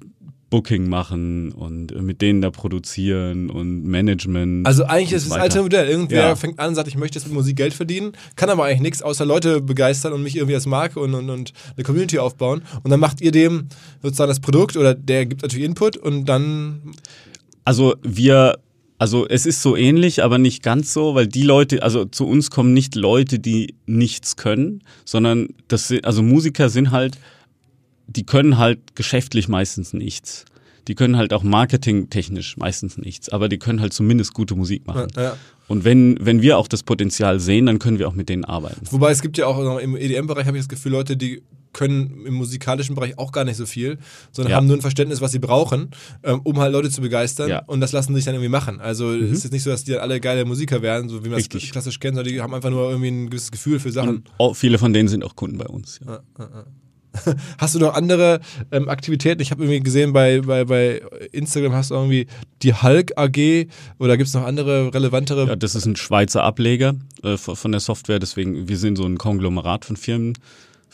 Booking 0.50 0.90
machen 0.90 1.52
und 1.52 1.92
äh, 1.92 2.02
mit 2.02 2.22
denen 2.22 2.42
da 2.42 2.50
produzieren 2.50 3.50
und 3.50 3.84
Management. 3.84 4.66
Also 4.66 4.86
eigentlich 4.86 5.14
ist 5.14 5.24
es 5.24 5.30
das 5.30 5.38
alte 5.38 5.62
Modell. 5.62 5.88
Irgendwer 5.88 6.20
ja. 6.20 6.36
fängt 6.36 6.60
an 6.60 6.70
und 6.70 6.76
sagt, 6.76 6.88
ich 6.88 6.98
möchte 6.98 7.20
jetzt 7.20 7.26
mit 7.26 7.34
Musik 7.34 7.56
Geld 7.56 7.74
verdienen, 7.74 8.14
kann 8.36 8.50
aber 8.50 8.66
eigentlich 8.66 8.82
nichts 8.82 9.02
außer 9.02 9.26
Leute 9.26 9.62
begeistern 9.62 10.14
und 10.14 10.24
mich 10.24 10.36
irgendwie 10.36 10.56
als 10.56 10.66
Marke 10.66 11.00
und, 11.00 11.14
und, 11.14 11.30
und 11.30 11.54
eine 11.76 11.84
Community 11.84 12.20
aufbauen. 12.20 12.64
Und 12.84 12.92
dann 12.92 13.00
macht 13.00 13.22
ihr 13.22 13.32
dem 13.32 13.68
sozusagen 14.02 14.30
das 14.30 14.40
Produkt 14.40 14.76
oder 14.76 14.94
der 14.94 15.26
gibt 15.26 15.42
natürlich 15.42 15.66
Input 15.66 15.98
und 15.98 16.26
dann. 16.26 16.94
Also 17.66 17.96
wir 18.02 18.60
also 19.00 19.26
es 19.26 19.46
ist 19.46 19.62
so 19.62 19.78
ähnlich, 19.78 20.24
aber 20.24 20.38
nicht 20.38 20.62
ganz 20.62 20.94
so, 20.94 21.16
weil 21.16 21.26
die 21.26 21.44
Leute, 21.44 21.84
also 21.84 22.04
zu 22.04 22.28
uns 22.28 22.52
kommen 22.52 22.74
nicht 22.74 22.96
Leute, 22.96 23.40
die 23.40 23.76
nichts 23.86 24.36
können, 24.36 24.84
sondern 25.06 25.48
das 25.70 25.88
sind, 25.88 26.04
also 26.04 26.22
Musiker 26.22 26.70
sind 26.70 26.92
halt 26.92 27.18
die 28.10 28.26
können 28.26 28.58
halt 28.58 28.96
geschäftlich 28.96 29.48
meistens 29.48 29.94
nichts. 29.94 30.46
Die 30.88 30.96
können 30.96 31.18
halt 31.18 31.34
auch 31.34 31.44
marketingtechnisch 31.44 32.58
meistens 32.58 32.98
nichts, 32.98 33.30
aber 33.30 33.48
die 33.48 33.60
können 33.60 33.80
halt 33.80 33.94
zumindest 33.94 34.34
gute 34.34 34.56
Musik 34.56 34.88
machen. 34.88 35.08
Ja, 35.16 35.22
ja. 35.22 35.38
Und 35.68 35.84
wenn, 35.84 36.18
wenn 36.20 36.42
wir 36.42 36.58
auch 36.58 36.68
das 36.68 36.82
Potenzial 36.82 37.40
sehen, 37.40 37.68
dann 37.68 37.78
können 37.78 38.00
wir 38.00 38.08
auch 38.08 38.16
mit 38.16 38.28
denen 38.28 38.44
arbeiten. 38.44 38.82
Wobei 38.90 39.12
es 39.12 39.22
gibt 39.22 39.38
ja 39.38 39.46
auch 39.46 39.78
im 39.78 39.96
EDM-Bereich, 39.96 40.48
habe 40.48 40.58
ich 40.58 40.64
das 40.64 40.70
Gefühl, 40.70 40.94
Leute, 40.94 41.16
die 41.16 41.44
können 41.74 42.26
im 42.26 42.34
musikalischen 42.34 42.96
Bereich 42.96 43.20
auch 43.20 43.32
gar 43.32 43.44
nicht 43.44 43.58
so 43.58 43.68
viel, 43.68 44.00
sondern 44.32 44.52
ja. 44.52 44.58
haben 44.58 44.66
nur 44.66 44.78
ein 44.78 44.82
Verständnis, 44.82 45.22
was 45.22 45.32
sie 45.32 45.38
brauchen, 45.38 45.92
ähm, 46.24 46.42
um 46.44 46.58
halt 46.60 46.74
Leute 46.74 46.90
zu 46.90 47.02
begeistern. 47.02 47.50
Ja. 47.50 47.64
Und 47.68 47.82
das 47.82 47.92
lassen 47.92 48.14
sie 48.14 48.16
sich 48.16 48.26
dann 48.26 48.34
irgendwie 48.34 48.50
machen. 48.50 48.82
Also 48.82 49.06
mhm. 49.06 49.26
es 49.26 49.32
ist 49.32 49.44
jetzt 49.44 49.54
nicht 49.54 49.62
so, 49.62 49.70
dass 49.70 49.84
die 49.84 49.92
dann 49.92 50.02
alle 50.02 50.20
geile 50.20 50.46
Musiker 50.46 50.82
werden, 50.82 51.08
so 51.08 51.24
wie 51.24 51.30
man 51.30 51.38
es 51.38 51.48
klassisch 51.48 52.00
kennt, 52.00 52.16
sondern 52.16 52.34
die 52.34 52.42
haben 52.42 52.56
einfach 52.56 52.72
nur 52.72 52.90
irgendwie 52.90 53.10
ein 53.10 53.30
gewisses 53.30 53.52
Gefühl 53.52 53.80
für 53.80 53.92
Sachen. 53.92 54.24
Und 54.38 54.56
viele 54.56 54.80
von 54.80 54.92
denen 54.92 55.08
sind 55.08 55.24
auch 55.24 55.36
Kunden 55.36 55.60
bei 55.60 55.68
uns. 55.68 56.00
Ja. 56.04 56.22
Hast 57.58 57.76
du 57.76 57.80
noch 57.80 57.94
andere 57.94 58.40
ähm, 58.72 58.90
Aktivitäten? 58.90 59.42
Ich 59.42 59.52
habe 59.52 59.64
irgendwie 59.64 59.80
gesehen, 59.80 60.14
bei, 60.14 60.42
bei, 60.42 60.66
bei 60.66 61.02
Instagram 61.32 61.74
hast 61.74 61.92
du 61.92 61.96
irgendwie 61.96 62.28
die 62.62 62.74
Hulk 62.74 63.14
AG 63.18 63.68
oder 63.98 64.18
gibt 64.18 64.28
es 64.28 64.34
noch 64.34 64.44
andere 64.44 64.94
relevantere? 64.94 65.48
Ja, 65.48 65.56
das 65.56 65.76
ist 65.76 65.86
ein 65.86 65.96
Schweizer 65.96 66.44
Ableger 66.44 66.96
äh, 67.24 67.38
von 67.38 67.72
der 67.72 67.82
Software, 67.82 68.20
deswegen, 68.20 68.68
wir 68.68 68.78
sind 68.78 68.98
so 68.98 69.06
ein 69.06 69.18
Konglomerat 69.18 69.86
von 69.86 69.98
Firmen. 69.98 70.38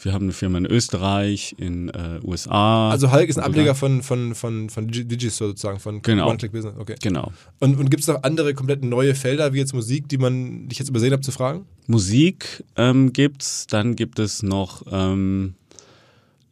Wir 0.02 0.14
haben 0.14 0.24
eine 0.24 0.34
Firma 0.34 0.58
in 0.58 0.66
Österreich, 0.66 1.56
in 1.58 1.90
äh, 1.90 2.20
USA. 2.24 2.90
Also 2.92 3.12
Hulk 3.12 3.30
ist 3.30 3.38
ein 3.38 3.44
Ableger 3.44 3.76
von, 3.76 4.04
von, 4.04 4.36
von, 4.36 4.70
von 4.70 4.88
Digistore 4.88 5.52
sozusagen, 5.52 5.80
von 5.80 6.02
genau. 6.02 6.30
One-Click-Business. 6.30 6.76
Okay. 6.78 6.96
Genau. 7.02 7.32
Und, 7.60 7.80
und 7.80 7.90
gibt 7.90 8.02
es 8.02 8.08
noch 8.08 8.24
andere 8.24 8.54
komplett 8.54 8.84
neue 8.84 9.16
Felder, 9.16 9.54
wie 9.54 9.60
jetzt 9.60 9.74
Musik, 9.74 10.10
die 10.10 10.18
man 10.18 10.68
dich 10.68 10.80
jetzt 10.80 10.90
übersehen 10.90 11.14
habe 11.14 11.22
zu 11.22 11.32
fragen? 11.32 11.66
Musik 11.88 12.64
ähm, 12.76 13.14
es, 13.40 13.68
dann 13.68 13.96
gibt 13.96 14.20
es 14.20 14.44
noch 14.44 14.84
ähm, 14.92 15.56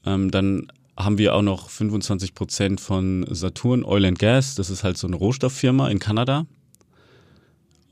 ähm, 0.05 0.31
dann 0.31 0.67
haben 0.95 1.17
wir 1.17 1.33
auch 1.35 1.41
noch 1.41 1.69
25 1.69 2.35
Prozent 2.35 2.81
von 2.81 3.25
Saturn 3.29 3.83
Oil 3.83 4.05
and 4.05 4.19
Gas. 4.19 4.55
Das 4.55 4.69
ist 4.69 4.83
halt 4.83 4.97
so 4.97 5.07
eine 5.07 5.15
Rohstofffirma 5.15 5.89
in 5.89 5.99
Kanada. 5.99 6.45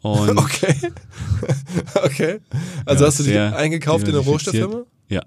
Und 0.01 0.29
okay. 0.37 0.75
okay. 2.03 2.39
Also 2.85 3.03
ja, 3.03 3.07
hast 3.07 3.19
du 3.19 3.23
die 3.23 3.37
eingekauft 3.37 4.07
in 4.07 4.13
eine 4.13 4.23
Rohstofffirma? 4.23 4.83
Ja. 5.09 5.23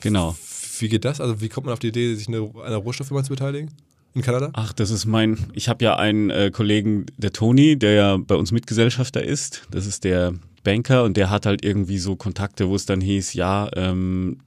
Genau. 0.00 0.36
Wie 0.78 0.88
geht 0.88 1.04
das? 1.04 1.20
Also 1.20 1.40
wie 1.40 1.48
kommt 1.48 1.66
man 1.66 1.72
auf 1.72 1.78
die 1.78 1.88
Idee, 1.88 2.14
sich 2.14 2.28
an 2.28 2.34
einer 2.34 2.76
Rohstofffirma 2.76 3.22
zu 3.22 3.30
beteiligen? 3.30 3.70
In 4.14 4.22
Kanada? 4.22 4.50
Ach, 4.52 4.72
das 4.72 4.90
ist 4.90 5.06
mein. 5.06 5.38
Ich 5.54 5.68
habe 5.68 5.84
ja 5.84 5.96
einen 5.96 6.30
äh, 6.30 6.52
Kollegen, 6.52 7.06
der 7.16 7.32
Toni, 7.32 7.76
der 7.76 7.92
ja 7.94 8.16
bei 8.16 8.36
uns 8.36 8.52
Mitgesellschafter 8.52 9.22
ist. 9.22 9.66
Das 9.72 9.86
ist 9.86 10.04
der 10.04 10.34
Banker 10.62 11.02
und 11.02 11.16
der 11.16 11.30
hat 11.30 11.46
halt 11.46 11.64
irgendwie 11.64 11.98
so 11.98 12.14
Kontakte, 12.14 12.68
wo 12.68 12.76
es 12.76 12.86
dann 12.86 13.00
hieß, 13.00 13.34
ja, 13.34 13.68
ähm, 13.74 14.38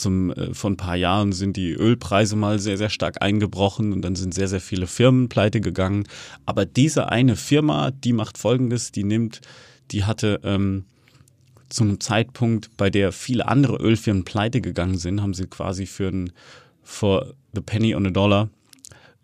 zum, 0.00 0.30
äh, 0.32 0.54
vor 0.54 0.70
ein 0.70 0.76
paar 0.76 0.96
Jahren 0.96 1.32
sind 1.32 1.56
die 1.56 1.72
Ölpreise 1.72 2.36
mal 2.36 2.58
sehr, 2.58 2.76
sehr 2.76 2.90
stark 2.90 3.22
eingebrochen 3.22 3.92
und 3.92 4.02
dann 4.02 4.16
sind 4.16 4.34
sehr, 4.34 4.48
sehr 4.48 4.60
viele 4.60 4.86
Firmen 4.86 5.28
pleite 5.28 5.60
gegangen. 5.60 6.04
Aber 6.46 6.64
diese 6.66 7.08
eine 7.10 7.36
Firma, 7.36 7.90
die 7.90 8.12
macht 8.12 8.38
Folgendes, 8.38 8.92
die 8.92 9.04
nimmt, 9.04 9.40
die 9.90 10.04
hatte 10.04 10.40
ähm, 10.42 10.84
zum 11.68 12.00
Zeitpunkt, 12.00 12.76
bei 12.76 12.90
der 12.90 13.12
viele 13.12 13.46
andere 13.46 13.76
Ölfirmen 13.76 14.24
pleite 14.24 14.60
gegangen 14.60 14.98
sind, 14.98 15.22
haben 15.22 15.34
sie 15.34 15.46
quasi 15.46 15.86
für 15.86 16.08
ein, 16.08 16.32
for 16.82 17.34
the 17.54 17.60
penny 17.60 17.94
on 17.94 18.06
a 18.06 18.10
dollar 18.10 18.48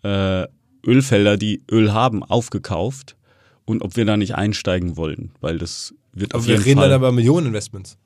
äh, 0.02 0.46
Ölfelder, 0.86 1.36
die 1.36 1.62
Öl 1.70 1.92
haben, 1.92 2.22
aufgekauft 2.22 3.16
und 3.64 3.82
ob 3.82 3.96
wir 3.96 4.04
da 4.04 4.16
nicht 4.16 4.36
einsteigen 4.36 4.96
wollen, 4.96 5.32
weil 5.40 5.58
das 5.58 5.94
wird 6.12 6.32
Aber 6.32 6.40
auf 6.40 6.46
jeden 6.46 6.60
wir 6.60 6.66
reden 6.66 6.80
Fall, 6.80 6.90
dann 6.90 7.02
aber 7.02 7.12
Millionen 7.12 7.48
Investments 7.48 7.98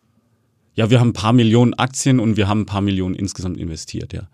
ja, 0.80 0.88
wir 0.88 0.98
haben 0.98 1.10
ein 1.10 1.12
paar 1.12 1.34
Millionen 1.34 1.74
Aktien 1.74 2.20
und 2.20 2.38
wir 2.38 2.48
haben 2.48 2.62
ein 2.62 2.66
paar 2.66 2.80
Millionen 2.80 3.14
insgesamt 3.14 3.58
investiert, 3.58 4.14
ja. 4.14 4.30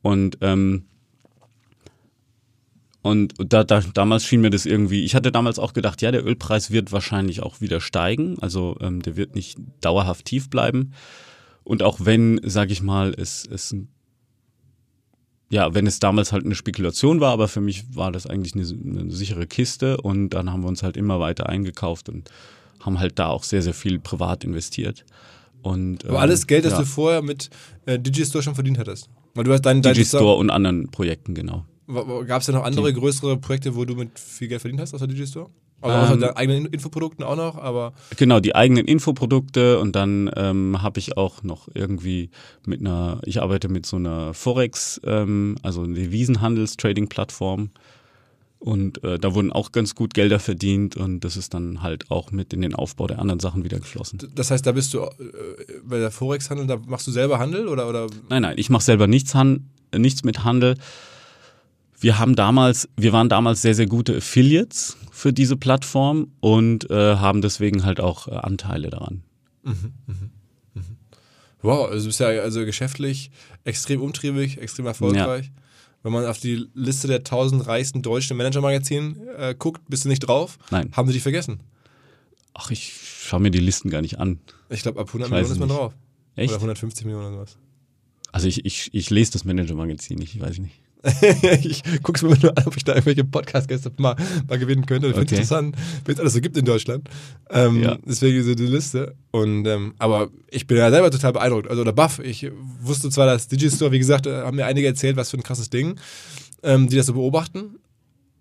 Und 0.00 0.38
ähm, 0.42 0.84
und 3.02 3.34
da, 3.38 3.64
da, 3.64 3.80
damals 3.80 4.24
schien 4.24 4.40
mir 4.40 4.50
das 4.50 4.64
irgendwie, 4.64 5.04
ich 5.04 5.16
hatte 5.16 5.32
damals 5.32 5.58
auch 5.58 5.72
gedacht, 5.72 6.00
ja, 6.00 6.12
der 6.12 6.24
Ölpreis 6.24 6.70
wird 6.70 6.92
wahrscheinlich 6.92 7.42
auch 7.42 7.60
wieder 7.60 7.80
steigen, 7.80 8.38
also 8.38 8.76
ähm, 8.80 9.02
der 9.02 9.16
wird 9.16 9.34
nicht 9.34 9.58
dauerhaft 9.80 10.26
tief 10.26 10.48
bleiben. 10.50 10.92
Und 11.64 11.82
auch 11.82 11.98
wenn, 12.04 12.40
sage 12.44 12.72
ich 12.72 12.80
mal, 12.80 13.12
es, 13.16 13.44
es 13.44 13.74
ja, 15.50 15.74
wenn 15.74 15.88
es 15.88 15.98
damals 15.98 16.30
halt 16.30 16.44
eine 16.44 16.54
Spekulation 16.54 17.20
war, 17.20 17.32
aber 17.32 17.48
für 17.48 17.60
mich 17.60 17.96
war 17.96 18.12
das 18.12 18.28
eigentlich 18.28 18.54
eine, 18.54 19.02
eine 19.02 19.10
sichere 19.10 19.48
Kiste 19.48 19.96
und 19.96 20.30
dann 20.30 20.52
haben 20.52 20.62
wir 20.62 20.68
uns 20.68 20.84
halt 20.84 20.96
immer 20.96 21.18
weiter 21.18 21.48
eingekauft 21.48 22.08
und 22.08 22.30
haben 22.78 23.00
halt 23.00 23.18
da 23.18 23.26
auch 23.26 23.42
sehr, 23.42 23.62
sehr 23.62 23.74
viel 23.74 23.98
privat 23.98 24.44
investiert. 24.44 25.04
Und, 25.62 26.04
Aber 26.06 26.20
alles 26.20 26.46
Geld, 26.46 26.64
das 26.64 26.72
ja. 26.72 26.80
du 26.80 26.84
vorher 26.84 27.22
mit 27.22 27.50
äh, 27.86 27.98
Digistore 27.98 28.42
schon 28.42 28.54
verdient 28.54 28.78
hattest. 28.78 29.08
Weil 29.34 29.44
du 29.44 29.52
hast 29.52 29.62
dein, 29.62 29.82
dein 29.82 29.94
Digistore 29.94 30.36
und 30.36 30.50
anderen 30.50 30.90
Projekten, 30.90 31.34
genau. 31.34 31.64
Gab 31.86 32.42
es 32.42 32.46
ja 32.46 32.52
noch 32.52 32.64
andere 32.64 32.92
Die. 32.92 32.98
größere 32.98 33.38
Projekte, 33.38 33.74
wo 33.74 33.84
du 33.84 33.94
mit 33.94 34.18
viel 34.18 34.48
Geld 34.48 34.60
verdient 34.60 34.80
hast 34.80 34.94
außer 34.94 35.06
Digistore? 35.06 35.50
Also 35.80 36.14
ähm, 36.14 36.20
deinen 36.20 36.36
eigenen 36.36 36.66
Infoprodukten 36.66 37.24
auch 37.24 37.36
noch, 37.36 37.56
aber. 37.56 37.92
Genau, 38.16 38.40
die 38.40 38.54
eigenen 38.54 38.86
Infoprodukte 38.86 39.78
und 39.78 39.94
dann 39.94 40.30
ähm, 40.34 40.82
habe 40.82 40.98
ich 40.98 41.16
auch 41.16 41.44
noch 41.44 41.68
irgendwie 41.72 42.30
mit 42.66 42.80
einer, 42.80 43.20
ich 43.24 43.40
arbeite 43.40 43.68
mit 43.68 43.86
so 43.86 43.96
einer 43.96 44.34
Forex, 44.34 45.00
ähm, 45.04 45.56
also 45.62 45.86
Devisenhandels-Trading-Plattform. 45.86 47.70
Und 48.58 49.04
äh, 49.04 49.18
da 49.18 49.34
wurden 49.34 49.52
auch 49.52 49.70
ganz 49.70 49.94
gut 49.94 50.14
Gelder 50.14 50.40
verdient 50.40 50.96
und 50.96 51.20
das 51.20 51.36
ist 51.36 51.54
dann 51.54 51.80
halt 51.80 52.10
auch 52.10 52.32
mit 52.32 52.52
in 52.52 52.60
den 52.60 52.74
Aufbau 52.74 53.06
der 53.06 53.20
anderen 53.20 53.38
Sachen 53.38 53.62
wieder 53.62 53.78
geflossen. 53.78 54.18
Das 54.34 54.50
heißt, 54.50 54.66
da 54.66 54.72
bist 54.72 54.92
du 54.94 54.98
äh, 54.98 55.10
bei 55.84 55.98
der 55.98 56.10
Forex-Handel, 56.10 56.66
da 56.66 56.76
machst 56.76 57.06
du 57.06 57.12
selber 57.12 57.38
Handel 57.38 57.68
oder? 57.68 57.88
oder? 57.88 58.08
Nein, 58.28 58.42
nein, 58.42 58.54
ich 58.58 58.68
mache 58.68 58.82
selber 58.82 59.06
nichts, 59.06 59.32
nichts 59.96 60.24
mit 60.24 60.42
Handel. 60.42 60.74
Wir 62.00 62.18
haben 62.18 62.34
damals, 62.34 62.88
wir 62.96 63.12
waren 63.12 63.28
damals 63.28 63.62
sehr, 63.62 63.76
sehr 63.76 63.86
gute 63.86 64.16
Affiliates 64.16 64.96
für 65.12 65.32
diese 65.32 65.56
Plattform 65.56 66.32
und 66.40 66.90
äh, 66.90 67.16
haben 67.16 67.42
deswegen 67.42 67.84
halt 67.84 68.00
auch 68.00 68.26
äh, 68.26 68.32
Anteile 68.32 68.90
daran. 68.90 69.22
Mhm, 69.62 69.92
mh, 70.06 70.14
mh. 70.74 70.82
Wow, 71.62 71.90
also 71.90 72.04
du 72.04 72.06
bist 72.06 72.20
ja 72.20 72.28
also 72.28 72.64
geschäftlich 72.64 73.30
extrem 73.62 74.00
umtriebig, 74.00 74.58
extrem 74.58 74.86
erfolgreich. 74.86 75.46
Ja 75.46 75.62
wenn 76.02 76.12
man 76.12 76.26
auf 76.26 76.38
die 76.38 76.68
Liste 76.74 77.08
der 77.08 77.18
1000 77.18 77.66
reichsten 77.66 78.02
deutschen 78.02 78.36
Manager-Magazinen 78.36 79.28
äh, 79.36 79.54
guckt, 79.58 79.82
bist 79.88 80.04
du 80.04 80.08
nicht 80.08 80.20
drauf. 80.20 80.58
Nein. 80.70 80.90
Haben 80.92 81.08
sie 81.08 81.14
dich 81.14 81.22
vergessen? 81.22 81.60
Ach, 82.54 82.70
ich 82.70 82.92
schaue 82.92 83.40
mir 83.40 83.50
die 83.50 83.58
Listen 83.58 83.90
gar 83.90 84.02
nicht 84.02 84.18
an. 84.18 84.40
Ich 84.68 84.82
glaube, 84.82 85.00
ab 85.00 85.08
100 85.08 85.30
Millionen 85.30 85.52
ist 85.52 85.58
man 85.58 85.68
drauf. 85.68 85.94
Echt? 86.34 86.50
Oder 86.50 86.56
150 86.56 87.04
Millionen 87.04 87.26
oder 87.26 87.36
sowas. 87.36 87.58
Also 88.32 88.46
ich, 88.46 88.64
ich, 88.64 88.90
ich 88.92 89.10
lese 89.10 89.32
das 89.32 89.44
Manager-Magazin 89.44 90.18
nicht, 90.18 90.34
ich 90.34 90.40
weiß 90.40 90.58
nicht. 90.58 90.74
ich 91.62 91.82
guck's 92.02 92.22
mir 92.22 92.36
nur 92.38 92.56
an, 92.58 92.64
ob 92.66 92.76
ich 92.76 92.82
da 92.84 92.92
irgendwelche 92.92 93.24
Podcast-Gäste 93.24 93.92
mal, 93.98 94.16
mal 94.48 94.58
gewinnen 94.58 94.84
könnte. 94.84 95.06
Ich 95.06 95.14
finde 95.14 95.26
Okay. 95.26 95.34
interessant, 95.36 95.76
wie 96.04 96.12
es 96.12 96.18
alles 96.20 96.32
so 96.32 96.40
gibt 96.40 96.56
in 96.56 96.64
Deutschland. 96.64 97.08
Ähm, 97.50 97.82
Ja. 97.82 97.98
Deswegen 98.04 98.42
so 98.42 98.54
die 98.54 98.66
Liste. 98.66 99.14
Und, 99.30 99.66
ähm, 99.66 99.94
aber 99.98 100.30
ich 100.50 100.66
bin 100.66 100.76
ja 100.76 100.90
selber 100.90 101.10
total 101.10 101.32
beeindruckt. 101.34 101.68
Also, 101.68 101.82
oder 101.82 101.92
baff. 101.92 102.18
Ich 102.18 102.50
wusste 102.80 103.10
zwar, 103.10 103.26
dass 103.26 103.46
Digistore, 103.48 103.92
wie 103.92 103.98
gesagt, 103.98 104.26
äh, 104.26 104.42
haben 104.42 104.56
mir 104.56 104.66
einige 104.66 104.88
erzählt, 104.88 105.16
was 105.16 105.30
für 105.30 105.36
ein 105.36 105.42
krasses 105.44 105.70
Ding, 105.70 106.00
ähm, 106.64 106.88
die 106.88 106.96
das 106.96 107.06
so 107.06 107.12
beobachten. 107.12 107.76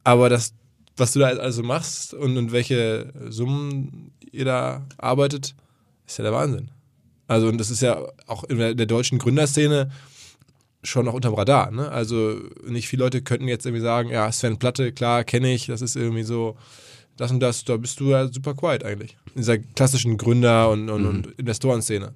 Aber 0.04 0.30
das, 0.30 0.54
was 0.96 1.12
du 1.12 1.20
da 1.20 1.28
also 1.28 1.62
machst 1.62 2.14
und, 2.16 2.38
und 2.38 2.52
welche 2.52 3.14
Summen 3.30 4.12
ihr 4.32 4.46
da 4.46 4.86
arbeitet, 4.98 5.54
ist 6.08 6.18
ja 6.18 6.24
der 6.24 6.34
Wahnsinn. 6.34 6.72
Also, 7.28 7.50
und 7.50 7.60
das 7.60 7.70
ist 7.70 7.82
ja 7.82 8.00
auch 8.26 8.46
in 8.46 8.58
der 8.58 8.74
deutschen 8.88 9.20
Gründerszene 9.20 9.90
schon 10.84 11.06
noch 11.06 11.14
unterm 11.14 11.34
Radar. 11.34 11.72
Ne? 11.72 11.90
Also, 11.90 12.40
nicht 12.66 12.88
viele 12.88 13.04
Leute 13.04 13.22
könnten 13.22 13.48
jetzt 13.48 13.66
irgendwie 13.66 13.84
sagen: 13.84 14.10
Ja, 14.10 14.32
Sven 14.32 14.58
Platte, 14.58 14.92
klar, 14.92 15.24
kenne 15.24 15.54
ich, 15.54 15.68
das 15.68 15.82
ist 15.82 15.96
irgendwie 15.96 16.24
so, 16.24 16.56
das 17.18 17.32
und 17.32 17.40
das, 17.40 17.64
da 17.66 17.78
bist 17.78 18.00
du 18.00 18.10
ja 18.12 18.28
super 18.28 18.54
quiet 18.54 18.84
eigentlich. 18.84 19.18
In 19.34 19.42
dieser 19.42 19.58
klassischen 19.58 20.18
Gründer- 20.18 20.70
und, 20.70 20.90
und, 20.90 21.06
und 21.06 21.28
Investorenszene. 21.38 22.14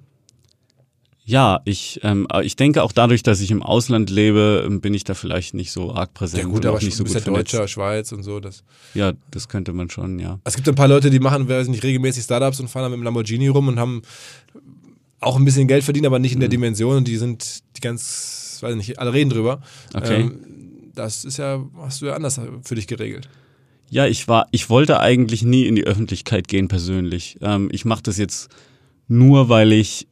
Ja, 1.24 1.60
ich, 1.64 2.00
ähm, 2.02 2.26
ich 2.42 2.56
denke 2.56 2.82
auch 2.82 2.90
dadurch, 2.90 3.22
dass 3.22 3.40
ich 3.40 3.52
im 3.52 3.62
Ausland 3.62 4.10
lebe, 4.10 4.66
bin 4.82 4.92
ich 4.92 5.04
da 5.04 5.14
vielleicht 5.14 5.54
nicht 5.54 5.70
so 5.70 5.94
arg 5.94 6.14
präsent. 6.14 6.42
Ja, 6.42 6.48
gut, 6.48 6.66
aber 6.66 6.80
nicht 6.80 6.96
so 6.96 7.04
gut 7.04 7.14
ja 7.14 7.20
vernetzt. 7.20 7.54
Deutscher, 7.54 7.68
Schweiz 7.68 8.10
und 8.10 8.24
so. 8.24 8.40
Das. 8.40 8.64
Ja, 8.94 9.12
das 9.30 9.48
könnte 9.48 9.72
man 9.72 9.88
schon, 9.88 10.18
ja. 10.18 10.40
Es 10.44 10.56
gibt 10.56 10.68
ein 10.68 10.74
paar 10.74 10.88
Leute, 10.88 11.10
die 11.10 11.20
machen, 11.20 11.48
weiß 11.48 11.68
nicht, 11.68 11.84
regelmäßig 11.84 12.24
Startups 12.24 12.58
und 12.58 12.68
fahren 12.68 12.84
dann 12.84 12.92
mit 12.92 13.00
dem 13.00 13.04
Lamborghini 13.04 13.48
rum 13.48 13.68
und 13.68 13.78
haben 13.78 14.02
auch 15.20 15.36
ein 15.36 15.44
bisschen 15.44 15.68
Geld 15.68 15.84
verdient, 15.84 16.06
aber 16.06 16.18
nicht 16.18 16.32
in 16.32 16.40
der 16.40 16.48
Dimension. 16.48 16.96
Und 16.96 17.06
die 17.06 17.16
sind 17.16 17.62
die 17.76 17.80
ganz, 17.80 18.41
weiß 18.62 18.74
nicht, 18.76 18.98
alle 18.98 19.12
reden 19.12 19.30
drüber. 19.30 19.60
Okay. 19.94 20.22
Ähm, 20.22 20.40
das 20.94 21.24
ist 21.24 21.38
ja, 21.38 21.64
hast 21.78 22.02
du 22.02 22.06
ja 22.06 22.14
anders 22.14 22.40
für 22.62 22.74
dich 22.74 22.86
geregelt. 22.86 23.28
Ja, 23.90 24.06
ich 24.06 24.26
war, 24.28 24.48
ich 24.52 24.70
wollte 24.70 25.00
eigentlich 25.00 25.42
nie 25.42 25.66
in 25.66 25.76
die 25.76 25.84
Öffentlichkeit 25.84 26.48
gehen 26.48 26.68
persönlich. 26.68 27.38
Ähm, 27.42 27.68
ich 27.72 27.84
mache 27.84 28.02
das 28.02 28.16
jetzt 28.16 28.48
nur, 29.06 29.48
weil 29.48 29.72
ich, 29.72 30.08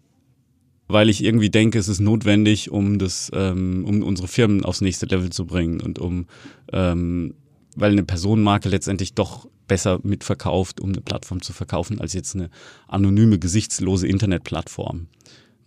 weil 0.86 1.08
ich 1.08 1.24
irgendwie 1.24 1.50
denke, 1.50 1.78
es 1.78 1.88
ist 1.88 2.00
notwendig, 2.00 2.70
um 2.70 2.98
das, 2.98 3.30
ähm, 3.34 3.84
um 3.86 4.02
unsere 4.02 4.28
Firmen 4.28 4.64
aufs 4.64 4.82
nächste 4.82 5.06
Level 5.06 5.30
zu 5.30 5.46
bringen 5.46 5.80
und 5.80 5.98
um, 5.98 6.26
ähm, 6.72 7.34
weil 7.74 7.92
eine 7.92 8.04
Personenmarke 8.04 8.68
letztendlich 8.68 9.14
doch 9.14 9.48
besser 9.66 10.00
mitverkauft, 10.02 10.80
um 10.80 10.90
eine 10.90 11.00
Plattform 11.00 11.40
zu 11.40 11.52
verkaufen, 11.52 12.00
als 12.00 12.12
jetzt 12.12 12.34
eine 12.34 12.50
anonyme, 12.88 13.38
gesichtslose 13.38 14.06
Internetplattform. 14.06 15.06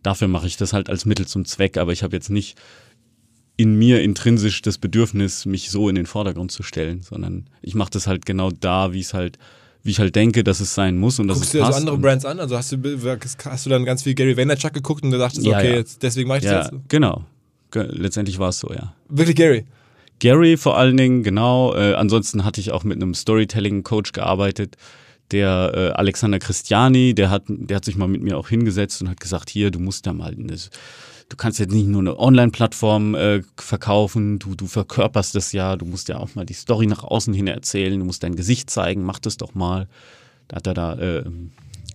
Dafür 0.03 0.27
mache 0.27 0.47
ich 0.47 0.57
das 0.57 0.73
halt 0.73 0.89
als 0.89 1.05
Mittel 1.05 1.25
zum 1.27 1.45
Zweck, 1.45 1.77
aber 1.77 1.91
ich 1.93 2.03
habe 2.03 2.15
jetzt 2.15 2.29
nicht 2.29 2.57
in 3.55 3.75
mir 3.75 4.01
intrinsisch 4.01 4.61
das 4.61 4.77
Bedürfnis, 4.77 5.45
mich 5.45 5.69
so 5.69 5.87
in 5.89 5.95
den 5.95 6.05
Vordergrund 6.05 6.51
zu 6.51 6.63
stellen, 6.63 7.01
sondern 7.01 7.45
ich 7.61 7.75
mache 7.75 7.91
das 7.91 8.07
halt 8.07 8.25
genau 8.25 8.49
da, 8.51 8.93
wie 8.93 8.99
es 8.99 9.13
halt, 9.13 9.37
wie 9.83 9.91
ich 9.91 9.99
halt 9.99 10.15
denke, 10.15 10.43
dass 10.43 10.59
es 10.59 10.73
sein 10.73 10.97
muss 10.97 11.19
und 11.19 11.27
dass 11.27 11.37
Guckst 11.37 11.49
es 11.49 11.51
du 11.53 11.57
dir 11.59 11.65
also 11.65 11.77
andere 11.77 11.97
Brands 11.97 12.25
an? 12.25 12.39
Also 12.39 12.57
hast 12.57 12.71
du, 12.71 12.77
hast 13.45 13.65
du 13.65 13.69
dann 13.69 13.85
ganz 13.85 14.03
viel 14.03 14.15
Gary 14.15 14.35
Vaynerchuk 14.35 14.73
geguckt 14.73 15.03
und 15.03 15.11
du 15.11 15.17
dachtest, 15.19 15.45
Ja, 15.45 15.57
okay, 15.57 15.69
ja. 15.69 15.75
Jetzt, 15.77 16.01
deswegen 16.03 16.27
mache 16.27 16.39
ich 16.39 16.45
ja, 16.45 16.63
das 16.63 16.71
jetzt? 16.71 16.89
genau. 16.89 17.25
Ge- 17.71 17.87
Letztendlich 17.91 18.39
war 18.39 18.49
es 18.49 18.59
so, 18.59 18.71
ja. 18.73 18.93
Wirklich 19.07 19.35
Gary? 19.35 19.65
Gary 20.19 20.57
vor 20.57 20.77
allen 20.77 20.97
Dingen, 20.97 21.21
genau. 21.21 21.75
Äh, 21.75 21.93
ansonsten 21.93 22.45
hatte 22.45 22.59
ich 22.61 22.71
auch 22.71 22.83
mit 22.83 22.95
einem 23.01 23.13
Storytelling-Coach 23.13 24.13
gearbeitet, 24.13 24.77
der 25.31 25.71
äh, 25.73 25.89
Alexander 25.91 26.39
Christiani, 26.39 27.13
der 27.13 27.29
hat, 27.29 27.43
der 27.47 27.77
hat 27.77 27.85
sich 27.85 27.95
mal 27.95 28.07
mit 28.07 28.21
mir 28.21 28.37
auch 28.37 28.49
hingesetzt 28.49 29.01
und 29.01 29.09
hat 29.09 29.19
gesagt, 29.19 29.49
hier, 29.49 29.71
du 29.71 29.79
musst 29.79 30.05
da 30.05 30.13
mal, 30.13 30.33
eine, 30.33 30.55
du 30.55 31.37
kannst 31.37 31.59
jetzt 31.59 31.73
nicht 31.73 31.87
nur 31.87 32.01
eine 32.01 32.19
Online-Plattform 32.19 33.15
äh, 33.15 33.41
verkaufen, 33.57 34.39
du, 34.39 34.55
du 34.55 34.67
verkörperst 34.67 35.35
das 35.35 35.51
ja, 35.51 35.75
du 35.75 35.85
musst 35.85 36.09
ja 36.09 36.17
auch 36.17 36.35
mal 36.35 36.45
die 36.45 36.53
Story 36.53 36.85
nach 36.85 37.03
außen 37.03 37.33
hin 37.33 37.47
erzählen, 37.47 37.99
du 37.99 38.05
musst 38.05 38.23
dein 38.23 38.35
Gesicht 38.35 38.69
zeigen, 38.69 39.03
mach 39.03 39.19
das 39.19 39.37
doch 39.37 39.55
mal. 39.55 39.87
Da 40.47 40.57
hat 40.57 40.67
er 40.67 40.73
da 40.73 40.93
äh, 40.99 41.23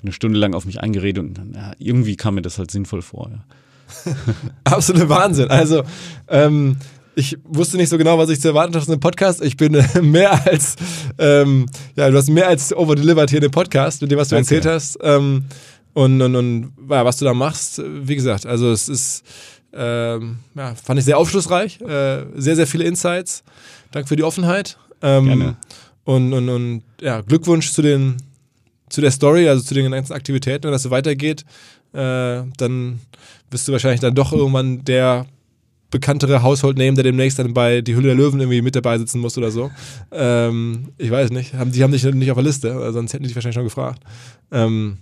eine 0.03 0.13
Stunde 0.13 0.39
lang 0.39 0.55
auf 0.55 0.65
mich 0.65 0.81
eingeredet 0.81 1.23
und 1.23 1.35
dann, 1.35 1.53
ja, 1.55 1.73
irgendwie 1.79 2.17
kam 2.17 2.35
mir 2.35 2.43
das 2.43 2.59
halt 2.59 2.71
sinnvoll 2.71 3.03
vor. 3.03 3.31
Ja. 3.31 4.15
Absolute 4.65 5.09
Wahnsinn. 5.09 5.49
Also, 5.49 5.83
ähm, 6.29 6.77
ich 7.19 7.37
wusste 7.45 7.77
nicht 7.77 7.89
so 7.89 7.99
genau, 7.99 8.17
was 8.17 8.31
ich 8.31 8.41
zu 8.41 8.49
erwarten 8.49 8.73
hatte 8.73 8.83
aus 8.83 8.89
einem 8.89 9.01
Podcast. 9.01 9.43
Ich 9.43 9.57
bin 9.57 9.75
äh, 9.75 10.01
mehr 10.03 10.47
als, 10.47 10.77
ähm, 11.19 11.67
ja, 11.97 12.09
du 12.09 12.17
hast 12.17 12.31
mehr 12.31 12.47
als 12.47 12.75
overdelivered 12.75 13.29
hier 13.29 13.39
in 13.39 13.43
dem 13.43 13.51
Podcast 13.51 14.01
mit 14.01 14.11
dem, 14.11 14.19
was 14.19 14.29
du 14.29 14.37
Danke. 14.37 14.55
erzählt 14.55 14.73
hast. 14.73 14.99
Ähm, 15.03 15.47
und, 15.95 16.23
und, 16.23 16.37
und 16.37 16.73
ja, 16.89 17.05
was 17.05 17.17
du 17.17 17.25
da 17.25 17.35
machst, 17.35 17.83
wie 17.85 18.15
gesagt, 18.15 18.47
also 18.47 18.71
es 18.71 18.89
ist, 18.89 19.25
ähm, 19.73 20.39
ja, 20.55 20.77
fand 20.77 21.01
ich 21.01 21.07
sehr 21.07 21.19
aufschlussreich. 21.19 21.81
Äh, 21.81 22.27
sehr, 22.37 22.55
sehr 22.55 22.69
viele 22.69 22.85
Insights. 22.85 23.43
Danke 23.91 24.09
für 24.09 24.17
die 24.17 24.23
Offenheit. 24.23 24.79
Ähm, 25.03 25.25
Gerne. 25.27 25.57
Und, 26.05 26.33
und, 26.33 26.49
und 26.49 26.83
ja, 27.01 27.21
Glückwunsch 27.23 27.73
zu 27.73 27.83
den 27.83 28.17
zu 28.89 29.03
der 29.03 29.11
Story, 29.11 29.47
also 29.49 29.63
zu 29.63 29.75
den 29.75 29.91
ganzen 29.91 30.15
Aktivitäten, 30.15 30.65
wenn 30.65 30.73
das 30.73 30.85
so 30.85 30.91
weitergeht, 30.91 31.45
äh, 31.93 32.43
dann 32.57 33.01
wirst 33.51 33.69
du 33.69 33.73
wahrscheinlich 33.73 34.01
dann 34.01 34.15
doch 34.15 34.33
irgendwann 34.33 34.83
der 34.85 35.27
bekanntere 35.91 36.43
Household-Name, 36.43 36.95
der 36.95 37.05
demnächst 37.05 37.39
dann 37.39 37.55
bei 37.55 37.81
Die 37.81 37.95
Hülle 37.95 38.09
der 38.09 38.15
Löwen 38.15 38.41
irgendwie 38.41 38.63
mit 38.63 38.77
dabei 38.77 38.99
sitzen 38.99 39.21
muss 39.21 39.39
oder 39.39 39.51
so. 39.51 39.71
Ähm, 40.13 40.89
ich 40.99 41.11
weiß 41.11 41.31
nicht. 41.31 41.55
Haben, 41.55 41.73
die 41.73 41.83
haben 41.83 41.93
dich 41.93 42.05
nicht 42.05 42.31
auf 42.31 42.37
der 42.37 42.45
Liste, 42.45 42.69
äh, 42.69 42.93
sonst 42.93 43.13
hätten 43.13 43.23
die 43.23 43.29
dich 43.29 43.37
wahrscheinlich 43.37 43.55
schon 43.55 43.65
gefragt. 43.65 44.03
Ähm, 44.51 44.99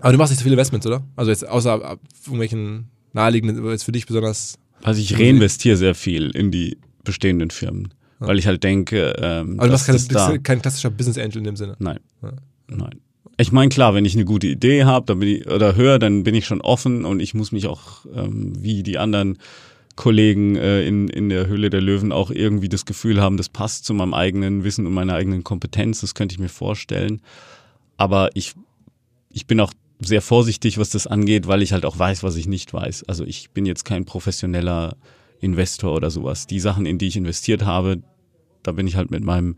aber 0.00 0.12
du 0.12 0.18
machst 0.18 0.32
nicht 0.32 0.38
so 0.38 0.44
viele 0.44 0.54
Investments, 0.54 0.86
oder? 0.86 1.02
Also 1.16 1.30
jetzt 1.30 1.46
außer 1.46 1.72
ab 1.72 2.00
irgendwelchen 2.24 2.88
naheliegenden, 3.12 3.64
jetzt 3.70 3.84
für 3.84 3.92
dich 3.92 4.06
besonders. 4.06 4.58
Also 4.82 5.00
ich 5.00 5.18
reinvestiere 5.18 5.76
sehr 5.76 5.94
viel 5.94 6.30
in 6.30 6.50
die 6.50 6.78
bestehenden 7.04 7.50
Firmen, 7.50 7.94
weil 8.18 8.38
ich 8.38 8.46
halt 8.46 8.64
denke, 8.64 9.14
ähm, 9.18 9.58
Aber 9.58 9.68
du 9.68 9.72
machst 9.72 10.14
da, 10.14 10.38
kein 10.38 10.60
klassischer 10.62 10.90
Business 10.90 11.18
Angel 11.18 11.38
in 11.38 11.44
dem 11.44 11.56
Sinne. 11.56 11.76
nein, 11.78 12.00
nein. 12.68 13.00
Ich 13.38 13.50
meine, 13.50 13.70
klar, 13.70 13.94
wenn 13.94 14.04
ich 14.04 14.14
eine 14.14 14.24
gute 14.24 14.46
Idee 14.46 14.84
habe, 14.84 15.06
dann 15.06 15.18
bin 15.18 15.28
ich 15.28 15.46
oder 15.48 15.74
höre, 15.74 15.98
dann 15.98 16.22
bin 16.22 16.34
ich 16.34 16.46
schon 16.46 16.60
offen 16.60 17.04
und 17.04 17.20
ich 17.20 17.34
muss 17.34 17.50
mich 17.50 17.66
auch 17.66 18.04
ähm, 18.14 18.52
wie 18.58 18.82
die 18.82 18.98
anderen 18.98 19.38
Kollegen 19.96 20.56
äh, 20.56 20.86
in, 20.86 21.08
in 21.08 21.28
der 21.28 21.46
Höhle 21.46 21.70
der 21.70 21.80
Löwen 21.80 22.12
auch 22.12 22.30
irgendwie 22.30 22.68
das 22.68 22.84
Gefühl 22.84 23.20
haben, 23.20 23.36
das 23.36 23.48
passt 23.48 23.84
zu 23.84 23.94
meinem 23.94 24.14
eigenen 24.14 24.64
Wissen 24.64 24.86
und 24.86 24.94
meiner 24.94 25.14
eigenen 25.14 25.44
Kompetenz. 25.44 26.00
Das 26.00 26.14
könnte 26.14 26.34
ich 26.34 26.38
mir 26.38 26.48
vorstellen. 26.48 27.20
Aber 27.96 28.30
ich, 28.34 28.54
ich 29.30 29.46
bin 29.46 29.60
auch 29.60 29.72
sehr 30.00 30.22
vorsichtig, 30.22 30.78
was 30.78 30.90
das 30.90 31.06
angeht, 31.06 31.46
weil 31.46 31.62
ich 31.62 31.72
halt 31.72 31.84
auch 31.84 31.98
weiß, 31.98 32.22
was 32.22 32.36
ich 32.36 32.46
nicht 32.46 32.72
weiß. 32.72 33.04
Also 33.04 33.24
ich 33.24 33.50
bin 33.50 33.66
jetzt 33.66 33.84
kein 33.84 34.04
professioneller 34.04 34.96
Investor 35.40 35.94
oder 35.94 36.10
sowas. 36.10 36.46
Die 36.46 36.60
Sachen, 36.60 36.86
in 36.86 36.98
die 36.98 37.08
ich 37.08 37.16
investiert 37.16 37.64
habe, 37.64 38.02
da 38.62 38.72
bin 38.72 38.86
ich 38.86 38.96
halt 38.96 39.10
mit 39.10 39.24
meinem 39.24 39.56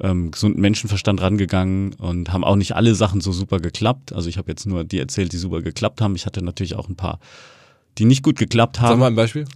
ähm, 0.00 0.30
gesunden 0.30 0.60
Menschenverstand 0.60 1.20
rangegangen 1.22 1.94
und 1.94 2.32
haben 2.32 2.44
auch 2.44 2.56
nicht 2.56 2.74
alle 2.74 2.94
Sachen 2.94 3.20
so 3.20 3.32
super 3.32 3.60
geklappt. 3.60 4.12
Also 4.12 4.28
ich 4.28 4.36
habe 4.36 4.50
jetzt 4.50 4.66
nur 4.66 4.84
die 4.84 4.98
erzählt, 4.98 5.32
die 5.32 5.38
super 5.38 5.62
geklappt 5.62 6.00
haben. 6.00 6.16
Ich 6.16 6.26
hatte 6.26 6.42
natürlich 6.42 6.74
auch 6.74 6.88
ein 6.88 6.96
paar, 6.96 7.18
die 7.98 8.04
nicht 8.04 8.22
gut 8.22 8.38
geklappt 8.38 8.76
Sag 8.76 8.84
haben. 8.84 9.00
mal 9.00 9.06
ein 9.08 9.14
Beispiel. 9.16 9.46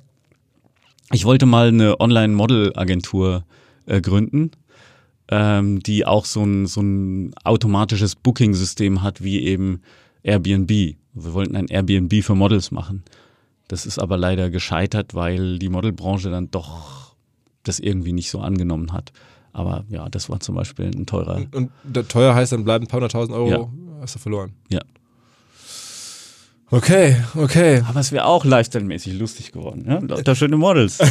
Ich 1.13 1.25
wollte 1.25 1.47
mal 1.47 1.69
eine 1.69 1.99
Online-Model-Agentur 2.01 3.45
äh, 3.87 4.01
gründen, 4.01 4.51
ähm, 5.29 5.81
die 5.81 6.07
auch 6.07 6.25
so 6.25 6.43
ein, 6.45 6.67
so 6.67 6.81
ein 6.81 7.35
automatisches 7.45 8.15
Booking-System 8.17 9.03
hat, 9.03 9.23
wie 9.23 9.41
eben 9.41 9.81
Airbnb. 10.23 10.71
Wir 10.71 11.35
wollten 11.35 11.57
ein 11.57 11.67
Airbnb 11.67 12.23
für 12.23 12.35
Models 12.35 12.71
machen. 12.71 13.03
Das 13.69 13.87
ist 13.87 13.99
aber 13.99 14.17
leider 14.17 14.51
gescheitert, 14.51 15.15
weil 15.15 15.59
die 15.59 15.69
Modelbranche 15.69 16.31
dann 16.31 16.51
doch 16.51 17.15
das 17.63 17.79
irgendwie 17.81 18.13
nicht 18.13 18.31
so 18.31 18.41
angenommen 18.41 18.93
hat. 18.93 19.13
Aber 19.53 19.85
ja, 19.89 20.09
das 20.09 20.31
war 20.31 20.41
zum 20.41 20.55
Beispiel 20.55 20.87
ein 20.87 21.07
teurer. 21.07 21.43
Und 21.53 21.71
der 21.83 22.07
teuer 22.07 22.35
heißt, 22.35 22.53
dann 22.53 22.65
bleiben 22.65 22.85
ein 22.85 22.89
paar 22.89 22.99
hunderttausend 22.99 23.37
Euro, 23.37 23.49
Ja. 23.51 23.69
hast 24.01 24.15
du 24.15 24.19
verloren. 24.21 24.53
Ja. 24.71 24.81
Okay, 26.73 27.17
okay. 27.37 27.83
Aber 27.89 27.99
es 27.99 28.13
wäre 28.13 28.27
auch 28.27 28.45
lifestyle-mäßig 28.45 29.19
lustig 29.19 29.51
geworden. 29.51 29.85
Ja? 29.89 29.99
Lauter 29.99 30.35
schöne 30.37 30.57
Models. 30.57 30.99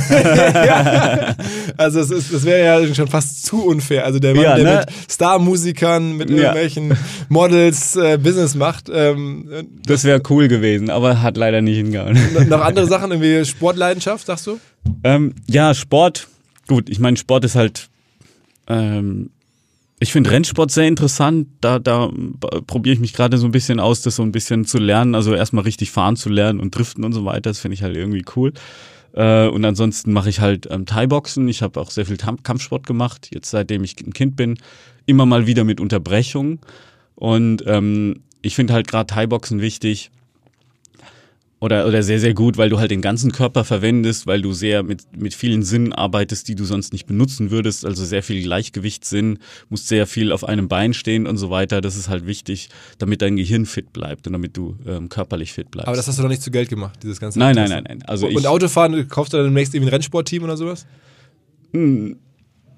Also 1.78 2.00
es 2.02 2.12
ist, 2.12 2.34
das 2.34 2.44
wäre 2.46 2.64
ja 2.88 2.96
schon 2.96 3.08
fast 3.08 3.46
zu 3.46 3.66
unfair. 3.66 4.06
Also 4.06 4.20
der 4.20 4.34
Mann, 4.36 4.44
Ja, 4.44 4.56
der 4.56 4.64
ne? 4.66 4.86
mit 4.86 5.12
Star-Musikern, 5.12 6.18
mit 6.18 6.30
Ja. 6.30 6.38
irgendwelchen 6.38 6.94
Models 7.30 7.96
äh, 7.96 8.18
Business 8.18 8.56
macht. 8.56 8.90
Ähm, 8.94 9.50
Das 9.86 10.04
wäre 10.04 10.22
cool 10.30 10.48
gewesen, 10.48 10.90
aber 10.90 11.22
hat 11.22 11.38
leider 11.38 11.62
nicht 11.62 11.78
hingehauen. 11.78 12.18
noch 12.50 12.62
andere 12.62 12.88
Sachen, 12.88 13.12
irgendwie 13.12 13.46
Sportleidenschaft, 13.46 14.26
sagst 14.28 14.48
du? 14.48 14.60
Ähm, 15.04 15.36
ja, 15.48 15.74
Sport. 15.74 16.28
Gut, 16.68 16.90
ich 16.90 17.00
meine, 17.00 17.18
Sport 17.18 17.46
ist 17.46 17.56
halt. 17.56 17.90
Ähm, 18.68 19.32
ich 20.00 20.12
finde 20.12 20.32
Rennsport 20.32 20.72
sehr 20.72 20.88
interessant. 20.88 21.48
Da, 21.62 21.80
da 21.80 22.10
probiere 22.68 22.94
ich 22.94 23.00
mich 23.00 23.14
gerade 23.14 23.38
so 23.38 23.46
ein 23.46 23.52
bisschen 23.52 23.80
aus, 23.80 24.02
das 24.02 24.16
so 24.16 24.24
ein 24.24 24.32
bisschen 24.32 24.66
zu 24.66 24.78
lernen. 24.78 25.16
Also 25.16 25.34
erstmal 25.34 25.66
richtig 25.66 25.92
fahren 25.92 26.16
zu 26.16 26.30
lernen 26.30 26.60
und 26.60 26.76
driften 26.76 27.04
und 27.04 27.14
so 27.14 27.26
weiter. 27.26 27.50
Das 27.50 27.60
finde 27.60 27.76
ich 27.76 27.84
halt 27.84 27.98
irgendwie 27.98 28.24
cool. 28.36 28.54
Äh, 29.14 29.48
und 29.48 29.66
ansonsten 29.66 30.14
mache 30.14 30.30
ich 30.30 30.40
halt 30.40 30.68
ähm, 30.72 30.86
Thai-Boxen. 30.86 31.48
Ich 31.48 31.62
habe 31.62 31.80
auch 31.80 31.92
sehr 31.92 32.06
viel 32.06 32.18
Tam- 32.18 32.44
Kampfsport 32.44 32.86
gemacht, 32.88 33.30
jetzt 33.34 33.50
seitdem 33.50 33.84
ich 33.84 33.96
ein 34.00 34.14
Kind 34.14 34.36
bin. 34.36 34.58
Immer 35.06 35.26
mal 35.26 35.48
wieder 35.48 35.64
mit 35.64 35.82
Unterbrechung. 35.82 36.60
Und 37.16 37.64
ähm, 37.66 38.22
ich 38.42 38.56
finde 38.56 38.74
halt 38.74 38.88
gerade 38.88 39.08
Thai-Boxen 39.08 39.60
wichtig, 39.60 40.12
Oder, 41.62 41.86
oder 41.88 42.04
sehr, 42.04 42.22
sehr 42.22 42.34
gut, 42.34 42.58
weil 42.58 42.70
du 42.70 42.80
halt 42.80 42.90
den 42.90 43.02
ganzen 43.02 43.34
Körper 43.34 43.66
verwendest, 43.66 44.26
weil 44.28 44.42
du 44.42 44.54
sehr 44.54 44.82
mit, 44.82 45.18
mit 45.18 45.34
vielen 45.34 45.62
Sinnen 45.64 45.92
arbeitest, 45.92 46.48
die 46.48 46.56
du 46.56 46.64
sonst 46.64 46.94
nicht 46.94 47.06
benutzen 47.06 47.52
würdest. 47.52 47.86
Also 47.86 48.06
sehr 48.06 48.24
viel 48.24 48.42
Gleichgewichtssinn, 48.42 49.40
musst 49.68 49.90
sehr 49.90 50.08
viel 50.08 50.32
auf 50.32 50.46
einem 50.46 50.70
Bein 50.70 50.94
stehen 50.94 51.28
und 51.28 51.38
so 51.38 51.50
weiter. 51.50 51.82
Das 51.82 51.98
ist 51.98 52.08
halt 52.08 52.26
wichtig, 52.26 52.70
damit 52.98 53.22
dein 53.22 53.36
Gehirn 53.36 53.66
fit 53.66 53.92
bleibt 53.92 54.26
und 54.26 54.34
damit 54.34 54.56
du 54.56 54.78
ähm, 54.88 55.10
körperlich 55.10 55.52
fit 55.52 55.70
bleibst. 55.70 55.90
Aber 55.90 55.98
das 55.98 56.08
hast 56.08 56.18
du 56.18 56.24
doch 56.24 56.30
nicht 56.30 56.42
zu 56.42 56.50
Geld 56.50 56.70
gemacht, 56.70 57.00
dieses 57.04 57.20
ganze 57.20 57.40
nein, 57.40 57.56
nein, 57.56 57.70
nein, 57.70 57.84
nein. 57.86 58.04
Also 58.08 58.28
und 58.28 58.40
ich, 58.40 58.48
Autofahren, 58.48 59.10
kaufst 59.10 59.34
du 59.34 59.38
dann 59.38 59.48
demnächst 59.48 59.76
irgendwie 59.76 59.90
ein 59.90 59.96
Rennsportteam 59.96 60.44
oder 60.44 60.56
sowas? 60.56 60.86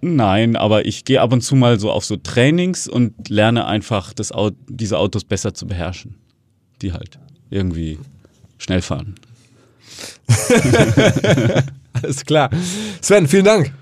Nein, 0.01 0.55
aber 0.55 0.87
ich 0.87 1.05
gehe 1.05 1.21
ab 1.21 1.31
und 1.31 1.41
zu 1.41 1.55
mal 1.55 1.79
so 1.79 1.91
auf 1.91 2.03
so 2.03 2.17
Trainings 2.17 2.87
und 2.87 3.29
lerne 3.29 3.67
einfach, 3.67 4.13
das 4.13 4.31
Auto, 4.31 4.57
diese 4.67 4.97
Autos 4.97 5.23
besser 5.23 5.53
zu 5.53 5.67
beherrschen. 5.67 6.15
Die 6.81 6.93
halt 6.93 7.19
irgendwie 7.51 7.99
schnell 8.61 8.81
fahren. 8.81 9.15
Alles 11.93 12.25
klar. 12.25 12.49
Sven, 13.01 13.27
vielen 13.27 13.45
Dank. 13.45 13.73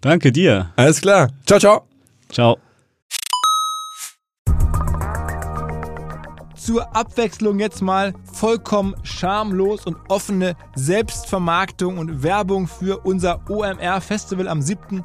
Danke 0.00 0.30
dir. 0.30 0.72
Alles 0.76 1.00
klar. 1.00 1.30
Ciao, 1.46 1.58
ciao. 1.58 1.86
Ciao. 2.30 2.58
Zur 6.54 6.96
Abwechslung 6.96 7.60
jetzt 7.60 7.80
mal 7.80 8.12
vollkommen 8.32 8.96
schamlos 9.04 9.86
und 9.86 9.96
offene 10.08 10.56
Selbstvermarktung 10.74 11.98
und 11.98 12.22
Werbung 12.24 12.66
für 12.66 12.98
unser 13.04 13.40
OMR 13.48 14.00
Festival 14.00 14.48
am 14.48 14.60
7. 14.60 15.04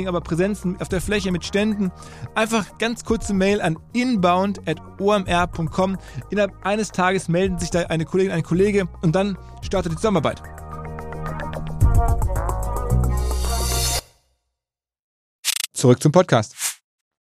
Dingen 0.00 0.08
aber 0.08 0.22
Präsenzen 0.22 0.80
auf 0.80 0.88
der 0.88 1.00
Fläche, 1.00 1.30
mit 1.30 1.44
Ständen. 1.44 1.92
Einfach 2.34 2.78
ganz 2.78 3.04
kurze 3.04 3.34
Mail 3.34 3.60
an 3.60 3.78
inbound.omr.com. 3.92 5.98
Innerhalb 6.30 6.66
eines 6.66 6.90
Tages 6.90 7.28
melden 7.28 7.58
sich 7.58 7.70
da 7.70 7.82
eine 7.82 8.06
Kollegin, 8.06 8.32
ein 8.32 8.42
Kollege 8.42 8.88
und 9.02 9.14
dann 9.14 9.36
startet 9.62 9.92
die 9.92 9.96
Zusammenarbeit. 9.96 10.42
Zurück 15.72 16.02
zum 16.02 16.12
Podcast. 16.12 16.69